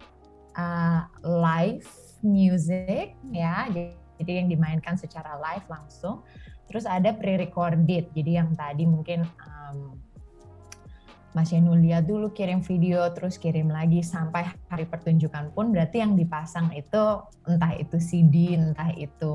uh, 0.57 1.05
live 1.29 1.85
music 2.25 3.21
ya, 3.37 3.69
jadi 4.17 4.33
yang 4.33 4.49
dimainkan 4.49 4.97
secara 4.97 5.37
live 5.45 5.69
langsung. 5.69 6.25
Terus 6.73 6.89
ada 6.89 7.13
pre-recorded, 7.13 8.17
jadi 8.17 8.41
yang 8.41 8.57
tadi 8.57 8.89
mungkin 8.89 9.29
um, 9.45 10.01
Mas 11.35 11.51
Yenu 11.51 11.75
lihat 11.75 12.07
dulu 12.07 12.31
kirim 12.31 12.63
video 12.63 13.03
terus 13.11 13.43
kirim 13.43 13.67
lagi 13.67 14.07
sampai 14.07 14.55
hari 14.71 14.87
pertunjukan 14.87 15.51
pun 15.51 15.75
berarti 15.75 15.99
yang 15.99 16.15
dipasang 16.15 16.71
itu 16.79 17.03
entah 17.51 17.75
itu 17.75 17.99
CD 17.99 18.55
entah 18.55 18.95
itu 18.95 19.35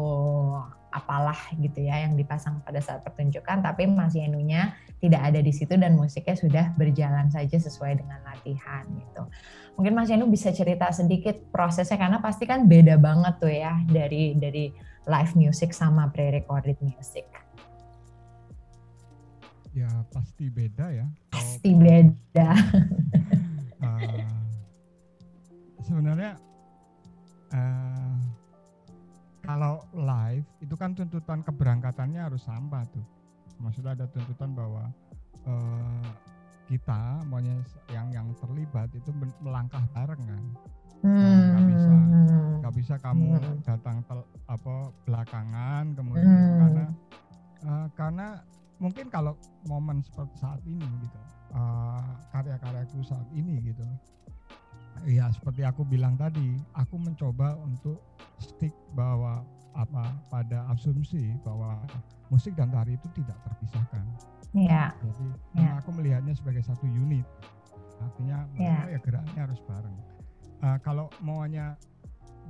apalah 0.90 1.38
gitu 1.60 1.86
ya 1.86 2.08
yang 2.08 2.18
dipasang 2.18 2.66
pada 2.66 2.82
saat 2.82 3.06
pertunjukan 3.06 3.62
tapi 3.62 3.86
Mas 3.86 4.18
Yenunya 4.18 4.74
tidak 4.98 5.22
ada 5.22 5.40
di 5.44 5.52
situ 5.54 5.76
dan 5.76 5.94
musiknya 6.00 6.36
sudah 6.40 6.66
berjalan 6.74 7.30
saja 7.30 7.60
sesuai 7.60 8.00
dengan 8.02 8.20
latihan 8.26 8.88
gitu. 8.90 9.24
Mungkin 9.78 9.94
Mas 9.94 10.10
Yenu 10.10 10.26
bisa 10.28 10.50
cerita 10.56 10.90
sedikit 10.90 11.36
prosesnya 11.54 12.00
karena 12.00 12.24
pasti 12.24 12.48
kan 12.50 12.66
beda 12.66 12.96
banget 12.96 13.34
tuh 13.38 13.54
ya 13.54 13.80
dari 13.86 14.34
dari 14.40 14.72
live 15.06 15.34
music 15.38 15.76
sama 15.76 16.10
pre-recorded 16.10 16.80
music. 16.82 17.49
Ya 19.72 19.90
pasti 20.10 20.50
beda 20.50 20.90
ya. 20.90 21.06
Pasti 21.30 21.72
beda. 21.72 22.50
eh, 23.80 24.26
sebenarnya 25.88 26.34
eh, 27.52 28.16
kalau 29.42 29.82
live 29.92 30.46
itu 30.60 30.76
kan 30.76 30.94
tuntutan 30.94 31.42
keberangkatannya 31.42 32.22
harus 32.22 32.44
sama 32.44 32.86
tuh. 32.90 33.06
Maksudnya 33.58 33.94
ada 33.94 34.06
tuntutan 34.08 34.54
bahwa 34.54 34.90
eh, 35.46 36.08
kita 36.68 37.26
maunya 37.26 37.58
yang 37.90 38.10
yang 38.10 38.28
terlibat 38.38 38.90
itu 38.94 39.10
melangkah 39.42 39.82
bareng 39.92 40.22
kan. 40.24 40.44
nggak 41.00 41.64
bisa. 41.66 41.90
Hmm. 41.90 42.60
Nggak 42.60 42.74
bisa 42.76 42.94
kamu 43.00 43.28
Hmm. 43.32 43.56
datang 43.64 43.98
tel- 44.04 44.30
apa 44.46 44.76
belakangan 45.08 45.84
kemudian 45.96 46.28
Hmm. 46.28 46.58
karena 46.60 46.86
eh, 47.60 47.88
karena 47.96 48.28
mungkin 48.80 49.08
kalau 49.08 49.36
momen 49.64 50.00
seperti 50.02 50.36
saat 50.38 50.62
ini 50.64 50.88
gitu 51.00 51.20
eh, 51.52 52.04
karya-karyaku 52.32 53.04
saat 53.04 53.28
ini 53.32 53.60
gitu. 53.66 53.84
Ya 55.08 55.32
seperti 55.32 55.64
aku 55.64 55.84
bilang 55.84 56.16
tadi 56.16 56.60
aku 56.74 57.00
mencoba 57.00 57.56
untuk 57.58 58.04
stick 58.38 58.76
bahwa 58.92 59.44
apa 59.72 60.12
pada 60.28 60.68
asumsi 60.70 61.32
bahwa 61.40 61.80
musik 62.28 62.52
dan 62.54 62.68
tari 62.70 62.94
itu 62.94 63.08
tidak 63.16 63.40
terpisahkan. 63.42 64.04
Ya, 64.52 64.92
jadi 65.00 65.26
Ya. 65.56 65.72
aku 65.78 65.94
melihatnya 65.94 66.34
sebagai 66.34 66.66
satu 66.66 66.84
unit 66.84 67.24
artinya 68.00 68.44
Ya. 68.56 68.88
ya 68.88 69.00
geraknya 69.00 69.46
harus 69.46 69.60
bareng. 69.64 69.96
Eh, 70.60 70.78
kalau 70.84 71.08
maunya 71.20 71.80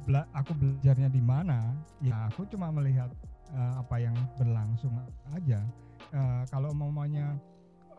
bela- 0.05 0.29
aku 0.33 0.53
belajarnya 0.53 1.09
di 1.09 1.21
mana 1.21 1.69
ya 1.99 2.29
aku 2.29 2.49
cuma 2.49 2.71
melihat 2.71 3.13
eh, 3.49 3.73
apa 3.77 3.95
yang 3.99 4.15
berlangsung 4.37 4.93
aja 5.29 5.61
Eh, 6.09 6.43
kalau 6.49 6.73
mau 6.73 6.89
maunya 6.89 7.37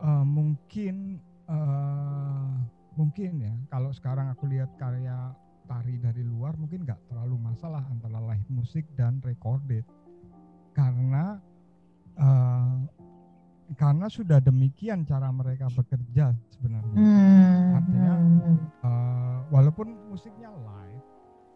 eh, 0.01 0.25
mungkin 0.27 1.19
eh, 1.47 2.51
mungkin 2.99 3.31
ya 3.39 3.55
kalau 3.71 3.95
sekarang 3.95 4.27
aku 4.35 4.51
lihat 4.51 4.67
karya 4.75 5.31
tari 5.63 5.95
dari 5.95 6.19
luar 6.27 6.59
mungkin 6.59 6.83
nggak 6.83 7.07
terlalu 7.07 7.39
masalah 7.39 7.87
antara 7.87 8.19
live 8.19 8.47
musik 8.51 8.83
dan 8.99 9.23
recorded. 9.23 9.87
Karena 10.75 11.39
eh, 12.19 12.79
karena 13.79 14.11
sudah 14.11 14.43
demikian 14.43 15.07
cara 15.07 15.31
mereka 15.31 15.71
bekerja 15.71 16.35
sebenarnya. 16.51 16.99
Hmm, 16.99 17.77
Artinya, 17.79 18.13
Eh, 18.81 19.39
walaupun 19.53 19.93
musiknya 20.09 20.49
live 20.49 21.05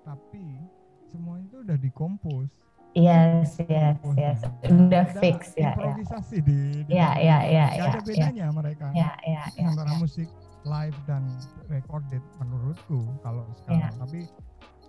tapi 0.06 0.62
semua 1.10 1.42
itu 1.42 1.66
udah 1.66 1.74
dikompos 1.74 2.54
yes, 2.96 3.60
yes, 3.68 4.00
yes, 4.16 4.40
udah 4.66 5.06
Ada 5.06 5.20
fix 5.20 5.54
ya, 5.54 5.62
ya, 5.62 5.70
improvisasi 5.76 6.38
di, 6.42 6.58
di 6.88 6.94
ya, 6.96 7.12
dalam. 7.12 7.28
ya, 7.28 7.38
ya, 7.44 7.66
ya, 7.76 7.84
ada 7.86 8.00
ya, 8.00 8.02
bedanya 8.02 8.46
mereka 8.50 8.86
ya, 8.96 9.12
ya, 9.28 9.44
ya, 9.54 9.64
antara 9.68 9.92
ya. 9.94 10.00
musik 10.00 10.28
live 10.66 10.98
dan 11.06 11.22
recorded 11.70 12.24
menurutku 12.42 13.06
kalau 13.22 13.46
sekarang 13.62 13.86
Ya. 13.86 13.90
tapi 14.00 14.20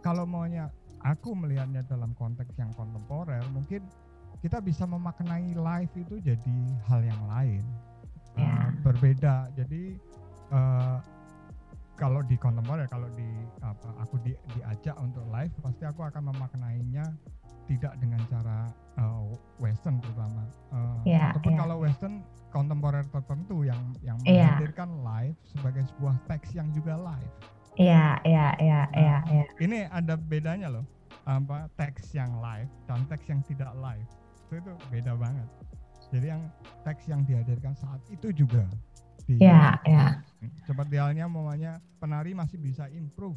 kalau 0.00 0.24
maunya 0.24 0.70
aku 1.02 1.34
melihatnya 1.34 1.82
dalam 1.84 2.14
konteks 2.16 2.54
yang 2.56 2.70
kontemporer 2.72 3.42
mungkin 3.52 3.84
kita 4.40 4.62
bisa 4.62 4.86
memaknai 4.86 5.52
live 5.52 5.92
itu 5.98 6.22
jadi 6.22 6.56
hal 6.88 7.02
yang 7.04 7.22
lain 7.28 7.64
Ya. 8.36 8.68
Eh, 8.68 8.68
berbeda 8.84 9.48
jadi 9.56 9.96
eh, 10.52 10.96
kalau 11.96 12.20
di 12.20 12.36
kontemporer 12.36 12.84
kalau 12.84 13.08
di 13.16 13.24
apa 13.64 13.96
aku 13.96 14.20
di, 14.20 14.36
diajak 14.52 14.92
untuk 15.00 15.24
live 15.32 15.52
pasti 15.64 15.88
aku 15.88 16.04
akan 16.04 16.36
memaknainya 16.36 17.04
tidak 17.66 17.94
dengan 17.98 18.22
cara 18.26 18.70
eh, 18.96 19.22
western 19.60 20.00
terutama. 20.00 20.42
Eh, 20.72 21.12
Ya, 21.18 21.30
ataupun 21.30 21.52
ya. 21.52 21.58
kalau 21.62 21.76
western 21.84 22.14
kontemporer 22.48 23.04
tertentu 23.12 23.62
yang 23.62 23.80
yang 24.00 24.16
Iya. 24.24 24.56
menghadirkan 24.56 24.88
live 25.04 25.36
sebagai 25.44 25.84
sebuah 25.92 26.16
teks 26.24 26.56
yang 26.56 26.72
juga 26.72 26.96
live. 26.96 27.32
Ya, 27.76 28.16
ya, 28.24 28.56
ya, 28.56 28.88
ya, 28.96 29.20
ya, 29.28 29.44
ini 29.60 29.84
ada 29.92 30.16
bedanya 30.16 30.72
loh 30.72 30.88
apa 31.28 31.68
teks 31.76 32.16
yang 32.16 32.40
live 32.40 32.72
dan 32.88 33.04
teks 33.04 33.28
yang 33.28 33.44
tidak 33.44 33.68
live. 33.76 34.08
Itu, 34.48 34.64
itu 34.64 34.72
beda 34.88 35.12
banget. 35.12 35.44
Jadi 36.08 36.26
yang 36.32 36.42
teks 36.80 37.04
yang 37.04 37.20
dihadirkan 37.28 37.76
saat 37.76 38.00
itu 38.08 38.32
juga 38.32 38.64
di 39.28 39.36
ya, 39.42 39.76
ya, 39.84 40.22
seperti 40.64 40.96
halnya 40.96 41.28
mamanya 41.28 41.82
penari 42.00 42.32
masih 42.32 42.56
bisa 42.56 42.88
improve. 42.88 43.36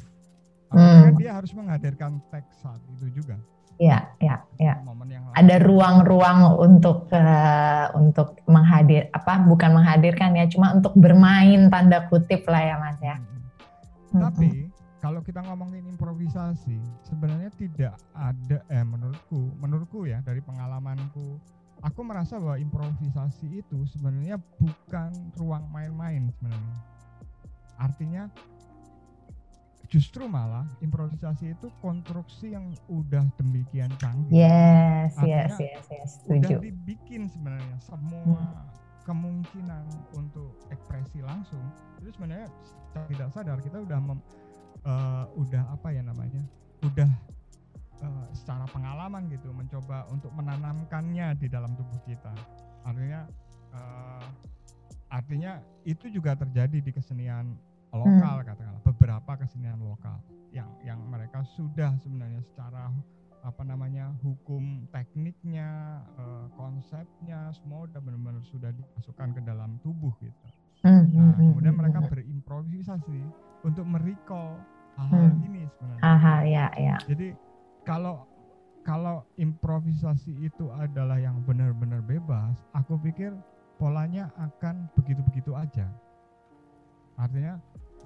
Hmm. 0.72 0.80
Artinya 1.04 1.18
dia 1.20 1.30
harus 1.36 1.52
menghadirkan 1.52 2.22
teks 2.32 2.64
saat 2.64 2.80
itu 2.96 3.10
juga 3.12 3.36
ya, 3.80 4.12
ya, 4.20 4.44
ya. 4.60 4.76
momen 4.84 5.08
yang 5.08 5.24
Ada 5.32 5.56
ruang-ruang 5.64 6.60
untuk 6.60 7.08
eh, 7.16 7.86
untuk 7.96 8.36
menghadir 8.44 9.08
apa 9.16 9.40
bukan 9.48 9.80
menghadirkan 9.80 10.36
ya, 10.36 10.44
cuma 10.52 10.76
untuk 10.76 10.92
bermain 11.00 11.72
tanda 11.72 12.04
kutip 12.12 12.44
lah 12.44 12.60
ya 12.60 12.76
Mas 12.76 13.00
ya. 13.00 13.16
Mm-mm. 13.16 14.22
tapi 14.26 14.70
kalau 15.00 15.24
kita 15.24 15.40
ngomongin 15.40 15.86
improvisasi 15.88 16.76
sebenarnya 17.08 17.48
tidak 17.56 17.94
ada 18.12 18.58
eh 18.68 18.84
menurutku 18.84 19.54
menurutku 19.56 20.04
ya 20.04 20.20
dari 20.20 20.44
pengalamanku 20.44 21.40
aku 21.80 22.00
merasa 22.04 22.36
bahwa 22.36 22.60
improvisasi 22.60 23.64
itu 23.64 23.78
sebenarnya 23.88 24.36
bukan 24.60 25.10
ruang 25.40 25.64
main-main 25.72 26.28
sebenarnya 26.36 26.76
artinya 27.80 28.28
justru 29.90 30.24
malah 30.24 30.62
improvisasi 30.78 31.52
itu 31.52 31.66
konstruksi 31.82 32.54
yang 32.54 32.70
udah 32.86 33.26
demikian 33.34 33.90
canggih. 33.98 34.38
Yes, 34.46 35.18
Artinya 35.18 35.50
yes, 35.50 35.58
yes, 35.58 35.86
yes, 35.90 36.10
Udah 36.30 36.46
setuju. 36.46 36.54
dibikin 36.62 37.26
sebenarnya 37.26 37.76
semua 37.82 38.38
Hmm. 38.38 38.70
kemungkinan 39.02 39.82
untuk 40.14 40.54
ekspresi 40.70 41.18
langsung 41.20 41.58
itu 41.98 42.14
sebenarnya 42.14 42.46
secara 42.62 43.06
tidak 43.10 43.28
sadar 43.34 43.58
kita 43.58 43.82
udah 43.82 43.98
mem- 43.98 44.26
eh, 44.80 45.24
udah 45.34 45.62
apa 45.74 45.88
ya 45.90 46.06
namanya 46.06 46.46
udah 46.80 47.10
eh, 47.98 48.26
secara 48.32 48.70
pengalaman 48.70 49.26
gitu 49.26 49.50
mencoba 49.50 50.06
untuk 50.08 50.30
menanamkannya 50.32 51.34
di 51.34 51.50
dalam 51.50 51.74
tubuh 51.74 51.98
kita 52.06 52.30
artinya 52.86 53.26
eh, 53.74 54.26
artinya 55.10 55.58
itu 55.82 56.06
juga 56.06 56.38
terjadi 56.38 56.78
di 56.78 56.90
kesenian 56.94 57.58
lokal 57.96 58.36
katakanlah 58.46 58.82
beberapa 58.86 59.32
kesenian 59.40 59.80
lokal 59.82 60.18
yang 60.50 60.70
yang 60.82 60.98
mereka 61.06 61.42
sudah 61.56 61.94
sebenarnya 62.02 62.42
secara 62.42 62.90
apa 63.40 63.62
namanya 63.64 64.12
hukum 64.20 64.84
tekniknya 64.92 66.00
eh, 66.18 66.46
konsepnya 66.60 67.48
semua 67.56 67.88
udah 67.88 68.00
benar-benar 68.02 68.44
sudah 68.44 68.68
dimasukkan 68.74 69.28
ke 69.32 69.40
dalam 69.42 69.80
tubuh 69.80 70.12
gitu 70.20 70.46
Hmm, 70.80 71.12
nah 71.12 71.28
hmm, 71.28 71.32
hmm, 71.36 71.48
kemudian 71.52 71.74
hmm, 71.76 71.80
mereka 71.84 72.00
hmm. 72.00 72.08
berimprovisasi 72.08 73.20
untuk 73.68 73.84
merecall 73.84 74.56
hal-hal 74.96 75.28
Hmm. 75.28 75.44
ini 75.44 75.68
sebenarnya 75.76 76.02
Aha, 76.08 76.34
ya, 76.48 76.66
ya. 76.80 76.96
jadi 77.04 77.36
kalau 77.84 78.24
kalau 78.80 79.28
improvisasi 79.36 80.40
itu 80.40 80.72
adalah 80.72 81.20
yang 81.20 81.44
benar-benar 81.44 82.00
bebas, 82.00 82.64
aku 82.72 82.96
pikir 83.04 83.36
polanya 83.76 84.32
akan 84.40 84.88
begitu-begitu 84.96 85.52
aja. 85.52 85.84
Artinya 87.20 87.60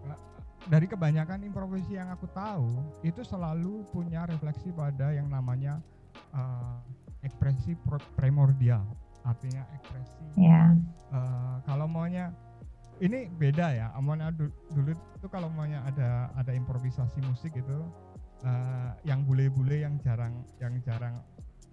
eh, 0.04 0.18
dari 0.66 0.90
kebanyakan 0.90 1.46
improvisasi 1.46 1.94
yang 1.94 2.10
aku 2.10 2.26
tahu 2.34 2.66
itu 3.06 3.22
selalu 3.22 3.86
punya 3.94 4.26
refleksi 4.26 4.74
pada 4.74 5.14
yang 5.14 5.30
namanya 5.30 5.78
eh, 6.34 6.76
ekspresi 7.22 7.78
primordial. 8.18 8.82
Artinya 9.24 9.62
ekspresi 9.72 10.20
Ya. 10.34 10.74
eh, 11.14 11.56
kalau 11.62 11.86
maunya 11.86 12.34
ini 12.98 13.26
beda 13.26 13.74
ya 13.74 13.86
amannya 13.94 14.30
du- 14.34 14.54
dulu 14.70 14.94
itu 14.94 15.26
kalau 15.26 15.50
maunya 15.50 15.82
ada 15.82 16.30
ada 16.34 16.52
improvisasi 16.54 17.22
musik 17.22 17.54
itu 17.54 17.78
eh, 18.44 18.90
yang 19.06 19.22
bule-bule 19.22 19.82
yang 19.82 19.94
jarang 20.02 20.42
yang 20.58 20.74
jarang 20.82 21.22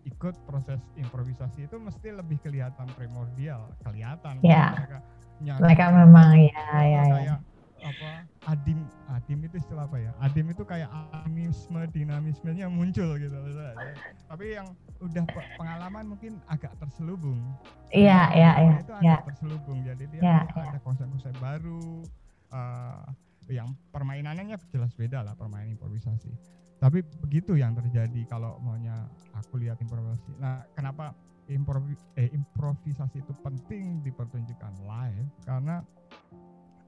ikut 0.04 0.36
proses 0.46 0.82
improvisasi 0.98 1.66
itu 1.66 1.78
mesti 1.78 2.10
lebih 2.10 2.42
kelihatan 2.42 2.90
primordial 2.98 3.70
kelihatan 3.86 4.42
Ya. 4.42 4.74
mereka 4.74 5.00
nyari 5.42 5.62
Mereka 5.62 5.86
memang 5.94 6.28
ya, 6.38 6.68
ya, 6.86 7.04
ya. 7.22 7.36
apa 7.82 8.12
adim 8.46 8.78
adim 9.10 9.42
itu 9.42 9.58
istilah 9.58 9.90
apa 9.90 9.98
ya 9.98 10.14
adim 10.22 10.54
itu 10.54 10.62
kayak 10.62 10.86
animisme 11.18 11.82
dinamismenya 11.90 12.70
muncul 12.70 13.18
gitu 13.18 13.34
misalnya. 13.42 13.74
tapi 14.30 14.54
yang 14.54 14.70
udah 15.02 15.26
pe- 15.26 15.50
pengalaman 15.58 16.06
mungkin 16.06 16.38
agak 16.46 16.78
terselubung 16.78 17.42
Iya, 17.90 18.32
iya, 18.38 18.52
iya, 18.62 18.74
itu 18.80 18.94
iya. 19.02 19.18
agak 19.18 19.34
terselubung 19.34 19.82
jadi 19.82 20.04
dia 20.08 20.22
Ya, 20.22 20.38
punya 20.48 20.70
ada 20.72 20.80
konsep-konsep 20.80 21.34
baru 21.42 22.06
eh, 22.54 23.02
yang 23.50 23.74
permainannya 23.90 24.56
jelas 24.70 24.94
beda 24.94 25.26
lah 25.26 25.34
permainan 25.34 25.74
improvisasi 25.74 26.30
tapi 26.82 27.06
begitu 27.22 27.54
yang 27.54 27.78
terjadi 27.78 28.26
kalau 28.26 28.58
maunya 28.58 29.06
aku 29.38 29.62
lihat 29.62 29.78
improvisasi. 29.78 30.34
Nah 30.42 30.66
kenapa 30.74 31.14
improvi- 31.46 32.10
eh, 32.18 32.34
improvisasi 32.34 33.22
itu 33.22 33.34
penting 33.46 34.02
dipertunjukkan 34.02 34.74
live? 34.82 35.30
Karena 35.46 35.86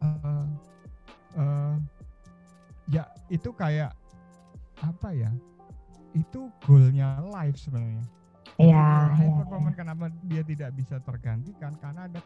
eh, 0.01 0.47
eh, 1.37 1.75
ya 2.89 3.05
itu 3.29 3.53
kayak 3.53 3.93
apa 4.81 5.13
ya 5.13 5.29
itu 6.17 6.49
goalnya 6.65 7.21
live 7.21 7.57
sebenarnya. 7.61 8.01
Iya, 8.57 9.13
live 9.13 9.29
iya, 9.29 9.37
performance 9.45 9.77
kenapa 9.77 10.09
dia 10.25 10.41
tidak 10.41 10.73
bisa 10.73 10.97
tergantikan? 11.05 11.77
Karena 11.77 12.09
ada 12.09 12.17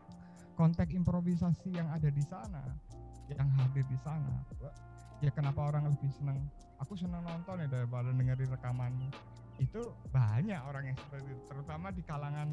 konteks 0.56 0.96
improvisasi 0.96 1.76
yang 1.76 1.92
ada 1.92 2.08
di 2.08 2.24
sana 2.24 2.64
yang 3.28 3.52
hadir 3.60 3.84
di 3.92 4.00
sana. 4.00 4.40
Ya 5.20 5.36
kenapa 5.36 5.68
orang 5.68 5.92
lebih 5.92 6.08
senang 6.16 6.40
aku 6.82 6.94
senang 6.98 7.24
nonton 7.26 7.62
ya 7.62 7.68
daripada 7.70 8.10
dengerin 8.14 8.50
rekaman 8.54 8.94
itu 9.58 9.82
banyak 10.14 10.62
orang 10.70 10.94
yang 10.94 10.98
seperti 10.98 11.34
itu 11.34 11.44
terutama 11.50 11.90
di 11.90 12.02
kalangan 12.06 12.50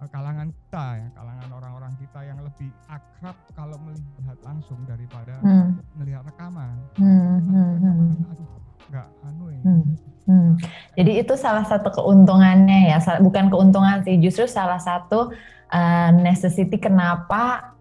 eh, 0.00 0.08
kalangan 0.08 0.48
kita 0.48 0.86
ya 0.96 1.08
kalangan 1.12 1.48
orang-orang 1.52 1.92
kita 2.00 2.20
yang 2.24 2.38
lebih 2.40 2.70
akrab 2.88 3.36
kalau 3.52 3.76
melihat 3.84 4.38
langsung 4.40 4.80
daripada 4.88 5.36
Hmm, 5.44 5.76
melihat 6.00 6.24
rekaman 6.24 6.76
hmm, 6.96 7.36
hmm, 7.48 7.72
hmm. 7.80 8.30
aduh 8.32 8.48
nggak 8.92 9.08
anu 9.24 9.46
ya 9.48 9.60
Hmm, 9.62 9.84
hmm. 10.26 10.50
Jadi 10.98 11.12
itu 11.22 11.34
salah 11.38 11.62
satu 11.62 11.88
keuntungannya 11.94 12.90
ya, 12.90 12.98
bukan 13.22 13.46
keuntungan 13.46 14.02
sih, 14.02 14.18
justru 14.18 14.50
salah 14.50 14.82
satu 14.82 15.30
uh, 15.70 16.10
necessity 16.18 16.76
kenapa 16.76 17.71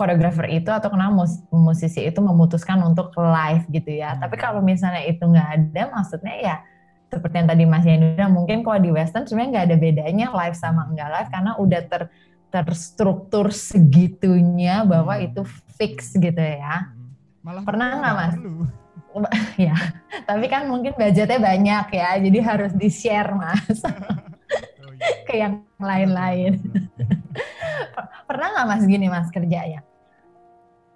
koreografer 0.00 0.48
itu 0.48 0.72
atau 0.72 0.88
kenapa 0.88 1.12
mus- 1.12 1.44
musisi 1.52 2.00
itu 2.08 2.16
memutuskan 2.24 2.80
untuk 2.80 3.12
live 3.12 3.68
gitu 3.68 4.00
ya. 4.00 4.16
Hmm. 4.16 4.24
Tapi 4.24 4.40
kalau 4.40 4.64
misalnya 4.64 5.04
itu 5.04 5.20
nggak 5.20 5.48
ada, 5.60 5.82
maksudnya 5.92 6.34
ya 6.40 6.56
seperti 7.10 7.42
yang 7.42 7.48
tadi 7.50 7.64
Mas 7.66 7.84
Yani 7.84 8.16
bilang, 8.16 8.32
mungkin 8.32 8.64
kalau 8.64 8.80
di 8.80 8.88
Western 8.88 9.26
sebenarnya 9.28 9.50
nggak 9.52 9.66
ada 9.68 9.76
bedanya 9.76 10.26
live 10.32 10.56
sama 10.56 10.88
enggak 10.88 11.08
live 11.12 11.28
karena 11.28 11.52
udah 11.60 11.80
ter 11.84 12.02
terstruktur 12.50 13.46
segitunya 13.54 14.82
bahwa 14.88 15.14
Hmm. 15.14 15.26
itu 15.28 15.42
fix 15.76 16.16
gitu 16.16 16.40
ya. 16.40 16.88
Mm-mm. 16.88 17.44
malah 17.44 17.62
Pernah 17.62 17.88
nggak, 18.00 18.14
Mas? 18.16 18.34
perlu 18.40 18.62
ya, 19.70 19.74
tapi 20.22 20.46
kan 20.46 20.70
mungkin 20.70 20.94
budgetnya 20.94 21.42
banyak 21.42 21.86
ya, 21.90 22.10
jadi 22.22 22.38
harus 22.46 22.70
di-share 22.78 23.34
mas 23.34 23.82
Oh, 24.82 24.90
iya. 24.94 25.26
ke 25.26 25.34
yang 25.34 25.54
lain-lain. 25.78 26.62
Pernah 28.30 28.46
nggak 28.54 28.66
mas 28.70 28.82
gini 28.86 29.06
mas 29.10 29.26
kerjanya? 29.30 29.82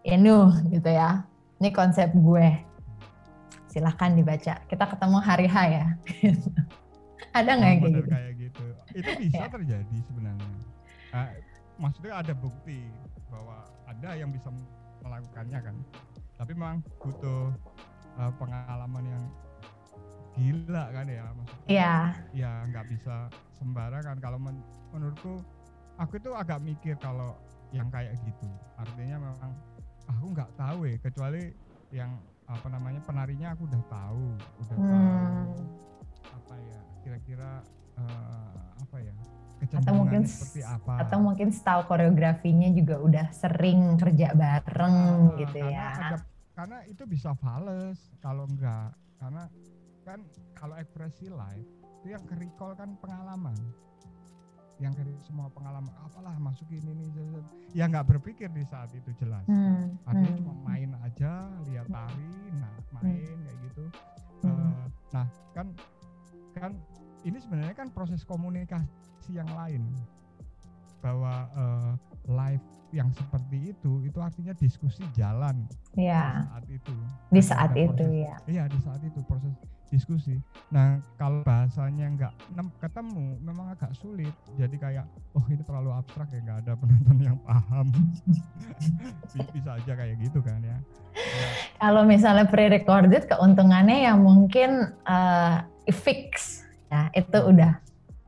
Ini 0.04 0.36
gitu 0.68 0.90
ya, 0.90 1.24
ini 1.58 1.72
konsep 1.72 2.12
gue. 2.12 2.48
Silahkan 3.66 4.12
dibaca. 4.12 4.60
Kita 4.68 4.84
ketemu 4.86 5.18
hari 5.18 5.48
H 5.48 5.56
ya. 5.66 5.86
Ada 7.34 7.50
nggak 7.58 7.66
yang 7.66 7.80
kayak 7.82 7.94
gitu? 7.98 8.10
kayak 8.14 8.32
gitu 8.38 8.64
itu 8.94 9.10
bisa 9.26 9.42
Ya. 9.42 9.50
terjadi 9.50 9.96
sebenarnya 10.06 10.54
Ah, 11.10 11.34
maksudnya 11.74 12.14
ada 12.14 12.30
bukti 12.30 12.86
bahwa 13.26 13.58
ada 13.90 14.14
yang 14.14 14.30
bisa 14.30 14.54
melakukannya 15.02 15.58
kan 15.58 15.74
tapi 16.38 16.54
memang 16.54 16.78
butuh 17.02 17.50
ah, 18.14 18.30
pengalaman 18.38 19.02
yang 19.02 19.24
gila 20.34 20.84
kan 20.94 21.06
ya 21.10 21.26
maksudnya 21.34 21.66
Iya, 21.66 21.94
ya 22.30 22.50
nggak 22.70 22.86
bisa 22.86 23.26
sembarangan 23.58 24.16
kalau 24.22 24.38
men- 24.38 24.62
menurutku 24.94 25.42
aku 25.98 26.22
itu 26.22 26.30
agak 26.38 26.62
mikir 26.62 26.94
kalau 27.02 27.34
yang 27.74 27.90
kayak 27.90 28.14
gitu 28.22 28.46
artinya 28.78 29.18
memang 29.18 29.50
aku 30.06 30.26
nggak 30.30 30.50
tahu 30.54 30.78
ya 30.84 30.96
kecuali 30.98 31.42
yang 31.90 32.10
apa 32.44 32.66
namanya 32.68 33.00
penarinya 33.00 33.48
aku 33.50 33.64
udah 33.64 33.82
tahu 33.86 34.24
udah 34.58 34.76
tahu 34.76 34.84
Hmm. 34.84 35.44
apa 36.30 36.54
ya 36.58 36.80
kira-kira 37.00 37.50
eh, 37.94 38.52
apa 38.78 38.96
ya 38.98 39.14
atau 39.64 39.94
mungkin 39.96 40.22
seperti 40.22 40.60
apa 40.60 40.92
atau 41.00 41.18
mungkin 41.18 41.48
style 41.48 41.84
koreografinya 41.84 42.68
juga 42.68 43.00
udah 43.00 43.26
sering 43.32 43.96
kerja 43.96 44.34
bareng 44.34 44.98
Ah, 45.24 45.38
gitu 45.38 45.56
karena 45.58 45.72
ya. 45.72 45.88
ada- 46.12 46.26
karena 46.54 46.78
itu 46.84 47.02
bisa 47.04 47.32
fals 47.34 47.98
kalau 48.20 48.44
enggak 48.44 48.92
karena 49.16 49.48
kan 50.04 50.20
kalau 50.52 50.76
ekspresi 50.76 51.26
live 51.26 51.64
itu 51.98 52.12
yang 52.12 52.24
recall 52.30 52.76
kan 52.76 52.92
pengalaman 53.00 53.56
yang 54.82 54.90
ke 54.90 55.02
semua 55.22 55.46
pengalaman 55.54 55.90
apalah 56.02 56.34
masukin 56.42 56.82
ini 56.82 57.06
ini, 57.14 57.38
ya 57.70 57.86
nggak 57.86 58.10
berpikir 58.10 58.50
di 58.50 58.66
saat 58.66 58.90
itu 58.90 59.06
jelas. 59.22 59.46
Hmm, 59.46 59.94
artinya 60.02 60.32
hmm. 60.34 60.40
cuma 60.42 60.54
main 60.66 60.90
aja 61.06 61.46
lihat 61.70 61.86
tari 61.86 62.34
nah 62.58 62.74
main 62.98 63.36
kayak 63.38 63.58
gitu. 63.70 63.84
Hmm. 64.42 64.50
Eh, 64.50 64.84
nah 65.14 65.26
kan 65.54 65.66
kan 66.58 66.72
ini 67.22 67.38
sebenarnya 67.38 67.74
kan 67.78 67.88
proses 67.94 68.26
komunikasi 68.26 69.30
yang 69.30 69.48
lain. 69.54 69.86
Bahwa 70.98 71.46
eh, 71.54 71.92
live 72.26 72.66
yang 72.90 73.10
seperti 73.14 73.74
itu 73.74 73.92
itu 74.06 74.18
artinya 74.22 74.54
diskusi 74.54 75.02
jalan 75.14 75.66
Ya, 75.94 76.46
saat 76.50 76.66
itu. 76.66 76.94
Di 77.30 77.42
saat 77.42 77.70
itu 77.78 77.90
proses- 77.94 78.26
ya. 78.26 78.36
iya 78.50 78.64
di 78.66 78.78
saat 78.82 79.02
itu 79.06 79.18
proses 79.26 79.54
diskusi. 79.94 80.34
Nah 80.74 80.98
kalau 81.14 81.46
bahasanya 81.46 82.10
nggak 82.18 82.32
ketemu 82.82 83.38
memang 83.38 83.70
agak 83.70 83.94
sulit. 83.94 84.34
Jadi 84.58 84.74
kayak 84.74 85.06
oh 85.38 85.44
ini 85.46 85.62
terlalu 85.62 85.94
abstrak 85.94 86.26
ya 86.34 86.42
nggak 86.42 86.58
ada 86.66 86.72
penonton 86.74 87.18
yang 87.22 87.38
paham. 87.46 87.94
Bi- 89.38 89.50
bisa 89.54 89.78
aja 89.78 89.92
kayak 89.94 90.18
gitu 90.18 90.42
kan 90.42 90.58
ya. 90.58 90.74
Ya, 91.14 91.48
Kalau 91.86 92.02
misalnya 92.02 92.50
pre-recorded 92.50 93.30
keuntungannya 93.30 94.10
ya 94.10 94.18
mungkin 94.18 94.90
eh, 95.06 95.56
fix. 95.94 96.66
Ya 96.90 97.14
itu 97.14 97.38
udah 97.38 97.78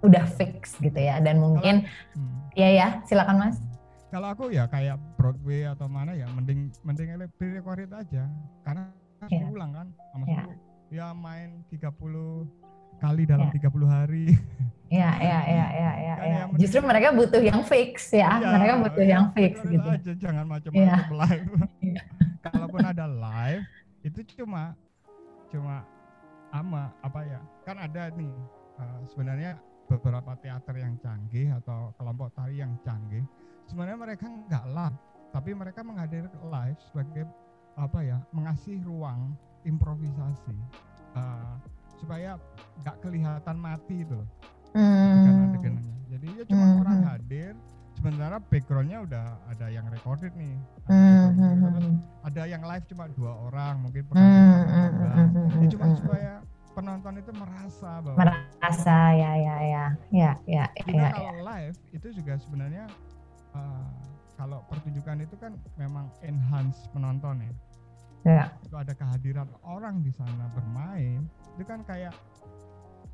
udah 0.06 0.24
fix 0.38 0.78
gitu 0.78 0.98
ya. 1.02 1.18
Dan 1.18 1.42
mungkin 1.42 1.90
hmm. 2.14 2.54
ya 2.54 2.70
ya 2.70 2.88
silakan 3.10 3.50
mas. 3.50 3.58
kalau 4.06 4.32
aku 4.32 4.48
ya 4.54 4.64
kayak 4.70 4.96
Broadway 5.18 5.66
atau 5.66 5.90
mana 5.90 6.14
ya 6.16 6.30
mending 6.30 6.72
mending 6.86 7.10
pre 7.36 7.58
recorded 7.58 7.90
aja. 7.90 8.30
Karena 8.62 8.88
Iya. 9.26 9.48
ulang 9.50 9.72
kan 9.72 9.86
sama 10.12 10.24
Iya. 10.28 10.42
Ya 10.88 11.10
main 11.12 11.64
30 11.68 12.46
kali 12.96 13.22
dalam 13.24 13.48
Iya. 13.48 13.54
30 13.60 13.86
hari 13.86 14.26
Iya, 14.86 15.10
iya, 15.18 15.40
iya, 15.44 15.66
iya, 15.68 15.90
iya. 15.98 16.14
Kan 16.14 16.22
iya. 16.22 16.36
yang 16.36 16.46
mending- 16.46 16.60
Justru 16.62 16.78
mereka 16.80 17.08
butuh 17.10 17.42
yang 17.42 17.60
fix 17.60 18.14
ya. 18.14 18.38
Iya, 18.38 18.48
mereka 18.54 18.72
butuh 18.80 19.02
iya, 19.02 19.12
yang 19.12 19.26
fix 19.34 19.52
gitu. 19.60 19.82
aja 19.84 20.12
jangan 20.14 20.44
macam-macam 20.46 21.10
live 21.12 21.50
Iya. 21.90 22.02
kalaupun 22.40 22.82
ada 22.84 23.04
live 23.04 23.64
itu 24.00 24.20
cuma 24.36 24.78
cuma 25.46 25.82
ama 26.48 26.94
apa 27.00 27.20
ya 27.22 27.40
kan 27.62 27.76
ada 27.76 28.06
nih 28.12 28.30
uh, 28.78 29.02
sebenarnya 29.04 29.58
beberapa 29.86 30.38
teater 30.38 30.74
yang 30.76 30.94
canggih 30.96 31.50
atau 31.52 31.90
kelompok 31.94 32.30
tari 32.32 32.58
yang 32.58 32.78
canggih 32.80 33.26
sebenarnya 33.66 33.98
mereka 33.98 34.26
nggak 34.26 34.64
live 34.68 34.98
tapi 35.28 35.50
mereka 35.50 35.82
menghadirkan 35.82 36.38
live 36.44 36.78
sebagai 36.80 37.26
apa 37.74 37.98
ya 38.00 38.22
mengasih 38.30 38.78
ruang 38.80 39.34
improvisasi 39.66 40.54
uh, 41.18 41.58
supaya 41.98 42.38
nggak 42.86 42.96
kelihatan 43.02 43.56
mati 43.58 44.06
itu 44.06 44.14
loh 44.14 44.28
Hmm. 44.76 45.56
Jadi 46.12 46.26
ya 46.36 46.44
cuma 46.44 46.64
Hmm, 46.68 46.80
orang 46.84 46.98
hmm. 47.00 47.08
hadir, 47.08 47.52
sementara 47.96 48.36
backgroundnya 48.36 48.98
udah 49.08 49.26
ada 49.48 49.66
yang 49.72 49.88
recorded 49.88 50.32
nih. 50.36 50.52
Ada, 50.84 50.92
Hmm, 50.92 51.28
hmm, 51.32 51.54
hmm. 51.64 51.92
ada 52.28 52.42
yang 52.44 52.60
live 52.60 52.84
cuma 52.92 53.04
dua 53.16 53.32
orang, 53.48 53.74
mungkin 53.80 54.04
penonton 54.12 54.68
hmm, 54.68 55.64
Ya 55.64 55.66
cuma 55.72 55.86
supaya 55.96 56.32
penonton 56.76 57.14
itu 57.16 57.32
merasa 57.32 57.90
bahwa 58.04 58.16
merasa 58.20 58.96
ya 59.16 59.32
ya 59.40 59.56
ya 59.64 59.84
ya 60.12 60.30
ya 60.44 60.64
ya, 60.84 61.08
kalau 61.08 61.40
live 61.40 61.78
itu 61.96 62.08
juga 62.12 62.36
sebenarnya 62.36 62.84
uh, 63.56 63.88
kalau 64.36 64.60
pertunjukan 64.68 65.24
itu 65.24 65.32
kan 65.40 65.56
memang 65.80 66.12
enhance 66.20 66.84
penonton 66.92 67.40
ya. 67.40 67.52
Ya. 68.24 68.54
Itu 68.64 68.76
ada 68.78 68.92
kehadiran 68.94 69.48
orang 69.66 70.00
di 70.00 70.12
sana 70.14 70.48
bermain, 70.54 71.26
itu 71.56 71.64
kan 71.66 71.82
kayak 71.84 72.14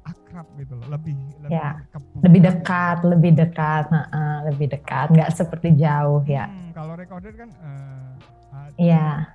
akrab 0.02 0.46
gitu 0.58 0.74
loh, 0.74 0.86
lebih 0.90 1.14
lebih 1.42 1.54
Ya, 1.54 1.78
lebih 2.26 2.40
dekat 2.42 2.98
lebih 3.06 3.32
dekat 3.38 3.84
heeh, 3.86 4.34
lebih 4.50 4.66
dekat 4.74 5.06
nggak 5.14 5.30
seperti 5.30 5.78
jauh 5.78 6.26
ya 6.26 6.50
Hmm, 6.50 6.74
kalau 6.74 6.98
recorded 6.98 7.34
kan 7.38 7.50
Iya. 8.76 9.30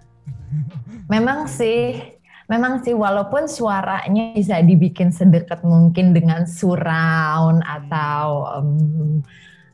Memang 1.07 1.48
sih, 1.57 2.03
memang 2.52 2.84
sih 2.84 2.91
walaupun 2.91 3.48
suaranya 3.48 4.35
bisa 4.35 4.60
dibikin 4.60 5.14
sedekat 5.14 5.64
mungkin 5.64 6.11
dengan 6.11 6.44
surround 6.44 7.64
atau 7.64 8.27
em, 8.60 9.22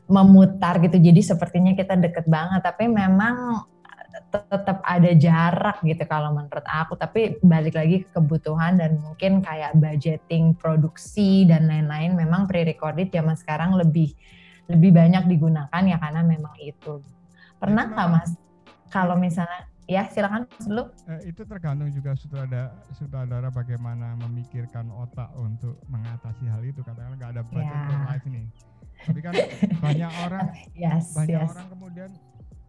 memutar 0.06 0.78
gitu. 0.84 1.00
Jadi 1.00 1.20
sepertinya 1.24 1.72
kita 1.74 1.96
deket 1.98 2.28
banget, 2.28 2.60
tapi 2.62 2.86
memang 2.86 3.66
tetap 4.34 4.82
ada 4.82 5.10
jarak 5.14 5.78
gitu 5.86 6.02
kalau 6.10 6.34
menurut 6.34 6.66
aku. 6.66 6.98
Tapi 6.98 7.38
balik 7.40 7.78
lagi 7.78 8.02
ke 8.02 8.10
kebutuhan 8.10 8.80
dan 8.80 8.98
mungkin 8.98 9.40
kayak 9.40 9.78
budgeting 9.78 10.58
produksi 10.58 11.46
dan 11.46 11.70
lain-lain. 11.70 12.18
Memang 12.18 12.50
pre-recorded 12.50 13.14
zaman 13.14 13.38
sekarang 13.38 13.78
lebih 13.78 14.12
lebih 14.66 14.90
banyak 14.96 15.28
digunakan 15.28 15.82
ya 15.84 15.96
karena 16.00 16.22
memang 16.24 16.54
itu. 16.58 17.00
Pernah 17.60 17.84
nggak 17.94 18.08
mas? 18.10 18.30
Kalau 18.90 19.18
misalnya 19.18 19.66
ya 19.84 20.08
silakan 20.08 20.48
Mas 20.48 20.64
dulu. 20.64 20.84
Eh, 21.10 21.28
itu 21.34 21.44
tergantung 21.44 21.92
juga 21.92 22.16
sutradara 22.16 22.72
sutradara 22.96 23.48
bagaimana 23.52 24.16
memikirkan 24.16 24.88
otak 24.88 25.28
untuk 25.36 25.76
mengatasi 25.92 26.48
hal 26.48 26.64
itu 26.64 26.80
katakanlah 26.80 27.16
nggak 27.20 27.32
ada 27.36 27.42
budget 27.44 27.76
untuk 27.84 28.00
live 28.08 28.28
nih 28.32 28.46
tapi 29.04 29.20
kan 29.20 29.34
banyak 29.82 30.10
orang 30.24 30.46
Yes, 30.84 31.12
banyak 31.12 31.40
yes. 31.44 31.50
orang 31.52 31.66
kemudian 31.68 32.10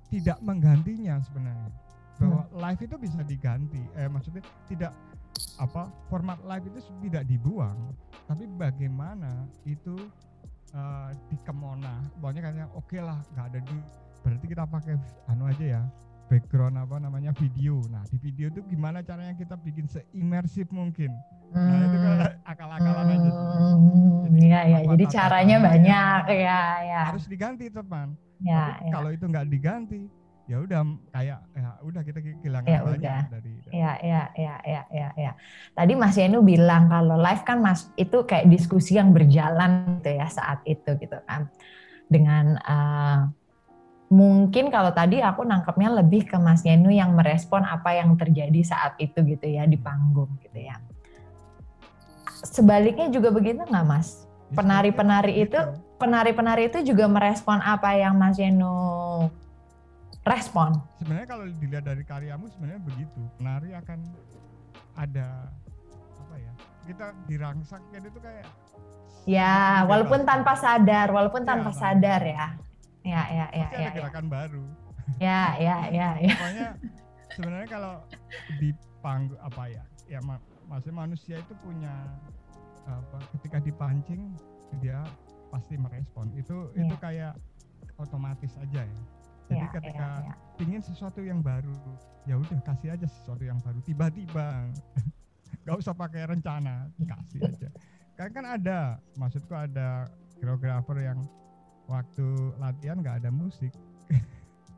tidak 0.10 0.38
menggantinya 0.42 1.20
sebenarnya. 1.24 1.70
Bahwa 2.16 2.42
Hmm. 2.48 2.56
live 2.64 2.82
itu 2.88 2.96
bisa 2.96 3.20
diganti. 3.28 3.82
Eh 4.00 4.08
maksudnya 4.08 4.44
tidak 4.72 4.92
apa 5.60 5.92
format 6.08 6.40
live 6.48 6.72
itu 6.72 6.80
tidak 7.08 7.28
dibuang. 7.28 7.76
Tapi 8.26 8.48
bagaimana 8.56 9.46
itu 9.68 9.96
eh, 10.76 11.10
dikemona. 11.32 12.04
Pokoknya 12.20 12.42
katanya 12.52 12.68
oke 12.76 12.98
lah 13.00 13.20
nggak 13.36 13.46
ada 13.52 13.60
di 13.64 13.78
berarti 14.26 14.46
kita 14.50 14.64
pakai 14.66 14.96
anu 15.30 15.46
aja 15.46 15.66
ya 15.80 15.84
background 16.28 16.76
apa 16.82 16.98
namanya 16.98 17.32
video. 17.38 17.80
Nah 17.94 18.02
di 18.10 18.18
video 18.18 18.50
itu 18.50 18.60
gimana 18.66 19.06
caranya 19.06 19.38
kita 19.38 19.56
bikin 19.62 19.86
seimersif 19.86 20.68
mungkin? 20.74 21.14
Nah 21.54 21.86
itu 21.86 21.95
Iya 24.66 24.80
ya, 24.82 24.90
jadi 24.92 25.06
caranya 25.10 25.58
banyak 25.62 26.24
ya 26.34 26.62
ya 26.84 27.02
harus 27.14 27.26
diganti 27.30 27.66
teman 27.70 28.18
ya 28.42 28.76
Tapi 28.76 28.82
ya. 28.88 28.92
kalau 28.92 29.10
itu 29.14 29.26
nggak 29.30 29.48
diganti 29.48 30.02
ya 30.46 30.62
udah 30.62 30.82
kayak 31.10 31.40
ya 31.58 31.70
udah 31.82 32.02
kita 32.06 32.20
kehilangan 32.22 32.68
Ya 32.70 32.80
banyak 32.82 33.02
udah. 33.02 33.22
dari 33.34 33.54
Ya, 33.74 33.98
ya, 34.00 34.22
ya, 34.40 34.56
ya, 34.64 34.82
ya, 34.88 35.10
ya. 35.20 35.32
Tadi 35.76 35.98
Mas 36.00 36.16
Yenu 36.16 36.46
bilang 36.46 36.88
kalau 36.88 37.18
live 37.20 37.44
kan 37.44 37.60
Mas 37.60 37.90
itu 38.00 38.24
kayak 38.24 38.48
diskusi 38.48 38.96
yang 38.96 39.12
berjalan 39.12 40.00
gitu 40.00 40.16
ya 40.16 40.30
saat 40.32 40.64
itu 40.64 40.96
gitu 40.96 41.18
kan. 41.28 41.50
Dengan 42.08 42.56
eh, 42.56 43.20
mungkin 44.14 44.70
kalau 44.70 44.94
tadi 44.94 45.20
aku 45.20 45.44
nangkepnya 45.44 45.98
lebih 45.98 46.30
ke 46.30 46.38
Mas 46.38 46.62
Yenu 46.64 46.94
yang 46.94 47.18
merespon 47.18 47.66
apa 47.66 47.98
yang 47.98 48.14
terjadi 48.16 48.62
saat 48.64 48.96
itu 49.02 49.18
gitu 49.26 49.44
ya 49.50 49.66
di 49.66 49.76
panggung 49.82 50.30
gitu 50.40 50.62
ya. 50.62 50.78
Sebaliknya 52.46 53.10
juga 53.10 53.34
begitu 53.34 53.66
nggak 53.66 53.86
Mas? 53.90 54.25
Ya, 54.46 54.56
Penari-penari 54.56 55.34
sebenarnya 55.34 55.46
itu 55.48 55.60
gitu. 55.60 55.98
penari-penari 55.98 56.64
itu 56.68 56.80
juga 56.86 57.06
merespon 57.08 57.58
apa 57.58 57.90
yang 57.94 58.14
Mas 58.14 58.38
Yenu 58.38 58.70
respon. 60.22 60.82
sebenarnya 60.96 61.28
kalau 61.28 61.46
dilihat 61.52 61.84
dari 61.84 62.02
karyamu 62.02 62.50
sebenarnya 62.50 62.82
begitu 62.82 63.22
penari 63.38 63.74
akan 63.74 64.00
ada 64.96 65.50
apa 66.16 66.36
ya 66.36 66.54
kita 66.84 67.06
dirangsakkan 67.26 68.02
itu 68.02 68.20
kayak 68.20 68.46
Ya, 69.26 69.82
bebas. 69.82 69.90
walaupun 69.90 70.22
tanpa 70.22 70.54
sadar, 70.54 71.10
walaupun 71.10 71.42
Iya, 71.42 71.50
tanpa 71.50 71.72
sadar 71.74 72.22
ya. 72.22 72.48
Ya, 73.02 73.22
ya, 73.26 73.46
ya, 73.50 73.66
pasti 73.66 73.82
ya, 73.82 73.90
ada 73.90 74.02
ya, 74.14 74.22
baru 74.26 74.66
ya, 75.18 75.42
ya, 75.58 75.76
ya, 75.90 76.10
ya. 76.18 76.34
pokoknya 76.34 76.68
sebenarnya 77.32 77.70
kalau 77.70 77.94
di 78.58 78.70
panggung 79.02 79.38
apa 79.38 79.64
ya 79.70 79.84
ya 80.06 80.20
ma 80.22 80.38
maksudnya 80.66 80.98
manusia 81.06 81.36
itu 81.38 81.54
punya 81.62 81.94
apa 82.86 83.18
ketika 83.34 83.58
dipancing 83.60 84.34
dia 84.78 85.02
pasti 85.50 85.76
merespon. 85.76 86.30
Itu 86.34 86.70
itu 86.74 86.92
Iya. 86.92 87.02
kayak 87.02 87.34
otomatis 87.98 88.54
aja 88.58 88.84
ya. 88.84 89.02
Jadi 89.46 89.62
Ya, 89.62 89.72
ketika 89.72 90.08
ya, 90.20 90.26
ya. 90.26 90.34
pingin 90.58 90.82
sesuatu 90.82 91.22
yang 91.22 91.40
baru 91.40 91.74
ya 92.26 92.36
udah 92.36 92.58
kasih 92.64 92.90
aja 92.92 93.06
sesuatu 93.06 93.42
yang 93.42 93.62
baru. 93.62 93.78
Tiba-tiba 93.82 94.66
nggak 95.64 95.78
usah 95.78 95.94
pakai 95.94 96.26
rencana 96.28 96.90
kasih 97.00 97.40
aja. 97.44 97.70
Kan 98.16 98.30
kan 98.32 98.46
ada 98.48 98.80
maksudku 99.14 99.52
ada 99.52 100.10
koreografer 100.36 100.98
yang 101.04 101.20
waktu 101.86 102.26
latihan 102.58 102.98
nggak 102.98 103.22
ada 103.22 103.30
musik. 103.30 103.70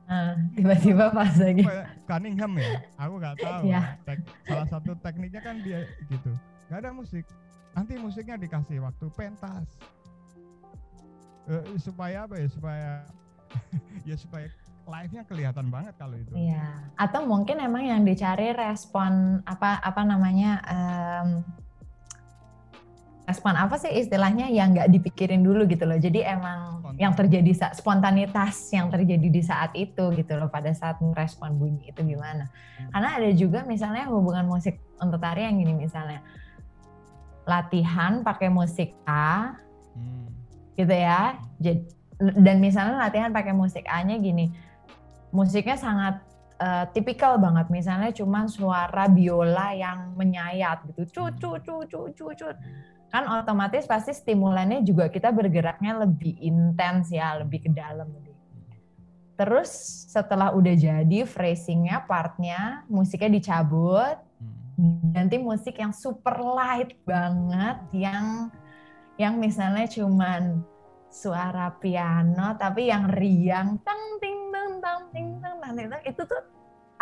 Nah, 0.07 0.35
tiba-tiba 0.55 1.11
pas 1.11 1.31
lagi. 1.35 1.63
Cunningham 2.03 2.51
ya? 2.55 2.69
Aku 2.97 3.13
nggak 3.17 3.35
tahu. 3.37 3.61
Iya. 3.67 3.81
Tek- 4.03 4.27
salah 4.43 4.67
satu 4.67 4.91
tekniknya 4.97 5.41
kan 5.41 5.55
dia 5.59 5.83
gitu. 6.07 6.31
Nggak 6.67 6.79
ada 6.81 6.91
musik 6.91 7.23
nanti 7.77 7.93
musiknya 7.95 8.41
dikasih 8.41 8.81
waktu 8.81 9.05
pentas 9.13 9.69
Eh, 11.47 11.79
supaya 11.79 12.27
apa 12.27 12.35
ya 12.35 12.47
supaya 12.51 12.91
ya 14.09 14.15
supaya 14.19 14.51
live-nya 14.83 15.23
kelihatan 15.23 15.71
banget 15.71 15.95
kalau 15.95 16.19
itu 16.19 16.27
Iya. 16.35 16.91
Atau 16.99 17.23
mungkin 17.23 17.63
emang 17.63 17.87
yang 17.87 18.03
dicari 18.03 18.51
respon 18.51 19.39
apa 19.47 19.79
apa 19.79 20.01
namanya 20.03 20.59
em, 20.67 21.47
respon 23.23 23.55
apa 23.55 23.79
sih 23.79 23.95
istilahnya 23.95 24.51
yang 24.51 24.75
nggak 24.75 24.91
dipikirin 24.91 25.39
dulu 25.39 25.63
gitu 25.71 25.87
loh. 25.87 25.95
Jadi 25.95 26.19
emang 26.19 26.83
Spontan. 26.83 26.99
yang 26.99 27.13
terjadi 27.15 27.51
saat 27.55 27.73
spontanitas 27.79 28.55
yang 28.75 28.91
terjadi 28.91 29.27
di 29.31 29.39
saat 29.39 29.71
itu 29.71 30.03
gitu 30.19 30.33
loh 30.35 30.51
pada 30.51 30.75
saat 30.75 30.99
merespon 30.99 31.55
bunyi 31.55 31.95
itu 31.95 32.03
gimana. 32.03 32.51
Karena 32.91 33.15
ada 33.15 33.29
juga 33.31 33.63
misalnya 33.63 34.03
hubungan 34.11 34.43
musik 34.43 34.83
untuk 34.99 35.23
tari 35.23 35.47
yang 35.47 35.55
gini 35.63 35.87
misalnya 35.87 36.19
latihan 37.47 38.21
pakai 38.21 38.51
musik 38.51 38.91
A 39.07 39.55
Hmm. 39.95 40.29
gitu 40.75 40.93
ya. 40.93 41.39
Dan 42.19 42.61
misalnya 42.61 43.07
latihan 43.07 43.33
pakai 43.33 43.55
musik 43.55 43.87
A-nya 43.89 44.19
gini. 44.21 44.51
Musiknya 45.33 45.79
sangat 45.79 46.21
eh, 46.57 46.85
tipikal 46.89 47.37
banget 47.37 47.69
misalnya 47.69 48.09
cuman 48.09 48.49
suara 48.49 49.05
biola 49.05 49.77
yang 49.77 50.17
menyayat 50.17 50.89
gitu. 50.89 51.05
Cut 51.09 51.37
cut 51.37 51.61
cut 51.61 51.85
cut 51.85 52.11
cut 52.17 52.33
cut. 52.33 52.55
Kan 53.13 53.23
otomatis 53.29 53.85
pasti 53.85 54.11
stimulannya 54.11 54.81
juga 54.83 55.07
kita 55.07 55.29
bergeraknya 55.31 56.01
lebih 56.03 56.33
intens 56.41 57.13
ya, 57.13 57.37
lebih 57.39 57.63
ke 57.63 57.69
dalam 57.71 58.09
lebih. 58.09 58.33
Terus 59.37 59.69
setelah 60.09 60.49
udah 60.49 60.73
jadi 60.73 61.29
phrasingnya, 61.29 62.09
partnya, 62.09 62.83
musiknya 62.89 63.37
dicabut, 63.37 64.17
Hmm. 64.17 64.26
Ganti 65.11 65.41
musik 65.41 65.81
yang 65.81 65.89
super 65.89 66.37
light 66.37 66.93
banget 67.01 67.81
yang 67.97 68.53
yang 69.17 69.41
misalnya 69.41 69.89
cuman 69.89 70.61
suara 71.09 71.73
piano 71.81 72.53
tapi 72.61 72.93
yang 72.93 73.09
riang 73.09 73.81
tang 73.81 74.21
ting 74.21 74.53
tang 74.53 74.77
tang 74.77 75.01
ting 75.09 75.29
tang 75.41 75.57
tang 75.57 75.73
ting 75.73 75.89
tang 75.89 76.03
itu 76.05 76.21
tuh 76.21 76.41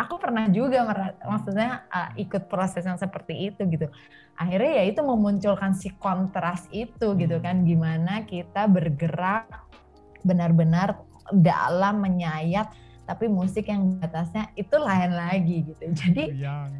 aku 0.00 0.16
pernah 0.16 0.48
juga 0.48 0.88
maksudnya 1.24 1.84
uh, 1.92 2.10
ikut 2.16 2.48
proses 2.48 2.84
yang 2.84 2.96
seperti 2.96 3.52
itu 3.52 3.64
gitu 3.68 3.92
akhirnya 4.40 4.80
ya 4.80 4.84
itu 4.88 5.00
memunculkan 5.04 5.76
si 5.76 5.92
kontras 6.00 6.68
itu 6.72 7.12
gitu 7.16 7.36
hmm. 7.36 7.44
kan 7.44 7.56
gimana 7.64 8.24
kita 8.24 8.68
bergerak 8.68 9.48
benar-benar 10.24 11.00
dalam 11.32 12.00
menyayat 12.00 12.72
tapi 13.06 13.30
musik 13.30 13.70
yang 13.70 13.86
di 13.86 14.02
atasnya 14.02 14.50
itu 14.58 14.76
lain 14.76 15.14
lagi 15.14 15.62
gitu. 15.62 15.84
Jadi 15.94 16.34
riang. 16.34 16.70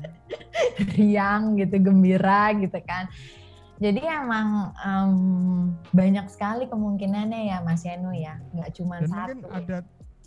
riang 0.99 1.43
gitu 1.55 1.77
gembira 1.79 2.51
gitu 2.59 2.79
kan. 2.83 3.07
Jadi 3.79 4.03
emang 4.03 4.73
um, 4.83 5.15
banyak 5.95 6.27
sekali 6.33 6.67
kemungkinannya 6.67 7.55
ya 7.55 7.63
Mas 7.63 7.87
Yanu 7.87 8.11
ya. 8.11 8.43
Nggak 8.51 8.71
cuma 8.75 9.01
satu 9.07 9.39
mungkin 9.39 9.53
ada 9.55 9.79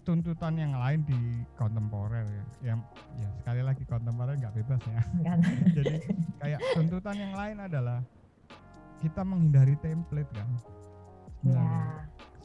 tuntutan 0.07 0.53
yang 0.55 0.73
lain 0.79 1.03
di 1.03 1.19
kontemporer 1.59 2.25
ya. 2.25 2.45
Yang 2.73 2.79
ya 3.19 3.29
sekali 3.43 3.61
lagi 3.61 3.83
kontemporer 3.83 4.33
nggak 4.39 4.55
bebas 4.55 4.81
ya. 4.87 5.01
Jadi 5.77 5.95
kayak 6.39 6.59
tuntutan 6.79 7.15
yang 7.19 7.33
lain 7.35 7.57
adalah 7.59 7.99
kita 9.03 9.21
menghindari 9.27 9.75
template 9.83 10.31
kan. 10.31 10.49
Ya 11.43 11.67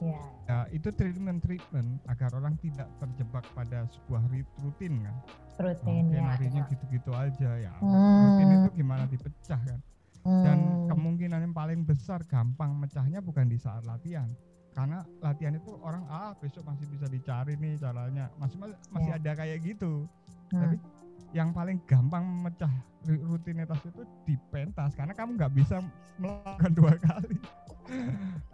Ya. 0.02 0.22
ya 0.50 0.58
itu 0.74 0.90
treatment 0.90 1.38
treatment 1.44 2.02
agar 2.10 2.34
orang 2.34 2.58
tidak 2.58 2.90
terjebak 2.98 3.44
pada 3.54 3.86
sebuah 3.90 4.22
rutin 4.62 5.06
kan. 5.06 5.16
Rutin 5.60 6.10
ya. 6.10 6.22
Narinya 6.34 6.62
gitu-gitu 6.66 7.10
aja 7.14 7.50
ya. 7.58 7.74
Hmm. 7.78 8.22
Rutin 8.26 8.48
itu 8.58 8.70
gimana 8.82 9.04
dipecah 9.06 9.60
kan. 9.60 9.80
Hmm. 10.24 10.42
Dan 10.42 10.58
kemungkinan 10.90 11.40
yang 11.44 11.54
paling 11.54 11.84
besar 11.84 12.24
gampang 12.26 12.74
mecahnya 12.74 13.22
bukan 13.22 13.46
di 13.46 13.60
saat 13.60 13.86
latihan. 13.86 14.26
Karena 14.74 15.06
latihan 15.22 15.54
itu 15.54 15.70
orang 15.78 16.02
ah 16.10 16.34
besok 16.34 16.66
masih 16.66 16.90
bisa 16.90 17.06
dicari 17.06 17.54
nih 17.54 17.78
caranya. 17.78 18.26
Masih 18.42 18.58
masih 18.90 19.12
ya. 19.14 19.18
ada 19.22 19.32
kayak 19.38 19.62
gitu. 19.62 20.10
Hmm. 20.50 20.60
Tapi 20.60 20.76
yang 21.34 21.50
paling 21.50 21.82
gampang 21.90 22.22
memecah 22.22 22.70
rutinitas 23.04 23.82
itu 23.84 24.06
di 24.24 24.38
pentas 24.54 24.94
karena 24.94 25.12
kamu 25.12 25.34
nggak 25.34 25.52
bisa 25.52 25.82
melakukan 26.16 26.72
dua 26.72 26.94
kali. 27.10 27.36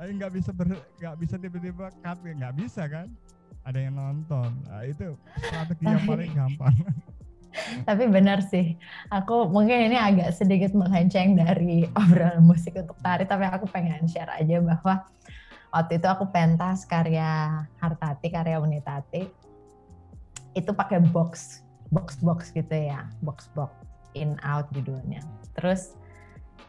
Ayo 0.00 0.10
nggak 0.16 0.32
bisa 0.32 0.50
ber 0.50 0.74
nggak 0.98 1.16
bisa 1.20 1.34
tiba-tiba 1.36 1.92
cut 2.00 2.18
ya 2.24 2.32
nggak 2.34 2.54
bisa 2.56 2.88
kan? 2.88 3.06
Ada 3.68 3.78
yang 3.78 3.94
nonton. 4.00 4.50
Nah, 4.64 4.82
itu 4.88 5.12
strategi 5.44 5.84
yang 5.84 6.08
paling 6.08 6.32
gampang. 6.32 6.74
Tapi 7.88 8.06
benar 8.06 8.46
sih, 8.46 8.78
aku 9.10 9.50
mungkin 9.50 9.90
ini 9.90 9.98
agak 9.98 10.32
sedikit 10.32 10.70
melenceng 10.72 11.34
dari 11.34 11.84
obrolan 12.00 12.46
musik 12.46 12.78
untuk 12.78 12.96
tari, 13.02 13.26
tapi 13.26 13.42
aku 13.42 13.66
pengen 13.66 14.06
share 14.06 14.30
aja 14.30 14.62
bahwa 14.62 15.02
waktu 15.74 15.98
itu 15.98 16.06
aku 16.06 16.30
pentas 16.30 16.86
karya 16.86 17.66
Hartati, 17.82 18.30
karya 18.30 18.62
Unitati, 18.62 19.26
itu 20.54 20.70
pakai 20.70 21.02
box, 21.10 21.62
box 21.90 22.18
box 22.22 22.54
gitu 22.54 22.72
ya, 22.72 23.06
box 23.22 23.50
box 23.52 23.74
in 24.14 24.38
out 24.46 24.66
judulnya. 24.74 25.22
Terus 25.58 25.94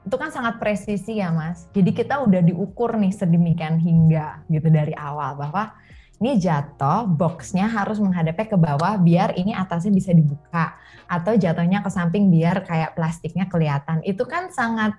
itu 0.02 0.16
kan 0.18 0.34
sangat 0.34 0.58
presisi 0.58 1.22
ya 1.22 1.30
mas. 1.30 1.70
Jadi 1.74 1.94
kita 1.94 2.26
udah 2.26 2.42
diukur 2.42 2.98
nih 2.98 3.14
sedemikian 3.14 3.78
hingga 3.78 4.42
gitu 4.50 4.68
dari 4.74 4.98
awal 4.98 5.38
bahwa 5.38 5.74
ini 6.22 6.38
jatuh, 6.38 7.10
boxnya 7.10 7.66
harus 7.66 7.98
menghadapnya 7.98 8.46
ke 8.46 8.54
bawah 8.54 8.94
biar 9.02 9.34
ini 9.34 9.58
atasnya 9.58 9.90
bisa 9.90 10.14
dibuka 10.14 10.78
atau 11.10 11.34
jatuhnya 11.34 11.82
ke 11.82 11.90
samping 11.90 12.30
biar 12.30 12.62
kayak 12.62 12.94
plastiknya 12.94 13.50
kelihatan. 13.50 14.06
Itu 14.06 14.30
kan 14.30 14.54
sangat 14.54 14.94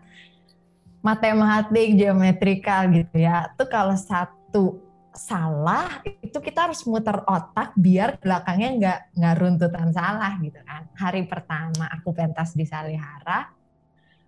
matematik, 0.98 1.94
geometrikal 1.94 2.90
gitu 2.90 3.22
ya. 3.22 3.54
Itu 3.54 3.70
kalau 3.70 3.94
satu 3.94 4.82
salah 5.12 6.00
itu 6.24 6.40
kita 6.40 6.68
harus 6.68 6.80
muter 6.88 7.20
otak 7.28 7.76
biar 7.76 8.16
belakangnya 8.16 8.70
nggak 8.80 8.98
nggak 9.20 9.34
runtutan 9.36 9.88
salah 9.92 10.32
gitu 10.40 10.58
kan. 10.64 10.88
Hari 10.96 11.28
pertama 11.28 11.88
aku 11.92 12.16
pentas 12.16 12.56
di 12.56 12.64
Salihara, 12.64 13.52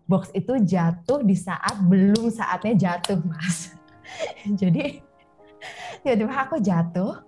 box 0.04 0.28
itu 0.36 0.60
jatuh 0.60 1.24
di 1.24 1.32
saat 1.34 1.80
belum 1.80 2.28
saatnya 2.28 2.76
jatuh, 2.76 3.18
Mas. 3.24 3.72
Jadi 4.60 5.00
tiba-tiba 6.04 6.34
aku 6.36 6.60
jatuh, 6.60 7.24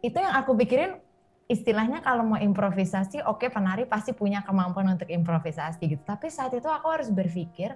itu 0.00 0.16
yang 0.16 0.34
aku 0.38 0.54
pikirin 0.54 1.02
istilahnya 1.50 2.02
kalau 2.02 2.22
mau 2.26 2.38
improvisasi, 2.38 3.22
oke 3.22 3.46
okay, 3.46 3.48
penari 3.50 3.86
pasti 3.86 4.14
punya 4.14 4.42
kemampuan 4.46 4.94
untuk 4.94 5.10
improvisasi 5.10 5.82
gitu. 5.90 6.02
Tapi 6.06 6.30
saat 6.30 6.54
itu 6.54 6.66
aku 6.66 6.86
harus 6.90 7.10
berpikir 7.10 7.74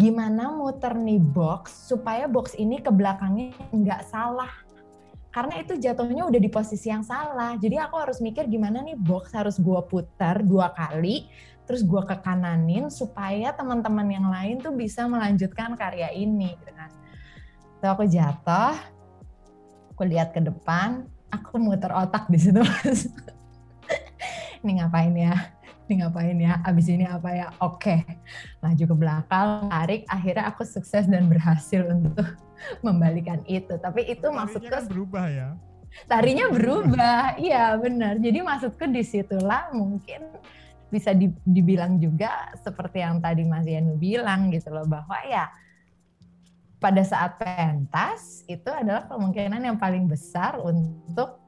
gimana 0.00 0.48
muter 0.48 0.96
nih 0.96 1.20
box 1.20 1.92
supaya 1.92 2.24
box 2.24 2.56
ini 2.56 2.80
ke 2.80 2.88
belakangnya 2.88 3.52
nggak 3.68 4.08
salah. 4.08 4.48
Karena 5.30 5.62
itu 5.62 5.78
jatuhnya 5.78 6.26
udah 6.26 6.40
di 6.40 6.50
posisi 6.50 6.90
yang 6.90 7.04
salah. 7.04 7.54
Jadi 7.60 7.76
aku 7.76 8.00
harus 8.00 8.18
mikir 8.18 8.48
gimana 8.48 8.80
nih 8.80 8.96
box 8.96 9.36
harus 9.36 9.60
gue 9.60 9.80
putar 9.86 10.40
dua 10.40 10.72
kali 10.72 11.28
terus 11.68 11.86
gue 11.86 12.02
ke 12.02 12.16
kananin 12.18 12.90
supaya 12.90 13.54
teman-teman 13.54 14.08
yang 14.10 14.26
lain 14.26 14.58
tuh 14.58 14.74
bisa 14.74 15.06
melanjutkan 15.06 15.78
karya 15.78 16.10
ini 16.10 16.58
gitu 16.58 16.72
kan. 16.74 16.90
Aku 17.84 18.10
jatuh, 18.10 18.74
aku 19.94 20.02
lihat 20.02 20.34
ke 20.34 20.42
depan, 20.42 21.06
aku 21.30 21.62
muter 21.62 21.94
otak 21.94 22.26
di 22.26 22.42
situ 22.42 22.58
ini 24.66 24.82
ngapain 24.82 25.14
ya? 25.14 25.59
Ini 25.90 26.06
ngapain 26.06 26.38
ya? 26.38 26.62
Abis 26.62 26.86
ini 26.86 27.02
apa 27.02 27.34
ya? 27.34 27.50
Oke, 27.58 28.06
maju 28.62 28.78
ke 28.78 28.94
belakang, 28.94 29.66
tarik. 29.66 30.06
Akhirnya 30.06 30.46
aku 30.46 30.62
sukses 30.62 31.10
dan 31.10 31.26
berhasil 31.26 31.82
untuk 31.82 32.38
membalikan 32.86 33.42
itu. 33.50 33.74
Tapi 33.74 34.06
itu 34.06 34.22
Tarinya 34.22 34.38
maksudku 34.38 34.70
kan 34.70 34.86
berubah 34.86 35.26
ya? 35.26 35.48
Tarinya 36.06 36.46
berubah, 36.46 37.34
iya 37.42 37.74
benar. 37.74 38.22
Jadi 38.22 38.38
maksudku 38.38 38.86
di 38.86 39.02
situlah 39.02 39.74
mungkin 39.74 40.30
bisa 40.94 41.10
dibilang 41.42 41.98
juga 41.98 42.54
seperti 42.62 43.02
yang 43.02 43.18
tadi 43.18 43.42
Mas 43.42 43.66
Yanu 43.66 43.98
bilang 43.98 44.46
gitu 44.54 44.70
loh 44.70 44.86
bahwa 44.86 45.18
ya 45.26 45.50
pada 46.78 47.02
saat 47.02 47.34
pentas 47.34 48.46
itu 48.46 48.70
adalah 48.70 49.10
kemungkinan 49.10 49.58
yang 49.58 49.74
paling 49.74 50.06
besar 50.06 50.54
untuk 50.62 51.39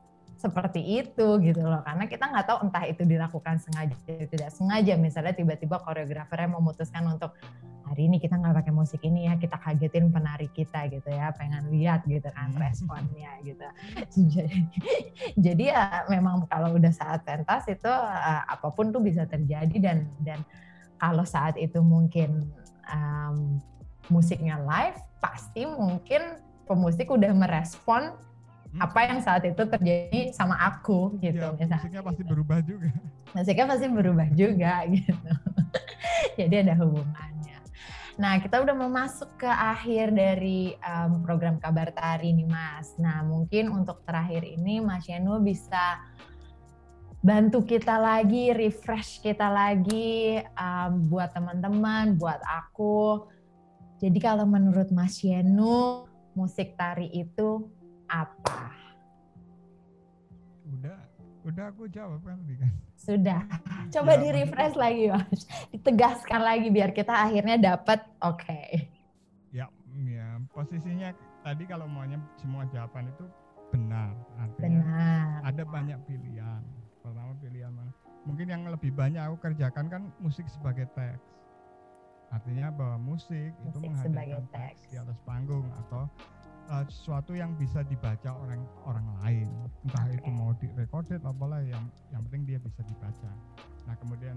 seperti 0.43 0.83
itu 0.83 1.39
gitu 1.39 1.63
loh 1.63 1.87
karena 1.87 2.11
kita 2.11 2.27
nggak 2.27 2.47
tahu 2.51 2.59
entah 2.67 2.85
itu 2.91 3.03
dilakukan 3.07 3.63
sengaja 3.63 3.95
atau 3.95 4.27
tidak 4.27 4.51
sengaja 4.51 4.99
misalnya 4.99 5.35
tiba-tiba 5.39 5.79
koreografernya 5.79 6.59
memutuskan 6.59 7.07
untuk 7.07 7.39
hari 7.87 8.11
ini 8.11 8.19
kita 8.19 8.35
nggak 8.35 8.59
pakai 8.59 8.75
musik 8.75 8.99
ini 9.07 9.31
ya 9.31 9.39
kita 9.39 9.55
kagetin 9.63 10.11
penari 10.11 10.51
kita 10.51 10.91
gitu 10.91 11.07
ya 11.07 11.31
pengen 11.39 11.71
lihat 11.71 12.03
gitu 12.11 12.27
kan 12.35 12.51
hmm. 12.51 12.59
responnya 12.59 13.33
gitu 13.47 13.67
jadi, 14.35 14.59
jadi 15.39 15.65
ya 15.71 15.83
memang 16.11 16.51
kalau 16.51 16.75
udah 16.75 16.91
saat 16.91 17.23
pentas 17.23 17.71
itu 17.71 17.87
uh, 17.87 18.43
apa 18.43 18.67
pun 18.75 18.91
tuh 18.91 18.99
bisa 18.99 19.23
terjadi 19.31 19.77
dan 19.79 20.11
dan 20.19 20.43
kalau 20.99 21.23
saat 21.23 21.55
itu 21.59 21.79
mungkin 21.79 22.51
um, 22.91 23.63
musiknya 24.11 24.59
live 24.59 24.99
pasti 25.23 25.63
mungkin 25.67 26.43
pemusik 26.67 27.11
udah 27.11 27.33
merespon. 27.35 28.15
Apa 28.81 29.05
yang 29.05 29.21
saat 29.21 29.45
itu 29.45 29.63
terjadi 29.69 30.33
sama 30.33 30.57
aku 30.57 31.21
gitu 31.21 31.45
ya, 31.45 31.53
misalnya. 31.53 31.77
Musiknya 31.85 32.03
pasti 32.05 32.23
berubah 32.25 32.59
juga. 32.65 32.89
Musiknya 33.37 33.67
pasti 33.69 33.87
berubah 33.89 34.29
juga 34.33 34.73
gitu. 34.97 35.31
Jadi 36.41 36.55
ada 36.65 36.75
hubungannya. 36.81 37.59
Nah, 38.17 38.37
kita 38.41 38.61
udah 38.61 38.77
mau 38.77 38.93
masuk 38.93 39.41
ke 39.41 39.49
akhir 39.49 40.13
dari 40.13 40.77
um, 40.85 41.25
program 41.25 41.57
Kabar 41.57 41.93
Tari 41.93 42.33
nih, 42.33 42.49
Mas. 42.49 42.93
Nah, 43.01 43.25
mungkin 43.25 43.73
untuk 43.73 44.05
terakhir 44.05 44.45
ini 44.45 44.85
Mas 44.85 45.09
Yanu 45.09 45.41
bisa 45.41 46.01
bantu 47.25 47.65
kita 47.65 47.97
lagi, 47.97 48.53
refresh 48.53 49.21
kita 49.21 49.49
lagi 49.49 50.41
um, 50.57 51.09
buat 51.09 51.33
teman-teman, 51.33 52.17
buat 52.21 52.41
aku. 52.45 53.29
Jadi 54.01 54.19
kalau 54.21 54.45
menurut 54.45 54.93
Mas 54.93 55.21
Yenu, 55.25 56.05
musik 56.37 56.77
tari 56.77 57.09
itu 57.13 57.69
apa? 58.13 58.69
Udah, 60.69 60.99
udah 61.49 61.65
aku 61.73 61.89
jawab 61.89 62.21
kan 62.21 62.37
tadi 62.45 62.55
kan. 62.61 62.73
Sudah. 63.01 63.43
Coba 63.95 64.13
ya, 64.17 64.21
di 64.21 64.29
refresh 64.31 64.77
lagi 64.77 65.05
mas, 65.09 65.43
ditegaskan 65.73 66.41
lagi 66.45 66.69
biar 66.69 66.93
kita 66.93 67.13
akhirnya 67.13 67.57
dapat 67.57 68.05
oke. 68.21 68.45
Okay. 68.45 68.93
Ya, 69.53 69.69
ya 70.05 70.41
posisinya 70.53 71.17
tadi 71.41 71.65
kalau 71.65 71.89
maunya 71.89 72.21
semua 72.37 72.69
jawaban 72.69 73.09
itu 73.09 73.25
benar. 73.73 74.13
Artinya 74.37 74.85
benar. 74.85 75.27
Ada 75.49 75.63
banyak 75.65 75.99
pilihan. 76.05 76.63
Pertama 77.01 77.33
pilihan 77.41 77.73
mana? 77.73 77.93
Mungkin 78.23 78.47
yang 78.47 78.63
lebih 78.71 78.95
banyak 78.95 79.19
aku 79.19 79.51
kerjakan 79.51 79.91
kan 79.91 80.03
musik 80.23 80.47
sebagai 80.47 80.87
teks. 80.95 81.33
Artinya 82.33 82.73
bahwa 82.73 82.97
musik, 83.13 83.53
musik 83.61 83.77
itu 83.77 83.79
menghadirkan 83.93 84.47
teks 84.55 84.89
di 84.89 84.97
atas 84.97 85.19
panggung 85.29 85.69
atau 85.85 86.09
uh, 86.71 86.85
sesuatu 86.87 87.35
yang 87.35 87.55
bisa 87.59 87.83
dibaca 87.87 88.31
orang 88.35 88.63
orang 88.87 89.07
lain. 89.25 89.49
Entah 89.87 90.07
itu 90.13 90.29
mau 90.31 90.55
di 90.59 90.69
recorded 90.79 91.23
apalah 91.25 91.63
yang 91.65 91.89
yang 92.15 92.23
penting 92.29 92.55
dia 92.55 92.59
bisa 92.63 92.85
dibaca. 92.87 93.31
Nah 93.89 93.95
kemudian 93.99 94.37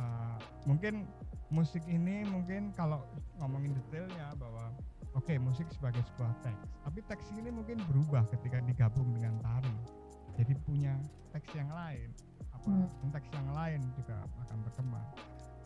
uh, 0.00 0.38
mungkin 0.64 1.04
musik 1.50 1.82
ini 1.90 2.24
mungkin 2.24 2.70
kalau 2.78 3.02
ngomongin 3.42 3.74
detailnya 3.74 4.32
bahwa 4.38 4.72
oke 5.18 5.26
okay, 5.26 5.36
musik 5.36 5.66
sebagai 5.74 6.00
sebuah 6.14 6.32
teks. 6.46 6.68
Tapi 6.86 7.00
teks 7.10 7.26
ini 7.34 7.50
mungkin 7.50 7.82
berubah 7.90 8.24
ketika 8.30 8.62
digabung 8.64 9.10
dengan 9.12 9.36
tari. 9.42 9.74
Jadi 10.38 10.54
punya 10.64 10.94
teks 11.34 11.52
yang 11.52 11.68
lain. 11.68 12.08
Apa 12.54 12.70
konteks 13.04 13.28
yang 13.34 13.48
lain 13.52 13.80
juga 13.96 14.16
akan 14.48 14.58
berkembang. 14.64 15.06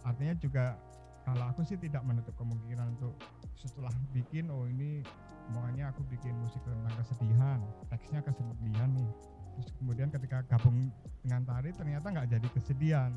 Artinya 0.04 0.34
juga 0.36 0.76
kalau 1.24 1.44
aku 1.48 1.64
sih 1.64 1.80
tidak 1.80 2.04
menutup 2.04 2.36
kemungkinan 2.36 3.00
untuk 3.00 3.16
setelah 3.56 3.92
bikin 4.12 4.52
oh 4.52 4.68
ini 4.68 5.00
semuanya 5.44 5.92
aku 5.92 6.00
bikin 6.08 6.32
musik 6.40 6.60
tentang 6.64 6.94
kesedihan 6.96 7.60
teksnya 7.92 8.20
kesedihan 8.24 8.88
nih 8.96 9.10
terus 9.54 9.68
kemudian 9.78 10.08
ketika 10.10 10.42
gabung 10.50 10.90
dengan 11.22 11.42
tari 11.46 11.70
ternyata 11.76 12.06
nggak 12.10 12.28
jadi 12.32 12.48
kesedihan 12.56 13.12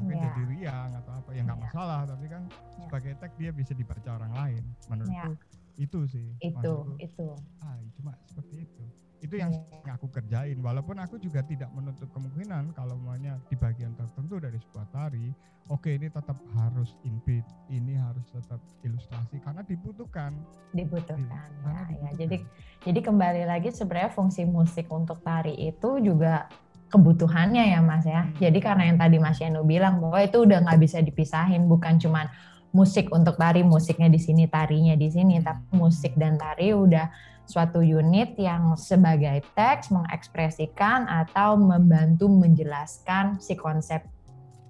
mungkin 0.00 0.16
yeah. 0.16 0.26
jadi 0.32 0.42
riang 0.48 0.90
atau 1.04 1.12
apa 1.20 1.30
ya 1.36 1.42
nggak 1.44 1.58
yeah. 1.58 1.68
masalah 1.68 2.00
tapi 2.08 2.26
kan 2.30 2.42
yeah. 2.48 2.82
sebagai 2.88 3.12
teks 3.20 3.34
dia 3.36 3.50
bisa 3.52 3.72
dibaca 3.76 4.10
orang 4.16 4.32
lain 4.32 4.62
menurutku 4.88 5.12
yeah. 5.12 5.30
itu 5.76 6.00
sih 6.08 6.28
itu 6.40 6.74
itu 6.96 7.28
ah 7.60 7.76
cuma 7.98 8.12
seperti 8.24 8.64
itu 8.64 8.84
itu 9.22 9.38
yang 9.38 9.54
aku 9.86 10.10
kerjain. 10.10 10.58
Walaupun 10.58 10.98
aku 10.98 11.16
juga 11.22 11.46
tidak 11.46 11.70
menutup 11.72 12.10
kemungkinan 12.10 12.74
kalau 12.74 12.98
maunya 12.98 13.38
di 13.46 13.54
bagian 13.54 13.94
tertentu 13.94 14.42
dari 14.42 14.58
sebuah 14.58 14.86
tari 14.90 15.30
oke 15.70 15.86
okay, 15.86 15.94
ini 15.94 16.10
tetap 16.10 16.34
harus 16.58 16.98
input 17.06 17.44
ini 17.70 17.94
harus 17.94 18.26
tetap 18.34 18.58
ilustrasi 18.82 19.38
karena 19.38 19.62
dibutuhkan. 19.62 20.34
Dibutuhkan 20.74 21.48
di, 21.54 21.96
ya, 21.96 22.08
ya. 22.08 22.10
jadi 22.18 22.36
jadi 22.82 23.00
kembali 23.04 23.42
lagi 23.46 23.70
sebenarnya 23.70 24.10
fungsi 24.10 24.42
musik 24.42 24.90
untuk 24.90 25.22
tari 25.22 25.54
itu 25.54 26.02
juga 26.02 26.50
kebutuhannya 26.90 27.72
ya 27.72 27.80
mas 27.80 28.04
ya. 28.04 28.26
Hmm. 28.26 28.36
jadi 28.36 28.58
karena 28.58 28.82
yang 28.92 28.98
tadi 28.98 29.16
mas 29.22 29.38
Yanu 29.38 29.62
bilang 29.62 30.02
bahwa 30.02 30.18
itu 30.20 30.44
udah 30.44 30.66
nggak 30.66 30.80
bisa 30.82 30.98
dipisahin 31.00 31.64
bukan 31.70 31.96
cuman 31.96 32.26
musik 32.72 33.12
untuk 33.12 33.36
tari 33.36 33.60
musiknya 33.64 34.08
di 34.08 34.20
sini 34.20 34.48
tarinya 34.48 34.96
di 34.96 35.08
sini 35.12 35.40
tapi 35.40 35.62
hmm. 35.72 35.78
musik 35.78 36.12
dan 36.18 36.36
tari 36.36 36.72
udah 36.72 37.31
suatu 37.46 37.82
unit 37.82 38.38
yang 38.38 38.78
sebagai 38.78 39.42
teks 39.54 39.90
mengekspresikan 39.90 41.04
atau 41.10 41.58
membantu 41.58 42.30
menjelaskan 42.30 43.38
si 43.42 43.58
konsep 43.58 44.02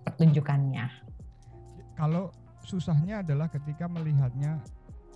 pertunjukannya. 0.02 0.88
Kalau 1.94 2.32
susahnya 2.64 3.22
adalah 3.22 3.46
ketika 3.52 3.86
melihatnya 3.86 4.58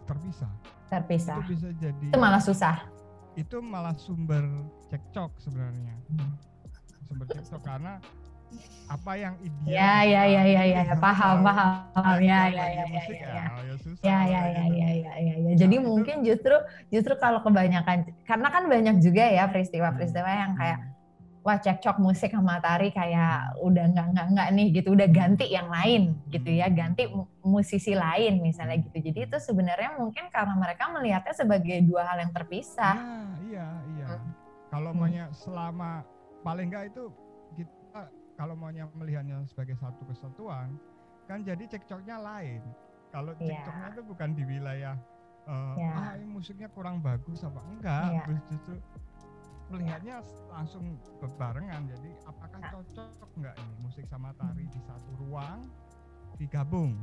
terpisah. 0.07 0.53
Terpisah. 0.87 1.41
Itu 1.43 1.51
bisa 1.59 1.69
jadi. 1.83 2.07
Itu 2.13 2.19
malah 2.21 2.43
susah. 2.43 2.77
Itu 3.35 3.59
malah 3.61 3.97
sumber 3.99 4.47
cekcok 4.89 5.35
sebenarnya. 5.43 5.95
Hmm. 6.15 6.33
Sumber 7.11 7.27
cekcok 7.35 7.63
karena 7.67 7.99
apa 8.87 9.13
yang 9.19 9.35
ideal 9.43 9.67
ya 9.67 9.95
ya 10.07 10.23
ya 10.31 10.43
ya 10.47 10.63
ya, 10.63 10.83
ya. 10.87 10.95
paham 10.95 11.43
paham 11.43 12.19
ya 12.23 12.47
ya 12.47 12.67
ya 12.71 12.85
ya 12.87 12.87
ya 12.87 13.03
ya 13.03 14.19
ya. 14.31 14.43
ya 14.47 14.63
ya 14.71 14.93
ya 15.19 15.35
ya 15.43 15.55
jadi 15.59 15.77
mungkin 15.83 16.23
justru 16.23 16.55
justru 16.95 17.19
kalau 17.19 17.43
kebanyakan 17.43 18.07
karena 18.23 18.49
kan 18.51 18.71
banyak 18.71 19.03
juga 19.03 19.27
ya 19.27 19.51
peristiwa-peristiwa 19.51 20.31
yang 20.31 20.55
kayak 20.55 20.79
wah 21.43 21.59
cekcok 21.63 22.03
musik 22.03 22.35
sama 22.35 22.59
tari 22.59 22.91
kayak 22.91 23.59
udah 23.63 23.91
nggak 23.95 24.07
nggak 24.19 24.27
nggak 24.35 24.49
nih 24.51 24.67
gitu. 24.83 24.99
Udah 24.99 25.07
ganti 25.07 25.47
yang 25.47 25.71
lain 25.71 26.19
gitu 26.27 26.51
ya 26.51 26.67
ganti 26.67 27.07
musisi 27.47 27.95
lain 27.95 28.43
misalnya 28.43 28.83
gitu. 28.83 28.99
Jadi 28.99 29.31
itu 29.31 29.39
sebenarnya 29.39 29.95
mungkin 29.95 30.27
karena 30.27 30.59
mereka 30.59 30.91
melihatnya 30.91 31.31
sebagai 31.39 31.87
dua 31.87 32.03
hal 32.03 32.19
yang 32.19 32.35
terpisah. 32.35 32.99
Iya 33.47 33.67
iya. 33.95 34.07
Iya 34.11 34.37
kalau 34.71 34.91
maunya 34.91 35.31
selama 35.31 36.03
paling 36.43 36.69
nggak 36.69 36.91
itu 36.91 37.09
kalau 38.37 38.55
maunya 38.55 38.85
melihatnya 38.93 39.41
sebagai 39.49 39.75
satu 39.81 40.05
kesatuan 40.07 40.77
kan 41.27 41.43
jadi 41.43 41.65
cekcoknya 41.67 42.17
lain 42.21 42.63
kalau 43.11 43.33
yeah. 43.41 43.49
cekcoknya 43.49 43.87
itu 43.97 44.03
bukan 44.07 44.29
di 44.37 44.43
wilayah 44.45 44.97
uh, 45.49 45.75
yeah. 45.75 45.99
ah 45.99 46.11
ini 46.21 46.27
musiknya 46.29 46.69
kurang 46.71 47.01
bagus 47.03 47.43
apa 47.43 47.61
enggak 47.67 48.09
yeah. 48.13 48.45
justru 48.53 48.77
melihatnya 49.67 50.17
langsung 50.47 50.95
berbarengan 51.19 51.91
jadi 51.91 52.11
apakah 52.23 52.61
iya. 52.63 52.71
cocok 52.71 53.31
enggak 53.35 53.55
ini 53.59 53.75
musik 53.83 54.05
sama 54.07 54.31
tari 54.39 54.65
di 54.71 54.81
satu 54.87 55.11
ruang 55.19 55.67
digabung 56.39 56.95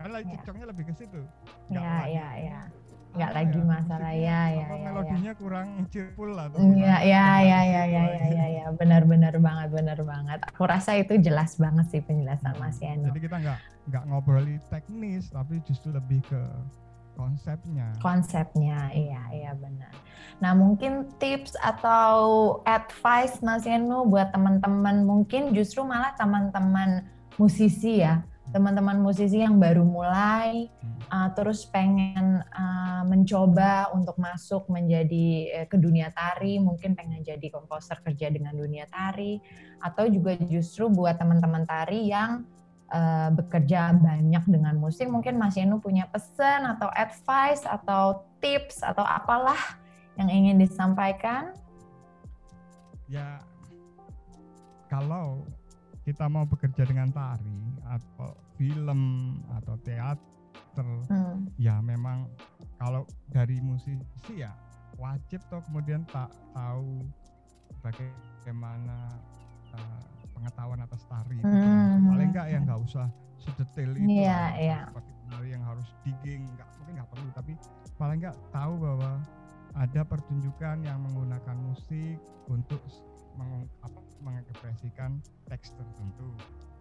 karena 0.00 0.18
yeah. 0.18 0.30
cekcoknya 0.34 0.66
lebih 0.66 0.84
ke 0.90 0.94
situ 0.98 1.22
Iya, 1.70 2.10
iya, 2.10 2.28
iya 2.42 2.60
nggak 3.12 3.32
lagi 3.32 3.60
ya, 3.60 3.68
masalah 3.68 4.12
ya? 4.12 4.20
Ya, 4.22 4.40
ya 4.48 4.66
ya 4.72 4.88
melodinya 4.88 5.32
ya. 5.32 5.40
kurang 5.40 5.68
cheerful 5.92 6.30
lah 6.32 6.46
iya, 6.56 6.64
ya, 6.64 6.96
ya, 6.96 6.96
ya 7.04 7.26
ya 7.40 7.60
ya 7.60 7.60
ya 7.62 7.82
ya 7.84 8.04
ya 8.08 8.26
ya 8.28 8.46
ya. 8.48 8.66
Benar 8.76 9.02
benar 9.04 9.34
banget 9.36 9.68
benar 9.68 9.98
banget. 10.00 10.40
Aku 10.48 10.64
rasa 10.64 10.96
itu 10.96 11.20
jelas 11.20 11.60
banget 11.60 11.86
sih 11.92 12.00
penjelasan 12.00 12.56
Mas 12.56 12.80
hmm, 12.80 12.86
Yano 12.88 13.06
jadi 13.12 13.20
kita 13.20 13.36
nggak 13.44 13.58
nggak 13.92 14.04
ngobrol 14.08 14.46
teknis 14.70 15.28
tapi 15.28 15.60
justru 15.68 15.92
lebih 15.92 16.24
ke 16.24 16.40
konsepnya. 17.12 17.92
Konsepnya 18.00 18.88
iya 18.96 19.22
iya 19.28 19.52
benar. 19.52 19.92
Nah 20.40 20.56
mungkin 20.56 21.12
tips 21.20 21.52
atau 21.60 22.58
advice 22.64 23.44
Mas 23.44 23.68
Yano 23.68 24.08
buat 24.08 24.32
teman-teman 24.32 25.04
mungkin 25.04 25.52
justru 25.52 25.84
malah 25.84 26.16
teman-teman 26.16 27.04
musisi 27.36 28.00
ya 28.00 28.24
teman-teman 28.52 29.00
musisi 29.00 29.40
yang 29.40 29.56
baru 29.56 29.80
mulai 29.80 30.68
uh, 31.08 31.32
terus 31.32 31.64
pengen 31.64 32.44
uh, 32.52 33.02
mencoba 33.08 33.88
untuk 33.96 34.20
masuk 34.20 34.68
menjadi 34.68 35.64
uh, 35.64 35.66
ke 35.66 35.80
dunia 35.80 36.12
tari 36.12 36.60
mungkin 36.60 36.92
pengen 36.92 37.24
jadi 37.24 37.48
komposer 37.48 38.04
kerja 38.04 38.28
dengan 38.28 38.52
dunia 38.52 38.84
tari 38.92 39.40
atau 39.80 40.04
juga 40.06 40.36
justru 40.36 40.92
buat 40.92 41.16
teman-teman 41.16 41.64
tari 41.64 42.12
yang 42.12 42.44
uh, 42.92 43.32
bekerja 43.32 43.96
banyak 43.96 44.44
dengan 44.46 44.76
musik. 44.76 45.08
Mungkin 45.08 45.40
Mas 45.40 45.56
Yenu 45.56 45.80
punya 45.80 46.06
pesan 46.12 46.68
atau 46.68 46.92
advice 46.92 47.64
atau 47.64 48.28
tips 48.38 48.84
atau 48.84 49.02
apalah 49.02 49.80
yang 50.20 50.28
ingin 50.28 50.60
disampaikan? 50.60 51.56
Ya 53.08 53.40
kalau 54.92 55.48
kita 56.02 56.26
mau 56.26 56.42
bekerja 56.46 56.82
dengan 56.82 57.14
tari 57.14 57.62
atau 57.86 58.34
film 58.58 59.00
atau 59.62 59.74
teater 59.86 60.88
hmm. 61.10 61.54
ya 61.58 61.78
memang 61.78 62.26
kalau 62.78 63.06
dari 63.30 63.62
musisi 63.62 64.42
ya 64.42 64.50
wajib 64.98 65.38
toh 65.46 65.62
kemudian 65.70 66.02
tak 66.10 66.30
tahu 66.54 67.06
bagaimana 67.82 69.14
uh, 69.74 70.00
pengetahuan 70.34 70.82
atas 70.82 71.06
tari 71.06 71.38
hmm. 71.38 72.10
paling 72.10 72.28
enggak 72.34 72.46
ya 72.50 72.58
nggak 72.62 72.80
usah 72.82 73.06
sedetail 73.38 73.94
itu 73.94 74.26
yeah, 74.26 74.54
yeah. 74.58 74.82
seperti 74.90 75.12
tari 75.30 75.48
yang 75.54 75.64
harus 75.66 75.88
digging 76.02 76.42
nggak 76.58 76.68
mungkin 76.82 76.92
nggak 76.98 77.10
perlu 77.14 77.28
tapi 77.34 77.52
paling 77.94 78.18
enggak 78.18 78.36
tahu 78.50 78.74
bahwa 78.78 79.22
ada 79.72 80.02
pertunjukan 80.04 80.84
yang 80.84 81.00
menggunakan 81.00 81.56
musik 81.64 82.20
untuk 82.52 82.82
meng, 83.40 83.64
apa, 83.80 84.00
mengekspresikan 84.22 85.18
teks 85.50 85.74
tertentu. 85.74 86.30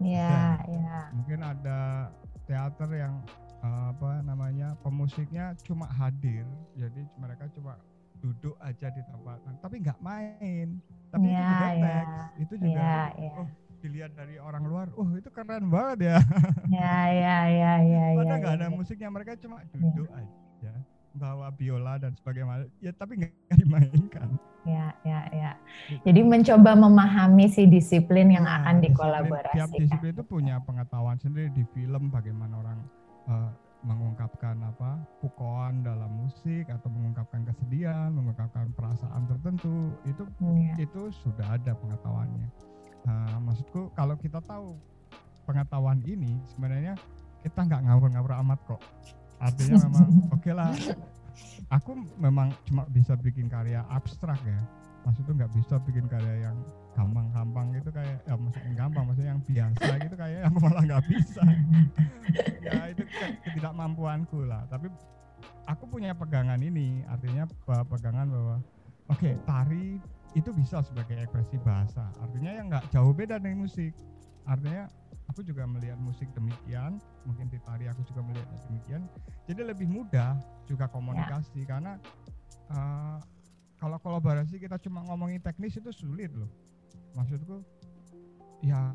Iya, 0.02 0.62
iya. 0.66 1.00
Mungkin 1.14 1.40
ada 1.42 2.10
teater 2.50 2.90
yang 2.94 3.22
uh, 3.62 3.94
apa 3.94 4.22
namanya 4.26 4.74
pemusiknya 4.82 5.54
cuma 5.62 5.86
hadir, 5.90 6.46
jadi 6.74 7.02
mereka 7.18 7.50
cuma 7.54 7.78
duduk 8.22 8.54
aja 8.62 8.94
di 8.94 9.02
tempat, 9.10 9.42
tapi 9.62 9.82
nggak 9.82 10.00
main. 10.02 10.78
Tapi 11.12 11.28
ya, 11.28 11.42
itu 11.42 11.52
juga 11.52 11.68
ya. 11.68 11.82
teks, 11.82 12.24
itu 12.40 12.54
juga 12.56 12.80
ya, 12.80 12.98
ya. 13.18 13.34
oh 13.36 13.48
dilihat 13.82 14.12
dari 14.14 14.38
orang 14.38 14.64
luar, 14.70 14.88
oh 14.94 15.10
itu 15.18 15.30
keren 15.34 15.66
banget 15.74 16.14
ya. 16.14 16.18
Ya, 16.70 16.98
ya, 17.10 17.38
ya, 17.50 17.74
ya. 17.94 18.04
Padahal 18.14 18.38
nggak 18.38 18.54
ya, 18.54 18.60
ada 18.62 18.68
ya. 18.70 18.74
musiknya, 18.74 19.10
mereka 19.10 19.34
cuma 19.42 19.58
duduk 19.74 20.08
ya. 20.08 20.22
aja 20.22 20.74
bawa 21.16 21.52
biola 21.52 22.00
dan 22.00 22.16
sebagainya. 22.16 22.68
Ya 22.80 22.92
tapi 22.96 23.22
nggak 23.22 23.58
dimainkan. 23.62 24.30
Ya 24.64 24.94
ya 25.02 25.26
ya. 25.34 25.52
Jadi 26.06 26.22
mencoba 26.22 26.78
memahami 26.78 27.50
si 27.50 27.66
disiplin 27.66 28.30
yang 28.30 28.46
nah, 28.46 28.62
akan 28.62 28.76
dikolaborasikan. 28.86 29.58
Tiap 29.58 29.72
disiplin 29.74 30.12
itu 30.14 30.24
punya 30.26 30.56
pengetahuan 30.62 31.18
sendiri 31.18 31.50
di 31.52 31.66
film 31.74 32.14
bagaimana 32.14 32.54
orang 32.62 32.80
uh, 33.26 33.50
mengungkapkan 33.82 34.62
apa 34.62 35.02
pukauan 35.18 35.82
dalam 35.82 36.14
musik 36.22 36.70
atau 36.70 36.86
mengungkapkan 36.94 37.42
kesedihan 37.50 38.14
mengungkapkan 38.14 38.70
perasaan 38.78 39.26
tertentu. 39.26 39.98
Itu 40.06 40.30
ya. 40.46 40.78
itu 40.78 41.10
sudah 41.26 41.58
ada 41.58 41.74
pengetahuannya. 41.74 42.48
Nah, 43.02 43.42
maksudku 43.42 43.90
kalau 43.98 44.14
kita 44.14 44.38
tahu 44.46 44.78
pengetahuan 45.50 45.98
ini 46.06 46.38
sebenarnya 46.54 46.94
kita 47.42 47.66
nggak 47.66 47.82
ngawur-ngawur 47.90 48.34
amat 48.46 48.60
kok 48.70 48.82
artinya 49.42 49.78
memang 49.90 50.08
oke 50.30 50.40
okay 50.40 50.54
lah. 50.54 50.72
Aku 51.72 51.96
memang 52.20 52.52
cuma 52.68 52.84
bisa 52.92 53.18
bikin 53.18 53.50
karya 53.50 53.82
abstrak 53.90 54.38
ya. 54.46 54.60
Maksudnya 55.02 55.44
nggak 55.44 55.54
bisa 55.58 55.82
bikin 55.82 56.06
karya 56.06 56.52
yang 56.52 56.58
gampang-gampang 56.94 57.72
gitu 57.74 57.90
kayak 57.90 58.20
ya 58.28 58.36
maksudnya 58.36 58.74
gampang 58.76 59.04
maksudnya 59.08 59.32
yang 59.34 59.44
biasa 59.48 59.92
gitu 60.04 60.16
kayak 60.20 60.40
aku 60.46 60.58
malah 60.68 60.84
nggak 60.86 61.06
bisa. 61.10 61.44
Ya 62.62 62.80
itu 62.92 63.04
ketidakmampuanku 63.48 64.46
lah. 64.46 64.68
Tapi 64.70 64.92
aku 65.66 65.84
punya 65.90 66.14
pegangan 66.14 66.60
ini 66.62 67.02
artinya 67.08 67.50
pegangan 67.66 68.28
bahwa 68.30 68.56
oke 69.10 69.18
okay, 69.18 69.34
tari 69.48 69.98
itu 70.38 70.50
bisa 70.56 70.84
sebagai 70.84 71.18
ekspresi 71.18 71.58
bahasa. 71.64 72.08
Artinya 72.22 72.52
yang 72.52 72.68
nggak 72.70 72.86
jauh 72.92 73.12
beda 73.16 73.40
dari 73.40 73.56
musik. 73.56 73.96
Artinya 74.46 74.88
aku 75.32 75.42
juga 75.42 75.64
melihat 75.64 75.96
musik 75.98 76.28
demikian 76.36 77.00
mungkin 77.24 77.48
di 77.48 77.58
tari 77.64 77.88
aku 77.88 78.04
juga 78.04 78.20
melihatnya 78.22 78.60
demikian 78.68 79.02
jadi 79.48 79.62
lebih 79.66 79.88
mudah 79.88 80.36
juga 80.68 80.86
komunikasi 80.86 81.64
ya. 81.64 81.68
karena 81.72 81.94
uh, 82.70 83.18
kalau 83.76 83.98
kolaborasi 83.98 84.60
kita 84.60 84.76
cuma 84.78 85.02
ngomongin 85.04 85.40
teknis 85.40 85.74
itu 85.74 85.90
sulit 85.90 86.30
loh 86.32 86.52
maksudku 87.14 87.64
ya 88.62 88.92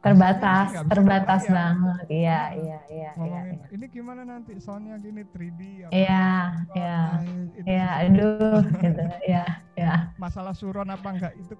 terbatas 0.00 0.70
terbatas 0.86 1.42
kebayang. 1.44 1.56
banget 1.82 2.04
iya 2.06 2.40
Iya. 2.54 2.54
iya 2.54 2.78
iya 2.86 3.10
iya 3.18 3.40
iya. 3.52 3.66
ini 3.70 3.86
gimana 3.86 4.22
nanti 4.22 4.54
soundnya 4.56 4.96
gini 4.96 5.26
3D 5.26 5.60
apa 5.82 5.90
Iya, 5.90 6.30
iya. 6.72 6.94
ah, 6.94 7.20
itu 7.52 7.66
Iya, 7.66 7.88
susah. 7.90 8.06
aduh, 8.06 8.60
gitu. 8.76 9.02
Iya, 9.26 9.44
iya, 9.74 9.92
masalah 10.14 10.54
suron 10.54 10.86
apa 10.86 11.08
enggak 11.10 11.34
itu 11.34 11.58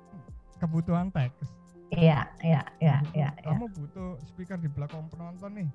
kebutuhan 0.57 1.11
teks 1.11 1.56
iya, 1.97 2.21
iya, 2.41 2.63
iya, 2.79 2.97
iya, 3.13 3.29
iya. 3.35 3.45
kamu 3.45 3.67
butuh 3.73 4.11
speaker 4.25 4.57
di 4.57 4.69
belakang 4.69 5.09
penonton 5.09 5.51
nih 5.55 5.69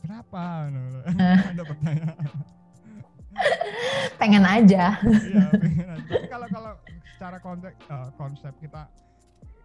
kenapa 0.00 0.68
Nah, 0.68 1.02
ada 1.50 1.62
pertanyaan 1.64 2.16
Pengen 4.14 4.44
aja. 4.46 4.94
iya 5.02 5.44
pengen 5.50 5.88
aja. 5.90 6.04
tapi 6.06 6.26
kalau 6.28 6.46
kalau 6.46 6.72
secara 7.10 7.38
konsep 7.40 7.72
eh, 7.74 8.08
konsep 8.14 8.52
kita 8.58 8.82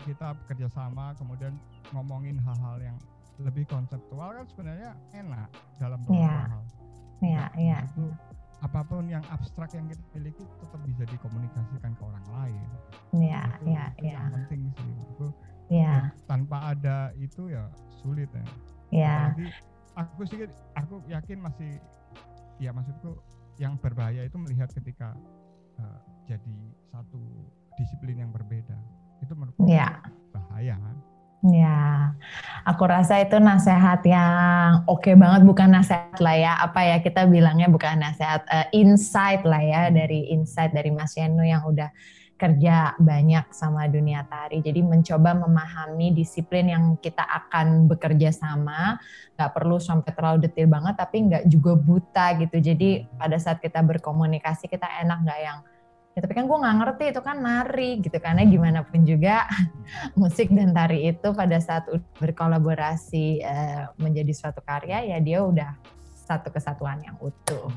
kita 0.02 0.28
bekerja 0.34 0.68
sama 0.70 1.14
kemudian 1.14 1.54
ngomongin 1.92 2.40
hal-hal 2.40 2.78
yang 2.82 2.98
lebih 3.38 3.64
konseptual 3.66 4.34
kan 4.34 4.46
sebenarnya 4.48 4.92
enak 5.14 5.48
dalam 5.78 6.00
beberapa 6.02 6.24
Iya. 6.24 6.50
hal 6.50 6.64
Iya, 7.20 7.46
iya, 7.54 7.78
itu 7.84 8.08
apa 8.60 8.80
pun 8.82 9.04
yang 9.06 9.24
abstrak 9.28 9.72
yang 9.72 9.88
kita 9.88 10.00
miliki 10.14 10.40
tetap 10.58 10.80
bisa 10.84 11.04
dikomunikasikan 11.06 11.92
ke 11.94 12.02
orang 12.02 12.26
lain 12.30 12.68
iya, 13.14 13.44
itu, 13.60 13.68
iya, 13.70 13.84
itu 13.94 14.08
iya, 14.08 14.20
penting 14.34 14.62
sih 14.70 14.84
menurutku. 14.86 15.28
Iya, 15.70 16.12
tanpa 16.26 16.74
ada 16.76 17.14
itu 17.18 17.50
ya 17.50 17.70
sulit 18.02 18.30
ya. 18.34 18.46
Iya, 18.90 19.16
Apalagi 19.34 19.48
aku 19.94 20.22
sih 20.26 20.40
aku 20.74 20.96
yakin 21.10 21.38
masih 21.40 21.72
ya 22.58 22.74
maksudku 22.74 23.18
yang 23.62 23.78
berbahaya 23.78 24.26
itu 24.26 24.38
melihat 24.40 24.72
ketika 24.72 25.14
uh, 25.78 26.00
jadi 26.26 26.58
satu 26.92 27.22
disiplin 27.80 28.24
yang 28.26 28.32
berbeda. 28.32 28.76
Itu 29.24 29.34
menurutku 29.36 29.68
iya. 29.68 30.00
bahaya. 30.36 30.76
Ya, 31.40 32.12
aku 32.68 32.84
rasa 32.84 33.24
itu 33.24 33.40
nasihat 33.40 34.04
yang 34.04 34.84
oke 34.92 35.08
banget, 35.16 35.48
bukan 35.48 35.72
nasihat 35.72 36.20
lah 36.20 36.36
ya, 36.36 36.54
apa 36.60 36.84
ya 36.84 37.00
kita 37.00 37.32
bilangnya 37.32 37.72
bukan 37.72 37.96
nasihat, 37.96 38.44
eh, 38.52 38.68
insight 38.76 39.48
lah 39.48 39.64
ya 39.64 39.88
dari 39.88 40.36
insight 40.36 40.76
dari 40.76 40.92
Mas 40.92 41.16
Yenu 41.16 41.48
yang 41.48 41.64
udah 41.64 41.88
kerja 42.40 42.96
banyak 42.96 43.52
sama 43.52 43.92
dunia 43.92 44.24
tari. 44.32 44.64
Jadi 44.64 44.80
mencoba 44.80 45.36
memahami 45.36 46.16
disiplin 46.16 46.72
yang 46.72 46.96
kita 46.96 47.22
akan 47.22 47.92
bekerja 47.92 48.32
sama, 48.32 48.96
nggak 49.36 49.52
perlu 49.52 49.76
sampai 49.78 50.12
terlalu 50.16 50.48
detail 50.48 50.72
banget, 50.72 50.96
tapi 50.96 51.28
nggak 51.28 51.44
juga 51.52 51.76
buta 51.76 52.28
gitu. 52.40 52.58
Jadi 52.64 53.04
pada 53.20 53.36
saat 53.36 53.60
kita 53.60 53.84
berkomunikasi 53.84 54.72
kita 54.72 54.88
enak 55.04 55.28
nggak 55.28 55.42
yang 55.44 55.60
ya 56.18 56.26
tapi 56.26 56.34
kan 56.34 56.50
gue 56.50 56.58
nggak 56.58 56.78
ngerti 56.82 57.04
itu 57.14 57.22
kan 57.22 57.38
nari 57.38 57.92
gitu 58.02 58.18
karena 58.18 58.42
gimana 58.42 58.82
pun 58.82 59.06
juga 59.06 59.46
musik 60.20 60.50
dan 60.50 60.74
tari 60.74 61.06
itu 61.06 61.32
pada 61.38 61.62
saat 61.62 61.86
berkolaborasi 62.18 63.40
eh, 63.46 63.86
menjadi 64.02 64.34
suatu 64.34 64.60
karya 64.66 65.06
ya 65.06 65.18
dia 65.22 65.46
udah 65.46 65.78
satu 66.30 66.54
kesatuan 66.54 67.02
yang 67.02 67.18
utuh. 67.22 67.74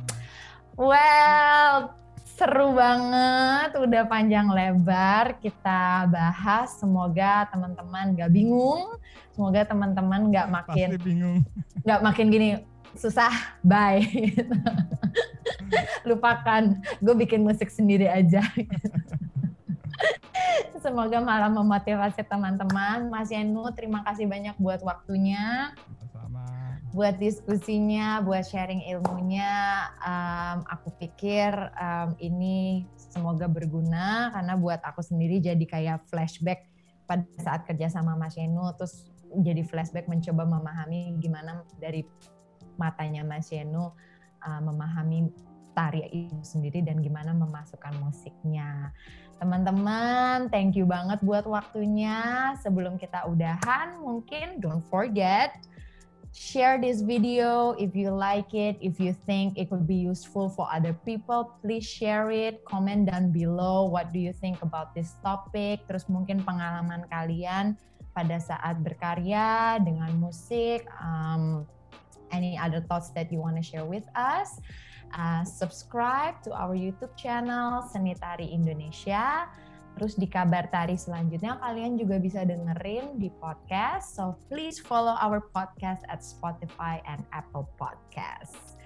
Well, 0.76 2.01
seru 2.32 2.72
banget, 2.72 3.76
udah 3.76 4.02
panjang 4.08 4.48
lebar 4.48 5.36
kita 5.38 6.08
bahas. 6.08 6.74
Semoga 6.80 7.46
teman-teman 7.52 8.16
gak 8.16 8.32
bingung, 8.32 8.96
semoga 9.36 9.62
teman-teman 9.68 10.32
gak 10.32 10.48
makin 10.48 10.88
pasti 10.96 11.04
bingung. 11.04 11.38
nggak 11.86 12.00
makin 12.02 12.26
gini 12.30 12.48
susah 12.96 13.32
bye. 13.64 14.00
Lupakan 16.08 16.80
gue 17.00 17.14
bikin 17.24 17.40
musik 17.44 17.72
sendiri 17.72 18.08
aja. 18.08 18.44
Semoga 20.82 21.22
malah 21.22 21.48
memotivasi 21.48 22.26
teman-teman. 22.26 23.06
Mas 23.06 23.30
Yenu 23.30 23.70
terima 23.72 24.02
kasih 24.02 24.26
banyak 24.26 24.58
buat 24.58 24.82
waktunya 24.82 25.70
buat 26.92 27.16
diskusinya 27.16 28.20
buat 28.20 28.44
sharing 28.44 28.84
ilmunya 28.84 29.72
Em, 30.02 30.58
aku 30.66 30.90
pikir 30.98 31.54
em, 31.78 32.10
ini 32.18 32.56
semoga 32.96 33.46
berguna 33.46 34.34
karena 34.34 34.58
buat 34.58 34.82
aku 34.82 34.98
sendiri 34.98 35.38
jadi 35.38 35.62
kayak 35.62 36.10
flashback 36.10 36.66
pada 37.06 37.22
saat 37.38 37.62
kerja 37.62 37.86
sama 37.86 38.18
Mas 38.18 38.34
Yenu 38.34 38.66
terus 38.74 39.06
jadi 39.30 39.62
flashback 39.62 40.10
mencoba 40.10 40.42
memahami 40.42 41.22
gimana 41.22 41.62
dari 41.78 42.02
matanya 42.74 43.22
Mas 43.22 43.48
Yenu 43.54 43.94
uh, 44.42 44.60
memahami 44.60 45.30
tari 45.72 46.04
itu 46.10 46.36
sendiri 46.44 46.84
dan 46.84 47.00
gimana 47.00 47.32
memasukkan 47.32 47.96
musiknya. 47.96 48.92
Teman-teman, 49.40 50.52
thank 50.52 50.76
you 50.76 50.84
banget 50.84 51.16
buat 51.24 51.48
waktunya. 51.48 52.52
Sebelum 52.60 53.00
kita 53.00 53.24
udahan, 53.24 53.96
mungkin 54.04 54.60
don't 54.60 54.84
forget 54.92 55.56
share 56.32 56.80
this 56.80 57.04
video 57.04 57.76
if 57.76 57.94
you 57.94 58.10
like 58.10 58.52
it, 58.56 58.80
if 58.80 58.98
you 58.98 59.12
think 59.12 59.56
it 59.56 59.68
could 59.68 59.86
be 59.86 59.96
useful 59.96 60.48
for 60.48 60.66
other 60.72 60.96
people, 61.04 61.56
please 61.60 61.84
share 61.84 62.32
it. 62.32 62.64
Comment 62.64 63.08
down 63.08 63.32
below 63.32 63.84
what 63.84 64.12
do 64.12 64.18
you 64.18 64.32
think 64.32 64.60
about 64.64 64.96
this 64.96 65.12
topic. 65.20 65.84
Terus 65.86 66.08
mungkin 66.08 66.40
pengalaman 66.40 67.04
kalian 67.12 67.76
pada 68.16 68.40
saat 68.40 68.80
berkarya 68.80 69.80
dengan 69.84 70.16
musik. 70.16 70.88
Um, 71.00 71.68
any 72.32 72.56
other 72.56 72.80
thoughts 72.80 73.12
that 73.12 73.28
you 73.28 73.38
want 73.38 73.60
to 73.60 73.64
share 73.64 73.84
with 73.84 74.08
us. 74.16 74.56
Uh, 75.12 75.44
subscribe 75.44 76.40
to 76.40 76.48
our 76.56 76.72
YouTube 76.72 77.12
channel 77.20 77.84
Seni 77.92 78.16
Tari 78.16 78.48
Indonesia. 78.48 79.44
Terus 79.98 80.16
di 80.16 80.26
kabar 80.26 80.72
tari 80.72 80.96
selanjutnya 80.96 81.60
kalian 81.60 82.00
juga 82.00 82.16
bisa 82.16 82.42
dengerin 82.42 83.20
di 83.20 83.28
podcast. 83.38 84.16
So 84.16 84.40
please 84.48 84.80
follow 84.80 85.14
our 85.20 85.44
podcast 85.52 86.02
at 86.08 86.24
Spotify 86.24 87.04
and 87.04 87.22
Apple 87.30 87.68
Podcasts. 87.76 88.80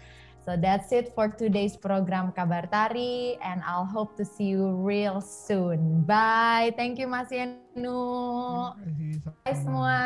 So 0.47 0.55
that's 0.55 0.95
it 0.95 1.11
for 1.11 1.27
today's 1.27 1.75
program 1.75 2.31
Kabar 2.31 2.71
Tari 2.71 3.35
and 3.43 3.67
I'll 3.67 3.83
hope 3.83 4.15
to 4.15 4.25
see 4.25 4.55
you 4.55 4.79
real 4.79 5.19
soon. 5.19 6.07
Bye. 6.07 6.71
Thank 6.79 7.03
you 7.03 7.11
Mas 7.11 7.35
Yenu. 7.35 8.71
Bye 9.43 9.59
semua. 9.59 9.99